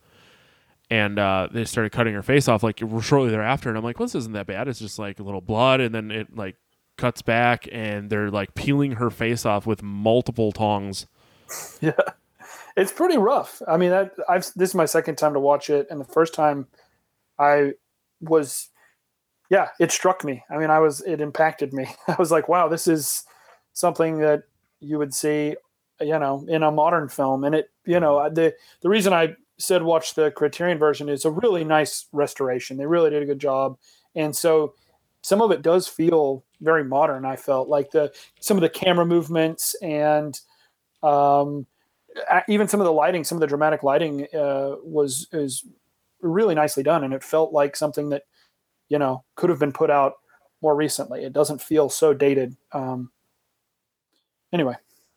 and 0.89 1.17
uh, 1.17 1.47
they 1.51 1.65
started 1.65 1.91
cutting 1.91 2.13
her 2.13 2.23
face 2.23 2.47
off 2.47 2.63
like 2.63 2.79
shortly 3.01 3.29
thereafter, 3.29 3.69
and 3.69 3.77
I'm 3.77 3.83
like, 3.83 3.99
well, 3.99 4.05
this 4.05 4.15
isn't 4.15 4.33
that 4.33 4.47
bad. 4.47 4.67
It's 4.67 4.79
just 4.79 4.99
like 4.99 5.19
a 5.19 5.23
little 5.23 5.41
blood, 5.41 5.81
and 5.81 5.93
then 5.93 6.11
it 6.11 6.35
like 6.35 6.55
cuts 6.97 7.21
back, 7.21 7.67
and 7.71 8.09
they're 8.09 8.29
like 8.29 8.53
peeling 8.55 8.93
her 8.93 9.09
face 9.09 9.45
off 9.45 9.65
with 9.65 9.83
multiple 9.83 10.51
tongs. 10.51 11.07
Yeah, 11.81 11.91
it's 12.75 12.91
pretty 12.91 13.17
rough. 13.17 13.61
I 13.67 13.77
mean, 13.77 13.93
I, 13.93 14.09
I've 14.27 14.45
this 14.55 14.69
is 14.69 14.75
my 14.75 14.85
second 14.85 15.17
time 15.17 15.33
to 15.33 15.39
watch 15.39 15.69
it, 15.69 15.87
and 15.89 16.01
the 16.01 16.05
first 16.05 16.33
time 16.33 16.67
I 17.37 17.73
was, 18.19 18.69
yeah, 19.49 19.69
it 19.79 19.91
struck 19.91 20.23
me. 20.23 20.43
I 20.49 20.57
mean, 20.57 20.69
I 20.69 20.79
was 20.79 21.01
it 21.01 21.21
impacted 21.21 21.71
me. 21.73 21.87
I 22.07 22.15
was 22.17 22.31
like, 22.31 22.49
wow, 22.49 22.67
this 22.67 22.87
is 22.87 23.23
something 23.73 24.19
that 24.19 24.43
you 24.79 24.97
would 24.97 25.13
see, 25.13 25.55
you 26.01 26.19
know, 26.19 26.45
in 26.47 26.63
a 26.63 26.71
modern 26.71 27.07
film, 27.07 27.43
and 27.43 27.55
it, 27.55 27.69
you 27.85 27.99
know, 27.99 28.29
the 28.29 28.55
the 28.81 28.89
reason 28.89 29.13
I 29.13 29.35
said 29.57 29.83
watch 29.83 30.13
the 30.13 30.31
Criterion 30.31 30.77
version 30.77 31.09
is 31.09 31.25
a 31.25 31.31
really 31.31 31.63
nice 31.63 32.07
restoration. 32.11 32.77
They 32.77 32.85
really 32.85 33.09
did 33.09 33.23
a 33.23 33.25
good 33.25 33.39
job, 33.39 33.77
and 34.15 34.35
so 34.35 34.73
some 35.21 35.41
of 35.41 35.51
it 35.51 35.61
does 35.61 35.87
feel 35.87 36.43
very 36.61 36.83
modern. 36.83 37.25
I 37.25 37.35
felt 37.35 37.67
like 37.67 37.91
the 37.91 38.13
some 38.39 38.57
of 38.57 38.61
the 38.61 38.69
camera 38.69 39.05
movements 39.05 39.75
and 39.81 40.39
um, 41.03 41.65
even 42.47 42.67
some 42.67 42.79
of 42.79 42.85
the 42.85 42.93
lighting, 42.93 43.23
some 43.23 43.37
of 43.37 43.41
the 43.41 43.47
dramatic 43.47 43.83
lighting 43.83 44.27
uh, 44.33 44.75
was 44.83 45.27
is 45.31 45.65
really 46.21 46.55
nicely 46.55 46.83
done, 46.83 47.03
and 47.03 47.13
it 47.13 47.23
felt 47.23 47.53
like 47.53 47.75
something 47.75 48.09
that 48.09 48.23
you 48.89 48.99
know 48.99 49.23
could 49.35 49.49
have 49.49 49.59
been 49.59 49.71
put 49.71 49.89
out 49.89 50.13
more 50.61 50.75
recently. 50.75 51.23
It 51.23 51.33
doesn't 51.33 51.61
feel 51.61 51.89
so 51.89 52.13
dated. 52.13 52.55
Um, 52.71 53.11
anyway, 54.53 54.75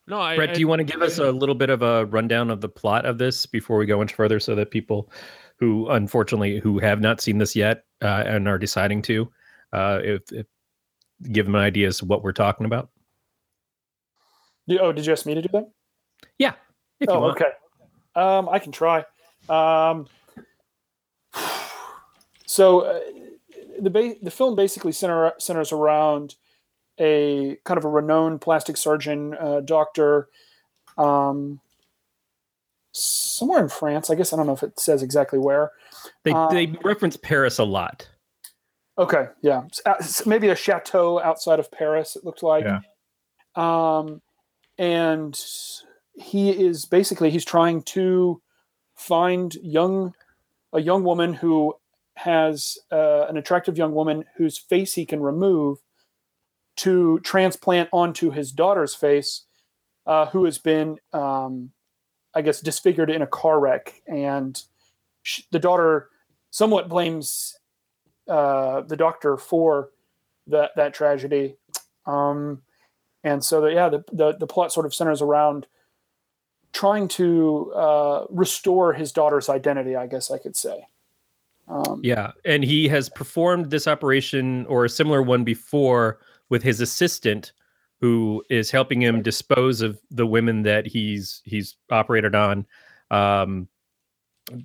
No, 0.09 0.19
I, 0.21 0.37
brett 0.37 0.51
I- 0.51 0.55
do 0.55 0.61
you 0.61 0.69
want 0.69 0.81
to 0.81 0.85
give 0.85 1.03
us 1.03 1.19
a 1.19 1.31
little 1.31 1.55
bit 1.55 1.71
of 1.71 1.83
a 1.83 2.07
rundown 2.07 2.51
of 2.51 2.61
the 2.61 2.69
plot 2.69 3.05
of 3.05 3.19
this 3.19 3.45
before 3.47 3.77
we 3.79 3.87
go 3.87 3.99
much 3.99 4.15
further 4.15 4.41
so 4.41 4.55
that 4.55 4.71
people 4.71 5.11
who 5.57 5.89
unfortunately 5.91 6.59
who 6.61 6.79
have 6.79 7.01
not 7.01 7.21
seen 7.21 7.39
this 7.39 7.55
yet 7.55 7.85
uh, 8.03 8.23
and 8.27 8.49
are 8.49 8.59
deciding 8.59 9.03
to 9.03 9.31
uh, 9.73 10.01
if, 10.03 10.23
if 10.33 10.47
give 11.33 11.45
them 11.47 11.55
an 11.57 11.61
idea 11.61 11.89
as 11.89 11.99
to 11.99 12.05
what 12.07 12.23
we're 12.23 12.33
talking 12.33 12.65
about 12.67 12.89
You- 14.67 14.79
oh, 14.81 14.93
did 14.93 15.05
you 15.07 15.13
ask 15.13 15.27
me 15.27 15.35
to 15.35 15.43
do 15.43 15.49
that? 15.53 15.69
yeah 16.39 16.55
if 17.01 17.09
you 17.09 17.15
Oh, 17.15 17.21
want. 17.21 17.41
okay. 17.41 17.51
Um, 18.17 18.49
I 18.49 18.59
can 18.59 18.73
try. 18.73 19.05
Um, 19.49 20.07
so 22.47 22.81
uh, 22.81 23.01
the 23.81 23.91
ba- 23.91 24.17
the 24.23 24.31
film 24.31 24.57
basically 24.57 24.93
center- 24.93 25.35
centers 25.39 25.71
around 25.71 26.35
a 26.99 27.57
kind 27.64 27.78
of 27.78 27.84
a 27.84 27.88
renowned 27.88 28.40
plastic 28.40 28.76
surgeon, 28.76 29.34
uh, 29.34 29.61
doctor, 29.61 30.28
um, 30.96 31.61
somewhere 32.92 33.62
in 33.62 33.68
France. 33.68 34.11
I 34.11 34.14
guess 34.14 34.32
I 34.32 34.36
don't 34.36 34.46
know 34.46 34.55
if 34.55 34.62
it 34.62 34.78
says 34.80 35.03
exactly 35.03 35.38
where. 35.38 35.70
They 36.24 36.32
Um, 36.32 36.53
they 36.53 36.66
reference 36.84 37.16
Paris 37.16 37.59
a 37.59 37.64
lot. 37.64 38.09
Okay, 38.99 39.26
yeah, 39.42 39.62
uh, 39.86 39.94
maybe 40.26 40.49
a 40.49 40.57
chateau 40.57 41.20
outside 41.20 41.61
of 41.61 41.70
Paris. 41.70 42.16
It 42.16 42.24
looked 42.24 42.42
like. 42.42 42.64
Yeah. 42.64 42.80
Um, 43.55 44.20
and 44.76 45.40
he 46.14 46.51
is 46.51 46.84
basically 46.84 47.30
he's 47.30 47.44
trying 47.44 47.82
to 47.82 48.40
find 48.94 49.55
young 49.62 50.14
a 50.72 50.80
young 50.80 51.05
woman 51.05 51.32
who 51.32 51.74
has 52.16 52.76
uh, 52.90 53.26
an 53.28 53.36
attractive 53.36 53.78
young 53.78 53.94
woman 53.94 54.24
whose 54.36 54.59
face 54.59 54.94
he 54.94 55.07
can 55.07 55.20
remove 55.20 55.78
to 56.79 57.18
transplant 57.20 57.89
onto 57.93 58.31
his 58.31 58.53
daughter's 58.53 58.95
face, 58.95 59.45
uh, 60.07 60.26
who 60.26 60.45
has 60.45 60.59
been, 60.59 60.99
um, 61.12 61.70
I 62.35 62.43
guess, 62.43 62.61
disfigured 62.61 63.11
in 63.11 63.22
a 63.22 63.26
car 63.26 63.61
wreck, 63.61 64.01
and 64.07 64.61
sh- 65.22 65.43
the 65.51 65.59
daughter 65.59 66.09
somewhat 66.51 66.89
blames 66.89 67.59
uh, 68.29 68.83
the 68.83 68.97
doctor 68.97 69.37
for 69.37 69.91
that 70.47 70.70
that 70.76 70.95
tragedy. 70.95 71.57
Um, 72.07 72.62
and 73.24 73.45
so, 73.45 73.61
the, 73.61 73.68
yeah, 73.68 73.89
the, 73.89 74.05
the 74.12 74.37
the 74.39 74.47
plot 74.47 74.72
sort 74.72 74.87
of 74.87 74.95
centers 74.95 75.20
around 75.20 75.66
trying 76.72 77.09
to 77.09 77.72
uh, 77.74 78.26
restore 78.31 78.93
his 78.93 79.12
daughter's 79.12 79.49
identity. 79.49 79.97
I 79.97 80.07
guess 80.07 80.31
I 80.31 80.39
could 80.39 80.57
say. 80.57 80.87
Um, 81.66 82.01
Yeah, 82.03 82.33
and 82.45 82.64
he 82.64 82.89
has 82.89 83.09
performed 83.11 83.70
this 83.70 83.87
operation 83.87 84.64
or 84.66 84.85
a 84.85 84.89
similar 84.89 85.22
one 85.22 85.45
before 85.45 86.18
with 86.49 86.62
his 86.62 86.80
assistant, 86.80 87.53
who 88.01 88.42
is 88.49 88.70
helping 88.70 89.03
him 89.03 89.22
dispose 89.22 89.82
of 89.82 90.01
the 90.11 90.26
women 90.26 90.62
that 90.62 90.86
he's 90.86 91.42
he's 91.44 91.76
operated 91.90 92.34
on. 92.34 92.66
Um, 93.11 93.68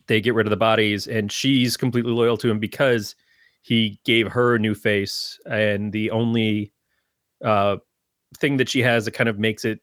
they 0.07 0.21
get 0.21 0.33
rid 0.33 0.45
of 0.45 0.51
the 0.51 0.57
bodies, 0.57 1.07
and 1.07 1.31
she's 1.31 1.75
completely 1.75 2.11
loyal 2.11 2.37
to 2.37 2.49
him 2.49 2.59
because 2.59 3.15
he 3.61 3.99
gave 4.05 4.27
her 4.27 4.55
a 4.55 4.59
new 4.59 4.75
face, 4.75 5.39
and 5.45 5.91
the 5.91 6.11
only 6.11 6.71
uh, 7.43 7.77
thing 8.37 8.57
that 8.57 8.69
she 8.69 8.81
has 8.81 9.05
that 9.05 9.11
kind 9.11 9.29
of 9.29 9.39
makes 9.39 9.65
it 9.65 9.79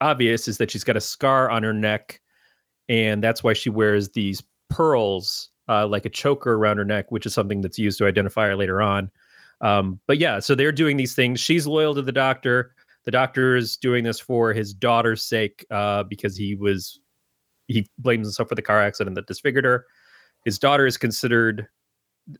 obvious 0.00 0.48
is 0.48 0.58
that 0.58 0.70
she's 0.70 0.84
got 0.84 0.96
a 0.96 1.00
scar 1.00 1.50
on 1.50 1.62
her 1.62 1.72
neck, 1.72 2.20
and 2.88 3.22
that's 3.22 3.42
why 3.42 3.52
she 3.52 3.70
wears 3.70 4.10
these 4.10 4.42
pearls 4.68 5.50
uh, 5.68 5.86
like 5.86 6.04
a 6.04 6.10
choker 6.10 6.54
around 6.54 6.78
her 6.78 6.84
neck, 6.84 7.10
which 7.10 7.26
is 7.26 7.34
something 7.34 7.60
that's 7.60 7.78
used 7.78 7.98
to 7.98 8.06
identify 8.06 8.46
her 8.46 8.56
later 8.56 8.82
on. 8.82 9.10
Um, 9.62 10.00
but 10.06 10.18
yeah, 10.18 10.40
so 10.40 10.54
they're 10.54 10.72
doing 10.72 10.96
these 10.96 11.14
things. 11.14 11.40
She's 11.40 11.66
loyal 11.66 11.94
to 11.94 12.02
the 12.02 12.12
doctor. 12.12 12.74
The 13.04 13.10
doctor 13.10 13.56
is 13.56 13.76
doing 13.76 14.04
this 14.04 14.20
for 14.20 14.52
his 14.52 14.74
daughter's 14.74 15.24
sake 15.24 15.64
uh, 15.70 16.02
because 16.04 16.36
he 16.36 16.54
was 16.54 17.00
he 17.68 17.88
blames 17.98 18.26
himself 18.26 18.48
for 18.48 18.54
the 18.54 18.62
car 18.62 18.82
accident 18.82 19.14
that 19.16 19.26
disfigured 19.26 19.64
her. 19.64 19.86
His 20.44 20.58
daughter 20.58 20.86
is 20.86 20.96
considered 20.96 21.68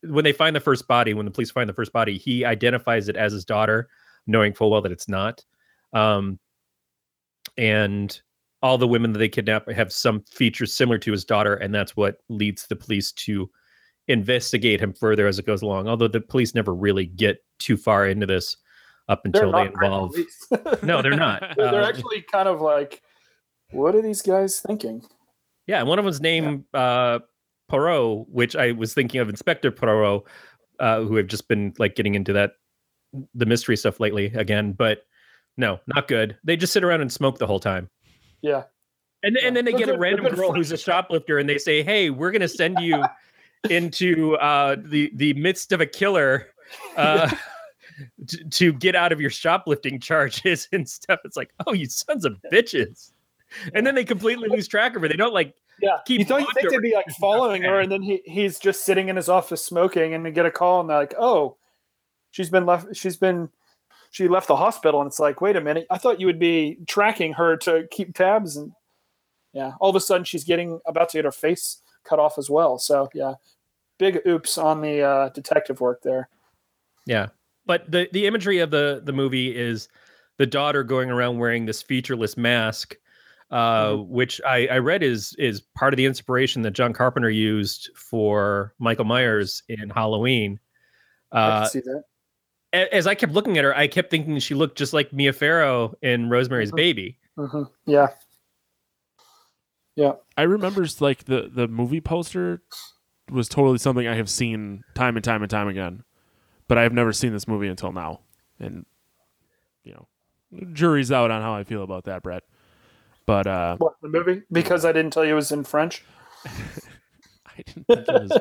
when 0.03 0.25
they 0.25 0.33
find 0.33 0.55
the 0.55 0.61
first 0.61 0.87
body, 0.87 1.15
when 1.15 1.27
the 1.27 1.33
police 1.33 1.51
find 1.51 1.69
the 1.69 1.75
first 1.75 1.93
body, 1.93 2.19
he 2.19 2.45
identifies 2.45 3.09
it 3.09 3.17
as 3.17 3.33
his 3.33 3.45
daughter, 3.45 3.89
knowing 4.27 4.53
full 4.53 4.71
well 4.71 4.83
that 4.83 4.93
it's 4.93 5.09
not. 5.09 5.45
Um, 5.93 6.39
and 7.57 8.21
all 8.63 8.79
the 8.79 8.87
women 8.89 9.13
that 9.13 9.19
they 9.19 9.29
kidnap 9.29 9.69
have 9.71 9.93
some 9.93 10.23
features 10.31 10.73
similar 10.73 10.99
to 10.99 11.13
his 11.13 11.25
daughter, 11.25 11.55
and 11.55 11.75
that's 11.75 11.97
what 11.97 12.19
leads 12.29 12.67
the 12.67 12.77
police 12.77 13.13
to 13.13 13.51
investigate 14.09 14.81
him 14.81 14.93
further 14.93 15.27
as 15.27 15.39
it 15.39 15.47
goes 15.47 15.63
along. 15.63 15.89
Although 15.89 16.09
the 16.09 16.21
police 16.21 16.55
never 16.55 16.75
really 16.75 17.07
get 17.07 17.39
too 17.59 17.77
far 17.77 18.07
into 18.07 18.27
this 18.27 18.57
up 19.09 19.25
until 19.25 19.53
they 19.53 19.67
involve. 19.67 20.15
no, 20.83 21.03
they're 21.03 21.17
not. 21.17 21.43
they're 21.57 21.83
Uh, 21.83 21.89
actually 21.89 22.23
kind 22.33 22.49
of 22.49 22.61
like, 22.61 23.03
what 23.71 23.95
are 23.95 24.03
these 24.03 24.23
guys 24.23 24.61
thinking? 24.61 25.03
Yeah, 25.67 25.81
and 25.81 25.89
one 25.89 25.99
of 25.99 26.05
them's 26.05 26.21
named 26.21 26.65
uh, 26.75 27.21
Poirot, 27.69 28.29
which 28.29 28.57
I 28.57 28.73
was 28.73 28.95
thinking 28.95 29.21
of 29.21 29.29
Inspector 29.29 29.71
Poirot, 29.73 30.25
uh, 30.81 31.01
who 31.03 31.17
have 31.17 31.29
just 31.29 31.49
been 31.49 31.73
like 31.79 31.95
getting 31.95 32.15
into 32.15 32.33
that 32.33 32.53
the 33.35 33.47
mystery 33.47 33.77
stuff 33.77 34.01
lately 34.01 34.27
again. 34.35 34.73
But 34.73 35.05
no, 35.57 35.79
not 35.87 36.09
good. 36.09 36.37
They 36.45 36.57
just 36.57 36.73
sit 36.73 36.83
around 36.83 37.03
and 37.03 37.13
smoke 37.13 37.39
the 37.39 37.47
whole 37.47 37.61
time. 37.61 37.89
Yeah. 38.41 38.65
And 39.23 39.37
and 39.37 39.55
then 39.55 39.65
they 39.65 39.73
get 39.73 39.89
a 39.89 39.97
random 39.97 40.35
girl 40.35 40.53
who's 40.53 40.73
a 40.73 40.77
shoplifter, 40.77 41.39
and 41.39 41.49
they 41.49 41.59
say, 41.59 41.83
"Hey, 41.83 42.11
we're 42.11 42.33
gonna 42.33 42.49
send 42.49 42.81
you 42.81 42.97
into 43.71 44.37
uh, 44.37 44.77
the 44.79 45.11
the 45.15 45.35
midst 45.35 45.73
of 45.73 45.81
a 45.81 45.87
killer 45.87 46.49
uh, 46.97 47.31
to, 48.27 48.45
to 48.45 48.73
get 48.73 48.95
out 48.95 49.13
of 49.13 49.21
your 49.21 49.31
shoplifting 49.31 50.01
charges 50.01 50.69
and 50.73 50.89
stuff." 50.89 51.21
It's 51.25 51.37
like, 51.37 51.53
oh, 51.67 51.73
you 51.73 51.87
sons 51.87 52.25
of 52.25 52.37
bitches! 52.53 53.13
And 53.75 53.87
then 53.87 53.95
they 53.95 54.05
completely 54.05 54.49
lose 54.49 54.67
track 54.67 54.97
of 54.97 55.03
her. 55.03 55.09
They 55.09 55.17
don't 55.17 55.35
like 55.35 55.55
Yeah. 55.81 55.99
Keep 56.07 56.21
you 56.21 56.25
thought 56.25 56.41
you 56.41 56.47
on 56.47 56.55
think 56.55 56.71
they'd 56.71 56.81
be 56.81 56.95
like 56.95 57.11
following 57.21 57.63
her, 57.63 57.81
and 57.81 57.91
then 57.91 58.03
he, 58.03 58.23
he's 58.25 58.59
just 58.59 58.85
sitting 58.85 59.09
in 59.09 59.17
his 59.17 59.29
office 59.29 59.65
smoking, 59.65 60.15
and 60.15 60.25
they 60.25 60.31
get 60.31 60.47
a 60.47 60.51
call, 60.51 60.81
and 60.81 60.91
they're 60.91 60.99
like, 60.99 61.15
"Oh, 61.19 61.57
she's 62.31 62.51
been 62.51 62.67
left. 62.67 62.97
She's 62.97 63.17
been 63.17 63.51
she 64.11 64.29
left 64.29 64.49
the 64.49 64.57
hospital." 64.57 65.01
And 65.01 65.09
it's 65.09 65.21
like, 65.21 65.41
"Wait 65.41 65.57
a 65.57 65.61
minute! 65.61 65.87
I 65.91 65.99
thought 65.99 66.21
you 66.21 66.27
would 66.27 66.39
be 66.39 66.79
tracking 66.87 67.35
her 67.35 67.57
to 67.59 67.87
keep 67.91 68.15
tabs." 68.15 68.57
And 68.57 68.73
yeah, 69.53 69.73
all 69.81 69.91
of 69.91 69.97
a 69.97 70.01
sudden 70.01 70.25
she's 70.25 70.45
getting 70.45 70.81
about 70.87 71.11
to 71.11 71.19
get 71.19 71.25
her 71.25 71.33
face 71.33 71.83
cut 72.05 72.19
off 72.19 72.39
as 72.39 72.49
well. 72.51 72.79
So 72.79 73.09
yeah, 73.15 73.35
big 73.99 74.21
oops 74.27 74.59
on 74.59 74.81
the 74.81 75.03
uh, 75.03 75.29
detective 75.31 75.81
work 75.81 76.03
there. 76.03 76.29
Yeah. 77.07 77.29
But 77.67 77.91
the 77.91 78.09
the 78.13 78.27
imagery 78.27 78.59
of 78.59 78.71
the 78.71 79.01
the 79.05 79.13
movie 79.13 79.57
is 79.57 79.89
the 80.39 80.47
daughter 80.47 80.83
going 80.83 81.11
around 81.11 81.39
wearing 81.39 81.67
this 81.67 81.81
featureless 81.83 82.37
mask, 82.37 82.97
uh, 83.51 83.95
which 83.97 84.41
I, 84.47 84.67
I 84.67 84.79
read 84.79 85.03
is 85.03 85.35
is 85.39 85.61
part 85.77 85.93
of 85.93 85.97
the 85.97 86.07
inspiration 86.07 86.63
that 86.63 86.73
John 86.73 86.93
Carpenter 86.93 87.31
used 87.31 87.91
for 87.95 88.75
Michael 88.79 89.05
Myers 89.05 89.63
in 89.69 89.91
Halloween. 89.91 90.59
I 91.31 91.41
Uh, 91.41 91.61
can 91.61 91.71
see 91.71 91.81
that. 91.81 92.93
as 92.93 93.07
I 93.07 93.15
kept 93.15 93.33
looking 93.33 93.59
at 93.59 93.65
her, 93.65 93.77
I 93.77 93.87
kept 93.87 94.11
thinking 94.11 94.39
she 94.41 94.55
looked 94.55 94.77
just 94.77 94.93
like 94.93 95.13
Mia 95.13 95.33
Farrow 95.33 95.95
in 96.03 96.29
Rosemary's 96.31 96.73
Mhm. 96.73 96.77
Baby. 96.77 97.19
hmm 97.37 97.63
Yeah, 97.87 98.09
yeah. 99.97 100.13
I 100.37 100.43
remember 100.43 100.87
like 101.01 101.25
the 101.25 101.51
the 101.53 101.69
movie 101.69 102.01
poster 102.01 102.63
was 103.31 103.49
totally 103.49 103.79
something 103.79 104.07
I 104.07 104.15
have 104.15 104.31
seen 104.31 104.85
time 104.95 105.17
and 105.17 105.25
time 105.25 105.43
and 105.43 105.51
time 105.51 105.69
again, 105.69 106.05
but 106.69 106.79
I 106.79 106.83
have 106.83 106.93
never 106.93 107.13
seen 107.13 107.33
this 107.33 107.49
movie 107.49 107.69
until 107.69 107.93
now, 107.93 108.21
and 108.59 108.87
you 109.85 109.95
know, 109.95 110.09
jury's 110.73 111.13
out 111.13 111.31
on 111.31 111.43
how 111.43 111.55
I 111.55 111.65
feel 111.65 111.83
about 111.83 112.05
that, 112.05 112.23
Brett. 112.23 112.43
But 113.27 113.47
uh, 113.47 113.77
What 113.79 113.95
the 114.03 114.09
movie? 114.09 114.43
Because 114.51 114.85
I 114.85 114.93
didn't 114.93 115.13
tell 115.13 115.25
you 115.25 115.33
it 115.33 115.37
was 115.37 115.53
in 115.53 115.65
French. 115.65 116.05
I 116.45 117.63
didn't 117.67 117.87
think 117.87 118.09
it 118.09 118.23
was. 118.23 118.33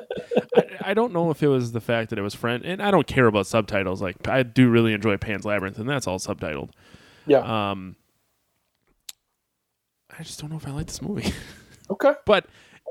I, 0.56 0.92
I 0.92 0.94
don't 0.94 1.14
know 1.14 1.30
if 1.32 1.44
it 1.44 1.48
was 1.48 1.72
the 1.72 1.82
fact 1.82 2.10
that 2.10 2.20
it 2.20 2.22
was 2.22 2.34
French, 2.34 2.64
and 2.66 2.82
I 2.82 2.92
don't 2.92 3.08
care 3.08 3.28
about 3.28 3.48
subtitles. 3.48 4.02
Like 4.02 4.28
I 4.28 4.44
do 4.44 4.70
really 4.70 4.94
enjoy 4.94 5.18
Pan's 5.18 5.46
Labyrinth, 5.46 5.78
and 5.80 5.90
that's 5.90 6.08
all 6.08 6.20
subtitled. 6.20 6.72
Yeah. 7.28 7.72
Um, 7.72 7.96
I 10.18 10.24
just 10.24 10.40
don't 10.40 10.50
know 10.50 10.58
if 10.58 10.68
I 10.68 10.72
like 10.72 10.88
this 10.88 11.02
movie. 11.02 11.34
Okay. 11.90 12.14
but 12.26 12.46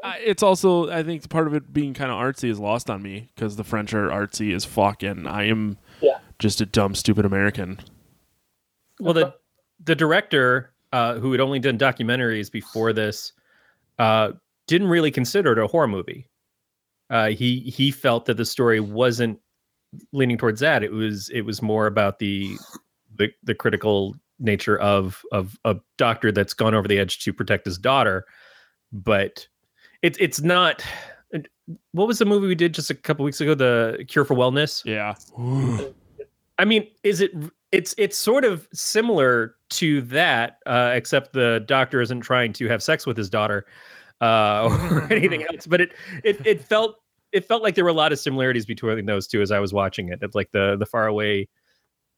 uh, 0.05 0.13
it's 0.19 0.43
also 0.43 0.91
I 0.91 1.03
think 1.03 1.27
part 1.31 1.47
of 1.47 1.55
it 1.55 1.73
being 1.73 1.95
kind 1.95 2.11
of 2.11 2.19
artsy 2.19 2.51
is 2.51 2.61
lost 2.61 2.91
on 2.91 3.01
me 3.03 3.31
because 3.35 3.57
the 3.57 3.65
French 3.65 3.95
are 3.95 4.09
artsy 4.11 4.55
as 4.55 4.67
fuck, 4.67 5.03
and 5.03 5.27
I 5.27 5.45
am 5.45 5.79
Yeah. 6.03 6.19
just 6.39 6.61
a 6.61 6.67
dumb, 6.67 6.95
stupid 6.95 7.25
American. 7.25 7.79
Well, 8.99 9.15
the 9.15 9.35
the 9.83 9.95
director, 9.95 10.75
uh, 10.93 11.15
who 11.15 11.33
had 11.33 11.41
only 11.41 11.59
done 11.61 11.79
documentaries 11.79 12.53
before 12.53 12.93
this, 12.93 13.33
uh, 13.99 14.33
didn't 14.67 14.89
really 14.89 15.11
consider 15.11 15.53
it 15.53 15.59
a 15.59 15.67
horror 15.67 15.89
movie. 15.89 16.29
Uh, 17.09 17.29
he 17.31 17.61
he 17.61 17.91
felt 17.91 18.27
that 18.27 18.37
the 18.37 18.45
story 18.45 18.81
wasn't 18.81 19.41
leaning 20.13 20.37
towards 20.37 20.61
that. 20.61 20.83
It 20.83 20.93
was 20.93 21.31
it 21.31 21.41
was 21.41 21.63
more 21.63 21.87
about 21.87 22.19
the 22.19 22.59
the, 23.17 23.29
the 23.45 23.55
critical 23.55 24.15
nature 24.41 24.79
of 24.79 25.23
of 25.33 25.59
a 25.65 25.77
doctor 25.97 26.33
that's 26.33 26.55
gone 26.55 26.75
over 26.75 26.89
the 26.89 26.99
edge 26.99 27.21
to 27.21 27.33
protect 27.33 27.65
his 27.65 27.79
daughter. 27.79 28.25
But 28.93 29.47
it's 30.03 30.19
it's 30.19 30.41
not. 30.41 30.85
What 31.93 32.09
was 32.09 32.19
the 32.19 32.25
movie 32.25 32.49
we 32.49 32.57
did 32.57 32.75
just 32.75 32.91
a 32.91 32.95
couple 32.95 33.25
weeks 33.25 33.41
ago? 33.41 33.55
The 33.55 34.05
Cure 34.09 34.25
for 34.25 34.35
Wellness. 34.35 34.85
Yeah. 34.85 35.15
I 36.59 36.65
mean, 36.65 36.89
is 37.05 37.21
it? 37.21 37.33
It's 37.71 37.95
it's 37.97 38.17
sort 38.17 38.45
of 38.45 38.67
similar 38.73 39.55
to 39.71 40.01
that, 40.03 40.59
uh, 40.67 40.91
except 40.93 41.33
the 41.33 41.63
doctor 41.67 42.01
isn't 42.01 42.23
trying 42.23 42.53
to 42.55 42.67
have 42.67 42.83
sex 42.83 43.07
with 43.07 43.17
his 43.17 43.31
daughter 43.31 43.67
uh, 44.21 44.69
or 44.91 45.13
anything 45.13 45.45
else. 45.45 45.67
But 45.67 45.81
it 45.81 45.93
it 46.25 46.45
it 46.45 46.65
felt 46.65 46.97
it 47.33 47.45
felt 47.45 47.63
like 47.63 47.77
there 47.77 47.85
were 47.85 47.91
a 47.91 47.95
lot 47.95 48.13
of 48.13 48.19
similarities 48.19 48.67
between 48.67 49.07
those 49.07 49.29
two 49.29 49.41
as 49.41 49.53
I 49.53 49.61
was 49.61 49.73
watching 49.73 50.09
it. 50.09 50.19
It's 50.23 50.35
like 50.35 50.51
the 50.51 50.77
the 50.77 50.87
far 50.87 51.03
faraway 51.03 51.49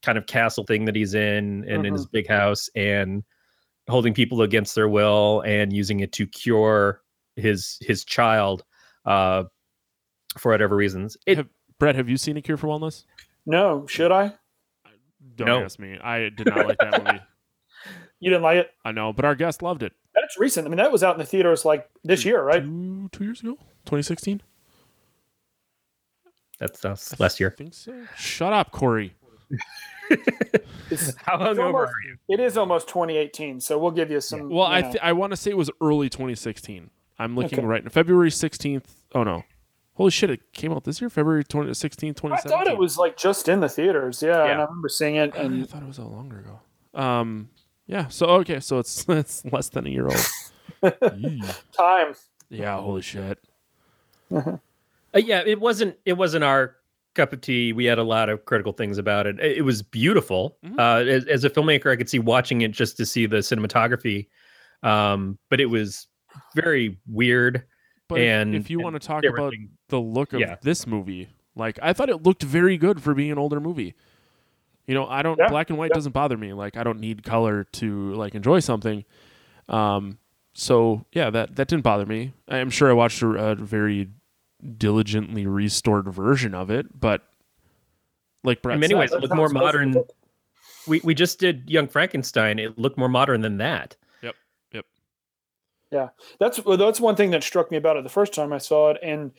kind 0.03 0.19
of 0.19 0.27
castle 0.27 0.65
thing 0.65 0.85
that 0.87 0.97
he's 0.97 1.15
in 1.15 1.65
and 1.69 1.87
in 1.87 1.93
his 1.93 2.07
big 2.07 2.27
house 2.29 2.69
and 2.75 3.23
holding 3.89 4.13
people 4.15 4.43
against 4.43 4.75
their 4.75 4.89
will 4.89 5.41
and 5.43 5.73
using 5.73 6.01
it 6.01 6.13
to 6.13 6.27
cure 6.27 7.03
his 7.37 7.79
his 7.81 8.05
child 8.05 8.65
uh, 9.07 9.45
for 10.39 10.53
whatever 10.53 10.77
reasons. 10.77 11.17
It, 11.27 11.39
Have- 11.39 11.49
Brett, 11.79 11.95
have 11.97 12.09
you 12.09 12.17
seen 12.17 12.37
A 12.37 12.43
Cure 12.43 12.57
for 12.57 12.69
Wellness? 12.69 13.05
No, 13.47 13.87
should 13.87 14.13
I? 14.13 14.35
Don't 15.37 15.47
No. 15.49 15.65
ask 15.65 15.79
me. 15.79 15.99
I 16.03 16.29
did 16.29 16.47
not 16.47 16.67
like 16.69 16.79
that 16.79 17.05
movie. 17.05 17.21
You 18.21 18.31
didn't 18.31 18.45
like 18.45 18.59
it? 18.59 18.71
I 18.85 18.93
know, 18.93 19.13
but 19.13 19.25
our 19.25 19.35
guest 19.35 19.63
loved 19.63 19.83
it. 19.83 19.93
That's 20.15 20.39
recent. 20.39 20.65
I 20.65 20.71
mean, 20.71 20.77
that 20.77 20.93
was 20.93 21.03
out 21.03 21.17
in 21.17 21.19
the 21.19 21.27
theaters 21.27 21.65
like 21.65 21.89
this 22.05 22.25
year, 22.25 22.41
right? 22.41 22.65
Two, 22.65 23.09
two 23.11 23.25
years 23.25 23.41
ago, 23.41 23.55
2016. 23.87 24.41
that's 26.61 26.79
that's 26.81 27.19
last 27.19 27.41
I 27.41 27.43
year. 27.43 27.51
think 27.51 27.75
so. 27.75 27.93
Shut 28.17 28.53
up, 28.53 28.71
Corey. 28.71 29.15
It's, 30.91 31.15
How 31.25 31.39
hungover 31.39 31.65
almost, 31.67 31.91
are 31.93 32.09
you? 32.09 32.17
it 32.29 32.41
is 32.41 32.57
almost 32.57 32.89
2018, 32.89 33.61
so 33.61 33.79
we'll 33.79 33.91
give 33.93 34.11
you 34.11 34.21
some. 34.21 34.51
Well, 34.51 34.69
you 34.69 34.75
I 34.75 34.83
th- 34.83 34.99
I 35.03 35.13
want 35.13 35.33
to 35.33 35.37
say 35.37 35.51
it 35.51 35.57
was 35.57 35.71
early 35.81 36.09
2016. 36.11 36.91
I'm 37.19 37.37
looking 37.37 37.61
Okay. 37.61 37.67
right 37.67 37.85
now. 37.85 37.91
February 37.91 38.31
16th. 38.31 38.85
Oh 39.15 39.23
no. 39.25 39.45
Holy 39.95 40.11
shit! 40.11 40.31
It 40.31 40.53
came 40.55 40.73
out 40.73 40.85
this 40.85 41.01
year, 41.03 41.11
February 41.11 41.45
20, 41.45 41.71
16th, 41.71 42.33
I 42.33 42.37
thought 42.39 42.67
it 42.67 42.79
was 42.79 42.97
like 42.97 43.17
just 43.17 43.47
in 43.49 43.61
the 43.61 43.69
theaters. 43.69 44.23
Yeah, 44.23 44.41
and 44.41 44.49
Yeah. 44.49 44.59
I 44.59 44.65
remember 44.65 44.89
seeing 44.89 45.17
it. 45.17 45.35
And... 45.35 45.63
I 45.63 45.67
thought 45.67 45.83
it 45.83 45.89
was 45.89 45.99
a 45.99 46.05
longer 46.05 46.39
ago. 46.41 46.61
Um, 47.01 47.51
yeah. 47.87 48.09
So 48.09 48.27
okay, 48.27 48.59
so 48.61 48.79
it's 48.79 49.05
it's 49.09 49.45
less 49.45 49.69
than 49.69 49.87
a 49.87 49.91
year 49.91 50.07
old. 50.09 50.97
Yee. 51.19 51.43
time. 51.77 52.15
yeah. 52.49 52.81
Holy 52.81 53.03
shit. 53.03 53.39
Uh, 54.35 54.57
yeah, 55.15 55.43
it 55.45 55.61
wasn't 55.61 55.97
it 56.07 56.15
wasn't 56.15 56.43
our 56.43 56.77
cup 57.15 57.33
of 57.33 57.41
tea. 57.41 57.73
We 57.73 57.85
had 57.85 57.99
a 57.99 58.03
lot 58.03 58.29
of 58.29 58.45
critical 58.45 58.73
things 58.73 58.99
about 58.99 59.27
it. 59.27 59.39
It, 59.41 59.59
it 59.59 59.63
was 59.63 59.83
beautiful. 59.83 60.57
Mhm. 60.65 60.79
Uh, 60.79 61.09
as, 61.09 61.25
as 61.27 61.45
a 61.45 61.51
filmmaker, 61.51 61.91
I 61.93 61.97
could 61.97 62.09
see 62.09 62.19
watching 62.19 62.63
it 62.63 62.71
just 62.73 62.97
to 62.99 63.07
see 63.07 63.27
the 63.27 63.39
cinematography, 63.39 64.29
um, 64.83 65.39
but 65.51 65.61
it 65.61 65.67
was 65.67 66.07
very 66.55 66.99
weird. 67.07 67.65
But 68.09 68.21
if- 68.21 68.29
And- 68.31 68.55
if, 68.55 68.71
you 68.71 68.79
and 68.79 68.85
want 68.85 69.01
to 69.01 69.07
talk 69.07 69.25
about 69.25 69.39
everything. 69.47 69.71
the 69.89 70.01
look 70.01 70.33
of 70.33 70.41
Yeah. 70.41 70.57
this 70.63 70.87
movie, 70.87 71.29
like 71.55 71.79
I 71.83 71.93
thought 71.93 72.09
it 72.09 72.23
looked 72.23 72.43
very 72.43 72.77
good 72.77 73.03
for 73.03 73.15
being 73.15 73.31
an 73.33 73.39
older 73.39 73.61
movie. 73.61 73.95
You 74.87 74.95
know, 74.95 75.07
I 75.07 75.23
don't 75.23 75.39
Yeah, 75.39 75.49
black 75.49 75.71
and 75.71 75.79
white 75.79 75.91
yeah. 75.93 75.95
doesn't 75.95 76.13
bother 76.13 76.37
me. 76.37 76.53
Like 76.53 76.77
I 76.77 76.83
don't 76.83 76.99
need 76.99 77.23
color 77.23 77.65
to 77.65 78.13
like 78.15 78.35
enjoy 78.35 78.59
something. 78.61 79.05
Um, 79.69 80.19
so 80.55 81.07
yeah, 81.13 81.31
that 81.31 81.57
that 81.57 81.69
didn't 81.69 81.85
bother 81.85 82.05
me. 82.05 82.33
I'm 82.49 82.69
sure 82.71 82.91
I 82.91 82.93
watched 82.93 83.23
a, 83.23 83.29
a 83.29 83.55
very 83.55 84.09
diligently 84.79 85.47
restored 85.47 86.09
version 86.13 86.55
of 86.55 86.71
it, 86.71 86.87
but 86.99 87.23
like 88.45 88.63
Brett 88.63 88.75
In 88.75 88.81
many 88.81 88.93
said, 88.93 88.99
ways, 88.99 89.13
it 89.13 89.21
looked 89.21 89.35
more 89.35 89.49
sounds 89.49 89.63
awesome. 89.63 89.91
modern. 89.93 90.05
we 90.87 91.01
we 91.05 91.15
just 91.15 91.39
did 91.39 91.69
Young 91.69 91.89
Frankenstein. 91.89 92.59
It 92.59 92.79
looked 92.79 92.99
more 92.99 93.09
modern 93.09 93.41
than 93.41 93.59
that. 93.59 93.97
Yep. 94.23 94.35
Yep. 94.73 94.85
Yeah, 95.91 96.09
that's 96.39 96.65
well, 96.65 96.77
that's 96.77 97.01
one 97.01 97.17
thing 97.17 97.31
that 97.31 97.43
struck 97.43 97.71
me 97.71 97.77
about 97.77 97.97
it 97.97 98.05
the 98.05 98.11
first 98.11 98.35
time 98.35 98.53
I 98.53 98.59
saw 98.59 98.91
it, 98.91 98.99
and 99.03 99.33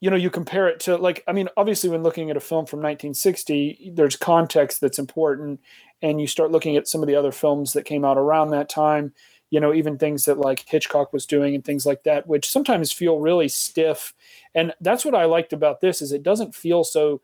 you 0.00 0.10
know, 0.10 0.16
you 0.16 0.30
compare 0.30 0.68
it 0.68 0.80
to 0.80 0.96
like, 0.96 1.24
I 1.26 1.32
mean, 1.32 1.48
obviously, 1.56 1.88
when 1.88 2.02
looking 2.02 2.30
at 2.30 2.36
a 2.36 2.40
film 2.40 2.66
from 2.66 2.80
1960, 2.80 3.92
there's 3.94 4.16
context 4.16 4.80
that's 4.80 4.98
important, 4.98 5.60
and 6.02 6.20
you 6.20 6.26
start 6.26 6.50
looking 6.50 6.76
at 6.76 6.86
some 6.86 7.02
of 7.02 7.06
the 7.06 7.16
other 7.16 7.32
films 7.32 7.72
that 7.72 7.84
came 7.84 8.04
out 8.04 8.18
around 8.18 8.50
that 8.50 8.68
time. 8.68 9.14
You 9.50 9.60
know, 9.60 9.72
even 9.72 9.96
things 9.96 10.24
that 10.24 10.38
like 10.38 10.64
Hitchcock 10.68 11.12
was 11.12 11.26
doing 11.26 11.54
and 11.54 11.64
things 11.64 11.86
like 11.86 12.02
that, 12.02 12.26
which 12.26 12.50
sometimes 12.50 12.90
feel 12.92 13.20
really 13.20 13.48
stiff. 13.48 14.12
And 14.54 14.74
that's 14.80 15.04
what 15.04 15.14
I 15.14 15.24
liked 15.24 15.52
about 15.52 15.80
this 15.80 16.02
is 16.02 16.12
it 16.12 16.22
doesn't 16.22 16.54
feel 16.54 16.82
so 16.82 17.20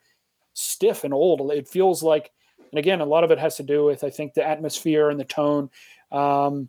stiff 0.55 1.05
and 1.05 1.13
old. 1.13 1.51
It 1.51 1.67
feels 1.67 2.03
like, 2.03 2.31
and 2.71 2.79
again, 2.79 3.01
a 3.01 3.07
lot 3.07 3.25
of 3.25 3.31
it 3.31 3.39
has 3.39 3.57
to 3.57 3.63
do 3.63 3.85
with 3.85 4.05
I 4.05 4.11
think 4.11 4.35
the 4.35 4.47
atmosphere 4.47 5.11
and 5.11 5.19
the 5.19 5.25
tone. 5.25 5.71
Um, 6.13 6.69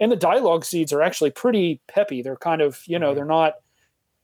and 0.00 0.10
the 0.10 0.16
dialogue 0.16 0.64
seeds 0.64 0.92
are 0.92 1.02
actually 1.02 1.30
pretty 1.30 1.80
peppy. 1.88 2.22
They're 2.22 2.36
kind 2.36 2.60
of, 2.60 2.82
you 2.86 2.98
know, 2.98 3.14
they're 3.14 3.24
not 3.24 3.54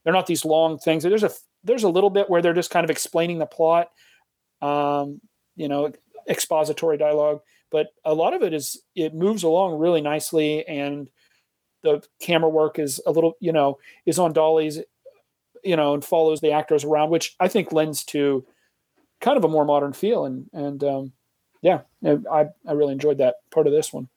they're 0.05 0.13
not 0.13 0.27
these 0.27 0.45
long 0.45 0.79
things. 0.79 1.03
There's 1.03 1.23
a 1.23 1.31
there's 1.65 1.85
a 1.85 1.89
little 1.89 2.11
bit 2.11 2.31
where 2.31 2.43
they're 2.43 2.55
just 2.55 2.71
kind 2.71 2.85
of 2.85 2.91
explaining 2.91 3.39
the 3.39 3.47
plot, 3.47 3.91
um, 4.63 5.21
you 5.57 5.69
know, 5.69 5.93
expository 6.29 6.97
dialogue. 6.97 7.41
But 7.71 7.89
a 8.05 8.15
lot 8.15 8.35
of 8.35 8.43
it 8.43 8.53
is 8.53 8.83
it 8.95 9.15
moves 9.15 9.43
along 9.43 9.79
really 9.79 10.01
nicely, 10.01 10.67
and 10.67 11.09
the 11.83 12.03
camera 12.21 12.51
work 12.51 12.79
is 12.79 13.01
a 13.07 13.11
little, 13.11 13.35
you 13.41 13.53
know, 13.53 13.79
is 14.07 14.19
on 14.19 14.33
dollies, 14.33 14.81
you 15.65 15.77
know, 15.77 15.95
and 15.95 16.05
follows 16.05 16.41
the 16.41 16.53
actors 16.53 16.85
around, 16.85 17.11
which 17.11 17.37
I 17.41 17.49
think 17.49 17.73
lends 17.73 18.05
to 18.07 18.45
kind 19.21 19.37
of 19.37 19.45
a 19.45 19.49
more 19.49 19.65
modern 19.65 19.93
feel. 19.93 20.25
And 20.25 20.47
and 20.53 20.83
um, 20.85 21.13
yeah, 21.63 21.83
I 22.05 22.47
I 22.67 22.73
really 22.73 22.93
enjoyed 22.93 23.19
that 23.19 23.37
part 23.51 23.67
of 23.67 23.73
this 23.73 23.93
one. 23.93 24.09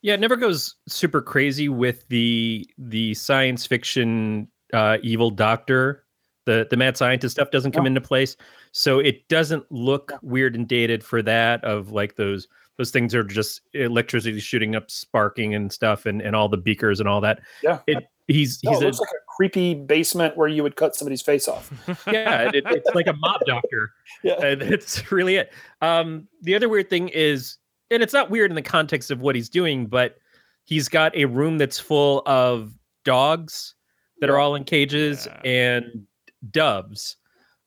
Yeah, 0.00 0.14
it 0.14 0.20
never 0.20 0.36
goes 0.36 0.76
super 0.86 1.20
crazy 1.20 1.68
with 1.68 2.06
the 2.08 2.68
the 2.78 3.14
science 3.14 3.66
fiction 3.66 4.48
uh, 4.72 4.98
evil 5.02 5.30
doctor. 5.30 6.04
The 6.48 6.66
the 6.70 6.78
mad 6.78 6.96
scientist 6.96 7.36
stuff 7.36 7.50
doesn't 7.50 7.72
come 7.72 7.86
into 7.86 8.00
place, 8.00 8.36
so 8.72 8.98
it 9.00 9.28
doesn't 9.28 9.70
look 9.70 10.12
weird 10.22 10.54
and 10.56 10.66
dated 10.66 11.04
for 11.04 11.20
that. 11.20 11.62
Of 11.62 11.92
like 11.92 12.16
those 12.16 12.48
those 12.78 12.90
things 12.90 13.14
are 13.14 13.22
just 13.22 13.60
electricity 13.74 14.40
shooting 14.40 14.74
up, 14.74 14.90
sparking 14.90 15.54
and 15.54 15.70
stuff, 15.70 16.06
and 16.06 16.22
and 16.22 16.34
all 16.34 16.48
the 16.48 16.56
beakers 16.56 17.00
and 17.00 17.08
all 17.08 17.20
that. 17.20 17.40
Yeah, 17.62 17.80
it, 17.86 18.08
he's 18.28 18.64
no, 18.64 18.70
he's 18.70 18.80
it 18.80 18.84
looks 18.86 18.98
a, 18.98 19.02
like 19.02 19.10
a 19.10 19.36
creepy 19.36 19.74
basement 19.74 20.38
where 20.38 20.48
you 20.48 20.62
would 20.62 20.76
cut 20.76 20.96
somebody's 20.96 21.20
face 21.20 21.48
off. 21.48 21.70
yeah, 22.10 22.50
it, 22.54 22.64
it's 22.66 22.94
like 22.94 23.08
a 23.08 23.14
mob 23.14 23.40
doctor. 23.46 23.92
Yeah. 24.24 24.44
and 24.44 24.62
that's 24.62 25.12
really 25.12 25.36
it. 25.36 25.52
Um, 25.80 26.26
the 26.42 26.56
other 26.56 26.68
weird 26.68 26.90
thing 26.90 27.08
is 27.10 27.58
and 27.90 28.02
it's 28.02 28.12
not 28.12 28.30
weird 28.30 28.50
in 28.50 28.56
the 28.56 28.62
context 28.62 29.10
of 29.10 29.20
what 29.20 29.36
he's 29.36 29.48
doing, 29.48 29.86
but 29.86 30.16
he's 30.64 30.88
got 30.88 31.14
a 31.16 31.24
room 31.26 31.58
that's 31.58 31.78
full 31.78 32.22
of 32.26 32.72
dogs 33.04 33.74
that 34.20 34.28
are 34.28 34.38
all 34.38 34.54
in 34.56 34.64
cages 34.64 35.26
Yeah. 35.26 35.50
and 35.50 36.06
doves. 36.50 37.16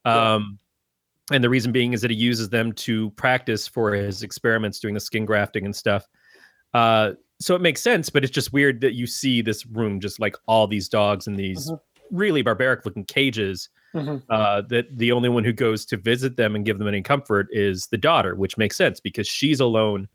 Um, 0.05 0.59
and 1.31 1.43
the 1.43 1.49
reason 1.49 1.71
being 1.71 1.93
is 1.93 2.01
that 2.01 2.11
he 2.11 2.17
uses 2.17 2.49
them 2.49 2.73
to 2.73 3.11
practice 3.11 3.67
for 3.67 3.93
his 3.93 4.23
experiments 4.23 4.79
doing 4.79 4.93
the 4.93 4.99
skin 4.99 5.25
grafting 5.25 5.65
and 5.65 5.75
stuff. 5.75 6.07
Uh, 6.73 7.13
so 7.39 7.55
it 7.55 7.61
makes 7.61 7.81
sense, 7.81 8.09
but 8.09 8.23
it's 8.23 8.33
just 8.33 8.53
weird 8.53 8.81
that 8.81 8.93
you 8.93 9.07
see 9.07 9.41
this 9.41 9.65
room 9.65 9.99
just 9.99 10.19
like 10.19 10.35
all 10.47 10.67
these 10.67 10.87
dogs 10.89 11.27
in 11.27 11.35
these 11.35 11.69
Mhm. 11.71 11.79
really 12.11 12.41
barbaric 12.41 12.85
looking 12.85 13.05
cages 13.05 13.69
Mhm. 13.93 14.23
uh, 14.29 14.61
that 14.69 14.97
the 14.97 15.11
only 15.11 15.29
one 15.29 15.43
who 15.43 15.53
goes 15.53 15.85
to 15.85 15.97
visit 15.97 16.35
them 16.37 16.55
and 16.55 16.65
give 16.65 16.77
them 16.79 16.87
any 16.87 17.01
comfort 17.01 17.47
is 17.51 17.87
the 17.87 17.97
daughter, 17.97 18.35
which 18.35 18.57
makes 18.57 18.75
sense 18.77 18.99
because 18.99 19.27
she's 19.27 19.59
alone. 19.59 20.07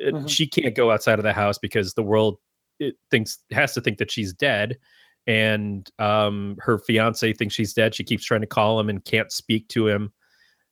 Uh, 0.00 0.10
Mhm. 0.10 0.28
She 0.28 0.46
can't 0.46 0.74
go 0.74 0.90
outside 0.90 1.18
of 1.18 1.24
the 1.24 1.32
house 1.32 1.58
because 1.58 1.94
the 1.94 2.02
world 2.02 2.38
it 2.78 2.96
thinks 3.10 3.38
has 3.50 3.74
to 3.74 3.80
think 3.80 3.98
that 3.98 4.10
she's 4.10 4.32
dead, 4.32 4.78
and 5.26 5.90
um, 5.98 6.56
her 6.60 6.78
fiance 6.78 7.32
thinks 7.34 7.54
she's 7.54 7.72
dead. 7.72 7.94
She 7.94 8.04
keeps 8.04 8.24
trying 8.24 8.40
to 8.40 8.46
call 8.46 8.80
him 8.80 8.88
and 8.88 9.04
can't 9.04 9.30
speak 9.30 9.68
to 9.68 9.86
him. 9.86 10.12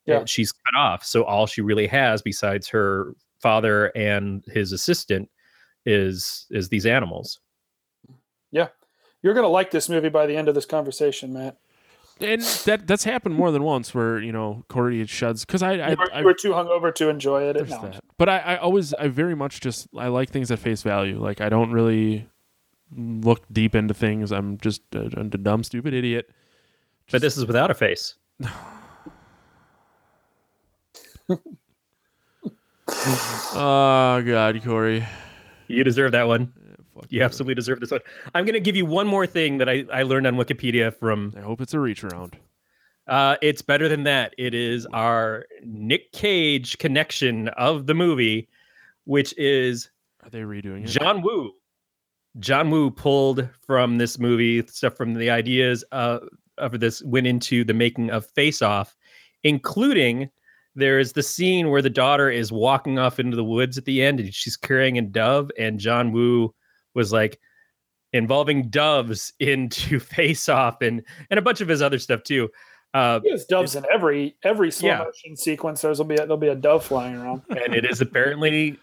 Yeah. 0.07 0.20
And 0.20 0.28
she's 0.28 0.53
cut 0.53 0.78
off. 0.78 1.05
So 1.05 1.24
all 1.24 1.46
she 1.46 1.61
really 1.61 1.86
has, 1.86 2.22
besides 2.22 2.68
her 2.68 3.14
father 3.40 3.86
and 3.96 4.42
his 4.46 4.72
assistant, 4.72 5.28
is 5.84 6.46
is 6.51 6.68
these 6.68 6.86
animals. 6.86 7.40
Yeah, 8.51 8.68
you're 9.22 9.34
gonna 9.34 9.49
like 9.49 9.70
this 9.70 9.88
movie 9.88 10.09
by 10.09 10.26
the 10.26 10.36
end 10.36 10.49
of 10.49 10.55
this 10.55 10.66
conversation, 10.66 11.32
Matt. 11.32 11.59
And 12.20 12.42
that 12.64 12.86
that's 12.86 13.05
happened 13.05 13.36
more 13.36 13.51
than 13.53 13.62
once 13.62 13.94
where 13.94 14.18
you 14.18 14.32
know 14.32 14.64
Corey 14.68 15.07
sheds 15.07 15.44
because 15.44 15.62
I 15.62 15.74
I, 15.74 15.90
you, 15.90 15.96
were, 15.96 16.12
I 16.14 16.18
you 16.20 16.24
were 16.24 16.34
too 16.34 16.51
hungover 16.51 16.92
to 16.96 17.09
enjoy 17.09 17.44
it. 17.44 17.53
there's 17.55 17.70
that. 17.70 18.01
But 18.16 18.28
I, 18.28 18.38
I 18.38 18.57
always 18.57 18.92
I 18.94 19.09
very 19.09 19.36
much 19.36 19.61
just 19.61 19.88
I 19.96 20.09
like 20.09 20.30
things 20.30 20.51
at 20.51 20.59
face 20.59 20.82
value. 20.82 21.20
Like 21.20 21.40
I 21.40 21.49
don't 21.49 21.70
really 21.70 22.26
look 22.97 23.43
deep 23.53 23.74
into 23.74 23.95
things. 23.95 24.32
I'm 24.32 24.59
just 24.59 24.82
a, 24.95 25.20
a 25.20 25.24
dumb 25.24 25.64
stupid 25.64 25.95
idiot. 25.95 26.30
But 27.11 27.22
this 27.22 27.36
is 27.36 27.47
without 27.47 27.70
a 27.70 27.74
face. 27.74 28.14
Oh 32.91 34.22
God, 34.26 34.62
Corey. 34.62 35.07
You 35.68 35.84
deserve 35.84 36.12
that 36.12 36.26
one. 36.26 36.53
Fuck 36.95 37.07
You 37.11 37.22
absolutely 37.22 37.55
deserve 37.55 37.80
this 37.80 37.91
one. 37.91 38.01
I'm 38.34 38.45
going 38.45 38.55
to 38.55 38.61
give 38.61 38.76
you 38.76 38.86
one 38.86 39.07
more 39.07 39.26
thing 39.26 39.59
that 39.59 39.68
I, 39.68 39.84
I 39.93 40.03
learned 40.03 40.26
on 40.26 40.36
Wikipedia 40.36 40.95
from. 40.95 41.34
I 41.36 41.41
hope 41.41 41.61
it's 41.61 41.74
a 41.74 41.80
reach 41.80 42.03
around. 42.05 42.36
Uh, 43.07 43.36
it's 43.41 43.62
better 43.62 43.89
than 43.89 44.05
that. 44.05 44.34
It 44.36 44.55
is 44.55 44.86
our 44.93 45.47
Nick 45.64 46.12
Cage 46.12 46.78
connection 46.78 47.49
of 47.49 47.86
the 47.86 47.95
movie, 47.95 48.49
which 49.05 49.36
is 49.39 49.91
Are 50.22 50.30
they 50.30 50.41
redoing 50.41 50.84
it? 50.84 50.89
John 50.89 51.22
Woo. 51.22 51.53
John 52.39 52.70
Woo 52.70 52.91
pulled 52.91 53.49
from 53.66 53.99
this 53.99 54.18
movie 54.18 54.64
stuff 54.66 54.97
from 54.97 55.14
the 55.14 55.30
ideas 55.30 55.84
uh, 55.93 56.18
of 56.59 56.78
this 56.80 57.03
went 57.03 57.26
into 57.26 57.64
the 57.64 57.74
making 57.74 58.11
of 58.11 58.26
Face 58.26 58.62
Off, 58.62 58.95
including 59.45 60.30
there 60.74 60.99
is 60.99 61.12
the 61.12 61.22
scene 61.22 61.70
where 61.70 61.82
the 61.82 61.91
daughter 61.91 62.30
is 62.30 62.53
walking 62.53 62.99
off 62.99 63.18
into 63.18 63.36
the 63.36 63.45
woods 63.45 63.76
at 63.78 63.84
the 63.84 64.03
end 64.03 64.20
and 64.20 64.32
she's 64.32 64.57
carrying 64.57 64.99
a 64.99 65.03
dove, 65.03 65.51
and 65.59 65.80
John 65.80 66.12
Woo 66.12 66.55
was 66.95 67.12
like 67.12 67.39
involving 68.12 68.68
doves 68.70 69.32
into 69.41 69.99
Face 70.01 70.49
Off 70.49 70.80
and 70.82 71.03
and 71.30 71.39
a 71.39 71.43
bunch 71.43 71.61
of 71.61 71.68
his 71.68 71.82
other 71.82 71.99
stuff 71.99 72.22
too. 72.22 72.49
Uh, 72.95 73.20
There's 73.22 73.45
doves 73.45 73.74
in 73.76 73.84
every 73.93 74.36
every 74.45 74.70
slow 74.70 74.89
Yeah. 74.89 74.99
motion 74.99 75.36
sequence. 75.36 75.82
There's 75.82 75.99
will 75.99 76.07
be 76.07 76.14
a, 76.14 76.18
there'll 76.18 76.36
be 76.39 76.49
a 76.49 76.55
dove 76.55 76.84
flying 76.84 77.16
around. 77.16 77.43
and 77.51 77.74
it 77.74 77.84
is 77.84 78.01
apparently 78.01 78.78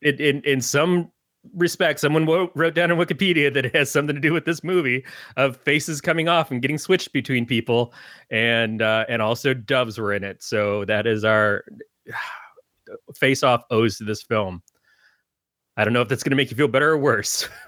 it, 0.00 0.20
in 0.20 0.40
in 0.42 0.60
some 0.62 1.10
respects 1.54 2.02
someone 2.02 2.26
wo- 2.26 2.50
wrote 2.54 2.74
down 2.74 2.90
in 2.90 2.98
wikipedia 2.98 3.52
that 3.52 3.64
it 3.64 3.74
has 3.74 3.90
something 3.90 4.14
to 4.14 4.20
do 4.20 4.32
with 4.32 4.44
this 4.44 4.62
movie 4.64 5.04
of 5.36 5.56
faces 5.58 6.00
coming 6.00 6.28
off 6.28 6.50
and 6.50 6.60
getting 6.62 6.76
switched 6.78 7.12
between 7.12 7.46
people 7.46 7.92
and 8.30 8.82
uh 8.82 9.04
and 9.08 9.22
also 9.22 9.54
doves 9.54 9.98
were 9.98 10.12
in 10.12 10.24
it 10.24 10.42
so 10.42 10.84
that 10.84 11.06
is 11.06 11.24
our 11.24 11.64
face 13.16 13.42
off 13.42 13.62
owes 13.70 13.96
to 13.98 14.04
this 14.04 14.22
film 14.22 14.62
i 15.76 15.84
don't 15.84 15.92
know 15.92 16.02
if 16.02 16.08
that's 16.08 16.22
going 16.22 16.30
to 16.30 16.36
make 16.36 16.50
you 16.50 16.56
feel 16.56 16.68
better 16.68 16.90
or 16.90 16.98
worse 16.98 17.48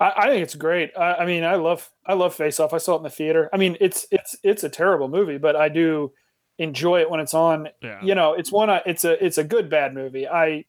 I, 0.00 0.12
I 0.16 0.26
think 0.28 0.42
it's 0.42 0.56
great. 0.56 0.90
I, 0.98 1.14
I 1.14 1.24
mean, 1.24 1.44
I 1.44 1.54
love 1.54 1.88
I 2.04 2.14
love 2.14 2.34
Face 2.34 2.58
Off. 2.58 2.72
I 2.74 2.78
saw 2.78 2.94
it 2.94 2.96
in 2.96 3.02
the 3.04 3.10
theater. 3.10 3.48
I 3.52 3.58
mean, 3.58 3.76
it's 3.80 4.08
it's 4.10 4.36
it's 4.42 4.64
a 4.64 4.68
terrible 4.68 5.06
movie, 5.06 5.38
but 5.38 5.54
I 5.54 5.68
do 5.68 6.12
enjoy 6.58 7.00
it 7.02 7.08
when 7.08 7.20
it's 7.20 7.32
on. 7.32 7.68
Yeah. 7.80 8.02
You 8.02 8.16
know, 8.16 8.32
it's 8.34 8.50
one. 8.50 8.70
I- 8.70 8.82
It's 8.86 9.04
a 9.04 9.24
it's 9.24 9.38
a 9.38 9.44
good 9.44 9.70
bad 9.70 9.94
movie. 9.94 10.26
I 10.26 10.64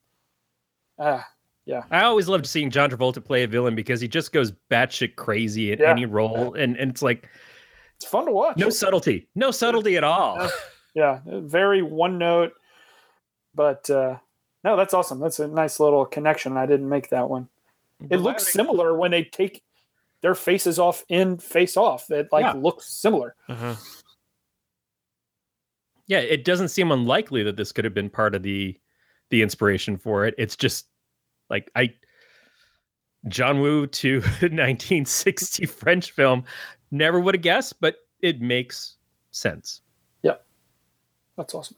uh, 1.00 1.22
i 1.92 2.04
always 2.04 2.28
loved 2.28 2.46
seeing 2.46 2.70
john 2.70 2.90
travolta 2.90 3.24
play 3.24 3.44
a 3.44 3.48
villain 3.48 3.76
because 3.76 4.00
he 4.02 4.08
just 4.08 4.32
goes 4.32 4.52
batshit 4.70 5.16
crazy 5.16 5.72
in 5.72 5.80
Yeah. 5.80 5.90
any 5.92 6.06
role 6.06 6.54
and 6.54 6.78
and 6.78 6.92
it's 6.92 7.02
like 7.02 7.28
it's 7.96 8.06
fun 8.06 8.26
to 8.26 8.32
watch. 8.32 8.58
no 8.58 8.70
subtlety 8.70 9.28
no 9.36 9.52
subtlety 9.52 9.98
at 9.98 10.04
all 10.04 10.50
Yeah, 10.94 11.20
very 11.26 11.82
one 11.82 12.18
note. 12.18 12.54
But 13.54 13.90
uh, 13.90 14.16
no, 14.64 14.78
that's 14.78 14.94
awesome. 14.94 15.20
That's 15.20 15.40
a 15.42 15.48
nice 15.48 15.78
little 15.82 16.06
connection. 16.06 16.56
I 16.56 16.66
didn't 16.66 16.88
make 16.88 17.10
that 17.10 17.30
one. 17.30 17.50
It 18.10 18.18
looks 18.22 18.48
similar 18.48 18.98
when 18.98 19.12
they 19.12 19.24
take 19.26 19.62
their 20.22 20.36
faces 20.36 20.80
off 20.80 21.04
in 21.10 21.38
Face 21.38 21.76
Off. 21.76 22.10
It 22.12 22.30
like 22.32 22.44
Yeah. 22.44 22.54
looks 22.54 22.86
similar. 22.88 23.36
Uh-huh. 23.50 23.76
yeah 26.08 26.20
it 26.20 26.44
doesn't 26.46 26.70
seem 26.70 26.92
unlikely 26.92 27.44
that 27.44 27.58
this 27.58 27.72
could 27.72 27.84
have 27.86 27.94
been 27.94 28.10
part 28.10 28.36
of 28.36 28.44
the 28.44 28.78
the 29.32 29.42
inspiration 29.42 29.98
for 29.98 30.26
it 30.26 30.36
it's 30.38 30.56
just 30.56 30.88
like 31.50 31.70
i 31.76 31.94
john 33.28 33.60
woo 33.62 33.88
to 33.88 34.20
1960 34.22 35.66
french 35.66 36.12
film 36.12 36.44
never 36.92 37.20
would 37.20 37.36
have 37.36 37.42
guessed 37.42 37.80
but 37.82 37.96
it 38.22 38.42
makes 38.42 38.96
sense 39.32 39.82
Yeah. 40.24 40.36
That's 41.38 41.54
awesome. 41.54 41.78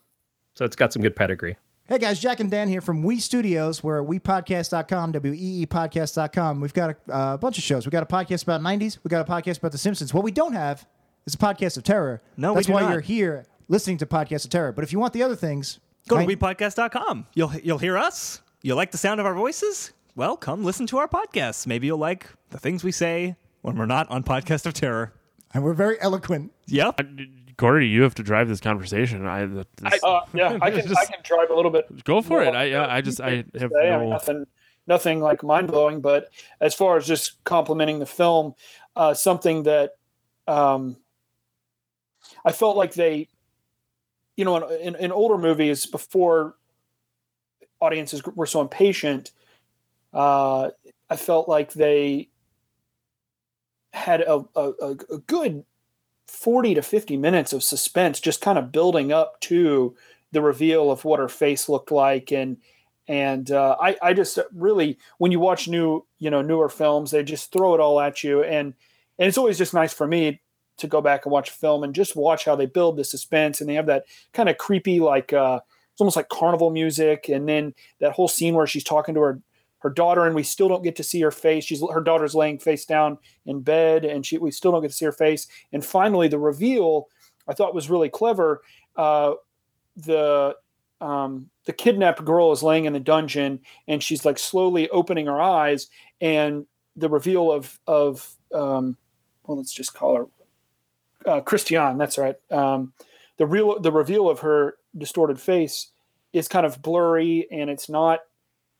so 0.54 0.64
it's 0.64 0.76
got 0.76 0.92
some 0.92 1.02
good 1.02 1.16
pedigree 1.16 1.56
Hey 1.88 1.96
guys, 1.96 2.20
Jack 2.20 2.40
and 2.40 2.50
Dan 2.50 2.68
here 2.68 2.82
from 2.82 3.02
Wee 3.02 3.18
Studios. 3.18 3.82
We're 3.82 4.02
at 4.02 4.06
WeePodcast.com, 4.10 5.12
W-E-E 5.12 5.64
Podcast.com. 5.64 6.60
We've 6.60 6.74
got 6.74 6.90
a 7.08 7.10
uh, 7.10 7.36
bunch 7.38 7.56
of 7.56 7.64
shows. 7.64 7.86
We've 7.86 7.92
got 7.92 8.02
a 8.02 8.06
podcast 8.06 8.42
about 8.42 8.60
90s. 8.60 8.98
We've 9.02 9.10
got 9.10 9.26
a 9.26 9.32
podcast 9.32 9.56
about 9.60 9.72
The 9.72 9.78
Simpsons. 9.78 10.12
What 10.12 10.22
we 10.22 10.30
don't 10.30 10.52
have 10.52 10.86
is 11.24 11.32
a 11.32 11.38
podcast 11.38 11.78
of 11.78 11.84
terror. 11.84 12.20
No, 12.36 12.52
we 12.52 12.56
That's 12.56 12.66
do 12.66 12.74
why 12.74 12.82
not. 12.82 12.92
you're 12.92 13.00
here 13.00 13.46
listening 13.68 13.96
to 13.96 14.06
Podcast 14.06 14.44
of 14.44 14.50
Terror. 14.50 14.70
But 14.72 14.84
if 14.84 14.92
you 14.92 14.98
want 14.98 15.14
the 15.14 15.22
other 15.22 15.34
things, 15.34 15.78
Go 16.08 16.16
to 16.18 16.26
Right. 16.26 16.38
weepodcast.com. 16.38 17.26
You'll 17.32 17.54
you'll 17.54 17.78
hear 17.78 17.96
us. 17.96 18.42
You 18.62 18.74
like 18.74 18.90
the 18.90 18.98
sound 18.98 19.20
of 19.20 19.26
our 19.26 19.34
voices? 19.34 19.92
Well, 20.16 20.36
come 20.36 20.64
listen 20.64 20.86
to 20.88 20.98
our 20.98 21.06
podcasts. 21.06 21.64
Maybe 21.66 21.86
you'll 21.86 21.98
like 21.98 22.26
the 22.50 22.58
things 22.58 22.82
we 22.82 22.90
say 22.90 23.36
when 23.62 23.76
we're 23.76 23.86
not 23.86 24.10
on 24.10 24.24
Podcast 24.24 24.66
of 24.66 24.74
Terror. 24.74 25.12
And 25.54 25.62
we're 25.62 25.74
very 25.74 26.00
eloquent. 26.00 26.52
Yep. 26.66 27.00
Gordy, 27.56 27.86
you 27.86 28.02
have 28.02 28.16
to 28.16 28.24
drive 28.24 28.48
this 28.48 28.60
conversation. 28.60 29.26
I, 29.26 29.46
this, 29.46 29.64
Uh, 30.02 30.20
yeah, 30.34 30.58
I 30.60 30.70
can 30.72 30.80
I 30.96 31.04
can 31.04 31.20
drive 31.22 31.50
a 31.50 31.54
little 31.54 31.70
bit. 31.70 32.04
go 32.04 32.20
for 32.20 32.42
it. 32.42 32.54
I, 32.54 32.64
yeah, 32.64 32.92
I 32.92 33.00
just 33.00 33.20
I 33.20 33.44
have 33.58 33.70
say. 33.72 33.90
I 33.90 33.98
mean, 33.98 34.10
nothing, 34.10 34.44
nothing 34.88 35.20
like 35.20 35.44
mind 35.44 35.68
blowing. 35.68 36.00
But 36.00 36.28
as 36.60 36.74
far 36.74 36.96
as 36.96 37.06
just 37.06 37.42
complimenting 37.44 38.00
the 38.00 38.06
film, 38.06 38.54
uh, 38.96 39.14
something 39.14 39.62
that 39.64 39.92
um, 40.48 40.96
I 42.44 42.50
felt 42.50 42.76
like 42.76 42.94
they, 42.94 43.28
you 44.36 44.44
know, 44.44 44.66
in, 44.68 44.94
in, 44.94 44.94
in 44.96 45.12
older 45.12 45.38
movies 45.38 45.86
before 45.86 46.56
audiences 47.80 48.22
were 48.34 48.46
so 48.46 48.60
impatient, 48.60 49.32
uh, 50.12 50.70
I 51.10 51.16
felt 51.16 51.48
like 51.48 51.72
they 51.72 52.28
had 53.92 54.20
a, 54.20 54.44
a, 54.54 54.72
a 55.10 55.18
good 55.26 55.64
40 56.26 56.74
to 56.74 56.82
50 56.82 57.16
minutes 57.16 57.52
of 57.52 57.62
suspense 57.62 58.20
just 58.20 58.40
kind 58.40 58.58
of 58.58 58.70
building 58.70 59.12
up 59.12 59.40
to 59.40 59.96
the 60.30 60.42
reveal 60.42 60.90
of 60.90 61.04
what 61.04 61.18
her 61.18 61.28
face 61.28 61.68
looked 61.68 61.90
like. 61.90 62.32
And 62.32 62.58
and 63.08 63.50
uh, 63.50 63.76
I, 63.80 63.96
I 64.02 64.12
just 64.12 64.38
really 64.54 64.98
when 65.16 65.32
you 65.32 65.40
watch 65.40 65.66
new 65.66 66.04
you 66.18 66.30
know 66.30 66.42
newer 66.42 66.68
films 66.68 67.10
they 67.10 67.22
just 67.22 67.50
throw 67.50 67.74
it 67.74 67.80
all 67.80 68.00
at 68.00 68.22
you. 68.22 68.42
And 68.42 68.74
and 69.18 69.26
it's 69.26 69.38
always 69.38 69.58
just 69.58 69.74
nice 69.74 69.92
for 69.92 70.06
me 70.06 70.40
to 70.76 70.86
go 70.86 71.00
back 71.00 71.24
and 71.24 71.32
watch 71.32 71.48
a 71.50 71.54
film 71.54 71.82
and 71.82 71.94
just 71.94 72.14
watch 72.14 72.44
how 72.44 72.54
they 72.54 72.66
build 72.66 72.96
the 72.96 73.04
suspense 73.04 73.60
and 73.60 73.68
they 73.68 73.74
have 73.74 73.86
that 73.86 74.04
kind 74.32 74.48
of 74.48 74.58
creepy 74.58 75.00
like 75.00 75.32
uh 75.32 75.60
it's 75.98 76.00
almost 76.00 76.16
like 76.16 76.28
carnival 76.28 76.70
music. 76.70 77.28
And 77.28 77.48
then 77.48 77.74
that 77.98 78.12
whole 78.12 78.28
scene 78.28 78.54
where 78.54 78.68
she's 78.68 78.84
talking 78.84 79.16
to 79.16 79.20
her 79.20 79.40
her 79.80 79.90
daughter 79.90 80.26
and 80.26 80.34
we 80.34 80.42
still 80.44 80.68
don't 80.68 80.82
get 80.82 80.94
to 80.96 81.02
see 81.02 81.20
her 81.20 81.30
face. 81.32 81.64
She's 81.64 81.82
her 81.92 82.00
daughter's 82.00 82.36
laying 82.36 82.60
face 82.60 82.84
down 82.84 83.18
in 83.46 83.62
bed 83.62 84.04
and 84.04 84.24
she 84.24 84.38
we 84.38 84.52
still 84.52 84.70
don't 84.70 84.82
get 84.82 84.90
to 84.92 84.96
see 84.96 85.04
her 85.06 85.12
face. 85.12 85.48
And 85.72 85.84
finally 85.84 86.28
the 86.28 86.38
reveal 86.38 87.08
i 87.48 87.54
thought 87.54 87.74
was 87.74 87.88
really 87.88 88.10
clever 88.10 88.60
uh 88.96 89.32
the 89.96 90.54
um 91.00 91.48
the 91.64 91.72
kidnapped 91.72 92.24
girl 92.24 92.52
is 92.52 92.62
laying 92.62 92.84
in 92.84 92.92
the 92.92 93.00
dungeon 93.00 93.58
and 93.86 94.02
she's 94.02 94.24
like 94.24 94.38
slowly 94.38 94.88
opening 94.90 95.26
her 95.26 95.40
eyes 95.40 95.88
and 96.20 96.66
the 96.96 97.08
reveal 97.08 97.50
of 97.50 97.80
of 97.86 98.36
um 98.52 98.96
well 99.44 99.56
let's 99.56 99.72
just 99.72 99.94
call 99.94 100.16
her 100.16 100.26
uh, 101.26 101.40
Christiane, 101.40 101.98
that's 101.98 102.18
right. 102.18 102.36
Um, 102.50 102.92
the 103.38 103.46
real 103.46 103.80
the 103.80 103.92
reveal 103.92 104.28
of 104.28 104.40
her 104.40 104.77
distorted 104.96 105.40
face 105.40 105.90
is 106.32 106.48
kind 106.48 106.66
of 106.66 106.82
blurry 106.82 107.46
and 107.50 107.70
it's 107.70 107.88
not 107.88 108.20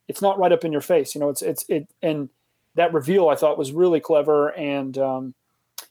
it's 0.07 0.23
not 0.23 0.39
right 0.39 0.53
up 0.53 0.65
in 0.65 0.73
your 0.73 0.81
face. 0.81 1.15
You 1.15 1.21
know, 1.21 1.29
it's 1.29 1.43
it's 1.43 1.65
it 1.69 1.89
and 2.03 2.29
that 2.75 2.93
reveal 2.95 3.29
I 3.29 3.35
thought 3.35 3.59
was 3.59 3.73
really 3.73 4.01
clever 4.01 4.49
and 4.49 4.97
um, 4.99 5.35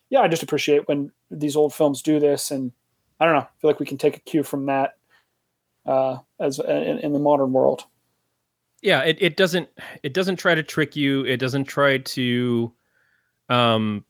yeah, 0.09 0.21
I 0.21 0.27
just 0.27 0.43
appreciate 0.43 0.87
when 0.87 1.11
these 1.29 1.55
old 1.55 1.73
films 1.73 2.01
do 2.01 2.19
this 2.19 2.51
and 2.51 2.71
I 3.19 3.25
don't 3.25 3.33
know, 3.35 3.41
I 3.41 3.47
feel 3.59 3.69
like 3.69 3.79
we 3.79 3.85
can 3.85 3.97
take 3.97 4.17
a 4.17 4.21
cue 4.21 4.43
from 4.43 4.67
that 4.67 4.97
uh, 5.85 6.17
as 6.39 6.59
in, 6.59 6.99
in 6.99 7.13
the 7.13 7.19
modern 7.19 7.51
world. 7.53 7.83
yeah 8.81 9.01
it, 9.01 9.17
it 9.19 9.37
doesn't 9.37 9.69
it 10.03 10.13
doesn't 10.13 10.37
try 10.37 10.53
to 10.53 10.63
trick 10.63 10.95
you 10.95 11.25
it 11.25 11.37
doesn't 11.37 11.65
try 11.65 11.97
to 11.97 12.71
um 13.49 14.03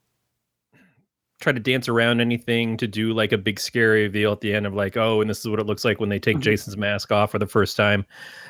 try 1.40 1.52
to 1.52 1.60
dance 1.60 1.88
around 1.88 2.20
anything 2.20 2.76
to 2.76 2.86
do 2.86 3.12
like 3.12 3.32
a 3.32 3.38
big 3.38 3.60
scary 3.60 4.02
reveal 4.02 4.32
at 4.32 4.40
the 4.40 4.52
end 4.52 4.66
of 4.66 4.74
like 4.74 4.96
oh 4.96 5.20
and 5.20 5.30
this 5.30 5.38
is 5.40 5.48
what 5.48 5.60
it 5.60 5.66
looks 5.66 5.84
like 5.84 6.00
when 6.00 6.08
they 6.08 6.18
take 6.18 6.38
Mhm. 6.38 6.42
jason's 6.42 6.76
mask 6.76 7.12
off 7.12 7.30
for 7.30 7.38
the 7.38 7.46
first 7.46 7.76
time 7.76 8.04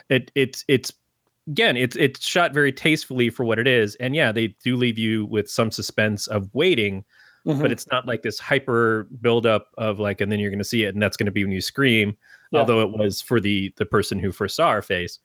it 0.08 0.30
it's 0.34 0.64
it's 0.68 0.92
again 1.48 1.76
it's 1.76 1.96
it's 1.96 2.24
shot 2.26 2.52
very 2.54 2.72
tastefully 2.72 3.28
for 3.30 3.44
what 3.44 3.58
it 3.58 3.66
is 3.66 3.94
and 3.96 4.14
yeah 4.14 4.32
they 4.32 4.48
do 4.64 4.76
leave 4.76 4.98
you 4.98 5.26
with 5.26 5.50
some 5.50 5.70
suspense 5.70 6.26
of 6.26 6.48
waiting 6.54 7.04
Mm-hmm. 7.46 7.62
but 7.62 7.72
it's 7.72 7.86
not 7.90 8.04
like 8.06 8.22
this 8.22 8.38
hyper 8.38 9.06
buildup 9.22 9.68
of 9.78 9.98
like 10.00 10.20
and 10.20 10.30
then 10.30 10.38
you're 10.38 10.50
going 10.50 10.58
to 10.58 10.64
see 10.64 10.82
it 10.84 10.92
and 10.94 11.00
that's 11.02 11.16
going 11.16 11.26
to 11.26 11.32
be 11.32 11.44
when 11.44 11.52
you 11.52 11.60
scream 11.62 12.14
Yeah. 12.50 12.60
although 12.60 12.82
it 12.82 12.90
was 12.90 13.22
for 13.22 13.40
the 13.40 13.72
the 13.76 13.86
person 13.86 14.18
who 14.18 14.32
first 14.32 14.56
saw 14.56 14.72
her 14.72 14.82
face 14.82 15.18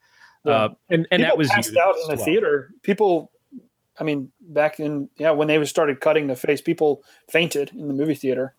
Yeah. 0.45 0.53
uh, 0.53 0.69
and 0.89 1.07
and 1.11 1.23
that 1.23 1.37
was 1.37 1.49
passed 1.49 1.75
out 1.75 1.95
in 2.03 2.09
the 2.11 2.15
well. 2.15 2.25
theater. 2.25 2.69
People, 2.83 3.31
I 3.99 4.03
mean, 4.03 4.31
back 4.41 4.79
in 4.79 5.09
yeah, 5.17 5.31
when 5.31 5.47
they 5.47 5.63
started 5.65 6.01
cutting 6.01 6.27
the 6.27 6.35
face, 6.35 6.61
people 6.61 7.03
fainted 7.29 7.71
in 7.71 7.87
the 7.87 7.93
movie 7.93 8.15
theater. 8.15 8.55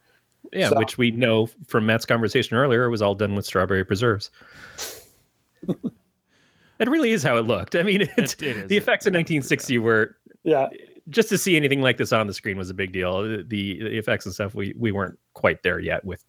Yeah, 0.52 0.68
So- 0.70 0.78
which 0.78 0.98
we 0.98 1.10
know 1.10 1.48
from 1.66 1.86
Matt's 1.86 2.04
conversation 2.06 2.56
earlier 2.56 2.84
it 2.84 2.90
was 2.90 3.02
all 3.02 3.14
done 3.14 3.34
with 3.34 3.46
strawberry 3.46 3.84
preserves. 3.84 4.30
it 5.68 6.88
really 6.88 7.12
is 7.12 7.22
how 7.22 7.36
it 7.36 7.42
looked. 7.46 7.74
I 7.76 7.82
mean, 7.82 8.02
it's, 8.16 8.34
It- 8.34 8.42
it 8.42 8.56
is. 8.56 8.68
the 8.68 8.76
effects 8.76 9.06
in 9.06 9.12
1960 9.14 9.78
were 9.78 10.16
Yeah, 10.44 10.68
just 11.08 11.28
to 11.30 11.38
see 11.38 11.56
anything 11.56 11.80
like 11.80 11.96
this 11.96 12.12
on 12.12 12.26
the 12.26 12.34
screen 12.34 12.56
was 12.58 12.70
a 12.70 12.74
big 12.74 12.92
deal. 12.92 13.22
The, 13.22 13.42
the 13.46 13.96
effects 13.96 14.26
and 14.26 14.34
stuff 14.34 14.54
we 14.54 14.74
we 14.78 14.92
weren't 14.92 15.18
quite 15.34 15.62
there 15.62 15.78
yet 15.80 16.04
with. 16.04 16.24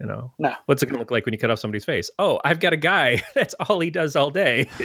You 0.00 0.06
know, 0.06 0.32
No. 0.38 0.54
what's 0.64 0.82
it 0.82 0.86
going 0.86 0.94
to 0.94 1.00
look 1.00 1.10
like 1.10 1.26
when 1.26 1.34
you 1.34 1.38
cut 1.38 1.50
off 1.50 1.58
somebody's 1.58 1.84
face? 1.84 2.10
Oh, 2.18 2.40
I've 2.42 2.58
got 2.58 2.72
a 2.72 2.76
guy. 2.78 3.22
That's 3.34 3.52
all 3.68 3.80
he 3.80 3.90
does 3.90 4.16
all 4.16 4.30
day. 4.30 4.66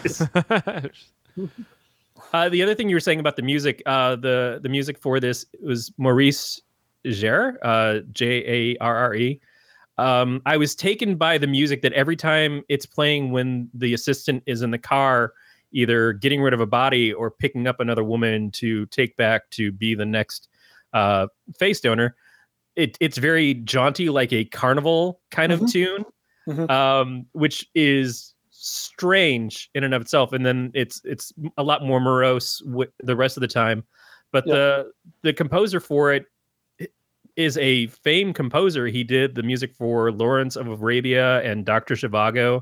Uh, 2.36 2.50
the 2.50 2.62
other 2.62 2.76
thing 2.76 2.90
you 2.90 2.96
were 2.98 3.00
saying 3.00 3.22
about 3.22 3.38
the 3.38 3.42
music, 3.42 3.82
uh, 3.86 4.18
the 4.18 4.60
the 4.62 4.68
music 4.68 5.00
for 5.00 5.22
this 5.22 5.46
was 5.64 5.94
Maurice 5.98 6.62
Jarre, 7.06 7.56
uh, 7.64 8.02
J 8.12 8.44
A 8.74 8.78
R 8.82 8.96
R 8.98 9.16
E. 9.16 9.40
Um, 9.98 10.42
I 10.46 10.58
was 10.58 10.76
taken 10.76 11.16
by 11.16 11.38
the 11.38 11.48
music 11.48 11.82
that 11.84 11.94
every 11.94 12.18
time 12.18 12.62
it's 12.68 12.86
playing 12.86 13.32
when 13.32 13.70
the 13.74 13.94
assistant 13.94 14.44
is 14.48 14.62
in 14.64 14.72
the 14.72 14.78
car, 14.78 15.32
either 15.72 16.12
getting 16.12 16.42
rid 16.42 16.54
of 16.54 16.60
a 16.60 16.66
body 16.66 17.14
or 17.14 17.32
picking 17.32 17.68
up 17.68 17.80
another 17.80 18.04
woman 18.04 18.52
to 18.52 18.86
take 18.88 19.16
back 19.16 19.50
to 19.52 19.72
be 19.72 19.96
the 19.96 20.06
next 20.06 20.50
uh, 20.92 21.28
face 21.58 21.80
donor. 21.80 22.18
It, 22.76 22.98
it's 23.00 23.18
very 23.18 23.54
jaunty, 23.54 24.10
like 24.10 24.34
a 24.34 24.44
carnival 24.44 25.22
kind 25.32 25.54
of 25.54 25.62
Mhm. 25.62 25.72
tune, 25.72 26.06
Mhm. 26.50 26.70
um, 26.70 27.26
which 27.32 27.66
is 27.74 28.35
strange 28.66 29.70
in 29.76 29.84
and 29.84 29.94
of 29.94 30.02
itself. 30.02 30.34
And 30.34 30.46
then 30.46 30.72
it's 30.74 31.02
it's 31.06 31.32
a 31.58 31.64
lot 31.64 31.84
more 31.84 32.00
morose 32.00 32.64
the 33.00 33.16
rest 33.16 33.38
of 33.38 33.42
the 33.42 33.48
time. 33.48 33.84
But 34.32 34.46
Yeah. 34.48 34.54
the 34.56 34.92
the 35.22 35.34
composer 35.34 35.80
for 35.80 36.14
it 36.14 36.26
is 37.36 37.58
a 37.58 37.88
famed 37.88 38.36
composer. 38.36 38.88
He 38.88 39.04
did 39.04 39.36
the 39.36 39.44
music 39.44 39.76
for 39.76 40.12
Lawrence 40.12 40.56
of 40.56 40.68
Arabia 40.68 41.42
and 41.42 41.66
Doctor 41.66 41.96
Zhivago 41.96 42.62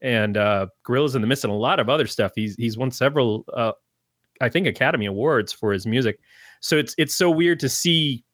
and 0.00 0.36
uh, 0.36 0.66
Gorillas 0.82 1.14
in 1.14 1.22
the 1.22 1.28
Mist 1.28 1.44
and 1.44 1.52
a 1.52 1.56
lot 1.56 1.80
of 1.80 1.88
other 1.88 2.06
stuff. 2.06 2.32
He's 2.34 2.54
he's 2.56 2.76
won 2.76 2.90
several, 2.90 3.44
uh, 3.54 3.72
I 4.40 4.48
think, 4.48 4.66
Academy 4.66 5.06
Awards 5.06 5.52
for 5.52 5.72
his 5.72 5.86
music. 5.86 6.18
So 6.60 6.76
it's 6.76 6.94
it's 6.98 7.14
so 7.14 7.30
weird 7.30 7.60
to 7.60 7.68
see. 7.68 8.24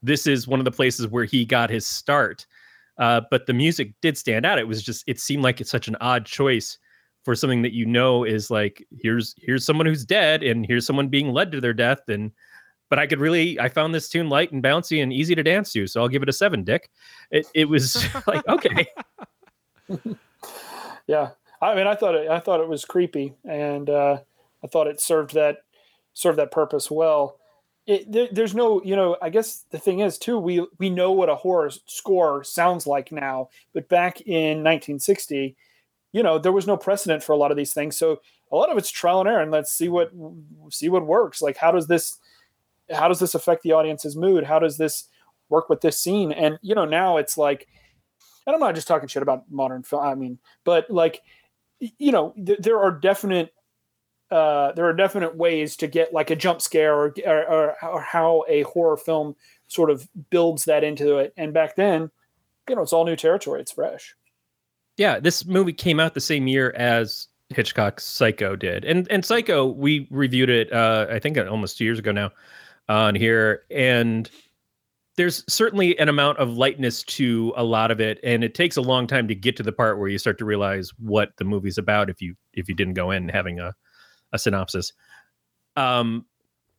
This 0.00 0.28
is 0.28 0.46
one 0.46 0.60
of 0.60 0.64
the 0.64 0.70
places 0.70 1.08
where 1.08 1.24
he 1.24 1.44
got 1.44 1.70
his 1.70 1.84
start, 1.84 2.46
uh, 2.98 3.22
but 3.30 3.46
the 3.46 3.52
music 3.52 3.94
did 4.02 4.18
stand 4.18 4.44
out. 4.44 4.58
It 4.58 4.68
was 4.68 4.82
just 4.82 5.04
it 5.06 5.20
seemed 5.20 5.42
like 5.42 5.60
it's 5.60 5.70
such 5.70 5.88
an 5.88 5.96
odd 6.00 6.26
choice 6.26 6.78
for 7.24 7.34
something 7.34 7.62
that 7.62 7.74
you 7.74 7.86
know 7.86 8.24
is 8.24 8.50
like 8.50 8.86
here's 8.90 9.34
here's 9.38 9.64
someone 9.64 9.86
who's 9.86 10.04
dead 10.04 10.42
and 10.42 10.64
here's 10.66 10.86
someone 10.86 11.08
being 11.08 11.32
led 11.32 11.52
to 11.52 11.60
their 11.60 11.74
death 11.74 12.08
and 12.08 12.32
but 12.88 12.98
I 12.98 13.06
could 13.06 13.20
really 13.20 13.60
I 13.60 13.68
found 13.68 13.94
this 13.94 14.08
tune 14.08 14.28
light 14.28 14.52
and 14.52 14.62
bouncy 14.62 15.02
and 15.02 15.12
easy 15.12 15.34
to 15.34 15.42
dance 15.42 15.72
to, 15.72 15.86
so 15.86 16.00
I'll 16.00 16.08
give 16.08 16.22
it 16.22 16.28
a 16.28 16.32
seven, 16.32 16.64
Dick. 16.64 16.90
It 17.30 17.46
it 17.54 17.68
was 17.68 18.04
like 18.26 18.46
okay, 18.48 18.86
yeah. 21.06 21.30
I 21.60 21.74
mean, 21.74 21.86
I 21.86 21.94
thought 21.94 22.14
it. 22.14 22.28
I 22.28 22.38
thought 22.38 22.60
it 22.60 22.68
was 22.68 22.84
creepy, 22.84 23.34
and 23.44 23.90
uh, 23.90 24.18
I 24.62 24.66
thought 24.68 24.86
it 24.86 25.00
served 25.00 25.34
that 25.34 25.58
served 26.14 26.38
that 26.38 26.50
purpose 26.50 26.90
well. 26.90 27.38
It, 27.88 28.12
there, 28.12 28.28
there's 28.30 28.54
no, 28.54 28.82
you 28.84 28.94
know, 28.94 29.16
I 29.22 29.30
guess 29.30 29.64
the 29.70 29.78
thing 29.78 30.00
is 30.00 30.18
too. 30.18 30.38
We 30.38 30.66
we 30.78 30.90
know 30.90 31.10
what 31.10 31.30
a 31.30 31.34
horror 31.34 31.70
score 31.86 32.44
sounds 32.44 32.86
like 32.86 33.10
now, 33.10 33.48
but 33.72 33.88
back 33.88 34.20
in 34.20 34.62
1960, 34.62 35.56
you 36.12 36.22
know, 36.22 36.38
there 36.38 36.52
was 36.52 36.66
no 36.66 36.76
precedent 36.76 37.22
for 37.22 37.32
a 37.32 37.36
lot 37.36 37.50
of 37.50 37.56
these 37.56 37.72
things. 37.72 37.96
So 37.96 38.20
a 38.52 38.56
lot 38.56 38.70
of 38.70 38.76
it's 38.76 38.90
trial 38.90 39.20
and 39.20 39.28
error, 39.28 39.40
and 39.40 39.50
let's 39.50 39.72
see 39.72 39.88
what 39.88 40.12
see 40.68 40.90
what 40.90 41.06
works. 41.06 41.40
Like, 41.40 41.56
how 41.56 41.72
does 41.72 41.86
this 41.86 42.18
how 42.92 43.08
does 43.08 43.20
this 43.20 43.34
affect 43.34 43.62
the 43.62 43.72
audience's 43.72 44.16
mood? 44.16 44.44
How 44.44 44.58
does 44.58 44.76
this 44.76 45.08
work 45.48 45.70
with 45.70 45.80
this 45.80 45.98
scene? 45.98 46.30
And 46.30 46.58
you 46.60 46.74
know, 46.74 46.84
now 46.84 47.16
it's 47.16 47.38
like, 47.38 47.68
and 48.46 48.52
I'm 48.52 48.60
not 48.60 48.74
just 48.74 48.86
talking 48.86 49.08
shit 49.08 49.22
about 49.22 49.50
modern 49.50 49.82
film. 49.82 50.04
I 50.04 50.14
mean, 50.14 50.38
but 50.64 50.90
like, 50.90 51.22
you 51.80 52.12
know, 52.12 52.34
th- 52.44 52.58
there 52.58 52.78
are 52.78 52.90
definite 52.90 53.54
uh, 54.30 54.72
there 54.72 54.84
are 54.86 54.92
definite 54.92 55.36
ways 55.36 55.76
to 55.76 55.86
get 55.86 56.12
like 56.12 56.30
a 56.30 56.36
jump 56.36 56.60
scare 56.60 56.94
or, 56.94 57.14
or 57.26 57.84
or 57.84 58.00
how 58.00 58.44
a 58.48 58.62
horror 58.62 58.96
film 58.96 59.34
sort 59.68 59.90
of 59.90 60.08
builds 60.30 60.64
that 60.66 60.84
into 60.84 61.18
it. 61.18 61.32
And 61.36 61.52
back 61.54 61.76
then, 61.76 62.10
you 62.68 62.76
know, 62.76 62.82
it's 62.82 62.92
all 62.92 63.04
new 63.04 63.16
territory. 63.16 63.60
It's 63.60 63.72
fresh. 63.72 64.14
yeah. 64.96 65.20
This 65.20 65.46
movie 65.46 65.72
came 65.72 66.00
out 66.00 66.14
the 66.14 66.20
same 66.20 66.46
year 66.46 66.72
as 66.76 67.28
Hitchcock's 67.50 68.04
Psycho 68.04 68.56
did, 68.56 68.84
and 68.84 69.06
and 69.10 69.24
Psycho 69.24 69.66
we 69.66 70.06
reviewed 70.10 70.50
it 70.50 70.72
uh, 70.72 71.06
I 71.10 71.18
think 71.18 71.38
almost 71.38 71.78
two 71.78 71.84
years 71.84 71.98
ago 71.98 72.12
now 72.12 72.30
on 72.88 73.14
here, 73.14 73.62
and 73.70 74.30
there's 75.16 75.42
certainly 75.48 75.98
an 75.98 76.08
amount 76.08 76.38
of 76.38 76.56
lightness 76.56 77.02
to 77.02 77.52
a 77.56 77.64
lot 77.64 77.90
of 77.90 78.00
it 78.00 78.20
and 78.22 78.44
it 78.44 78.54
takes 78.54 78.76
a 78.76 78.80
long 78.80 79.04
time 79.04 79.26
to 79.26 79.34
get 79.34 79.56
to 79.56 79.64
the 79.64 79.72
part 79.72 79.98
where 79.98 80.08
you 80.08 80.16
start 80.16 80.38
to 80.38 80.44
realize 80.44 80.92
what 81.00 81.30
the 81.38 81.44
movie's 81.44 81.76
about 81.76 82.08
if 82.08 82.22
you 82.22 82.36
if 82.52 82.68
you 82.68 82.74
didn't 82.74 82.94
go 82.94 83.10
in 83.10 83.28
having 83.28 83.58
a 83.58 83.74
a 84.32 84.38
synopsis. 84.38 84.92
Um 85.76 86.24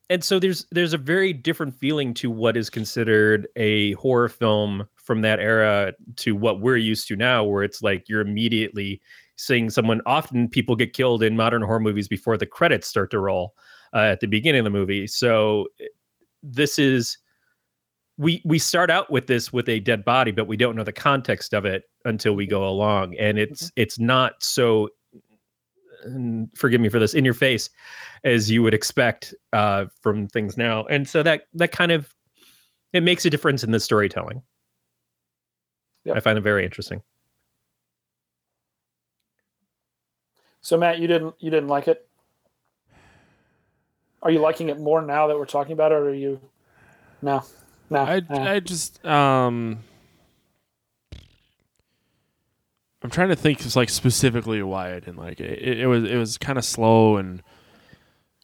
and 0.09 0.23
so 0.23 0.39
there's 0.39 0.65
there's 0.71 0.93
a 0.93 0.97
very 0.97 1.33
different 1.33 1.75
feeling 1.75 2.13
to 2.15 2.31
what 2.31 2.57
is 2.57 2.69
considered 2.69 3.47
a 3.55 3.93
horror 3.93 4.29
film 4.29 4.87
from 4.95 5.21
that 5.21 5.39
era 5.39 5.93
to 6.17 6.35
what 6.35 6.61
we're 6.61 6.77
used 6.77 7.07
to 7.07 7.15
now 7.15 7.43
where 7.43 7.63
it's 7.63 7.81
like 7.81 8.09
you're 8.09 8.21
immediately 8.21 9.01
seeing 9.35 9.69
someone 9.69 10.01
often 10.05 10.49
people 10.49 10.75
get 10.75 10.93
killed 10.93 11.23
in 11.23 11.35
modern 11.35 11.61
horror 11.61 11.79
movies 11.79 12.07
before 12.07 12.37
the 12.37 12.45
credits 12.45 12.87
start 12.87 13.11
to 13.11 13.19
roll 13.19 13.53
uh, 13.93 13.99
at 13.99 14.19
the 14.19 14.27
beginning 14.27 14.59
of 14.59 14.65
the 14.65 14.69
movie. 14.69 15.07
So 15.07 15.67
this 16.43 16.79
is 16.79 17.17
we 18.17 18.41
we 18.45 18.59
start 18.59 18.89
out 18.89 19.11
with 19.11 19.27
this 19.27 19.53
with 19.53 19.69
a 19.69 19.79
dead 19.79 20.03
body 20.03 20.31
but 20.31 20.47
we 20.47 20.57
don't 20.57 20.75
know 20.75 20.83
the 20.83 20.91
context 20.91 21.53
of 21.53 21.65
it 21.65 21.83
until 22.05 22.33
we 22.33 22.47
go 22.47 22.67
along. 22.67 23.15
And 23.17 23.37
it's 23.37 23.71
it's 23.75 23.99
not 23.99 24.41
so 24.43 24.89
and 26.03 26.49
forgive 26.55 26.81
me 26.81 26.89
for 26.89 26.99
this 26.99 27.13
in 27.13 27.25
your 27.25 27.33
face 27.33 27.69
as 28.23 28.49
you 28.49 28.61
would 28.63 28.73
expect 28.73 29.33
uh, 29.53 29.85
from 30.01 30.27
things 30.27 30.57
now 30.57 30.85
and 30.85 31.07
so 31.07 31.23
that 31.23 31.43
that 31.53 31.71
kind 31.71 31.91
of 31.91 32.13
it 32.93 33.01
makes 33.01 33.25
a 33.25 33.29
difference 33.29 33.63
in 33.63 33.71
the 33.71 33.79
storytelling 33.79 34.41
Yep. 36.05 36.15
i 36.15 36.19
find 36.21 36.37
it 36.37 36.41
very 36.41 36.63
interesting 36.63 37.01
So 40.61 40.77
Matt, 40.77 40.99
you 40.99 41.07
didn't 41.07 41.35
you 41.39 41.49
didn't 41.49 41.69
like 41.69 41.87
it? 41.87 42.07
Are 44.21 44.31
you 44.31 44.39
liking 44.39 44.69
it 44.69 44.79
more 44.79 45.01
now 45.01 45.27
that 45.27 45.37
we're 45.37 45.45
talking 45.45 45.73
about 45.73 45.91
it, 45.91 45.95
or 45.95 46.09
are 46.09 46.13
you? 46.13 46.39
No, 47.21 47.43
no. 47.89 48.01
I, 48.01 48.21
no. 48.29 48.35
I 48.37 48.59
just 48.59 49.03
um 49.05 49.79
I'm 53.01 53.09
trying 53.09 53.29
to 53.29 53.35
think 53.35 53.59
just 53.59 53.75
like 53.75 53.89
specifically 53.89 54.61
why 54.61 54.91
I 54.91 54.99
didn't 54.99 55.17
like 55.17 55.39
it. 55.39 55.59
It, 55.59 55.79
it 55.81 55.87
was 55.87 56.03
it 56.03 56.15
was 56.17 56.37
kind 56.37 56.57
of 56.57 56.65
slow 56.65 57.17
and 57.17 57.41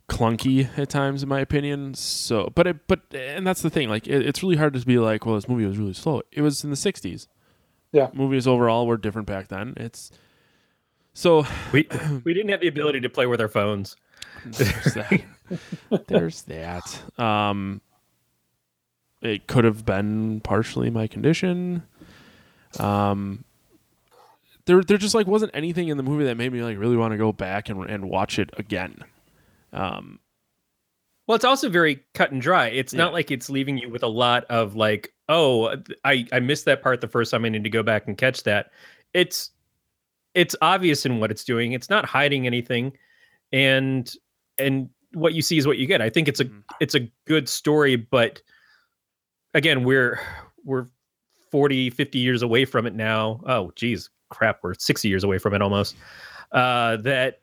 clunky 0.07 0.69
at 0.77 0.89
times 0.89 1.23
in 1.23 1.29
my 1.29 1.39
opinion. 1.39 1.93
So, 1.93 2.51
but 2.55 2.67
it 2.67 2.87
but 2.87 3.01
and 3.13 3.45
that's 3.45 3.61
the 3.61 3.69
thing. 3.69 3.89
Like 3.89 4.07
it, 4.07 4.25
it's 4.25 4.41
really 4.41 4.55
hard 4.55 4.73
to 4.73 4.85
be 4.85 4.97
like, 4.97 5.25
well, 5.25 5.35
this 5.35 5.49
movie 5.49 5.65
was 5.65 5.77
really 5.77 5.93
slow. 5.93 6.21
It 6.31 6.41
was 6.41 6.63
in 6.63 6.69
the 6.69 6.75
60s. 6.75 7.27
Yeah. 7.91 8.09
Movies 8.13 8.47
overall 8.47 8.87
were 8.87 8.97
different 8.97 9.27
back 9.27 9.47
then. 9.49 9.73
It's 9.77 10.11
so 11.13 11.45
we 11.71 11.87
we 12.23 12.33
didn't 12.33 12.49
have 12.49 12.61
the 12.61 12.67
ability 12.67 13.01
to 13.01 13.09
play 13.09 13.25
with 13.25 13.41
our 13.41 13.49
phones 13.49 13.95
there's 14.45 14.93
that. 14.93 15.21
There's 16.07 16.41
that. 16.43 17.19
Um, 17.19 17.81
it 19.21 19.47
could 19.47 19.63
have 19.63 19.85
been 19.85 20.41
partially 20.41 20.89
my 20.89 21.07
condition. 21.07 21.83
Um, 22.79 23.43
there, 24.65 24.81
there 24.83 24.97
just 24.97 25.15
like 25.15 25.27
wasn't 25.27 25.51
anything 25.53 25.87
in 25.89 25.97
the 25.97 26.03
movie 26.03 26.25
that 26.25 26.37
made 26.37 26.51
me 26.51 26.61
like 26.63 26.77
really 26.77 26.97
want 26.97 27.11
to 27.11 27.17
go 27.17 27.31
back 27.31 27.69
and 27.69 27.83
and 27.89 28.09
watch 28.09 28.39
it 28.39 28.49
again. 28.57 29.03
Um, 29.73 30.19
Well, 31.27 31.35
it's 31.35 31.45
also 31.45 31.69
very 31.69 32.03
cut 32.13 32.31
and 32.31 32.41
dry. 32.41 32.67
It's 32.67 32.93
Yeah. 32.93 32.99
not 32.99 33.13
like 33.13 33.31
it's 33.31 33.49
leaving 33.49 33.77
you 33.77 33.89
with 33.89 34.03
a 34.03 34.07
lot 34.07 34.45
of 34.45 34.75
like, 34.75 35.13
oh, 35.29 35.75
I 36.03 36.25
I 36.31 36.39
missed 36.39 36.65
that 36.65 36.81
part 36.83 37.01
the 37.01 37.07
first 37.07 37.31
time. 37.31 37.45
I 37.45 37.49
need 37.49 37.63
to 37.63 37.69
go 37.69 37.83
back 37.83 38.07
and 38.07 38.17
catch 38.17 38.43
that. 38.43 38.71
It's 39.13 39.51
it's 40.33 40.55
obvious 40.61 41.05
in 41.05 41.19
what 41.19 41.31
it's 41.31 41.43
doing. 41.45 41.71
It's 41.71 41.89
not 41.89 42.05
hiding 42.05 42.45
anything, 42.45 42.97
and 43.53 44.11
and 44.59 44.89
what 45.13 45.33
you 45.33 45.41
see 45.41 45.57
is 45.57 45.65
what 45.65 45.77
you 45.77 45.87
get. 45.87 46.01
I 46.01 46.09
think 46.09 46.27
it's 46.27 46.39
a 46.41 46.45
Mhm. 46.45 46.63
it's 46.81 46.95
a 46.95 47.09
good 47.25 47.47
story, 47.49 47.95
but 47.95 48.41
again, 49.53 49.83
we're 49.83 50.19
we're 50.63 50.87
40, 51.51 51.89
50 51.89 52.19
years 52.19 52.41
away 52.41 52.65
from 52.65 52.85
it 52.85 52.93
now. 52.95 53.41
Oh, 53.47 53.71
geez, 53.75 54.09
crap, 54.35 54.59
we're 54.61 54.73
60 54.73 55.07
years 55.07 55.23
away 55.23 55.37
from 55.37 55.53
it 55.53 55.61
almost. 55.61 55.95
Uh, 56.51 56.97
that 56.97 57.39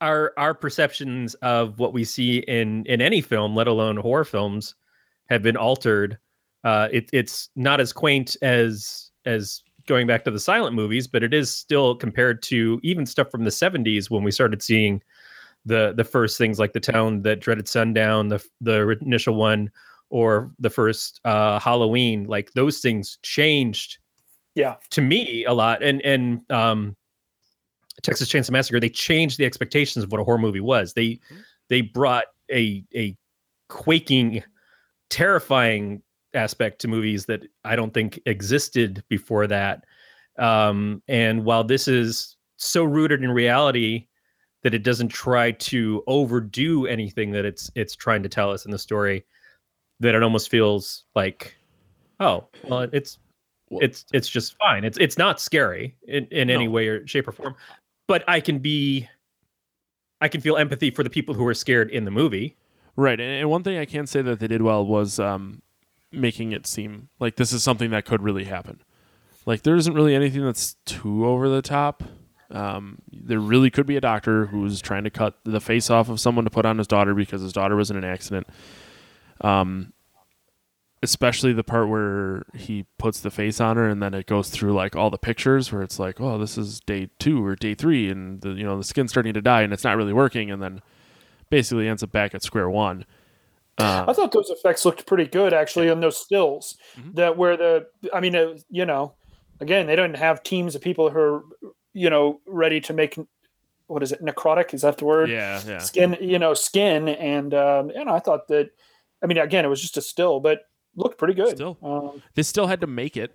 our 0.00 0.32
our 0.36 0.52
perceptions 0.52 1.34
of 1.36 1.78
what 1.78 1.92
we 1.92 2.04
see 2.04 2.38
in 2.38 2.84
in 2.86 3.00
any 3.00 3.20
film, 3.20 3.54
let 3.54 3.68
alone 3.68 3.96
horror 3.96 4.24
films, 4.24 4.74
have 5.26 5.42
been 5.42 5.56
altered. 5.56 6.18
Uh, 6.64 6.88
it, 6.92 7.08
it's 7.12 7.48
not 7.56 7.80
as 7.80 7.92
quaint 7.92 8.36
as 8.42 9.10
as 9.24 9.62
going 9.86 10.06
back 10.06 10.24
to 10.24 10.30
the 10.30 10.40
silent 10.40 10.74
movies, 10.74 11.06
but 11.06 11.22
it 11.22 11.32
is 11.32 11.50
still 11.50 11.94
compared 11.94 12.42
to 12.42 12.80
even 12.82 13.06
stuff 13.06 13.30
from 13.30 13.44
the 13.44 13.50
'70s 13.50 14.10
when 14.10 14.24
we 14.24 14.30
started 14.30 14.62
seeing 14.62 15.02
the 15.64 15.94
the 15.96 16.04
first 16.04 16.36
things 16.36 16.58
like 16.58 16.72
the 16.72 16.80
town 16.80 17.22
that 17.22 17.40
dreaded 17.40 17.68
sundown, 17.68 18.28
the 18.28 18.44
the 18.60 18.96
initial 19.00 19.36
one, 19.36 19.70
or 20.10 20.50
the 20.58 20.70
first 20.70 21.20
uh, 21.24 21.60
Halloween. 21.60 22.24
Like 22.24 22.52
those 22.52 22.80
things 22.80 23.18
changed 23.22 23.98
yeah, 24.54 24.76
to 24.90 25.00
me 25.00 25.44
a 25.44 25.52
lot 25.52 25.82
and 25.82 26.00
and 26.02 26.50
um 26.50 26.96
Texas 28.02 28.28
Chainsaw 28.28 28.50
Massacre 28.50 28.80
they 28.80 28.88
changed 28.88 29.38
the 29.38 29.44
expectations 29.44 30.04
of 30.04 30.12
what 30.12 30.20
a 30.20 30.24
horror 30.24 30.38
movie 30.38 30.60
was. 30.60 30.92
They 30.94 31.20
they 31.68 31.80
brought 31.80 32.26
a 32.50 32.84
a 32.94 33.16
quaking 33.68 34.42
terrifying 35.10 36.02
aspect 36.34 36.80
to 36.80 36.88
movies 36.88 37.26
that 37.26 37.42
I 37.64 37.76
don't 37.76 37.92
think 37.92 38.20
existed 38.26 39.02
before 39.08 39.46
that. 39.46 39.84
Um 40.38 41.02
and 41.08 41.44
while 41.44 41.64
this 41.64 41.88
is 41.88 42.36
so 42.56 42.84
rooted 42.84 43.22
in 43.22 43.30
reality 43.30 44.06
that 44.62 44.74
it 44.74 44.84
doesn't 44.84 45.08
try 45.08 45.50
to 45.50 46.02
overdo 46.06 46.86
anything 46.86 47.32
that 47.32 47.44
it's 47.44 47.70
it's 47.74 47.96
trying 47.96 48.22
to 48.22 48.28
tell 48.28 48.50
us 48.50 48.64
in 48.64 48.70
the 48.70 48.78
story 48.78 49.24
that 50.00 50.14
it 50.14 50.22
almost 50.22 50.50
feels 50.50 51.04
like 51.14 51.54
oh 52.20 52.46
well 52.64 52.88
it's 52.92 53.18
it's 53.80 54.04
it's 54.12 54.28
just 54.28 54.56
fine. 54.58 54.84
It's 54.84 54.98
it's 54.98 55.18
not 55.18 55.40
scary 55.40 55.94
in, 56.06 56.26
in 56.30 56.50
any 56.50 56.68
way 56.68 56.88
or 56.88 57.06
shape 57.06 57.28
or 57.28 57.32
form. 57.32 57.54
But 58.06 58.24
I 58.28 58.40
can 58.40 58.58
be 58.58 59.08
I 60.20 60.28
can 60.28 60.40
feel 60.40 60.56
empathy 60.56 60.90
for 60.90 61.02
the 61.02 61.10
people 61.10 61.34
who 61.34 61.46
are 61.46 61.54
scared 61.54 61.90
in 61.90 62.04
the 62.04 62.10
movie. 62.10 62.56
Right, 62.94 63.18
and, 63.18 63.40
and 63.40 63.50
one 63.50 63.62
thing 63.62 63.78
I 63.78 63.84
can 63.84 64.06
say 64.06 64.22
that 64.22 64.38
they 64.38 64.46
did 64.46 64.62
well 64.62 64.84
was 64.84 65.18
um, 65.18 65.62
making 66.10 66.52
it 66.52 66.66
seem 66.66 67.08
like 67.18 67.36
this 67.36 67.52
is 67.52 67.62
something 67.62 67.90
that 67.90 68.04
could 68.04 68.22
really 68.22 68.44
happen. 68.44 68.82
Like 69.46 69.62
there 69.62 69.76
isn't 69.76 69.94
really 69.94 70.14
anything 70.14 70.44
that's 70.44 70.76
too 70.84 71.26
over 71.26 71.48
the 71.48 71.62
top. 71.62 72.04
Um, 72.50 72.98
there 73.10 73.40
really 73.40 73.70
could 73.70 73.86
be 73.86 73.96
a 73.96 74.00
doctor 74.00 74.46
who's 74.46 74.80
trying 74.82 75.04
to 75.04 75.10
cut 75.10 75.38
the 75.44 75.60
face 75.60 75.88
off 75.88 76.10
of 76.10 76.20
someone 76.20 76.44
to 76.44 76.50
put 76.50 76.66
on 76.66 76.78
his 76.78 76.86
daughter 76.86 77.14
because 77.14 77.40
his 77.40 77.52
daughter 77.52 77.74
was 77.74 77.90
in 77.90 77.96
an 77.96 78.04
accident. 78.04 78.46
Um, 79.40 79.92
especially 81.02 81.52
the 81.52 81.64
part 81.64 81.88
where 81.88 82.44
he 82.54 82.86
puts 82.98 83.20
the 83.20 83.30
face 83.30 83.60
on 83.60 83.76
her 83.76 83.88
and 83.88 84.02
then 84.02 84.14
it 84.14 84.26
goes 84.26 84.50
through 84.50 84.72
like 84.72 84.94
all 84.94 85.10
the 85.10 85.18
pictures 85.18 85.72
where 85.72 85.82
it's 85.82 85.98
like, 85.98 86.20
oh, 86.20 86.38
this 86.38 86.56
is 86.56 86.80
day 86.80 87.10
two 87.18 87.44
or 87.44 87.56
day 87.56 87.74
three, 87.74 88.08
and 88.10 88.40
the 88.42 88.50
you 88.50 88.64
know 88.64 88.76
the 88.78 88.84
skin's 88.84 89.10
starting 89.10 89.34
to 89.34 89.42
die 89.42 89.62
and 89.62 89.72
it's 89.72 89.84
not 89.84 89.96
really 89.96 90.12
working, 90.12 90.50
and 90.50 90.62
then 90.62 90.80
basically 91.50 91.88
ends 91.88 92.02
up 92.02 92.12
back 92.12 92.34
at 92.34 92.42
square 92.42 92.70
one. 92.70 93.04
Uh, 93.78 94.04
I 94.06 94.12
thought 94.12 94.32
those 94.32 94.50
effects 94.50 94.84
looked 94.84 95.06
pretty 95.06 95.26
good 95.26 95.52
actually 95.54 95.88
on 95.90 96.00
those 96.00 96.16
stills. 96.16 96.76
Mhm. 96.96 97.14
That 97.14 97.36
where 97.36 97.56
the, 97.56 97.86
I 98.12 98.20
mean, 98.20 98.34
was- 98.34 98.64
you 98.70 98.84
know, 98.84 99.14
again, 99.60 99.86
they 99.86 99.96
don't 99.96 100.14
have 100.14 100.42
teams 100.42 100.74
of 100.74 100.82
people 100.82 101.10
who 101.10 101.18
are, 101.18 101.42
you 101.94 102.10
know, 102.10 102.40
ready 102.46 102.80
to 102.82 102.92
make, 102.92 103.18
what 103.86 104.02
is 104.02 104.12
it, 104.12 104.22
necrotic? 104.22 104.72
Is 104.74 104.82
that 104.82 104.98
the 104.98 105.04
word? 105.06 105.30
yeah, 105.30 105.60
yeah. 105.66 105.78
Skin, 105.78 106.16
you 106.20 106.38
know, 106.38 106.52
skin, 106.54 107.08
and 107.08 107.54
um, 107.54 107.90
and 107.90 108.08
I 108.10 108.18
thought 108.18 108.46
that, 108.48 108.70
I 109.22 109.26
mean, 109.26 109.38
again, 109.38 109.64
it 109.64 109.68
was 109.68 109.80
just 109.80 109.96
a 109.96 110.02
still, 110.02 110.38
but 110.38 110.60
looked 110.96 111.18
pretty 111.18 111.34
good. 111.34 111.56
Still. 111.56 111.78
Um, 111.82 112.22
They 112.34 112.42
still 112.42 112.66
had 112.66 112.80
to 112.82 112.86
make 112.86 113.16
it. 113.16 113.34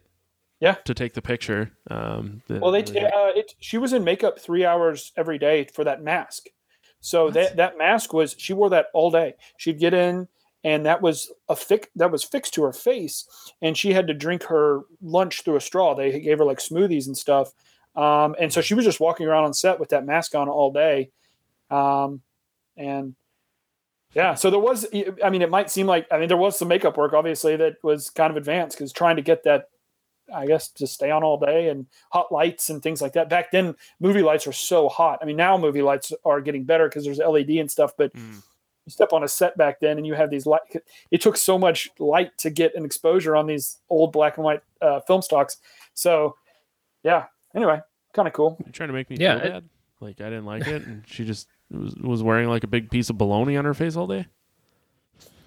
Yeah. 0.59 0.73
To 0.85 0.93
take 0.95 1.13
the 1.13 1.21
picture. 1.21 1.71
Um, 1.91 2.41
the- 2.47 2.59
well, 2.59 2.71
they 2.71 2.81
the- 2.81 3.05
uh, 3.05 3.31
it, 3.35 3.53
she 3.59 3.77
was 3.77 3.93
in 3.93 4.03
makeup 4.03 4.39
three 4.39 4.65
hours 4.65 5.11
every 5.15 5.37
day 5.37 5.65
for 5.73 5.83
that 5.83 6.01
mask. 6.01 6.47
So 6.99 7.25
What? 7.25 7.33
that 7.35 7.55
that 7.57 7.77
mask 7.77 8.11
was 8.11 8.35
she 8.39 8.53
wore 8.53 8.69
that 8.71 8.87
all 8.93 9.11
day. 9.11 9.35
She'd 9.57 9.77
get 9.79 9.93
in, 9.93 10.27
and 10.63 10.83
that 10.87 10.99
was 11.03 11.31
a 11.47 11.55
fix 11.55 11.87
that 11.95 12.09
was 12.11 12.23
fixed 12.23 12.55
to 12.55 12.63
her 12.63 12.73
face, 12.73 13.27
and 13.61 13.77
she 13.77 13.93
had 13.93 14.07
to 14.07 14.15
drink 14.15 14.43
her 14.45 14.81
lunch 14.99 15.43
through 15.43 15.57
a 15.57 15.61
straw. 15.61 15.93
They 15.93 16.19
gave 16.19 16.39
her 16.39 16.45
like 16.45 16.57
smoothies 16.57 17.05
and 17.05 17.15
stuff, 17.15 17.53
um, 17.95 18.35
and 18.39 18.51
so 18.51 18.61
she 18.61 18.73
was 18.73 18.83
just 18.83 18.99
walking 18.99 19.27
around 19.27 19.43
on 19.45 19.53
set 19.53 19.79
with 19.79 19.89
that 19.89 20.05
mask 20.07 20.33
on 20.33 20.49
all 20.49 20.71
day, 20.73 21.11
um, 21.69 22.21
and 22.75 23.15
yeah. 24.17 24.33
So 24.35 24.49
there 24.49 24.59
was, 24.59 24.85
I 25.23 25.29
mean, 25.29 25.41
it 25.41 25.49
might 25.49 25.69
seem 25.69 25.87
like 25.87 26.07
I 26.11 26.17
mean 26.17 26.27
there 26.27 26.37
was 26.45 26.57
some 26.59 26.67
makeup 26.67 26.97
work 26.97 27.13
obviously 27.13 27.55
that 27.57 27.75
was 27.83 28.09
kind 28.09 28.31
of 28.31 28.37
advanced 28.37 28.75
because 28.77 28.91
trying 28.91 29.15
to 29.17 29.21
get 29.21 29.43
that. 29.43 29.69
I 30.33 30.45
guess 30.45 30.67
to 30.73 30.87
stay 30.87 31.09
on 31.09 31.23
all 31.23 31.39
day 31.39 31.69
and 31.69 31.85
hot 32.11 32.33
lights 32.33 32.69
and 32.69 32.83
things 32.83 33.01
like 33.01 33.13
that. 33.13 33.29
Back 33.29 33.49
then, 33.51 33.75
movie 34.01 34.21
lights 34.21 34.45
were 34.45 34.51
so 34.51 34.89
hot. 34.89 35.19
I 35.21 35.25
mean, 35.25 35.37
now 35.37 35.57
movie 35.57 35.81
lights 35.81 36.11
are 36.25 36.41
getting 36.41 36.65
better 36.65 36.89
because 36.89 37.05
there's 37.05 37.19
LED 37.19 37.51
and 37.61 37.71
stuff. 37.71 37.93
But 37.97 38.11
Mm. 38.13 38.41
you 38.85 38.91
step 38.91 39.13
on 39.13 39.23
a 39.23 39.27
set 39.29 39.57
back 39.57 39.79
then, 39.79 39.95
and 39.97 40.05
you 40.05 40.15
have 40.15 40.29
these 40.29 40.45
light. 40.45 40.59
It 41.11 41.21
took 41.21 41.37
so 41.37 41.57
much 41.57 41.87
light 41.97 42.37
to 42.39 42.49
get 42.49 42.75
an 42.75 42.83
exposure 42.83 43.37
on 43.37 43.47
these 43.47 43.77
old 43.89 44.11
black 44.11 44.35
and 44.35 44.43
white 44.43 44.63
uh, 44.81 44.99
film 45.07 45.21
stocks. 45.21 45.57
So, 45.93 46.35
yeah. 47.03 47.27
Anyway, 47.55 47.79
kind 48.13 48.27
of 48.27 48.33
cool. 48.33 48.57
You're 48.65 48.73
trying 48.73 48.89
to 48.89 48.93
make 48.93 49.09
me 49.09 49.15
Yeah, 49.17 49.37
feel 49.39 49.47
it- 49.47 49.51
bad. 49.53 49.63
Like 50.01 50.19
I 50.19 50.25
didn't 50.25 50.45
like 50.45 50.67
it, 50.67 50.85
and 50.85 51.03
she 51.07 51.23
just 51.23 51.47
was, 51.71 51.95
was 51.95 52.23
wearing 52.23 52.49
like 52.49 52.63
a 52.63 52.67
big 52.67 52.89
piece 52.89 53.09
of 53.09 53.17
bologna 53.17 53.57
on 53.57 53.65
her 53.65 53.73
face 53.73 53.95
all 53.95 54.07
day. 54.07 54.27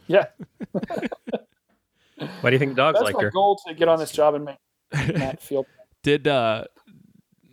Yeah. 0.06 0.26
Why 2.40 2.50
do 2.50 2.52
you 2.52 2.58
think 2.58 2.72
the 2.72 2.76
dogs 2.76 2.96
That's 2.96 3.04
liked 3.04 3.16
my 3.18 3.24
her? 3.24 3.30
goal 3.30 3.58
to 3.66 3.74
get 3.74 3.88
on 3.88 3.98
this 3.98 4.12
job 4.12 4.34
and 4.34 4.44
make 4.44 4.56
Matt 4.92 5.40
feel. 5.42 5.66
Did 6.02 6.26
uh, 6.28 6.64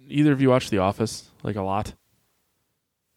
either 0.08 0.32
of 0.34 0.42
you 0.42 0.50
watch 0.50 0.70
The 0.70 0.80
Office 0.80 1.30
like 1.44 1.56
a 1.56 1.62
lot? 1.62 1.94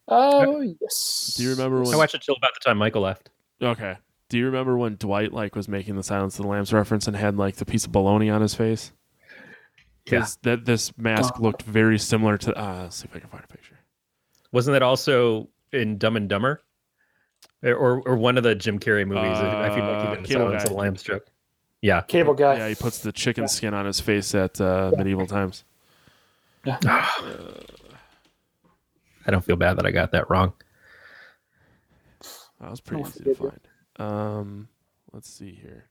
Oh 0.07 0.61
yes. 0.61 1.33
Do 1.37 1.43
you 1.43 1.49
remember 1.51 1.81
when 1.81 1.93
I 1.93 1.97
watched 1.97 2.15
it 2.15 2.21
till 2.21 2.35
about 2.35 2.51
the 2.53 2.59
time 2.67 2.77
Michael 2.77 3.01
left. 3.01 3.29
Okay. 3.61 3.95
Do 4.29 4.37
you 4.37 4.45
remember 4.45 4.77
when 4.77 4.95
Dwight 4.95 5.33
like 5.33 5.55
was 5.55 5.67
making 5.67 5.95
the 5.95 6.03
Silence 6.03 6.37
of 6.39 6.43
the 6.43 6.49
Lambs 6.49 6.71
reference 6.73 7.07
and 7.07 7.15
had 7.15 7.37
like 7.37 7.55
the 7.57 7.65
piece 7.65 7.85
of 7.85 7.91
bologna 7.91 8.29
on 8.29 8.41
his 8.41 8.53
face? 8.55 8.91
Yeah. 10.05 10.19
'Cause 10.19 10.37
That 10.43 10.65
this 10.65 10.97
mask 10.97 11.39
looked 11.39 11.63
very 11.63 11.97
similar 11.99 12.37
to. 12.39 12.53
Uh, 12.57 12.81
let's 12.83 12.97
see 12.97 13.07
if 13.09 13.15
I 13.15 13.19
can 13.19 13.29
find 13.29 13.43
a 13.43 13.47
picture. 13.47 13.70
Wasn't 14.51 14.73
that 14.73 14.83
also 14.83 15.49
in 15.71 15.97
Dumb 15.97 16.15
and 16.17 16.27
Dumber? 16.29 16.61
Or 17.63 18.01
or 18.05 18.15
one 18.15 18.37
of 18.37 18.43
the 18.43 18.55
Jim 18.55 18.79
Carrey 18.79 19.05
movies? 19.07 19.37
I 19.37 19.69
feel 19.75 19.83
like 19.85 19.91
Uh, 19.91 20.09
he 20.09 20.15
did 20.15 20.23
the 20.23 20.27
Cable 20.27 20.45
Silence 20.47 20.63
Guy. 20.63 20.67
of 20.67 20.69
the 20.69 20.75
Lambs 20.75 21.03
joke. 21.03 21.25
Yeah. 21.81 22.01
Cable 22.01 22.33
guy. 22.33 22.57
Yeah, 22.57 22.67
he 22.69 22.75
puts 22.75 22.99
the 22.99 23.11
chicken 23.11 23.47
skin 23.47 23.73
on 23.73 23.85
his 23.85 23.99
face 23.99 24.35
at 24.35 24.59
uh, 24.61 24.91
medieval 24.97 25.25
times. 25.27 25.63
Yeah. 26.65 26.77
I 29.25 29.29
don't 29.31 29.43
feel 29.43 29.55
bad 29.55 29.77
that 29.77 29.85
I 29.85 29.91
got 29.91 30.11
that 30.11 30.29
wrong. 30.29 30.53
That 32.59 32.69
was 32.69 32.81
pretty 32.81 33.03
easy 33.03 33.23
to 33.23 33.35
find. 33.35 33.59
Um, 33.97 34.67
let's 35.11 35.29
see 35.29 35.51
here. 35.53 35.85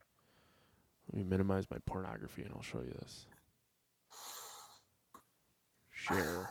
Let 1.11 1.17
me 1.17 1.29
minimize 1.29 1.65
my 1.69 1.77
pornography 1.85 2.43
and 2.43 2.51
I'll 2.55 2.61
show 2.61 2.79
you 2.79 2.93
this. 2.99 3.25
Share. 5.91 6.49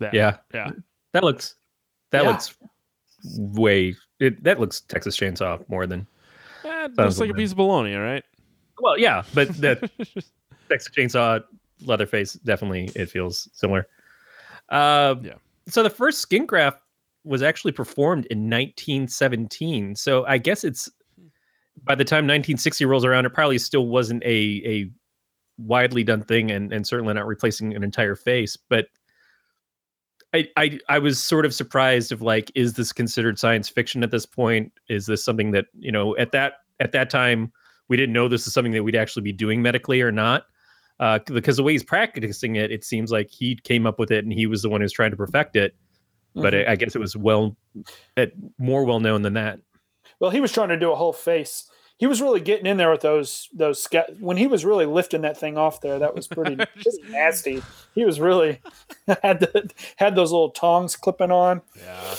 That. 0.00 0.14
Yeah. 0.14 0.36
Yeah. 0.52 0.70
That 1.12 1.24
looks 1.24 1.54
that 2.10 2.22
Yeah. 2.24 2.30
looks 2.30 2.54
way 3.36 3.94
it, 4.20 4.42
that 4.44 4.60
looks 4.60 4.80
Texas 4.82 5.16
Chainsaw 5.16 5.66
more 5.68 5.86
than 5.86 6.06
Eh, 6.64 6.88
looks 6.96 7.18
like 7.18 7.30
a 7.30 7.34
piece 7.34 7.50
of 7.52 7.56
bologna, 7.58 7.94
all 7.94 8.02
right? 8.02 8.24
well, 8.80 8.98
yeah, 8.98 9.22
but 9.34 9.48
that 9.60 9.80
Texas 10.68 10.92
Chainsaw 10.96 11.42
Leatherface 11.82 12.34
definitely 12.34 12.90
it 12.94 13.06
feels 13.10 13.48
similar. 13.52 13.86
Uh, 14.70 15.14
Yeah. 15.22 15.34
So 15.68 15.82
the 15.82 15.90
first 15.90 16.20
skin 16.20 16.44
graft 16.46 16.80
was 17.24 17.42
actually 17.42 17.72
performed 17.72 18.26
in 18.26 18.50
1917. 18.50 19.96
So 19.96 20.24
I 20.26 20.36
guess 20.38 20.64
it's 20.64 20.90
by 21.84 21.94
the 21.94 22.04
time 22.04 22.24
1960 22.24 22.84
rolls 22.84 23.04
around, 23.04 23.24
it 23.26 23.30
probably 23.34 23.58
still 23.58 23.86
wasn't 23.88 24.22
a 24.24 24.62
a 24.66 24.90
widely 25.58 26.04
done 26.04 26.22
thing, 26.22 26.50
and 26.50 26.72
and 26.72 26.86
certainly 26.86 27.14
not 27.14 27.26
replacing 27.26 27.74
an 27.74 27.82
entire 27.82 28.14
face. 28.14 28.56
But 28.56 28.86
I 30.34 30.48
I 30.56 30.78
I 30.88 30.98
was 30.98 31.22
sort 31.22 31.46
of 31.46 31.54
surprised 31.54 32.12
of 32.12 32.20
like, 32.20 32.50
is 32.54 32.74
this 32.74 32.92
considered 32.92 33.38
science 33.38 33.68
fiction 33.68 34.02
at 34.02 34.10
this 34.10 34.26
point? 34.26 34.72
Is 34.88 35.06
this 35.06 35.24
something 35.24 35.52
that 35.52 35.66
you 35.78 35.92
know 35.92 36.16
at 36.16 36.32
that 36.32 36.54
at 36.80 36.92
that 36.92 37.08
time 37.08 37.52
we 37.88 37.96
didn't 37.96 38.12
know 38.12 38.28
this 38.28 38.46
is 38.46 38.52
something 38.52 38.72
that 38.72 38.82
we'd 38.82 38.96
actually 38.96 39.22
be 39.22 39.32
doing 39.32 39.62
medically 39.62 40.02
or 40.02 40.10
not? 40.12 40.46
Uh, 41.00 41.18
because 41.26 41.56
the 41.56 41.62
way 41.62 41.72
he's 41.72 41.82
practicing 41.82 42.56
it, 42.56 42.70
it 42.70 42.84
seems 42.84 43.10
like 43.10 43.30
he 43.30 43.56
came 43.56 43.86
up 43.86 43.98
with 43.98 44.10
it 44.10 44.24
and 44.24 44.32
he 44.32 44.46
was 44.46 44.62
the 44.62 44.68
one 44.68 44.80
who's 44.80 44.92
trying 44.92 45.10
to 45.10 45.16
perfect 45.16 45.56
it. 45.56 45.74
But 46.34 46.54
Mhm. 46.54 46.68
I, 46.68 46.72
I 46.72 46.76
guess 46.76 46.94
it 46.94 47.00
was 47.00 47.16
well, 47.16 47.56
more 48.58 48.84
well 48.84 49.00
known 49.00 49.22
than 49.22 49.34
that. 49.34 49.60
Well, 50.20 50.30
he 50.30 50.40
was 50.40 50.52
trying 50.52 50.68
to 50.68 50.78
do 50.78 50.92
a 50.92 50.96
whole 50.96 51.12
face. 51.12 51.68
He 51.96 52.06
was 52.06 52.20
really 52.20 52.40
getting 52.40 52.66
in 52.66 52.76
there 52.76 52.90
with 52.90 53.02
those 53.02 53.48
those 53.52 53.82
sca- 53.82 54.12
when 54.18 54.36
he 54.36 54.46
was 54.46 54.64
really 54.64 54.86
lifting 54.86 55.22
that 55.22 55.36
thing 55.36 55.56
off 55.56 55.80
there. 55.80 55.98
That 55.98 56.14
was 56.14 56.26
pretty, 56.26 56.56
pretty 56.82 56.90
nasty. 57.08 57.62
He 57.94 58.04
was 58.04 58.20
really 58.20 58.60
had 59.22 59.40
the, 59.40 59.70
had 59.96 60.16
those 60.16 60.32
little 60.32 60.50
tongs 60.50 60.96
clipping 60.96 61.30
on. 61.30 61.62
Yeah. 61.76 62.14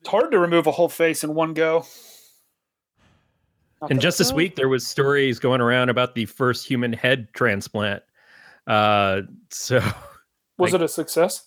It's 0.00 0.08
hard 0.08 0.30
to 0.30 0.38
remove 0.38 0.68
a 0.68 0.72
whole 0.72 0.88
face 0.88 1.24
in 1.24 1.34
one 1.34 1.54
go. 1.54 1.84
Not 3.82 3.90
And 3.90 4.00
just 4.00 4.18
this 4.18 4.32
week, 4.32 4.56
there 4.56 4.68
was 4.68 4.86
stories 4.86 5.38
going 5.38 5.60
around 5.60 5.90
about 5.90 6.14
the 6.14 6.26
first 6.26 6.66
human 6.66 6.92
head 6.92 7.28
transplant. 7.34 8.02
Uh, 8.66 9.22
so 9.50 9.80
was 10.58 10.72
it 10.72 10.80
a 10.80 10.88
success? 10.88 11.44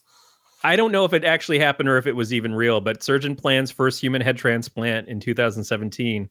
I 0.64 0.76
don't 0.76 0.92
know 0.92 1.06
if 1.06 1.14
it 1.14 1.24
actually 1.24 1.60
happened 1.60 1.90
or 1.90 1.98
if 1.98 2.06
it 2.06 2.16
was 2.16 2.34
even 2.34 2.54
real, 2.54 2.82
but 2.82 3.02
surgeon 3.02 3.36
plans 3.36 3.72
first 3.72 4.02
human 4.02 4.22
head 4.22 4.38
transplant 4.38 5.08
in 5.08 5.20
2017. 5.20 6.30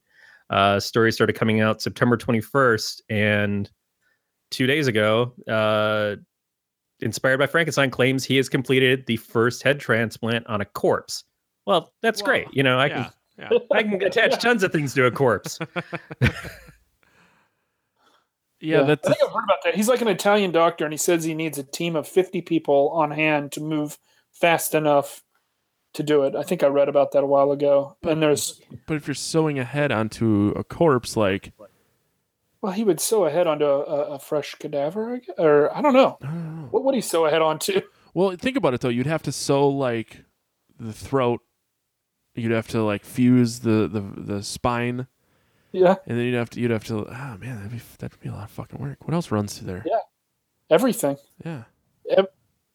Uh, 0.49 0.79
story 0.79 1.11
started 1.11 1.33
coming 1.33 1.61
out 1.61 1.81
September 1.81 2.17
21st, 2.17 3.01
and 3.09 3.69
two 4.51 4.65
days 4.67 4.87
ago, 4.87 5.33
uh, 5.47 6.15
inspired 7.01 7.37
by 7.37 7.45
Frankenstein, 7.47 7.91
claims 7.91 8.23
he 8.25 8.35
has 8.37 8.49
completed 8.49 9.05
the 9.05 9.17
first 9.17 9.61
head 9.63 9.79
transplant 9.79 10.45
on 10.47 10.61
a 10.61 10.65
corpse. 10.65 11.23
Well, 11.65 11.93
that's 12.01 12.21
Wow. 12.21 12.25
great. 12.25 12.47
You 12.51 12.63
know, 12.63 12.79
I 12.79 12.85
yeah. 12.87 13.03
can 13.03 13.13
Yeah. 13.51 13.57
I 13.73 13.83
can 13.83 14.01
attach 14.03 14.41
tons 14.41 14.63
of 14.63 14.71
things 14.71 14.93
to 14.95 15.05
a 15.05 15.11
corpse. 15.11 15.59
Yeah, 18.61 18.81
I 18.81 18.83
that's 18.83 19.07
think 19.07 19.17
I've 19.23 19.31
heard 19.31 19.45
about 19.45 19.63
that. 19.63 19.75
He's 19.75 19.87
like 19.87 20.01
an 20.01 20.09
Italian 20.09 20.51
doctor, 20.51 20.83
and 20.83 20.93
he 20.93 20.97
says 20.97 21.23
he 21.23 21.33
needs 21.33 21.57
a 21.57 21.63
team 21.63 21.95
of 21.95 22.05
50 22.07 22.41
people 22.41 22.89
on 22.89 23.09
hand 23.11 23.53
to 23.53 23.61
move 23.61 23.97
fast 24.33 24.75
enough 24.75 25.23
to 25.93 26.03
do 26.03 26.23
it. 26.23 26.35
I 26.35 26.43
think 26.43 26.63
I 26.63 26.67
read 26.67 26.89
about 26.89 27.11
that 27.11 27.23
a 27.23 27.27
while 27.27 27.51
ago. 27.51 27.97
And 28.03 28.21
there's, 28.21 28.61
but 28.85 28.95
if 28.97 29.07
you're 29.07 29.15
sewing 29.15 29.59
a 29.59 29.63
head 29.63 29.91
onto 29.91 30.53
a 30.55 30.63
corpse, 30.63 31.17
like 31.17 31.51
well, 32.61 32.73
he 32.73 32.83
would 32.83 32.99
sew 32.99 33.25
a 33.25 33.29
head 33.29 33.47
onto 33.47 33.65
a, 33.65 34.15
a, 34.15 34.19
fresh 34.19 34.55
cadaver, 34.55 35.15
I 35.15 35.17
guess, 35.19 35.35
or 35.37 35.75
I 35.75 35.81
don't 35.81 35.93
know. 35.93 36.17
I 36.21 36.25
don't 36.25 36.61
know. 36.61 36.67
What 36.71 36.83
would 36.83 36.95
he 36.95 37.01
sew 37.01 37.25
a 37.25 37.29
head 37.29 37.41
onto? 37.41 37.81
Well, 38.15 38.35
think 38.35 38.57
about 38.57 38.73
it 38.73 38.81
though. 38.81 38.89
You'd 38.89 39.05
have 39.05 39.21
to 39.23 39.31
sew 39.31 39.69
like 39.69 40.23
the 40.79 40.91
throat. 40.91 41.41
You'd 42.33 42.51
have 42.51 42.67
to 42.69 42.81
like 42.83 43.05
fuse 43.05 43.59
the 43.59 43.87
the, 43.87 44.01
the 44.01 44.43
spine, 44.43 45.05
Yeah, 45.71 45.95
and 46.07 46.17
then 46.17 46.25
you'd 46.25 46.33
have 46.33 46.49
to 46.49 46.59
you'd 46.59 46.71
have 46.71 46.83
to. 46.85 47.05
Oh 47.05 47.37
man, 47.37 47.57
that'd 47.57 47.71
be 47.71 47.81
that'd 47.99 48.19
be 48.19 48.29
a 48.29 48.31
lot 48.31 48.45
of 48.45 48.49
fucking 48.49 48.79
work. 48.79 49.07
What 49.07 49.13
else 49.13 49.29
runs 49.29 49.59
through 49.59 49.67
there? 49.67 49.83
Yeah. 49.85 49.99
everything, 50.71 51.17
Yeah. 51.45 51.65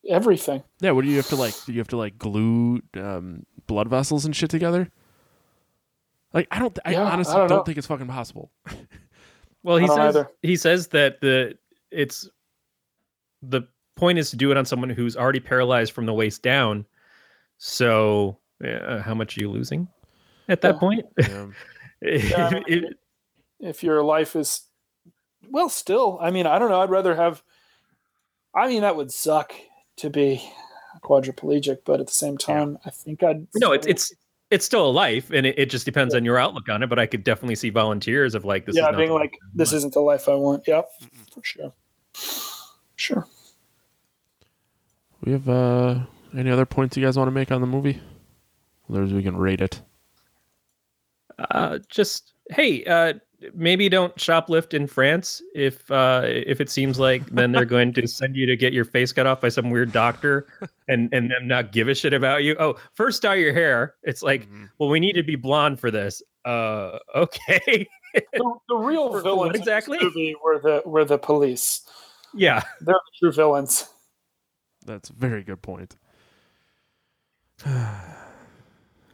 Everything. 0.09 0.63
Yeah. 0.81 0.93
What 0.93 1.05
do 1.05 1.11
you 1.11 1.17
have 1.17 1.29
to 1.29 1.37
like? 1.37 1.55
Do 1.67 1.73
you 1.73 1.79
have 1.79 1.89
to 1.89 1.97
like 1.97 2.19
glue 2.19 2.81
um, 2.97 3.45
blood 3.67 3.89
vessels 3.89 4.25
and 4.25 4.35
shit 4.35 4.51
together? 4.51 4.91
Like 6.33 6.49
I 6.51 6.59
don't. 6.59 6.77
I 6.85 6.93
Yeah, 6.93 7.05
I 7.05 7.13
honestly 7.13 7.35
don't 7.35 7.49
don't, 7.49 7.67
think 7.67 7.79
it's 7.79 7.87
fucking 7.87 8.09
possible. 8.09 8.51
Well, 9.63 9.79
he 9.79 9.87
says 9.89 9.99
either. 9.99 10.31
he 10.43 10.57
says 10.57 10.89
that 10.89 11.23
the 11.23 11.57
it's 11.91 12.29
the 13.41 13.63
point 13.97 14.19
is 14.19 14.29
to 14.29 14.37
do 14.37 14.51
it 14.51 14.59
on 14.59 14.67
someone 14.67 14.91
who's 14.91 15.17
already 15.17 15.41
paralyzed 15.41 15.93
from 15.95 16.05
the 16.05 16.13
waist 16.13 16.43
down. 16.43 16.85
So, 17.57 18.37
uh, 18.63 18.99
how 19.01 19.15
much 19.15 19.39
are 19.39 19.41
you 19.41 19.51
losing 19.51 19.89
at 20.49 20.61
that 20.61 20.75
Yeah. 20.75 20.79
point? 20.81 21.07
Yeah. 21.19 21.47
Yeah, 22.03 22.47
I 22.49 22.51
mean, 22.55 22.65
It- 22.67 22.99
if 23.61 23.83
your 23.83 24.03
life 24.03 24.37
is 24.37 24.65
well 25.49 25.71
still 25.71 26.19
i 26.21 26.31
mean 26.31 26.45
i 26.47 26.59
don't 26.59 26.69
know 26.69 26.83
i'd 26.83 26.91
rather 26.91 27.15
have 27.15 27.43
i 28.55 28.69
mean 28.69 28.83
that 28.83 28.97
would 28.97 29.11
suck 29.11 29.55
to 29.97 30.11
be 30.11 30.43
quadriplegic 31.03 31.79
but 31.85 32.01
at 32.01 32.07
the 32.07 32.13
same 32.13 32.39
time 32.39 32.79
i 32.87 32.91
think 32.91 33.23
i'd 33.23 33.47
no, 33.55 33.73
it's 33.73 33.87
it's 33.87 34.13
it's 34.51 34.65
still 34.65 34.87
a 34.87 34.91
life, 34.93 35.31
and 35.31 35.47
it, 35.47 35.59
it 35.59 35.71
just 35.71 35.85
depends 35.85 36.15
on 36.15 36.25
your 36.25 36.39
outlook 36.39 36.69
on 36.69 36.83
it. 36.83 36.89
But 36.89 36.99
I 36.99 37.07
could 37.07 37.25
definitely 37.25 37.57
see 37.57 37.71
volunteers 37.71 38.35
of 38.35 38.45
like 38.45 38.67
this. 38.67 38.77
yeah 38.77 38.91
is 38.91 38.97
being 38.97 39.09
the 39.09 39.15
like 39.15 39.39
this 39.55 39.73
isn't 39.73 39.95
the 39.95 40.01
life 40.01 40.29
i 40.29 40.35
want 40.35 40.63
yep 40.69 40.89
for 41.33 41.43
sure 41.43 41.73
sure 42.97 43.27
We 45.23 45.33
have 45.33 45.49
uh, 45.49 46.01
any 46.37 46.51
other 46.51 46.67
points 46.67 46.97
you 46.97 47.05
guys 47.05 47.17
want 47.17 47.29
to 47.29 47.33
make 47.33 47.51
on 47.51 47.61
the 47.61 47.67
movie? 47.67 48.01
Otherwise, 48.89 49.13
we 49.13 49.23
can 49.23 49.37
rate 49.37 49.61
it. 49.61 49.81
Uh, 51.39 51.79
just 51.89 52.35
hey, 52.51 52.85
uh, 52.85 53.15
maybe 53.55 53.89
don't 53.89 54.15
shoplift 54.17 54.75
in 54.75 54.87
France 54.87 55.43
if 55.55 55.91
uh, 55.91 56.23
if 56.25 56.61
it 56.61 56.71
seems 56.71 56.99
like 56.99 57.27
then 57.27 57.53
they're 57.53 57.65
going 57.65 57.93
to 57.95 58.07
send 58.07 58.37
you 58.37 58.47
to 58.47 58.57
get 58.57 58.73
your 58.73 58.85
face 58.85 59.13
cut 59.13 59.27
off 59.27 59.41
by 59.41 59.49
some 59.49 59.71
weird 59.71 59.93
doctor 59.93 60.47
and 60.89 61.13
and 61.13 61.31
them 61.31 61.47
not 61.47 61.73
give 61.73 61.89
a 61.89 61.95
shit 61.95 62.13
about 62.13 62.45
you. 62.45 62.57
Oh, 62.59 62.77
first 62.93 63.23
dye 63.23 63.35
your 63.35 63.53
hair. 63.53 63.95
It's 64.03 64.23
like, 64.23 64.49
well, 64.79 64.89
we 64.89 65.01
need 65.01 65.15
to 65.15 65.23
be 65.23 65.37
blonde 65.37 65.81
for 65.81 65.91
this. 65.91 66.23
Uh, 66.45 66.99
okay, 67.15 67.87
the, 68.15 68.55
the 68.69 68.77
real 68.77 69.09
For- 69.13 69.19
for 69.19 69.23
villains 69.23 69.57
exactly? 69.57 69.99
in 69.99 70.05
this 70.05 70.15
movie 70.15 70.37
were 70.43 70.59
the 70.59 70.83
were 70.85 71.05
the 71.05 71.19
police 71.19 71.83
yeah. 72.35 72.63
they're 72.81 72.95
the 72.95 73.19
true 73.19 73.33
villains 73.33 73.89
That's 74.85 75.11
a 75.11 75.15
very 75.15 75.43
good 75.43 75.63
point. 75.63 75.97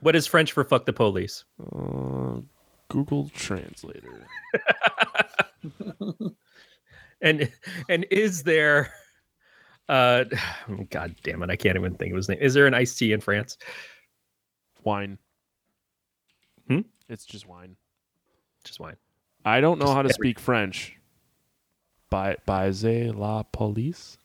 What 0.00 0.16
is 0.16 0.26
French 0.26 0.52
for 0.52 0.64
fuck 0.64 0.86
the 0.86 0.94
police? 0.94 1.44
Uh, 1.60 2.40
Google 2.90 3.30
Translator. 3.34 4.26
And 7.22 7.52
and 7.90 8.06
is 8.10 8.44
there? 8.44 8.94
Uh, 9.90 10.24
God 10.90 11.14
damn 11.22 11.42
it! 11.42 11.50
I 11.50 11.56
can't 11.56 11.76
even 11.76 11.94
think 11.96 12.12
of 12.12 12.16
his 12.16 12.30
name. 12.30 12.38
Is 12.40 12.54
there 12.54 12.66
an 12.66 12.72
iced 12.72 12.98
tea 12.98 13.12
in 13.12 13.20
France? 13.20 13.58
Wine. 14.84 15.18
Hmm? 16.66 16.80
It's 17.10 17.26
just 17.26 17.46
wine. 17.46 17.76
Just 18.64 18.80
wine. 18.80 18.96
I 19.44 19.60
don't 19.60 19.78
know 19.78 19.84
Just 19.84 19.94
how 19.96 20.00
to 20.02 20.06
every- 20.06 20.14
speak 20.14 20.38
French. 20.40 20.96
By 22.08 22.36
Baiser 22.48 23.14
la 23.14 23.42
police. 23.42 24.16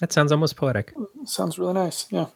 That 0.00 0.12
sounds 0.12 0.32
almost 0.32 0.56
poetic. 0.56 0.92
sounds 1.26 1.60
really 1.60 1.74
nice 1.74 2.08
yeah 2.10 2.26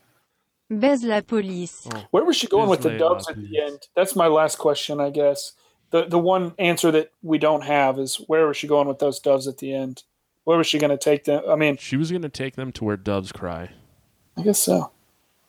Baise 0.71 1.05
la 1.05 1.21
police. 1.21 1.87
Where 2.11 2.25
was 2.25 2.37
she 2.37 2.47
going 2.49 2.69
with 2.69 2.83
the 2.83 2.91
Désolé, 2.91 2.99
doves 2.99 3.29
at 3.29 3.37
the 3.37 3.61
end? 3.63 3.87
That's 3.95 4.17
my 4.17 4.27
last 4.27 4.59
question, 4.59 5.01
I 5.01 5.11
guess. 5.11 5.53
The 5.91 6.07
the 6.07 6.19
one 6.19 6.53
answer 6.59 6.91
that 6.91 7.13
we 7.23 7.39
don't 7.39 7.63
have 7.63 7.99
is 7.99 8.17
where 8.27 8.47
was 8.49 8.57
she 8.57 8.67
going 8.67 8.89
with 8.89 8.99
those 8.99 9.21
doves 9.21 9.47
at 9.47 9.59
the 9.59 9.73
end? 9.73 10.03
Where 10.45 10.59
was 10.59 10.67
she 10.67 10.79
going 10.79 10.91
to 10.91 10.99
take 10.99 11.25
them? 11.25 11.43
I 11.49 11.57
mean, 11.57 11.77
She 11.77 11.97
was 11.97 12.11
going 12.11 12.23
to 12.23 12.29
take 12.29 12.57
them 12.57 12.73
to 12.73 12.85
where 12.85 12.97
doves 12.97 13.33
cry. 13.33 13.71
I 14.37 14.43
guess 14.43 14.61
so. 14.61 14.91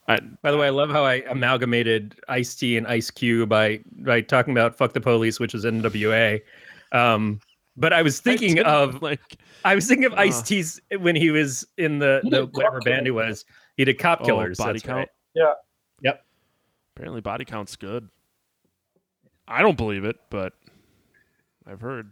I, 0.08 0.20
By 0.42 0.52
the 0.52 0.58
way, 0.58 0.68
I 0.68 0.70
love 0.72 0.90
how 0.90 1.04
I 1.04 1.16
amalgamated 1.30 2.16
Ice 2.30 2.56
T 2.56 2.78
and 2.78 2.88
Ice 2.88 3.12
Cube 3.12 3.50
by 3.50 3.80
by 3.98 4.22
talking 4.22 4.54
about 4.54 4.76
"fuck 4.76 4.94
the 4.94 5.02
police," 5.02 5.40
which 5.40 5.54
is 5.56 5.66
NWA. 5.66 6.42
Um, 6.92 7.42
but 7.76 7.92
I 7.92 8.02
was 8.02 8.20
thinking 8.20 8.56
didn't, 8.56 8.68
of 8.68 9.02
like 9.02 9.38
I 9.66 9.76
was 9.76 9.88
thinking 9.88 10.06
of 10.06 10.14
Ice 10.14 10.42
Uh. 10.42 10.46
T's 10.46 10.82
when 11.00 11.16
he 11.16 11.32
was 11.32 11.66
in 11.78 12.00
the, 12.00 12.22
the 12.24 12.46
did 12.46 12.56
whatever 12.56 12.80
band 12.82 13.06
he 13.08 13.12
was. 13.12 13.44
He 13.78 13.86
did 13.86 13.98
Cop 14.00 14.24
Killers. 14.26 14.60
oh, 14.60 14.64
body 14.66 14.80
that's 14.80 14.86
count. 14.86 14.98
right. 14.98 15.10
Yeah. 15.34 15.54
Yep. 16.02 16.26
Apparently, 16.96 17.22
body 17.22 17.46
count's 17.46 17.76
good. 17.76 18.10
I 19.48 19.62
don't 19.62 19.78
believe 19.78 20.04
it, 20.04 20.18
but 20.30 20.54
I've 21.66 21.80
heard. 21.82 22.12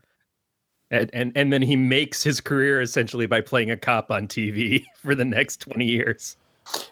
And, 0.91 1.09
and 1.13 1.31
and 1.35 1.51
then 1.51 1.61
he 1.63 1.75
makes 1.75 2.23
his 2.23 2.39
career 2.39 2.79
essentially 2.81 3.25
by 3.25 3.41
playing 3.41 3.71
a 3.71 3.77
cop 3.77 4.11
on 4.11 4.27
TV 4.27 4.85
for 5.03 5.15
the 5.15 5.25
next 5.25 5.57
twenty 5.59 5.85
years. 5.85 6.37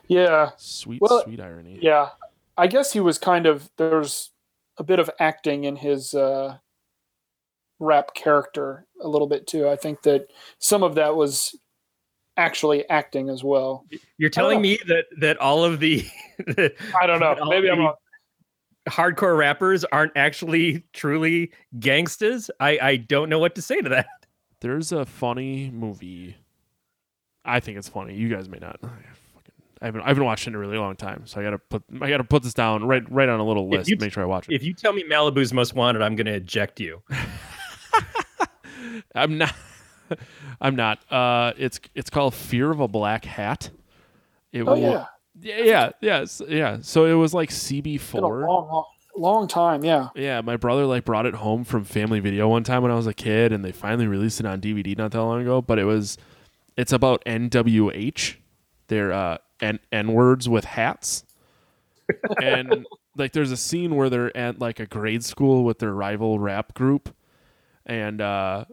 Yeah, 0.07 0.49
Sweet, 0.57 1.01
Well, 1.01 1.23
sweet 1.23 1.39
irony. 1.39 1.79
yeah. 1.81 2.09
I 2.57 2.67
guess 2.67 2.91
he 2.93 2.99
was 2.99 3.17
kind 3.17 3.45
of 3.47 3.69
there's 3.77 4.31
a 4.77 4.83
bit 4.83 4.99
of 4.99 5.09
acting 5.19 5.63
in 5.63 5.75
his 5.75 6.13
uh, 6.13 6.57
rap 7.79 8.13
character 8.15 8.85
a 9.01 9.07
little 9.07 9.27
bit 9.27 9.47
too. 9.47 9.67
I 9.69 9.75
think 9.75 10.01
that 10.03 10.27
some 10.59 10.83
of 10.83 10.95
that 10.95 11.15
was 11.15 11.55
actually 12.37 12.87
acting 12.89 13.29
as 13.29 13.43
well. 13.43 13.85
You're 14.17 14.29
telling 14.29 14.57
oh. 14.57 14.61
me 14.61 14.79
that 14.87 15.05
that 15.19 15.37
all 15.37 15.63
of 15.63 15.79
the 15.79 16.05
I 16.99 17.07
don't 17.07 17.19
know. 17.19 17.35
Maybe 17.45 17.69
I'm 17.69 17.77
the 17.77 17.83
wrong. 17.83 17.95
hardcore 18.87 19.37
rappers 19.37 19.83
aren't 19.85 20.13
actually 20.15 20.85
truly 20.93 21.51
gangsters. 21.79 22.49
I 22.59 22.79
I 22.81 22.95
don't 22.97 23.29
know 23.29 23.39
what 23.39 23.55
to 23.55 23.61
say 23.61 23.81
to 23.81 23.89
that. 23.89 24.07
There's 24.61 24.91
a 24.91 25.05
funny 25.05 25.69
movie. 25.71 26.37
I 27.45 27.59
think 27.59 27.77
it's 27.77 27.89
funny. 27.89 28.15
You 28.15 28.29
guys 28.29 28.47
may 28.47 28.59
not. 28.59 28.79
I 29.83 29.87
haven't, 29.87 30.01
I 30.03 30.07
haven't 30.07 30.23
watched 30.23 30.47
it 30.47 30.51
in 30.51 30.55
a 30.55 30.59
really 30.59 30.77
long 30.77 30.95
time, 30.95 31.23
so 31.25 31.41
I 31.41 31.43
gotta 31.43 31.57
put. 31.57 31.83
I 32.01 32.09
gotta 32.09 32.23
put 32.23 32.41
this 32.41 32.53
down 32.53 32.85
right, 32.85 33.03
right 33.11 33.27
on 33.27 33.41
a 33.41 33.45
little 33.45 33.67
list. 33.67 33.89
you- 33.89 33.97
to 33.97 34.05
make 34.05 34.13
sure 34.13 34.23
I 34.23 34.25
watch 34.25 34.47
it. 34.47 34.55
If 34.55 34.63
you 34.63 34.73
tell 34.73 34.93
me 34.93 35.03
Malibu's 35.03 35.51
most 35.51 35.73
wanted, 35.73 36.01
I'm 36.01 36.15
going 36.15 36.27
to 36.27 36.35
eject 36.35 36.79
you. 36.79 37.01
I'm 39.15 39.37
not. 39.37 39.53
I'm 40.61 40.75
not. 40.75 40.99
Uh, 41.11 41.53
it's 41.57 41.79
it's 41.95 42.09
called 42.09 42.33
Fear 42.33 42.71
of 42.71 42.79
a 42.79 42.87
Black 42.87 43.25
Hat. 43.25 43.69
It 44.51 44.63
Oh 44.67 44.75
yeah, 44.75 45.05
yeah, 45.39 45.63
yeah, 45.63 45.91
yeah, 46.01 46.25
yeah. 46.47 46.77
So 46.81 47.05
it 47.05 47.13
was 47.13 47.33
like 47.33 47.49
been 47.49 47.55
a 47.55 47.81
CB4. 47.81 48.21
long, 48.21 48.67
long, 48.67 48.85
long 49.15 49.47
time. 49.47 49.83
Yeah. 49.83 50.09
Yeah, 50.15 50.41
my 50.41 50.57
brother 50.57 50.85
like 50.85 51.05
brought 51.05 51.25
it 51.25 51.35
home 51.35 51.63
from 51.63 51.83
Family 51.83 52.19
Video 52.19 52.47
one 52.47 52.63
time 52.63 52.83
when 52.83 52.91
I 52.91 52.95
was 52.95 53.07
a 53.07 53.13
kid, 53.13 53.51
and 53.51 53.63
they 53.63 53.71
finally 53.71 54.07
released 54.07 54.39
it 54.39 54.45
on 54.45 54.61
DVD 54.61 54.97
not 54.97 55.11
that 55.11 55.21
long 55.21 55.41
ago. 55.41 55.61
But 55.61 55.79
it 55.79 55.85
was, 55.85 56.17
it's 56.77 56.93
about 56.93 57.23
NWH. 57.25 58.35
They're 58.87 59.13
uh, 59.13 59.37
n 59.61 59.79
n 59.91 60.13
words 60.13 60.47
with 60.47 60.65
hats, 60.65 61.25
and 62.41 62.85
like 63.17 63.31
there's 63.33 63.51
a 63.51 63.57
scene 63.57 63.95
where 63.95 64.09
they're 64.09 64.35
at 64.35 64.59
like 64.59 64.79
a 64.79 64.85
grade 64.85 65.23
school 65.23 65.63
with 65.63 65.79
their 65.79 65.93
rival 65.93 66.39
rap 66.39 66.73
group, 66.73 67.15
and 67.85 68.21
uh, 68.21 68.65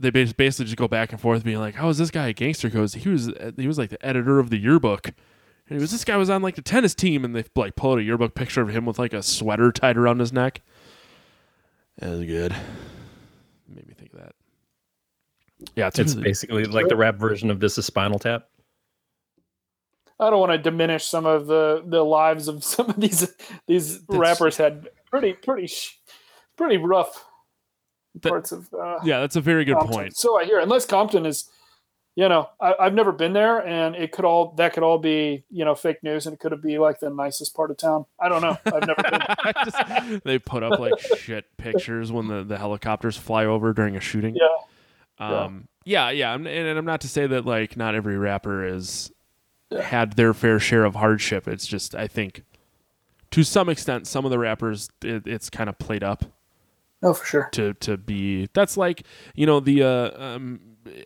they 0.00 0.10
basically 0.10 0.64
just 0.66 0.76
go 0.76 0.88
back 0.88 1.12
and 1.12 1.20
forth, 1.20 1.44
being 1.44 1.58
like, 1.58 1.74
"How 1.76 1.88
is 1.88 1.98
this 1.98 2.10
guy 2.10 2.28
a 2.28 2.32
gangster?" 2.32 2.68
Because 2.68 2.94
he 2.94 3.08
was 3.08 3.28
uh, 3.28 3.52
he 3.56 3.66
was 3.66 3.78
like 3.78 3.90
the 3.90 4.04
editor 4.04 4.38
of 4.38 4.50
the 4.50 4.58
yearbook. 4.58 5.08
And 5.68 5.78
he 5.78 5.80
was 5.80 5.90
this 5.92 6.04
guy 6.04 6.16
was 6.16 6.28
on 6.28 6.42
like 6.42 6.56
the 6.56 6.62
tennis 6.62 6.94
team, 6.94 7.24
and 7.24 7.34
they 7.34 7.44
like 7.56 7.76
pull 7.76 7.92
out 7.92 7.98
a 7.98 8.02
yearbook 8.02 8.34
picture 8.34 8.60
of 8.60 8.68
him 8.68 8.84
with 8.84 8.98
like 8.98 9.12
a 9.14 9.22
sweater 9.22 9.72
tied 9.72 9.96
around 9.96 10.18
his 10.20 10.32
neck. 10.32 10.60
That 11.98 12.10
was 12.10 12.24
good. 12.26 12.54
Made 13.68 13.86
me 13.88 13.94
think 13.94 14.12
of 14.12 14.18
that. 14.20 14.32
Yeah, 15.76 15.86
it's, 15.86 15.98
It's 15.98 16.14
really- 16.14 16.24
basically 16.24 16.64
like 16.66 16.88
the 16.88 16.96
rap 16.96 17.16
version 17.16 17.50
of 17.50 17.60
this 17.60 17.78
is 17.78 17.86
Spinal 17.86 18.18
Tap. 18.18 18.46
I 20.20 20.30
don't 20.30 20.38
want 20.40 20.52
to 20.52 20.58
diminish 20.58 21.04
some 21.04 21.24
of 21.26 21.46
the 21.46 21.82
the 21.86 22.02
lives 22.04 22.48
of 22.48 22.62
some 22.64 22.90
of 22.90 23.00
these 23.00 23.32
these 23.66 24.00
That's- 24.06 24.18
rappers 24.18 24.56
had 24.56 24.88
pretty 25.10 25.32
pretty 25.34 25.72
pretty 26.56 26.76
rough 26.76 27.24
That- 28.22 28.28
parts 28.30 28.52
of 28.52 28.72
uh, 28.72 28.98
yeah, 29.04 29.20
that's 29.20 29.36
a 29.36 29.40
very 29.40 29.64
good 29.64 29.76
Compton. 29.76 29.94
point. 29.96 30.16
So 30.16 30.38
I 30.38 30.44
hear, 30.44 30.60
unless 30.60 30.86
Compton 30.86 31.26
is, 31.26 31.50
you 32.16 32.28
know, 32.28 32.48
I, 32.60 32.74
I've 32.78 32.94
never 32.94 33.10
been 33.10 33.32
there, 33.32 33.66
and 33.66 33.96
it 33.96 34.12
could 34.12 34.24
all 34.24 34.52
that 34.52 34.72
could 34.72 34.82
all 34.84 34.98
be 34.98 35.44
you 35.50 35.64
know 35.64 35.74
fake 35.74 36.02
news, 36.02 36.26
and 36.26 36.34
it 36.34 36.38
could 36.40 36.60
be 36.62 36.78
like 36.78 37.00
the 37.00 37.10
nicest 37.10 37.54
part 37.56 37.70
of 37.70 37.76
town. 37.76 38.06
I 38.20 38.28
don't 38.28 38.40
know. 38.42 38.56
I've 38.66 38.86
never 38.86 39.02
been. 39.02 39.20
Just- 39.64 40.24
they 40.24 40.38
put 40.38 40.62
up 40.62 40.78
like 40.78 40.98
shit 41.18 41.44
pictures 41.56 42.12
when 42.12 42.28
the, 42.28 42.44
the 42.44 42.56
helicopters 42.58 43.16
fly 43.16 43.44
over 43.46 43.72
during 43.72 43.96
a 43.96 44.00
shooting. 44.00 44.36
Yeah. 44.36 44.46
Um, 45.18 45.68
yeah, 45.84 46.10
yeah, 46.10 46.32
I'm, 46.32 46.46
and, 46.46 46.66
and 46.66 46.78
I'm 46.78 46.84
not 46.84 47.00
to 47.02 47.08
say 47.08 47.26
that 47.26 47.44
like 47.46 47.76
not 47.76 47.94
every 47.94 48.16
rapper 48.18 48.64
is 48.66 49.12
had 49.82 50.12
their 50.14 50.34
fair 50.34 50.58
share 50.58 50.84
of 50.84 50.94
hardship. 50.94 51.46
It's 51.48 51.66
just 51.66 51.94
I 51.94 52.06
think 52.06 52.42
to 53.32 53.42
some 53.42 53.68
extent 53.68 54.06
some 54.06 54.24
of 54.24 54.30
the 54.30 54.38
rappers 54.38 54.88
it, 55.02 55.26
it's 55.26 55.50
kind 55.50 55.68
of 55.68 55.78
played 55.78 56.02
up 56.04 56.24
Oh, 57.04 57.12
for 57.12 57.24
sure. 57.26 57.48
to 57.52 57.74
to 57.74 57.96
be. 57.98 58.48
That's 58.54 58.76
like 58.76 59.02
you 59.34 59.44
know 59.46 59.60
the 59.60 59.82
uh, 59.82 60.10
um, 60.22 60.60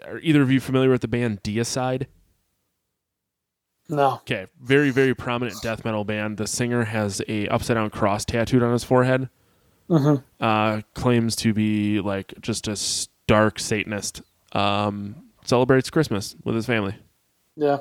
are 0.07 0.19
either 0.21 0.41
of 0.43 0.51
you 0.51 0.61
familiar 0.61 0.91
with 0.91 1.01
the 1.03 1.09
band 1.09 1.43
Deicide? 1.43 2.07
No. 3.89 4.15
Okay, 4.23 4.47
very 4.61 4.91
very 4.91 5.15
prominent 5.15 5.61
death 5.63 5.85
metal 5.85 6.05
band. 6.05 6.37
The 6.37 6.47
singer 6.47 6.85
has 6.85 7.21
a 7.29 7.49
upside 7.49 7.75
down 7.77 7.91
cross 7.91 8.25
tattooed 8.25 8.63
on 8.63 8.73
his 8.73 8.85
forehead. 8.85 9.29
Mhm. 9.91 10.23
Uh, 10.39 10.83
claims 10.95 11.35
to 11.37 11.53
be 11.53 12.01
like 12.01 12.35
just 12.41 12.69
a 12.69 12.77
stark 12.77 13.59
Satanist. 13.59 14.23
Um, 14.53 15.25
celebrates 15.45 15.91
Christmas 15.91 16.37
with 16.45 16.55
his 16.55 16.67
family. 16.67 16.95
Yeah. 17.57 17.79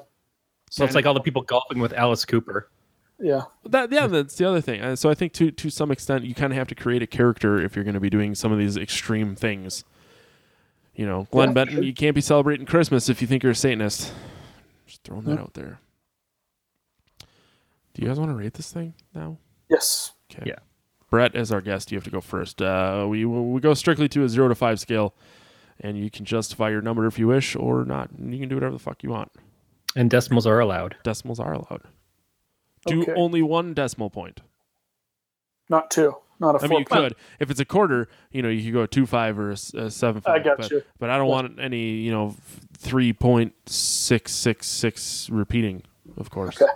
So 0.70 0.84
it's 0.86 0.96
like 0.96 1.06
all 1.06 1.14
the 1.14 1.20
people 1.22 1.44
golfing 1.44 1.80
with 1.80 1.94
Alice 1.94 2.26
Cooper. 2.26 2.70
Yeah. 3.20 3.44
That 3.66 3.92
yeah, 3.92 4.08
that's 4.08 4.36
the 4.36 4.48
other 4.48 4.62
thing. 4.62 4.96
So 4.96 5.10
I 5.10 5.14
think 5.16 5.34
to 5.34 5.52
to 5.52 5.70
some 5.70 5.92
extent 5.92 6.24
you 6.26 6.36
kind 6.36 6.54
of 6.54 6.58
have 6.58 6.68
to 6.68 6.76
create 6.76 7.02
a 7.02 7.08
character 7.08 7.60
if 7.62 7.76
you're 7.76 7.84
going 7.86 7.96
to 7.96 8.00
be 8.00 8.10
doing 8.10 8.36
some 8.36 8.52
of 8.52 8.60
these 8.60 8.78
extreme 8.78 9.36
things. 9.36 9.84
You 10.96 11.06
know, 11.06 11.28
Glenn 11.32 11.50
Yeah, 11.50 11.54
Benton, 11.54 11.76
sure. 11.78 11.84
you 11.84 11.94
can't 11.94 12.16
be 12.16 12.22
celebrating 12.22 12.66
Christmas 12.66 13.08
if 13.10 13.22
you 13.22 13.28
think 13.28 13.44
you're 13.44 13.52
a 13.52 13.56
Satanist. 13.56 14.12
Just 14.88 15.04
throwing 15.04 15.26
that 15.26 15.40
out 15.40 15.54
there. 15.54 15.80
Do 17.94 18.02
you 18.02 18.08
guys 18.08 18.20
want 18.20 18.32
to 18.32 18.36
rate 18.36 18.54
this 18.54 18.72
thing 18.72 18.94
now? 19.14 19.38
Yes. 19.70 20.14
Okay. 20.32 20.44
Yeah. 20.48 20.60
Brett, 21.10 21.36
as 21.36 21.52
our 21.52 21.62
guest, 21.62 21.92
you 21.92 21.98
have 21.98 22.04
to 22.04 22.10
go 22.10 22.22
first. 22.22 22.62
Uh, 22.62 23.06
we 23.10 23.26
we 23.26 23.62
go 23.62 23.74
strictly 23.74 24.08
to 24.10 24.24
a 24.24 24.30
zero 24.30 24.48
to 24.48 24.56
five 24.56 24.80
scale, 24.80 25.14
and 25.80 25.98
you 25.98 26.12
can 26.12 26.26
justify 26.26 26.70
your 26.70 26.82
number 26.82 27.06
if 27.06 27.18
you 27.18 27.28
wish 27.28 27.56
or 27.56 27.86
not. 27.86 28.10
You 28.20 28.40
can 28.40 28.50
do 28.50 28.56
whatever 28.56 28.74
the 28.74 28.80
fuck 28.80 29.04
you 29.04 29.10
want. 29.10 29.32
And 29.96 30.10
decimals 30.10 30.46
are 30.46 30.60
allowed. 30.60 30.98
Decimals 31.04 31.40
are 31.40 31.54
allowed. 31.54 31.84
Do 32.88 33.02
Okay. 33.04 33.14
only 33.16 33.42
one 33.42 33.74
decimal 33.74 34.10
point. 34.10 34.42
Not 35.70 35.92
two. 35.92 36.16
Not 36.40 36.62
a 36.62 36.64
I 36.64 36.68
mean, 36.68 36.80
you 36.80 36.86
could 36.86 37.16
if 37.40 37.50
it's 37.50 37.60
a 37.60 37.66
quarter. 37.66 38.08
You 38.32 38.42
know, 38.44 38.50
you 38.50 38.64
could 38.64 38.74
go 38.74 38.82
a 38.84 38.88
two 38.88 39.06
five 39.08 39.40
or 39.40 39.52
a 39.52 39.58
seven 39.58 40.22
I 40.26 40.34
five. 40.34 40.44
got 40.44 40.58
but, 40.60 40.72
you. 40.72 40.84
But 41.00 41.10
I 41.10 41.18
don't 41.18 41.28
want 41.28 41.60
any. 41.60 41.90
You 41.94 42.12
know, 42.12 42.36
three 42.78 43.12
point 43.12 43.54
six 43.68 44.34
six 44.34 44.68
six 44.68 45.30
repeating. 45.30 45.84
Of 46.16 46.30
course. 46.30 46.62
Okay. 46.62 46.72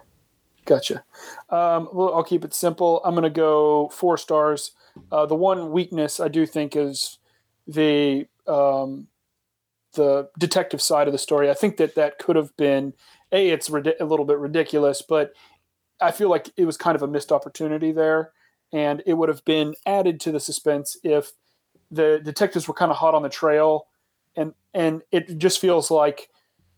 Gotcha. 0.65 1.03
Um, 1.49 1.89
well, 1.93 2.13
I'll 2.13 2.23
keep 2.23 2.43
it 2.43 2.53
simple. 2.53 3.01
I'm 3.03 3.13
going 3.13 3.23
to 3.23 3.29
go 3.29 3.89
four 3.89 4.17
stars. 4.17 4.71
Uh, 5.11 5.25
the 5.25 5.35
one 5.35 5.71
weakness 5.71 6.19
I 6.19 6.27
do 6.27 6.45
think 6.45 6.75
is 6.75 7.19
the 7.67 8.27
um, 8.47 9.07
the 9.93 10.29
detective 10.37 10.81
side 10.81 11.07
of 11.07 11.11
the 11.13 11.17
story. 11.19 11.49
I 11.49 11.53
think 11.53 11.77
that 11.77 11.95
that 11.95 12.17
could 12.19 12.35
have 12.35 12.55
been 12.57 12.93
a. 13.31 13.49
It's 13.49 13.69
ridi- 13.69 13.95
a 13.99 14.05
little 14.05 14.25
bit 14.25 14.37
ridiculous, 14.37 15.01
but 15.01 15.33
I 16.01 16.11
feel 16.11 16.29
like 16.29 16.49
it 16.57 16.65
was 16.65 16.77
kind 16.77 16.95
of 16.95 17.03
a 17.03 17.07
missed 17.07 17.31
opportunity 17.31 17.91
there, 17.91 18.31
and 18.73 19.03
it 19.05 19.13
would 19.13 19.29
have 19.29 19.43
been 19.45 19.75
added 19.85 20.19
to 20.21 20.31
the 20.31 20.39
suspense 20.39 20.97
if 21.03 21.31
the 21.89 22.21
detectives 22.23 22.67
were 22.67 22.73
kind 22.73 22.91
of 22.91 22.97
hot 22.97 23.13
on 23.13 23.23
the 23.23 23.29
trail, 23.29 23.87
and 24.35 24.53
and 24.73 25.01
it 25.11 25.37
just 25.37 25.59
feels 25.59 25.91
like 25.91 26.29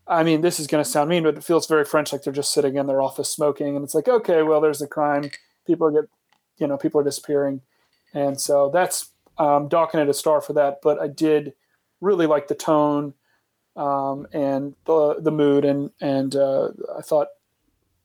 I 0.06 0.22
mean, 0.22 0.42
this 0.42 0.60
is 0.60 0.66
going 0.66 0.84
to 0.84 0.88
sound 0.88 1.08
mean, 1.08 1.22
but 1.22 1.38
it 1.38 1.44
feels 1.44 1.66
very 1.66 1.84
French, 1.84 2.12
like 2.12 2.22
they're 2.22 2.32
just 2.32 2.52
sitting 2.52 2.76
in 2.76 2.86
their 2.86 3.00
office 3.00 3.30
smoking, 3.30 3.74
and 3.74 3.84
it's 3.84 3.94
like, 3.94 4.08
okay, 4.08 4.42
well, 4.42 4.60
there's 4.60 4.82
a 4.82 4.86
crime. 4.86 5.30
People 5.66 5.86
are 5.86 6.02
get, 6.02 6.10
you 6.58 6.66
know, 6.66 6.76
people 6.76 7.00
are 7.00 7.04
disappearing, 7.04 7.62
and 8.12 8.38
so 8.38 8.70
that's 8.72 9.10
um, 9.38 9.68
docking 9.68 10.00
it 10.00 10.08
a 10.08 10.14
star 10.14 10.40
for 10.40 10.52
that. 10.54 10.80
But 10.82 11.00
I 11.00 11.08
did 11.08 11.54
really 12.00 12.26
like 12.26 12.48
the 12.48 12.54
tone 12.54 13.14
um, 13.76 14.26
and 14.32 14.74
the 14.84 15.20
the 15.20 15.32
mood, 15.32 15.64
and 15.64 15.90
and 16.00 16.36
uh, 16.36 16.68
I 16.98 17.00
thought 17.00 17.28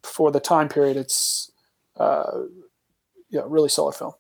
for 0.04 0.32
the 0.32 0.40
time 0.40 0.70
period, 0.70 0.98
it's 0.98 1.52
uh, 1.98 2.44
yeah, 3.30 3.42
really 3.46 3.70
solid 3.70 3.94
film. 3.96 4.14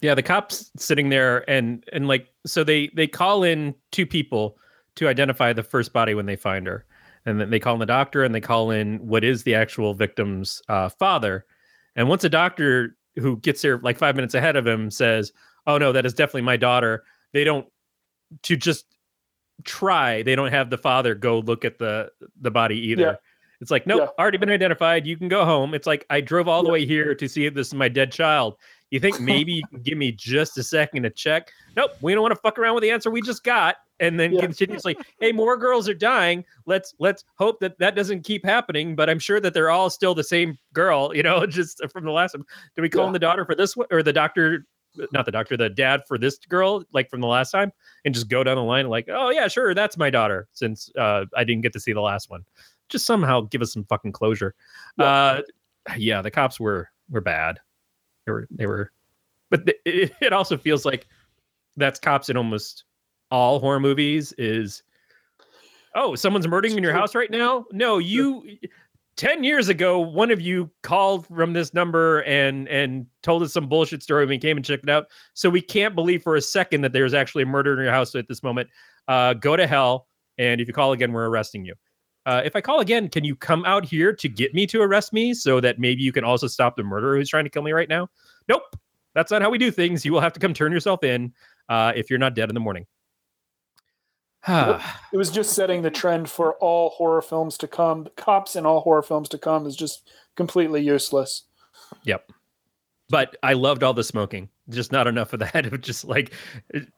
Yeah, 0.00 0.14
the 0.14 0.22
cops 0.22 0.70
sitting 0.76 1.08
there 1.08 1.48
and 1.48 1.84
and 1.92 2.06
like 2.08 2.28
so 2.46 2.64
they 2.64 2.90
they 2.94 3.06
call 3.06 3.42
in 3.42 3.74
two 3.92 4.06
people 4.06 4.58
to 4.96 5.08
identify 5.08 5.52
the 5.52 5.62
first 5.62 5.92
body 5.92 6.14
when 6.14 6.26
they 6.26 6.36
find 6.36 6.66
her. 6.66 6.84
and 7.26 7.40
then 7.40 7.50
they 7.50 7.58
call 7.58 7.74
in 7.74 7.80
the 7.80 7.86
doctor 7.86 8.24
and 8.24 8.34
they 8.34 8.40
call 8.40 8.70
in 8.70 8.98
what 9.06 9.24
is 9.24 9.42
the 9.42 9.54
actual 9.54 9.94
victim's 9.94 10.62
uh, 10.68 10.88
father. 10.88 11.44
And 11.96 12.08
once 12.08 12.24
a 12.24 12.28
doctor 12.28 12.96
who 13.16 13.36
gets 13.38 13.62
there 13.62 13.78
like 13.78 13.98
five 13.98 14.14
minutes 14.14 14.34
ahead 14.34 14.56
of 14.56 14.66
him 14.66 14.90
says, 14.90 15.32
"Oh 15.66 15.76
no, 15.78 15.92
that 15.92 16.06
is 16.06 16.14
definitely 16.14 16.42
my 16.42 16.56
daughter," 16.56 17.04
they 17.32 17.44
don't 17.44 17.66
to 18.42 18.56
just 18.56 18.86
try. 19.64 20.22
They 20.22 20.36
don't 20.36 20.52
have 20.52 20.70
the 20.70 20.78
father 20.78 21.14
go 21.14 21.40
look 21.40 21.64
at 21.64 21.78
the 21.78 22.10
the 22.40 22.50
body 22.50 22.78
either. 22.88 23.02
Yeah. 23.02 23.16
It's 23.60 23.70
like, 23.70 23.86
nope, 23.86 24.02
Yeah. 24.02 24.22
already 24.22 24.38
been 24.38 24.50
identified. 24.50 25.06
You 25.06 25.16
can 25.16 25.28
go 25.28 25.44
home. 25.44 25.74
It's 25.74 25.86
like 25.86 26.04
I 26.10 26.20
drove 26.20 26.48
all 26.48 26.62
the 26.62 26.68
Yeah. 26.68 26.72
way 26.74 26.86
here 26.86 27.14
to 27.14 27.28
see 27.28 27.46
if 27.46 27.54
this 27.54 27.68
is 27.68 27.74
my 27.74 27.88
dead 27.88 28.12
child. 28.12 28.56
You 28.90 29.00
think 29.00 29.18
maybe 29.20 29.52
you 29.52 29.66
can 29.68 29.80
give 29.82 29.98
me 29.98 30.12
just 30.12 30.58
a 30.58 30.62
second 30.62 31.02
to 31.04 31.10
check? 31.10 31.50
Nope, 31.76 31.90
we 32.00 32.12
don't 32.14 32.22
want 32.22 32.34
to 32.34 32.40
fuck 32.40 32.58
around 32.58 32.74
with 32.74 32.82
the 32.82 32.90
answer 32.90 33.10
we 33.10 33.20
just 33.22 33.44
got. 33.44 33.76
And 33.98 34.20
then 34.20 34.32
Yeah. 34.32 34.40
continuously, 34.40 34.96
hey, 35.20 35.32
more 35.32 35.56
girls 35.56 35.88
are 35.88 35.94
dying. 35.94 36.44
Let's 36.66 36.94
let's 36.98 37.24
hope 37.36 37.60
that 37.60 37.78
that 37.78 37.96
doesn't 37.96 38.22
keep 38.24 38.44
happening. 38.44 38.94
But 38.94 39.08
I'm 39.08 39.18
sure 39.18 39.40
that 39.40 39.54
they're 39.54 39.70
all 39.70 39.88
still 39.90 40.14
the 40.14 40.24
same 40.24 40.58
girl. 40.74 41.14
You 41.16 41.22
know, 41.22 41.46
just 41.46 41.80
from 41.92 42.04
the 42.04 42.10
last 42.12 42.34
one. 42.34 42.44
Do 42.76 42.82
we 42.82 42.88
call 42.90 43.02
Yeah. 43.02 43.06
him 43.08 43.12
the 43.14 43.18
daughter 43.18 43.44
for 43.46 43.54
this 43.54 43.74
one 43.76 43.86
or 43.90 44.02
the 44.02 44.12
doctor? 44.12 44.66
Not 45.12 45.26
the 45.26 45.30
doctor, 45.32 45.58
the 45.58 45.68
dad 45.68 46.00
for 46.08 46.16
this 46.16 46.38
girl, 46.48 46.82
like 46.94 47.10
from 47.10 47.20
the 47.20 47.26
last 47.26 47.50
time, 47.50 47.70
and 48.06 48.14
just 48.14 48.30
go 48.30 48.42
down 48.42 48.56
the 48.56 48.62
line 48.62 48.88
like, 48.88 49.10
oh 49.12 49.28
yeah, 49.28 49.46
sure, 49.46 49.74
that's 49.74 49.98
my 49.98 50.08
daughter. 50.08 50.48
Since 50.52 50.90
uh, 50.96 51.26
I 51.36 51.44
didn't 51.44 51.60
get 51.60 51.74
to 51.74 51.80
see 51.80 51.92
the 51.92 52.00
last 52.00 52.30
one, 52.30 52.46
just 52.88 53.06
somehow 53.06 53.42
give 53.42 53.62
us 53.62 53.72
some 53.72 53.84
fucking 53.84 54.12
closure. 54.12 54.54
Uh, 54.98 55.42
yeah, 55.96 56.22
the 56.22 56.30
cops 56.30 56.58
were 56.58 56.88
were 57.10 57.20
bad. 57.20 57.58
They 58.26 58.32
were 58.32 58.48
they 58.50 58.66
were, 58.66 58.92
but 59.50 59.66
th- 59.66 59.78
it, 59.84 60.12
it 60.20 60.32
also 60.32 60.56
feels 60.56 60.84
like 60.84 61.06
that's 61.76 61.98
cops 61.98 62.28
in 62.28 62.36
almost 62.36 62.84
all 63.30 63.60
horror 63.60 63.80
movies. 63.80 64.32
Is 64.38 64.82
oh, 65.94 66.14
someone's 66.14 66.48
murdering 66.48 66.76
in 66.76 66.82
your 66.82 66.92
house 66.92 67.14
right 67.14 67.30
now? 67.30 67.64
No, 67.72 67.98
you. 67.98 68.58
10 69.16 69.44
years 69.44 69.70
ago 69.70 69.98
one 69.98 70.30
of 70.30 70.42
you 70.42 70.70
called 70.82 71.26
from 71.26 71.54
this 71.54 71.72
number 71.72 72.20
and 72.24 72.68
and 72.68 73.06
told 73.22 73.42
us 73.42 73.50
some 73.50 73.66
bullshit 73.66 74.02
story 74.02 74.22
and 74.22 74.28
we 74.28 74.36
came 74.36 74.58
and 74.58 74.66
checked 74.66 74.84
it 74.84 74.90
out 74.90 75.06
so 75.32 75.48
we 75.48 75.62
can't 75.62 75.94
believe 75.94 76.22
for 76.22 76.36
a 76.36 76.42
second 76.42 76.82
that 76.82 76.92
there's 76.92 77.14
actually 77.14 77.42
a 77.42 77.46
murder 77.46 77.72
in 77.72 77.82
your 77.82 77.90
house 77.90 78.14
at 78.14 78.28
this 78.28 78.42
moment 78.42 78.68
uh 79.08 79.32
go 79.32 79.56
to 79.56 79.66
hell 79.66 80.06
and 80.36 80.60
if 80.60 80.68
you 80.68 80.74
call 80.74 80.92
again 80.92 81.14
we're 81.14 81.30
arresting 81.30 81.64
you 81.64 81.74
uh, 82.26 82.42
if 82.44 82.56
I 82.56 82.60
call 82.60 82.80
again, 82.80 83.08
can 83.08 83.24
you 83.24 83.36
come 83.36 83.64
out 83.64 83.84
here 83.84 84.12
to 84.12 84.28
get 84.28 84.52
me 84.52 84.66
to 84.66 84.82
arrest 84.82 85.12
me 85.12 85.32
so 85.32 85.60
that 85.60 85.78
maybe 85.78 86.02
you 86.02 86.12
can 86.12 86.24
also 86.24 86.48
stop 86.48 86.76
the 86.76 86.82
murderer 86.82 87.16
who's 87.16 87.30
trying 87.30 87.44
to 87.44 87.50
kill 87.50 87.62
me 87.62 87.70
right 87.72 87.88
now? 87.88 88.08
Nope. 88.48 88.62
That's 89.14 89.30
not 89.30 89.40
how 89.40 89.48
we 89.48 89.58
do 89.58 89.70
things. 89.70 90.04
You 90.04 90.12
will 90.12 90.20
have 90.20 90.32
to 90.34 90.40
come 90.40 90.52
turn 90.52 90.72
yourself 90.72 91.04
in 91.04 91.32
uh, 91.68 91.92
if 91.94 92.10
you're 92.10 92.18
not 92.18 92.34
dead 92.34 92.50
in 92.50 92.54
the 92.54 92.60
morning. 92.60 92.84
It 95.12 95.16
was 95.16 95.30
just 95.30 95.54
setting 95.54 95.82
the 95.82 95.90
trend 95.90 96.28
for 96.28 96.54
all 96.56 96.90
horror 96.90 97.22
films 97.22 97.56
to 97.58 97.68
come. 97.68 98.08
Cops 98.16 98.56
in 98.56 98.66
all 98.66 98.80
horror 98.80 99.02
films 99.02 99.28
to 99.30 99.38
come 99.38 99.66
is 99.66 99.74
just 99.74 100.10
completely 100.36 100.82
useless. 100.82 101.44
Yep. 102.04 102.30
But 103.08 103.36
I 103.42 103.54
loved 103.54 103.82
all 103.82 103.94
the 103.94 104.04
smoking. 104.04 104.48
Just 104.68 104.92
not 104.92 105.06
enough 105.06 105.32
of 105.32 105.40
that. 105.40 105.66
Of 105.72 105.80
just 105.80 106.04
like, 106.04 106.32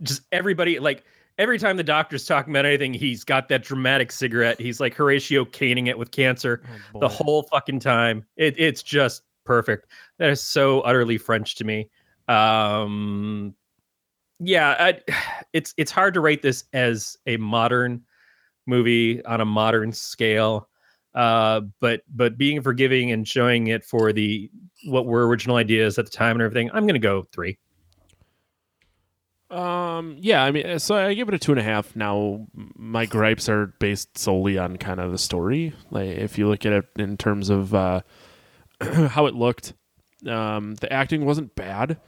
just 0.02 0.22
everybody, 0.32 0.78
like, 0.78 1.04
every 1.38 1.58
time 1.58 1.76
the 1.76 1.84
doctor's 1.84 2.26
talking 2.26 2.52
about 2.52 2.66
anything, 2.66 2.92
he's 2.92 3.24
got 3.24 3.48
that 3.48 3.62
dramatic 3.62 4.12
cigarette. 4.12 4.60
He's 4.60 4.80
like 4.80 4.94
Horatio 4.94 5.44
caning 5.44 5.86
it 5.86 5.96
with 5.96 6.10
cancer 6.10 6.62
Oh, 6.94 7.00
the 7.00 7.08
whole 7.08 7.44
fucking 7.44 7.80
time. 7.80 8.24
It, 8.36 8.54
it's 8.58 8.82
just 8.82 9.22
perfect. 9.44 9.90
That 10.18 10.30
is 10.30 10.42
so 10.42 10.80
utterly 10.80 11.16
French 11.16 11.54
to 11.56 11.64
me. 11.64 11.88
Um, 12.26 13.54
yeah, 14.40 14.76
I, 14.78 15.00
it's 15.52 15.72
it's 15.76 15.90
hard 15.90 16.14
to 16.14 16.20
rate 16.20 16.42
this 16.42 16.64
as 16.72 17.16
a 17.26 17.36
modern 17.36 18.02
movie 18.66 19.24
on 19.24 19.40
a 19.40 19.46
modern 19.46 19.92
scale. 19.92 20.68
Uh, 21.14 21.62
but 21.80 22.02
but 22.14 22.36
being 22.36 22.60
forgiving 22.60 23.10
and 23.12 23.26
showing 23.26 23.68
it 23.68 23.84
for 23.84 24.12
the 24.12 24.50
what 24.84 25.06
were 25.06 25.26
original 25.26 25.56
ideas 25.56 25.98
at 25.98 26.04
the 26.04 26.10
time 26.10 26.32
and 26.36 26.42
everything, 26.42 26.70
I'm 26.72 26.86
gonna 26.86 26.98
go 26.98 27.26
three. 27.32 27.58
Um, 29.50 30.16
yeah, 30.20 30.44
I 30.44 30.50
mean, 30.50 30.66
uh, 30.66 30.78
so 30.78 30.94
I 30.94 31.14
give 31.14 31.28
it 31.28 31.34
a 31.34 31.38
two 31.38 31.52
and 31.52 31.60
a 31.60 31.64
half. 31.64 31.96
Now, 31.96 32.46
my 32.76 33.06
gripes 33.06 33.48
are 33.48 33.66
based 33.78 34.18
solely 34.18 34.58
on 34.58 34.76
kind 34.76 35.00
of 35.00 35.10
the 35.10 35.18
story. 35.18 35.72
Like, 35.90 36.10
if 36.10 36.36
you 36.36 36.48
look 36.48 36.66
at 36.66 36.72
it 36.72 36.84
in 36.96 37.16
terms 37.16 37.48
of 37.48 37.74
uh, 37.74 38.02
how 38.80 39.26
it 39.26 39.34
looked, 39.34 39.72
um, 40.26 40.74
the 40.76 40.92
acting 40.92 41.24
wasn't 41.24 41.54
bad. 41.54 41.98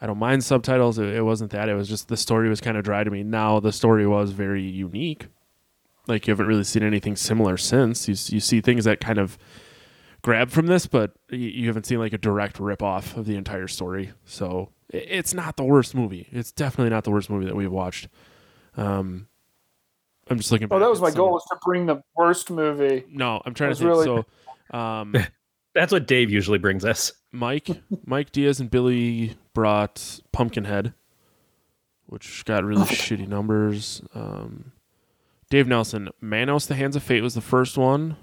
I 0.00 0.06
don't 0.06 0.18
mind 0.18 0.42
subtitles. 0.42 0.98
It, 0.98 1.08
it 1.08 1.22
wasn't 1.22 1.52
that. 1.52 1.68
It 1.68 1.74
was 1.74 1.88
just 1.88 2.08
the 2.08 2.16
story 2.16 2.48
was 2.48 2.60
kind 2.60 2.76
of 2.76 2.84
dry 2.84 3.04
to 3.04 3.10
me. 3.10 3.22
Now, 3.22 3.60
the 3.60 3.72
story 3.72 4.06
was 4.06 4.32
very 4.32 4.62
unique. 4.62 5.26
Like, 6.08 6.26
you 6.26 6.32
haven't 6.32 6.46
really 6.46 6.64
seen 6.64 6.82
anything 6.82 7.14
similar 7.16 7.56
since. 7.56 8.08
You, 8.08 8.12
you 8.34 8.40
see 8.40 8.60
things 8.60 8.84
that 8.84 9.00
kind 9.00 9.18
of 9.18 9.38
grab 10.22 10.50
from 10.50 10.66
this, 10.66 10.86
but 10.86 11.12
you 11.30 11.66
haven't 11.66 11.86
seen 11.86 11.98
like 11.98 12.12
a 12.12 12.18
direct 12.18 12.58
rip 12.60 12.82
off 12.82 13.16
of 13.16 13.26
the 13.26 13.36
entire 13.36 13.68
story. 13.68 14.12
So 14.24 14.70
it's 14.90 15.34
not 15.34 15.56
the 15.56 15.64
worst 15.64 15.94
movie. 15.94 16.28
It's 16.32 16.52
definitely 16.52 16.90
not 16.90 17.04
the 17.04 17.10
worst 17.10 17.30
movie 17.30 17.46
that 17.46 17.56
we've 17.56 17.70
watched. 17.70 18.08
Um, 18.76 19.28
I'm 20.30 20.36
just 20.38 20.52
looking. 20.52 20.68
Oh, 20.70 20.78
that 20.78 20.90
was 20.90 21.00
my 21.00 21.08
some- 21.10 21.16
goal 21.16 21.32
was 21.32 21.44
to 21.50 21.56
bring 21.64 21.86
the 21.86 22.02
worst 22.16 22.50
movie. 22.50 23.04
No, 23.10 23.40
I'm 23.44 23.54
trying 23.54 23.70
to 23.70 23.76
think. 23.76 23.88
really- 23.88 24.04
So, 24.04 24.24
um, 24.78 25.14
That's 25.74 25.92
what 25.92 26.06
Dave 26.08 26.30
usually 26.30 26.58
brings 26.58 26.84
us. 26.84 27.12
Mike, 27.30 27.68
Mike 28.04 28.32
Diaz 28.32 28.58
and 28.58 28.68
Billy 28.70 29.36
brought 29.54 30.20
Pumpkinhead, 30.32 30.92
which 32.06 32.44
got 32.46 32.64
really 32.64 32.82
shitty 32.86 33.28
numbers. 33.28 34.02
Um, 34.14 34.72
Dave 35.50 35.68
Nelson, 35.68 36.08
Manos: 36.20 36.66
The 36.66 36.74
Hands 36.74 36.96
of 36.96 37.02
Fate 37.02 37.22
was 37.22 37.34
the 37.34 37.40
first 37.40 37.76
one. 37.78 38.16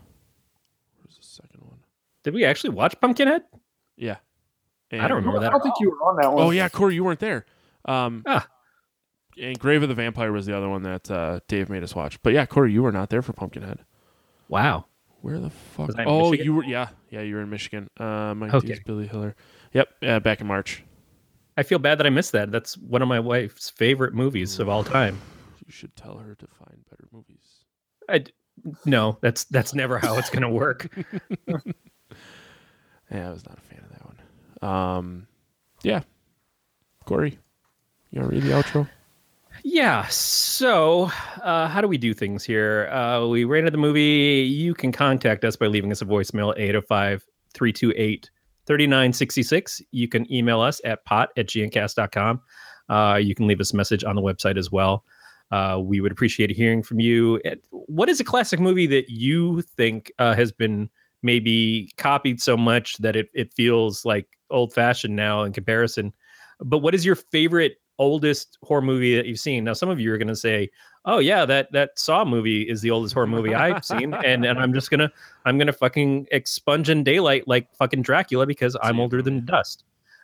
Where's 1.01 1.17
the 1.17 1.23
second 1.23 1.61
one? 1.61 1.79
Did 2.25 2.33
we 2.33 2.43
actually 2.43 2.71
watch 2.71 2.99
Pumpkinhead? 2.99 3.43
Yeah, 3.95 4.17
I 4.91 5.07
don't 5.07 5.17
remember 5.23 5.39
that. 5.39 5.47
I 5.47 5.51
don't 5.51 5.61
think 5.61 5.75
you 5.79 5.91
were 5.91 5.97
on 6.09 6.17
that 6.17 6.33
one. 6.33 6.43
Oh 6.43 6.49
yeah, 6.49 6.67
Corey, 6.67 6.95
you 6.95 7.03
weren't 7.05 7.19
there. 7.21 7.45
Um, 7.85 8.23
Ah. 8.25 8.45
and 9.41 9.57
Grave 9.59 9.83
of 9.83 9.89
the 9.89 9.95
Vampire 9.95 10.31
was 10.33 10.45
the 10.45 10.57
other 10.57 10.67
one 10.67 10.81
that 10.83 11.09
uh, 11.09 11.39
Dave 11.47 11.69
made 11.69 11.83
us 11.83 11.95
watch. 11.95 12.21
But 12.23 12.33
yeah, 12.33 12.45
Corey, 12.45 12.73
you 12.73 12.83
were 12.83 12.91
not 12.91 13.09
there 13.09 13.21
for 13.21 13.31
Pumpkinhead. 13.33 13.85
Wow. 14.49 14.85
Where 15.21 15.39
the 15.39 15.49
fuck? 15.49 15.87
Was 15.87 15.95
I 15.95 16.01
in 16.01 16.07
Oh, 16.07 16.31
Michigan? 16.31 16.45
you 16.45 16.53
were. 16.55 16.63
Yeah, 16.65 16.89
yeah, 17.09 17.21
you 17.21 17.35
were 17.35 17.41
in 17.41 17.49
Michigan. 17.49 17.89
Uh, 17.97 18.33
Mike 18.35 18.53
Okay. 18.53 18.67
Diaz, 18.67 18.79
Billy 18.85 19.07
Hiller. 19.07 19.35
Yep, 19.73 19.87
yeah, 20.01 20.19
back 20.19 20.41
in 20.41 20.47
March. 20.47 20.83
I 21.57 21.63
feel 21.63 21.79
bad 21.79 21.99
that 21.99 22.05
I 22.05 22.09
missed 22.09 22.31
that. 22.33 22.51
That's 22.51 22.77
one 22.77 23.01
of 23.01 23.07
my 23.07 23.19
wife's 23.19 23.69
favorite 23.69 24.13
movies 24.13 24.59
of 24.59 24.67
all 24.67 24.83
time. 24.83 25.19
You 25.65 25.71
should 25.71 25.95
tell 25.95 26.17
her 26.17 26.35
to 26.35 26.47
find 26.47 26.83
better 26.89 27.07
movies. 27.11 27.63
I 28.09 28.17
d- 28.19 28.33
no, 28.85 29.17
that's 29.21 29.45
that's 29.45 29.73
never 29.73 29.97
how 29.99 30.17
it's 30.17 30.29
gonna 30.29 30.49
work. 30.49 30.89
Yeah, 33.11 33.29
I 33.29 33.31
was 33.31 33.45
not 33.45 33.57
a 33.57 33.61
fan 33.61 33.83
of 33.83 33.89
that 33.91 34.05
one. 34.05 34.71
Um, 34.71 35.27
yeah, 35.83 36.01
Corey, 37.05 37.37
you 38.11 38.21
want 38.21 38.31
to 38.31 38.35
read 38.35 38.43
the 38.43 38.55
outro? 38.55 38.89
Yeah. 39.63 40.05
So, 40.07 41.11
uh, 41.41 41.67
how 41.67 41.81
do 41.81 41.87
we 41.87 41.97
do 41.97 42.13
things 42.13 42.43
here? 42.43 42.87
Uh, 42.87 43.27
we 43.27 43.43
rated 43.45 43.73
the 43.73 43.77
movie. 43.77 44.47
You 44.47 44.73
can 44.73 44.91
contact 44.91 45.45
us 45.45 45.55
by 45.55 45.67
leaving 45.67 45.91
us 45.91 46.01
a 46.01 46.05
voicemail 46.05 46.51
at 46.51 46.59
805 46.59 47.25
328 47.53 48.29
3966. 48.65 49.81
You 49.91 50.07
can 50.07 50.31
email 50.31 50.61
us 50.61 50.81
at 50.83 51.05
pot 51.05 51.29
at 51.37 51.47
gncast.com. 51.47 52.41
Uh, 52.89 53.19
you 53.21 53.35
can 53.35 53.47
leave 53.47 53.59
us 53.59 53.73
a 53.73 53.75
message 53.75 54.03
on 54.03 54.15
the 54.15 54.21
website 54.21 54.57
as 54.57 54.71
well. 54.71 55.03
Uh, 55.51 55.79
we 55.81 56.01
would 56.01 56.11
appreciate 56.11 56.49
hearing 56.49 56.81
from 56.81 56.99
you. 56.99 57.39
What 57.71 58.09
is 58.09 58.19
a 58.19 58.23
classic 58.23 58.59
movie 58.59 58.87
that 58.87 59.09
you 59.09 59.61
think 59.61 60.11
uh, 60.19 60.33
has 60.33 60.51
been 60.51 60.89
maybe 61.25 61.91
copied 61.97 62.41
so 62.41 62.55
much 62.55 62.97
that 62.97 63.15
it, 63.15 63.29
it 63.33 63.53
feels 63.53 64.05
like 64.05 64.27
old 64.51 64.73
fashioned 64.73 65.15
now 65.15 65.43
in 65.43 65.51
comparison? 65.51 66.13
But 66.59 66.79
what 66.79 66.95
is 66.95 67.05
your 67.05 67.15
favorite 67.15 67.77
oldest 67.97 68.57
horror 68.61 68.81
movie 68.81 69.15
that 69.15 69.25
you've 69.25 69.39
seen? 69.39 69.63
Now, 69.63 69.73
some 69.73 69.89
of 69.89 69.99
you 69.99 70.13
are 70.13 70.17
going 70.17 70.29
to 70.29 70.35
say, 70.35 70.69
"Oh 71.03 71.19
yeah, 71.19 71.45
that 71.45 71.71
that 71.73 71.97
Saw 71.97 72.23
movie 72.23 72.61
is 72.61 72.81
the 72.81 72.91
oldest 72.91 73.13
horror 73.13 73.27
movie 73.27 73.53
I've 73.53 73.83
seen," 73.83 74.13
and 74.13 74.45
and 74.45 74.59
I'm 74.59 74.73
just 74.73 74.89
gonna 74.89 75.11
I'm 75.45 75.57
gonna 75.57 75.73
fucking 75.73 76.27
expunge 76.31 76.89
in 76.89 77.03
daylight 77.03 77.47
like 77.47 77.73
fucking 77.75 78.03
Dracula 78.03 78.45
because 78.45 78.77
I'm 78.81 78.99
older 78.99 79.21
than 79.21 79.45
dust. 79.45 79.83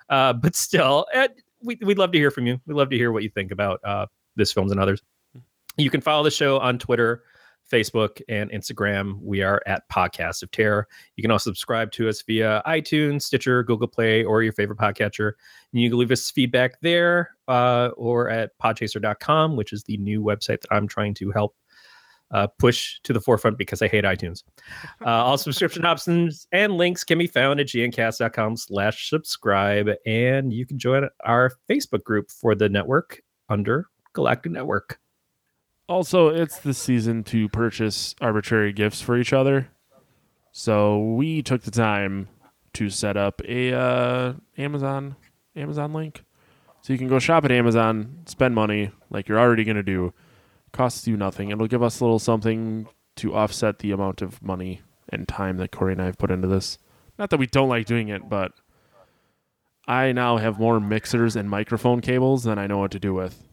Uh, 0.09 0.33
but 0.33 0.55
still, 0.55 1.07
uh, 1.13 1.27
we 1.63 1.77
we'd 1.81 1.97
love 1.97 2.11
to 2.11 2.17
hear 2.17 2.31
from 2.31 2.47
you. 2.47 2.59
We'd 2.65 2.75
love 2.75 2.89
to 2.91 2.97
hear 2.97 3.11
what 3.11 3.23
you 3.23 3.29
think 3.29 3.51
about 3.51 3.79
uh, 3.83 4.05
this 4.35 4.53
films 4.53 4.71
and 4.71 4.79
others. 4.79 5.01
You 5.77 5.89
can 5.89 6.01
follow 6.01 6.23
the 6.23 6.31
show 6.31 6.59
on 6.59 6.77
Twitter. 6.79 7.23
Facebook 7.69 8.21
and 8.29 8.51
Instagram. 8.51 9.19
We 9.21 9.41
are 9.41 9.61
at 9.65 9.87
Podcast 9.89 10.43
of 10.43 10.51
Terror. 10.51 10.87
You 11.15 11.21
can 11.21 11.31
also 11.31 11.49
subscribe 11.49 11.91
to 11.93 12.09
us 12.09 12.21
via 12.21 12.61
iTunes, 12.65 13.23
Stitcher, 13.23 13.63
Google 13.63 13.87
Play, 13.87 14.23
or 14.23 14.43
your 14.43 14.53
favorite 14.53 14.79
podcatcher. 14.79 15.33
And 15.73 15.81
you 15.81 15.89
can 15.89 15.99
leave 15.99 16.11
us 16.11 16.29
feedback 16.29 16.79
there 16.81 17.35
uh, 17.47 17.89
or 17.97 18.29
at 18.29 18.57
podchaser.com, 18.59 19.55
which 19.55 19.73
is 19.73 19.83
the 19.83 19.97
new 19.97 20.21
website 20.21 20.61
that 20.61 20.71
I'm 20.71 20.87
trying 20.87 21.13
to 21.15 21.31
help 21.31 21.55
uh, 22.31 22.47
push 22.47 22.99
to 23.03 23.13
the 23.13 23.19
forefront 23.19 23.57
because 23.57 23.81
I 23.81 23.87
hate 23.87 24.03
iTunes. 24.03 24.43
Uh, 25.03 25.09
all 25.09 25.37
subscription 25.37 25.83
options 25.83 26.47
and 26.51 26.77
links 26.77 27.03
can 27.03 27.17
be 27.17 27.25
found 27.25 27.59
at 27.59 27.65
gncast.com 27.65 28.55
slash 28.55 29.09
subscribe. 29.09 29.89
And 30.05 30.53
you 30.53 30.65
can 30.65 30.77
join 30.77 31.09
our 31.25 31.51
Facebook 31.67 32.03
group 32.03 32.29
for 32.29 32.53
the 32.53 32.69
network 32.69 33.19
under 33.49 33.87
Galactic 34.13 34.51
Network. 34.51 34.99
Also, 35.91 36.29
it's 36.29 36.59
the 36.59 36.73
season 36.73 37.23
to 37.25 37.49
purchase 37.49 38.15
arbitrary 38.21 38.71
gifts 38.71 39.01
for 39.01 39.17
each 39.17 39.33
other. 39.33 39.67
So 40.53 40.99
we 40.99 41.41
took 41.41 41.63
the 41.63 41.71
time 41.71 42.29
to 42.73 42.89
set 42.89 43.17
up 43.17 43.41
a 43.45 43.73
uh, 43.73 44.33
Amazon 44.57 45.17
Amazon 45.55 45.91
link, 45.91 46.23
so 46.81 46.93
you 46.93 46.99
can 46.99 47.09
go 47.09 47.19
shop 47.19 47.43
at 47.43 47.51
Amazon, 47.51 48.23
spend 48.25 48.55
money 48.55 48.91
like 49.09 49.27
you're 49.27 49.39
already 49.39 49.65
gonna 49.65 49.83
do, 49.83 50.13
costs 50.71 51.07
you 51.07 51.17
nothing. 51.17 51.49
It'll 51.49 51.67
give 51.67 51.83
us 51.83 51.99
a 51.99 52.05
little 52.05 52.19
something 52.19 52.87
to 53.17 53.35
offset 53.35 53.79
the 53.79 53.91
amount 53.91 54.21
of 54.21 54.41
money 54.41 54.81
and 55.09 55.27
time 55.27 55.57
that 55.57 55.71
Corey 55.71 55.91
and 55.91 56.01
I 56.01 56.05
have 56.05 56.17
put 56.17 56.31
into 56.31 56.47
this. 56.47 56.77
Not 57.19 57.29
that 57.31 57.39
we 57.39 57.47
don't 57.47 57.67
like 57.67 57.85
doing 57.85 58.07
it, 58.07 58.29
but 58.29 58.53
I 59.87 60.13
now 60.13 60.37
have 60.37 60.57
more 60.57 60.79
mixers 60.79 61.35
and 61.35 61.49
microphone 61.49 61.99
cables 61.99 62.45
than 62.45 62.57
I 62.57 62.67
know 62.67 62.77
what 62.77 62.91
to 62.91 62.99
do 62.99 63.13
with. 63.13 63.50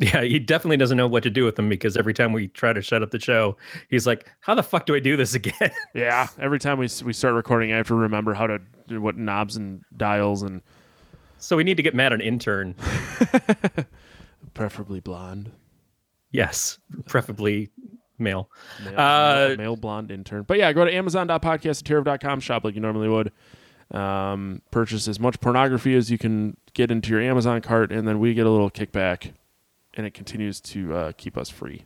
Yeah, 0.00 0.22
he 0.22 0.38
definitely 0.38 0.78
doesn't 0.78 0.96
know 0.96 1.06
what 1.06 1.22
to 1.24 1.30
do 1.30 1.44
with 1.44 1.56
them 1.56 1.68
because 1.68 1.96
every 1.96 2.14
time 2.14 2.32
we 2.32 2.48
try 2.48 2.72
to 2.72 2.80
shut 2.80 3.02
up 3.02 3.10
the 3.10 3.20
show, 3.20 3.56
he's 3.90 4.06
like, 4.06 4.26
"How 4.40 4.54
the 4.54 4.62
fuck 4.62 4.86
do 4.86 4.94
I 4.94 5.00
do 5.00 5.16
this 5.16 5.34
again?" 5.40 5.70
Yeah, 5.94 6.28
every 6.38 6.58
time 6.58 6.78
we 6.78 6.88
we 7.04 7.12
start 7.12 7.34
recording, 7.34 7.72
I 7.72 7.76
have 7.76 7.88
to 7.88 7.94
remember 7.94 8.32
how 8.34 8.46
to 8.46 8.58
do 8.88 9.00
what 9.02 9.16
knobs 9.18 9.56
and 9.56 9.82
dials 9.96 10.42
and 10.42 10.62
so 11.38 11.56
we 11.56 11.64
need 11.64 11.76
to 11.76 11.82
get 11.82 11.94
Matt 11.94 12.12
an 12.12 12.20
intern. 12.20 12.74
preferably 14.54 15.00
blonde, 15.00 15.50
Yes, 16.30 16.78
preferably 17.06 17.70
male. 18.18 18.48
male, 18.84 18.98
Uh, 19.00 19.46
male, 19.48 19.56
male 19.56 19.76
blonde 19.76 20.10
intern. 20.10 20.44
But 20.44 20.58
yeah, 20.58 20.72
go 20.72 20.84
to 20.84 20.94
amazon.podcastterror.com, 20.94 22.40
shop 22.40 22.64
like 22.64 22.74
you 22.74 22.80
normally 22.80 23.08
would. 23.08 23.32
Um, 23.90 24.62
purchase 24.70 25.06
as 25.08 25.20
much 25.20 25.38
pornography 25.40 25.94
as 25.96 26.10
you 26.10 26.16
can 26.16 26.56
get 26.72 26.90
into 26.90 27.10
your 27.10 27.20
Amazon 27.20 27.60
cart, 27.60 27.92
and 27.92 28.08
then 28.08 28.18
we 28.20 28.32
get 28.32 28.46
a 28.46 28.50
little 28.50 28.70
kickback, 28.70 29.32
and 29.94 30.06
it 30.06 30.14
continues 30.14 30.60
to 30.60 30.94
uh, 30.94 31.12
keep 31.16 31.36
us 31.36 31.48
free. 31.50 31.84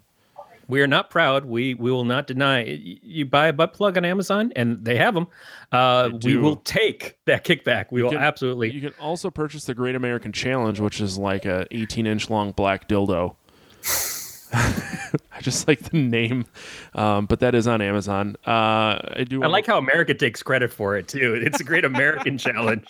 We 0.68 0.80
are 0.82 0.88
not 0.88 1.10
proud. 1.10 1.44
We 1.44 1.74
we 1.74 1.92
will 1.92 2.04
not 2.04 2.26
deny. 2.26 2.64
You 2.64 3.24
buy 3.24 3.46
a 3.48 3.52
butt 3.52 3.72
plug 3.72 3.96
on 3.96 4.04
Amazon, 4.04 4.52
and 4.56 4.84
they 4.84 4.96
have 4.96 5.14
them. 5.14 5.28
Uh, 5.70 6.08
They 6.20 6.34
we 6.34 6.36
will 6.38 6.56
take 6.56 7.18
that 7.26 7.44
kickback. 7.44 7.86
We 7.92 8.02
will 8.02 8.10
can- 8.10 8.18
absolutely. 8.18 8.72
You 8.72 8.80
can 8.80 8.92
also 9.00 9.30
purchase 9.30 9.64
the 9.64 9.74
Great 9.74 9.94
American 9.94 10.32
Challenge, 10.32 10.80
which 10.80 11.00
is 11.00 11.18
like 11.18 11.44
a 11.44 11.66
18 11.70 12.06
inch 12.06 12.30
long 12.30 12.50
black 12.50 12.88
dildo. 12.88 13.36
I 14.52 15.40
just 15.40 15.68
like 15.68 15.80
the 15.90 15.98
name, 15.98 16.46
um, 16.94 17.26
but 17.26 17.40
that 17.40 17.54
is 17.54 17.66
on 17.68 17.80
Amazon. 17.80 18.36
Uh, 18.46 18.98
I 19.16 19.24
do. 19.28 19.42
I 19.44 19.46
like 19.46 19.66
how 19.66 19.78
America 19.78 20.14
takes 20.14 20.42
credit 20.42 20.72
for 20.72 20.96
it 20.96 21.06
too. 21.06 21.34
It's 21.44 21.60
a 21.60 21.64
great 21.64 21.84
American 21.84 22.38
challenge 22.46 22.84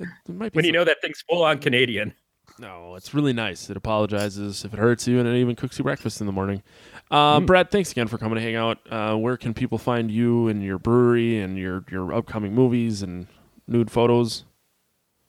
it 0.00 0.08
might 0.28 0.52
be 0.52 0.56
when 0.56 0.64
you 0.64 0.72
know 0.72 0.84
that 0.84 1.00
thing's 1.00 1.22
full 1.28 1.42
on 1.42 1.58
Canadian. 1.58 2.14
No, 2.58 2.94
it's 2.94 3.12
really 3.12 3.32
nice. 3.32 3.68
It 3.68 3.76
apologizes 3.76 4.64
if 4.64 4.72
it 4.72 4.78
hurts 4.78 5.08
you, 5.08 5.18
and 5.18 5.28
it 5.28 5.36
even 5.36 5.56
cooks 5.56 5.76
you 5.78 5.82
breakfast 5.82 6.20
in 6.20 6.26
the 6.26 6.32
morning. 6.32 6.62
Uh, 7.10 7.40
Brad, 7.40 7.70
thanks 7.70 7.90
again 7.90 8.06
for 8.06 8.16
coming 8.16 8.36
to 8.36 8.40
hang 8.40 8.54
out. 8.54 8.78
Uh, 8.88 9.16
where 9.16 9.36
can 9.36 9.54
people 9.54 9.76
find 9.76 10.10
you 10.10 10.46
and 10.48 10.62
your 10.62 10.78
brewery 10.78 11.40
and 11.40 11.58
your 11.58 11.84
your 11.90 12.14
upcoming 12.14 12.54
movies 12.54 13.02
and 13.02 13.26
nude 13.66 13.90
photos? 13.90 14.44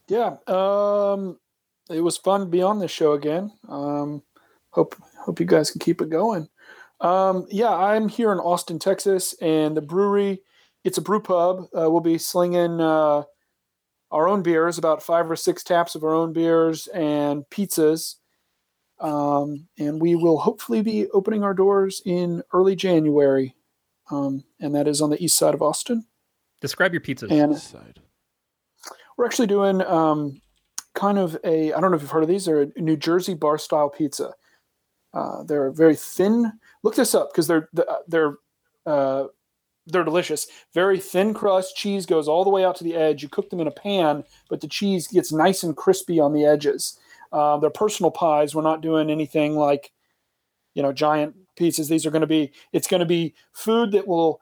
Yeah, 0.08 0.38
um, 0.46 1.40
it 1.90 2.02
was 2.02 2.18
fun 2.18 2.42
to 2.42 2.46
be 2.46 2.62
on 2.62 2.80
this 2.80 2.92
show 2.92 3.14
again. 3.14 3.52
Um, 3.68 4.22
hope 4.70 4.96
hope 5.20 5.40
you 5.40 5.48
guys 5.48 5.72
can 5.72 5.80
keep 5.80 6.02
it 6.02 6.10
going. 6.12 6.48
Um, 7.02 7.48
yeah, 7.50 7.74
I'm 7.74 8.08
here 8.08 8.32
in 8.32 8.38
Austin, 8.40 8.78
Texas, 8.78 9.34
and 9.42 9.76
the 9.76 9.82
brewery. 9.82 10.42
It's 10.84 11.00
a 11.00 11.02
brew 11.02 11.22
pub. 11.22 11.64
Uh, 11.76 11.90
we'll 11.90 12.02
be 12.02 12.20
slinging 12.20 12.80
uh, 12.80 13.24
our 14.12 14.28
own 14.28 14.42
beers, 14.44 14.78
about 14.78 15.04
five 15.04 15.30
or 15.30 15.36
six 15.36 15.64
taps 15.64 15.96
of 15.96 16.04
our 16.04 16.14
own 16.14 16.34
beers 16.34 16.88
and 16.88 17.44
pizzas. 17.50 18.16
Um, 19.00 19.68
and 19.78 20.02
we 20.02 20.16
will 20.16 20.38
hopefully 20.38 20.82
be 20.82 21.10
opening 21.10 21.44
our 21.44 21.54
doors 21.54 22.02
in 22.06 22.42
early 22.54 22.76
January, 22.76 23.56
um, 24.10 24.44
and 24.60 24.74
that 24.74 24.88
is 24.88 25.02
on 25.02 25.10
the 25.10 25.22
east 25.22 25.38
side 25.38 25.54
of 25.54 25.62
Austin. 25.62 26.06
Describe 26.62 26.94
your 26.94 27.02
pizzas. 27.02 27.30
And 27.30 27.58
Side. 27.58 28.00
we're 29.18 29.26
actually 29.26 29.48
doing 29.48 29.82
um, 29.82 30.42
kind 30.94 31.18
of 31.18 31.38
a 31.44 31.74
I 31.74 31.82
don't 31.82 31.92
know 31.92 31.98
if 31.98 32.02
you've 32.02 32.12
heard 32.12 32.24
of 32.24 32.30
these. 32.30 32.46
They're 32.46 32.62
a 32.62 32.82
New 32.82 32.96
Jersey 32.96 33.34
bar 33.34 33.58
style 33.58 33.90
pizza. 33.90 34.34
Uh, 35.14 35.44
they're 35.44 35.72
very 35.72 35.96
thin. 35.96 36.54
Look 36.84 36.96
this 36.96 37.14
up 37.14 37.32
because 37.32 37.48
they're 37.48 37.70
they're 38.08 38.38
uh, 38.86 39.26
they're 39.88 40.04
delicious. 40.04 40.48
Very 40.74 41.00
thin 41.00 41.34
crust. 41.34 41.76
Cheese 41.76 42.06
goes 42.06 42.28
all 42.28 42.44
the 42.44 42.50
way 42.50 42.66
out 42.66 42.76
to 42.78 42.84
the 42.84 42.96
edge. 42.96 43.22
You 43.22 43.30
cook 43.30 43.50
them 43.50 43.60
in 43.60 43.68
a 43.68 43.72
pan, 43.72 44.24
but 44.50 44.62
the 44.62 44.68
cheese 44.68 45.08
gets 45.08 45.32
nice 45.32 45.64
and 45.64 45.76
crispy 45.76 46.20
on 46.20 46.34
the 46.34 46.46
edges. 46.46 47.00
Uh, 47.32 47.58
they're 47.58 47.70
personal 47.70 48.12
pies. 48.12 48.56
We're 48.56 48.62
not 48.62 48.82
doing 48.82 49.10
anything 49.10 49.56
like 49.56 49.92
you 50.74 50.84
know 50.84 50.94
giant 50.94 51.36
pieces. 51.56 51.88
These 51.88 52.06
are 52.06 52.12
going 52.12 52.22
to 52.22 52.28
be. 52.28 52.52
It's 52.74 52.88
going 52.88 53.02
to 53.02 53.06
be 53.06 53.36
food 53.54 53.92
that 53.92 54.08
will 54.08 54.42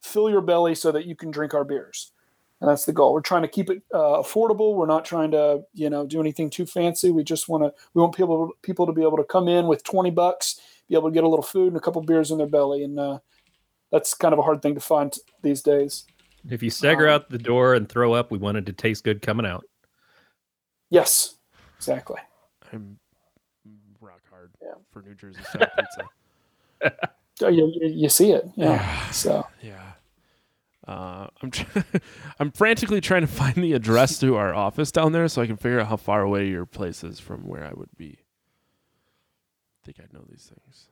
fill 0.00 0.30
your 0.30 0.40
belly 0.40 0.74
so 0.74 0.92
that 0.92 1.06
you 1.06 1.16
can 1.16 1.30
drink 1.30 1.54
our 1.54 1.64
beers 1.64 2.12
and 2.60 2.70
that's 2.70 2.86
the 2.86 2.92
goal. 2.92 3.12
We're 3.12 3.20
trying 3.20 3.42
to 3.42 3.48
keep 3.48 3.68
it 3.68 3.82
uh, 3.92 4.22
affordable. 4.22 4.74
We're 4.74 4.86
not 4.86 5.04
trying 5.04 5.30
to, 5.32 5.62
you 5.74 5.90
know, 5.90 6.06
do 6.06 6.20
anything 6.20 6.48
too 6.48 6.64
fancy. 6.64 7.10
We 7.10 7.22
just 7.22 7.48
want 7.48 7.64
to. 7.64 7.72
We 7.94 8.00
want 8.00 8.14
people 8.14 8.50
people 8.62 8.86
to 8.86 8.92
be 8.92 9.02
able 9.02 9.18
to 9.18 9.24
come 9.24 9.48
in 9.48 9.66
with 9.66 9.84
twenty 9.84 10.10
bucks, 10.10 10.60
be 10.88 10.94
able 10.94 11.10
to 11.10 11.14
get 11.14 11.24
a 11.24 11.28
little 11.28 11.42
food 11.42 11.68
and 11.68 11.76
a 11.76 11.80
couple 11.80 12.00
beers 12.02 12.30
in 12.30 12.38
their 12.38 12.46
belly, 12.46 12.82
and 12.82 12.98
uh, 12.98 13.18
that's 13.92 14.14
kind 14.14 14.32
of 14.32 14.38
a 14.38 14.42
hard 14.42 14.62
thing 14.62 14.74
to 14.74 14.80
find 14.80 15.14
these 15.42 15.62
days. 15.62 16.04
if 16.48 16.62
you 16.62 16.70
stagger 16.70 17.08
um, 17.08 17.14
out 17.14 17.30
the 17.30 17.38
door 17.38 17.74
and 17.74 17.88
throw 17.88 18.12
up, 18.12 18.30
we 18.30 18.38
wanted 18.38 18.66
to 18.66 18.72
taste 18.72 19.04
good 19.04 19.22
coming 19.22 19.46
out. 19.46 19.64
Yes, 20.90 21.36
exactly. 21.76 22.20
I'm 22.72 22.98
rock 24.00 24.20
hard 24.30 24.50
Yeah. 24.62 24.74
for 24.92 25.02
New 25.02 25.14
Jersey 25.14 25.42
style 25.42 25.68
pizza. 25.78 26.98
Oh, 27.42 27.48
you, 27.48 27.70
you, 27.78 27.88
you 27.88 28.08
see 28.08 28.30
it, 28.30 28.48
yeah. 28.54 29.10
So 29.10 29.46
Yeah. 29.60 29.92
Uh, 30.88 31.26
I'm 31.42 31.50
tr- 31.50 31.80
I'm 32.40 32.50
frantically 32.50 33.02
trying 33.02 33.20
to 33.22 33.26
find 33.26 33.56
the 33.56 33.74
address 33.74 34.18
to 34.20 34.36
our 34.36 34.54
office 34.54 34.90
down 34.90 35.12
there 35.12 35.28
so 35.28 35.42
I 35.42 35.46
can 35.46 35.58
figure 35.58 35.80
out 35.80 35.88
how 35.88 35.96
far 35.98 36.22
away 36.22 36.48
your 36.48 36.64
place 36.64 37.04
is 37.04 37.20
from 37.20 37.46
where 37.46 37.64
I 37.64 37.72
would 37.74 37.90
be. 37.98 38.20
I 39.82 39.84
think 39.84 39.98
I 40.00 40.04
know 40.16 40.24
these 40.30 40.44
things. 40.50 40.88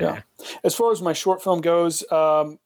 Yeah. 0.00 0.20
as 0.64 0.74
far 0.74 0.92
as 0.92 1.02
my 1.02 1.12
short 1.12 1.42
film 1.42 1.60
goes, 1.60 2.10
um, 2.10 2.58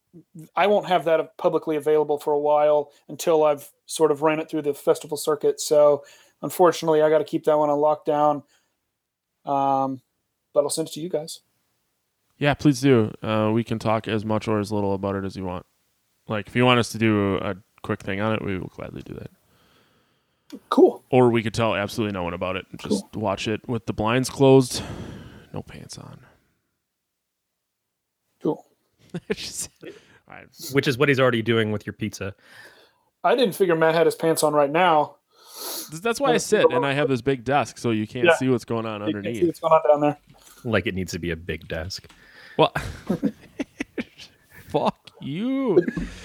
I 0.54 0.66
won't 0.66 0.86
have 0.86 1.04
that 1.06 1.36
publicly 1.36 1.76
available 1.76 2.18
for 2.18 2.32
a 2.32 2.38
while 2.38 2.92
until 3.08 3.44
I've 3.44 3.70
sort 3.86 4.10
of 4.10 4.22
ran 4.22 4.38
it 4.40 4.48
through 4.48 4.62
the 4.62 4.74
festival 4.74 5.16
circuit. 5.16 5.60
So 5.60 6.04
unfortunately, 6.42 7.02
I 7.02 7.10
got 7.10 7.18
to 7.18 7.24
keep 7.24 7.44
that 7.44 7.58
one 7.58 7.70
on 7.70 7.78
lockdown. 7.78 8.42
Um, 9.44 10.00
but 10.52 10.62
I'll 10.62 10.70
send 10.70 10.88
it 10.88 10.94
to 10.94 11.00
you 11.00 11.08
guys. 11.08 11.40
Yeah, 12.38 12.54
please 12.54 12.80
do. 12.80 13.12
Uh, 13.22 13.50
we 13.52 13.64
can 13.64 13.78
talk 13.78 14.08
as 14.08 14.24
much 14.24 14.48
or 14.48 14.58
as 14.58 14.72
little 14.72 14.94
about 14.94 15.16
it 15.16 15.24
as 15.24 15.36
you 15.36 15.44
want. 15.44 15.66
Like, 16.26 16.46
if 16.46 16.56
you 16.56 16.64
want 16.64 16.80
us 16.80 16.90
to 16.90 16.98
do 16.98 17.36
a 17.36 17.56
quick 17.82 18.00
thing 18.00 18.20
on 18.20 18.34
it, 18.34 18.44
we 18.44 18.58
will 18.58 18.72
gladly 18.74 19.02
do 19.02 19.14
that. 19.14 19.30
Cool. 20.68 21.02
Or 21.10 21.30
we 21.30 21.42
could 21.42 21.54
tell 21.54 21.74
absolutely 21.74 22.12
no 22.12 22.22
one 22.22 22.34
about 22.34 22.56
it 22.56 22.66
and 22.70 22.80
just 22.80 23.04
watch 23.14 23.48
it 23.48 23.66
with 23.68 23.86
the 23.86 23.92
blinds 23.92 24.30
closed, 24.30 24.82
no 25.52 25.62
pants 25.62 25.98
on. 25.98 26.20
Cool. 29.28 29.34
Just- 29.34 29.70
all 29.82 30.34
right. 30.36 30.46
Which 30.72 30.88
is 30.88 30.96
what 30.98 31.08
he's 31.08 31.20
already 31.20 31.42
doing 31.42 31.70
with 31.70 31.86
your 31.86 31.92
pizza. 31.92 32.34
I 33.22 33.34
didn't 33.36 33.54
figure 33.54 33.74
Matt 33.76 33.94
had 33.94 34.06
his 34.06 34.14
pants 34.14 34.42
on 34.42 34.52
right 34.54 34.70
now. 34.70 35.16
That's 36.02 36.18
why 36.20 36.32
I 36.32 36.38
sit 36.38 36.66
and 36.70 36.84
I 36.84 36.92
have 36.94 37.08
this 37.08 37.20
big 37.22 37.44
desk 37.44 37.78
so 37.78 37.90
you 37.90 38.06
can't 38.06 38.26
Yeah. 38.26 38.34
see 38.36 38.48
what's 38.48 38.64
going 38.64 38.86
on 38.86 39.00
You 39.06 39.12
can 39.14 39.22
see 39.22 39.28
underneath. 39.28 39.46
what's 39.46 39.60
going 39.60 39.72
on 39.72 39.80
down 39.88 40.00
there. 40.00 40.18
Like 40.64 40.86
it 40.86 40.94
needs 40.94 41.12
to 41.12 41.18
be 41.18 41.30
a 41.30 41.36
big 41.36 41.68
desk. 41.68 42.06
Well, 42.56 42.72
fuck 44.68 44.96
you. 45.20 45.84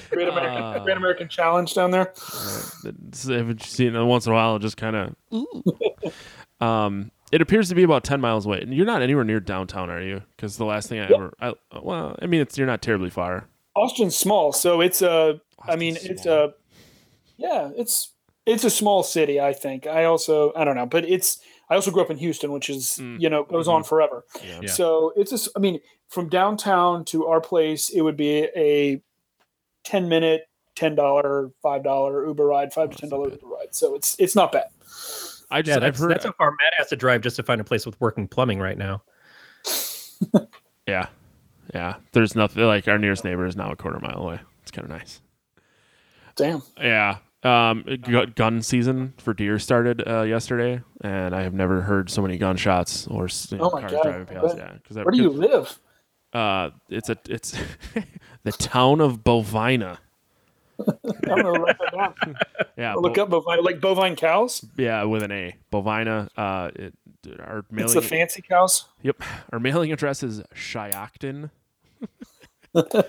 Great 0.10 0.28
American, 0.28 0.64
Ah. 0.64 0.80
Great 0.84 0.98
American 0.98 1.28
Challenge 1.28 1.74
down 1.74 1.92
there. 1.92 2.12
It's- 2.86 3.28
If 3.28 3.48
you 3.48 3.56
see 3.60 3.86
it 3.88 3.94
once 4.04 4.26
in 4.26 4.32
a 4.32 4.36
while, 4.36 4.56
it 4.56 4.62
just 4.62 4.78
kind 4.78 4.96
of. 4.96 5.16
um, 6.66 7.12
it 7.32 7.42
appears 7.42 7.70
to 7.70 7.76
be 7.76 7.84
about 7.84 8.04
ten 8.04 8.22
miles 8.22 8.46
away, 8.46 8.62
and 8.62 8.74
you're 8.74 8.86
not 8.86 9.02
anywhere 9.02 9.24
near 9.24 9.40
downtown, 9.40 9.90
are 9.90 10.02
you? 10.02 10.22
Because 10.36 10.58
the 10.58 10.66
last 10.66 10.90
thing 10.90 11.00
I 11.00 11.06
ever, 11.06 11.34
I, 11.40 11.54
well, 11.82 12.16
I 12.22 12.26
mean, 12.28 12.42
it's 12.42 12.58
you're 12.58 12.68
not 12.68 12.82
terribly 12.82 13.10
far. 13.10 13.48
Austin's 13.76 14.16
small, 14.16 14.52
so 14.52 14.82
it's 14.82 15.02
a. 15.02 15.40
I 15.68 15.76
mean, 15.76 15.96
Austin's 15.96 16.12
it's 16.12 16.26
a. 16.26 16.54
Yeah, 17.38 17.70
it's 17.78 18.14
it's 18.46 18.64
a 18.64 18.70
small 18.70 19.04
city. 19.04 19.40
I 19.40 19.54
think. 19.54 19.88
I 19.88 20.06
also 20.06 20.52
I 20.56 20.64
don't 20.64 20.76
know, 20.76 20.86
but 20.86 21.06
it's. 21.06 21.40
I 21.70 21.76
also 21.76 21.92
grew 21.92 22.02
up 22.02 22.10
in 22.10 22.18
Houston, 22.18 22.52
which 22.52 22.70
is 22.70 22.98
Mm. 23.00 23.22
you 23.22 23.30
know 23.30 23.44
goes 23.44 23.68
on 23.68 23.84
forever. 23.84 24.26
Yeah. 24.44 24.60
Yeah. 24.64 24.70
So 24.70 25.14
it's 25.16 25.32
just. 25.32 25.50
I 25.56 25.60
mean, 25.60 25.80
from 26.08 26.28
downtown 26.30 27.06
to 27.06 27.28
our 27.28 27.40
place, 27.40 27.90
it 27.90 28.02
would 28.02 28.18
be 28.18 28.48
a 28.56 29.02
ten 29.84 30.10
minute, 30.10 30.50
ten 30.76 30.96
dollar, 30.96 31.52
five 31.62 31.84
dollar 31.84 32.26
Uber 32.26 32.46
ride, 32.46 32.74
five 32.74 32.90
to 32.90 32.98
ten 32.98 33.10
dollar 33.10 33.30
Uber 33.30 33.46
ride. 33.48 33.76
So 33.76 33.96
it's 33.96 34.16
it's 34.20 34.36
not 34.36 34.52
bad. 34.52 34.66
I 35.52 35.62
just 35.62 35.70
Yeah, 35.70 35.76
I've 35.78 35.82
that's, 35.94 36.00
heard. 36.00 36.12
that's 36.12 36.26
how 36.26 36.32
far 36.34 36.52
Matt 36.52 36.74
has 36.78 36.88
to 36.90 36.96
drive 36.96 37.22
just 37.22 37.36
to 37.38 37.44
find 37.44 37.60
a 37.60 37.64
place 37.64 37.86
with 37.86 38.00
working 38.00 38.28
plumbing 38.28 38.60
right 38.60 38.78
now. 38.78 39.02
yeah, 40.88 41.08
yeah. 41.74 41.96
There's 42.12 42.36
nothing 42.36 42.64
like 42.64 42.88
our 42.88 42.98
nearest 42.98 43.24
neighbor 43.24 43.46
is 43.46 43.56
now 43.56 43.72
a 43.72 43.76
quarter 43.76 44.00
mile 44.00 44.20
away. 44.22 44.40
It's 44.62 44.72
kind 44.72 44.86
of 44.86 44.92
nice. 44.92 45.22
Damn. 46.36 46.62
Yeah. 46.80 47.18
Um, 47.42 47.86
gun 48.36 48.62
season 48.62 49.14
for 49.18 49.34
deer 49.34 49.60
started 49.60 50.06
uh, 50.06 50.24
yesterday, 50.24 50.82
and 51.02 51.34
I 51.34 51.42
have 51.44 51.54
never 51.54 51.82
heard 51.82 52.10
so 52.10 52.22
many 52.22 52.38
gunshots 52.38 53.08
or 53.08 53.30
you 53.50 53.58
know, 53.58 53.66
Oh 53.66 53.72
my 53.72 53.80
cars 53.82 53.92
God. 53.94 54.04
driving 54.04 54.26
past. 54.26 54.58
Yeah, 54.58 54.74
because 54.74 54.98
Where 54.98 55.06
do 55.12 55.18
you 55.18 55.30
live? 55.30 55.80
Uh, 56.34 56.72
it's 56.90 57.10
a 57.10 57.18
it's 57.30 57.58
the 58.44 58.52
town 58.52 59.00
of 59.00 59.24
Bovina. 59.24 59.98
I'm 60.88 61.42
gonna 61.42 61.52
write 61.60 61.78
that 61.80 61.94
down. 61.94 62.36
Yeah, 62.78 62.94
I'll 62.94 63.02
look 63.02 63.16
Bo- 63.16 63.24
up 63.24 63.30
bovine, 63.30 63.64
like 63.64 63.80
bovine 63.82 64.16
cows. 64.16 64.64
yeah, 64.78 65.04
with 65.04 65.24
an 65.24 65.32
A, 65.32 65.56
Bovina. 65.72 66.30
Uh, 66.38 66.72
it, 66.76 66.94
our 67.40 67.60
It's 67.60 67.72
mailing 67.72 67.94
the 67.94 68.02
fancy 68.02 68.42
cows. 68.42 68.86
Yep. 69.04 69.22
Our 69.52 69.60
mailing 69.60 69.92
address 69.92 70.24
is 70.24 70.42
Shiocton. 70.56 71.50
uh, 72.76 73.04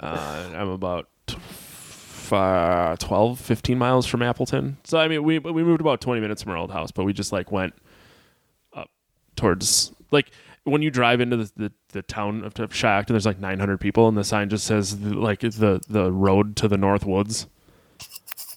I'm 0.00 0.68
about 0.68 1.08
uh, 2.32 2.96
12, 2.96 3.38
15 3.38 3.78
miles 3.78 4.06
from 4.06 4.22
Appleton. 4.22 4.78
So, 4.84 4.98
I 4.98 5.08
mean, 5.08 5.22
we 5.22 5.38
we 5.38 5.62
moved 5.62 5.80
about 5.80 6.00
20 6.00 6.20
minutes 6.20 6.42
from 6.42 6.52
our 6.52 6.58
old 6.58 6.72
house, 6.72 6.90
but 6.90 7.04
we 7.04 7.12
just 7.12 7.32
like 7.32 7.52
went 7.52 7.74
up 8.72 8.90
towards, 9.36 9.92
like, 10.10 10.30
when 10.64 10.82
you 10.82 10.90
drive 10.90 11.20
into 11.20 11.36
the, 11.36 11.52
the, 11.56 11.72
the 11.92 12.02
town 12.02 12.44
of 12.44 12.58
of 12.58 12.72
Shiocton, 12.72 13.08
there's 13.08 13.26
like 13.26 13.38
900 13.38 13.78
people, 13.78 14.08
and 14.08 14.16
the 14.16 14.24
sign 14.24 14.48
just 14.48 14.66
says, 14.66 14.98
like, 15.00 15.40
the, 15.40 15.80
the 15.88 16.10
road 16.10 16.56
to 16.56 16.68
the 16.68 16.76
North 16.78 17.04
Woods. 17.04 17.46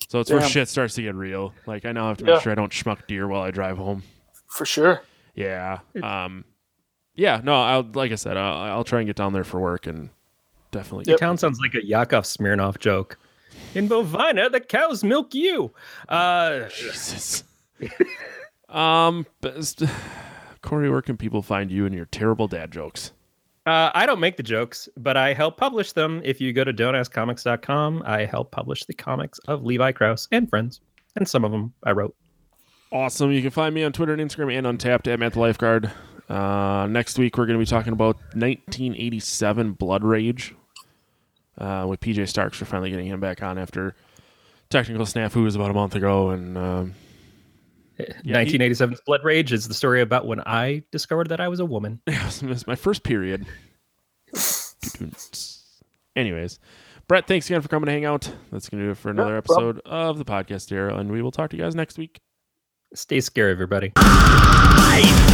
So 0.10 0.22
it's 0.22 0.32
where 0.32 0.42
shit 0.42 0.70
starts 0.70 0.96
to 0.96 1.02
get 1.02 1.16
real. 1.16 1.54
Like, 1.66 1.86
I 1.86 1.92
now 1.92 2.08
have 2.08 2.18
to 2.18 2.26
make 2.26 2.42
sure 2.42 2.52
I 2.52 2.56
don't 2.56 2.72
schmuck 2.72 3.08
deer 3.08 3.28
while 3.28 3.42
I 3.42 3.52
drive 3.52 3.78
home. 3.78 4.04
For 4.48 4.66
sure. 4.66 5.02
Yeah. 5.36 5.80
Um, 6.02 6.46
yeah. 7.14 7.42
No, 7.44 7.62
I'll 7.62 7.88
like 7.94 8.12
I 8.12 8.16
said, 8.16 8.38
I'll, 8.38 8.78
I'll 8.78 8.84
try 8.86 9.00
and 9.00 9.08
get 9.08 9.18
down 9.18 9.34
there 9.34 9.44
for 9.44 9.60
work 9.60 9.86
and 9.86 10.10
definitely. 10.72 11.12
The 11.12 11.18
town 11.18 11.38
sounds 11.38 11.60
like 11.60 11.76
a 11.76 11.86
Yakov 11.86 12.24
Smirnoff 12.24 12.80
joke. 12.80 13.20
In 13.76 13.90
Bovina, 13.90 14.52
the 14.52 14.62
cows 14.62 15.04
milk 15.04 15.36
you. 15.36 15.74
Uh, 16.08 16.70
Jesus. 16.70 17.44
um, 18.70 19.26
best, 19.42 19.84
Corey, 20.68 20.89
where 20.89 21.02
can 21.02 21.15
people 21.15 21.41
find 21.41 21.72
you 21.72 21.85
and 21.85 21.95
your 21.95 22.06
terrible 22.06 22.48
dad 22.48 22.72
jokes? 22.72 23.14
uh, 23.68 23.91
I 23.94 24.06
don't 24.06 24.22
make 24.22 24.38
the 24.38 24.44
jokes, 24.44 24.88
but 24.95 25.18
I 25.18 25.34
help 25.34 25.57
publish 25.57 25.91
them. 25.91 26.22
If 26.23 26.39
you 26.39 26.53
go 26.53 26.64
to 26.64 26.73
don'taskcomics.com, 26.73 28.03
I 28.06 28.26
help 28.26 28.52
publish 28.52 28.85
the 28.85 28.94
comics 28.94 29.39
of 29.39 29.65
Levi 29.65 29.91
Krause 29.91 30.30
and 30.31 30.49
friends, 30.49 30.80
and 31.18 31.27
some 31.27 31.44
of 31.44 31.52
them 31.52 31.73
I 31.84 31.91
wrote. 31.91 32.15
Awesome. 32.94 33.31
You 33.31 33.41
can 33.41 33.52
find 33.52 33.76
me 33.76 33.84
on 33.84 33.91
Twitter 33.91 34.14
and 34.14 34.22
Instagram 34.22 34.57
and 34.57 34.80
Untappd 34.80 35.11
at 35.11 35.19
Matt 35.19 35.34
the 35.34 35.39
Lifeguard. 35.41 35.91
Uh, 36.30 36.88
next 36.89 37.18
week 37.18 37.38
we're 37.38 37.45
going 37.45 37.60
to 37.60 37.65
be 37.65 37.69
talking 37.69 37.91
about 37.91 38.15
1987 38.34 39.73
Blood 39.73 40.03
Rage 40.06 40.56
uh, 41.57 41.85
with 41.89 41.99
PJ 41.99 42.30
Starks. 42.30 42.61
We're 42.61 42.68
finally 42.68 42.89
getting 42.89 43.07
him 43.07 43.19
back 43.19 43.44
on 43.44 43.57
after 43.57 43.95
technical 44.69 45.06
snafus 45.06 45.56
about 45.56 45.72
a 45.72 45.73
month 45.73 45.95
ago, 45.95 46.30
and 46.30 46.57
um, 47.99 48.06
Yeah, 48.24 48.44
he- 48.44 48.57
1987's 48.57 49.02
Blood 49.06 49.24
Rage 49.24 49.53
is 49.53 49.68
the 49.68 49.74
story 49.74 50.02
about 50.02 50.26
when 50.28 50.40
I 50.41 50.84
discovered 50.91 51.30
that 51.30 51.40
I 51.40 51.48
was 51.48 51.60
a 51.60 51.65
woman. 51.65 52.02
it 52.07 52.44
was 52.44 52.68
my 52.68 52.76
first 52.76 53.03
period. 53.03 53.45
Anyways, 56.15 56.60
Brett, 57.07 57.28
thanks 57.28 57.48
again 57.49 57.61
for 57.61 57.68
coming 57.68 57.86
to 57.86 57.91
hang 57.91 58.06
out. 58.06 58.32
That's 58.52 58.69
going 58.69 58.82
to 58.82 58.88
do 58.88 58.91
it 58.91 58.98
for 58.98 59.10
another 59.10 59.32
No 59.34 59.38
episode 59.38 59.82
of 59.86 60.18
the 60.18 60.26
podcast, 60.26 60.72
Daryl, 60.72 60.99
and 60.99 61.11
we 61.11 61.22
will 61.22 61.32
talk 61.32 61.52
to 61.52 61.57
you 61.57 61.64
guys 61.64 61.76
next 61.76 61.98
week. 61.98 62.19
Stay 62.94 63.19
scary, 63.19 63.52
everybody. 63.52 63.94
I 63.95 65.34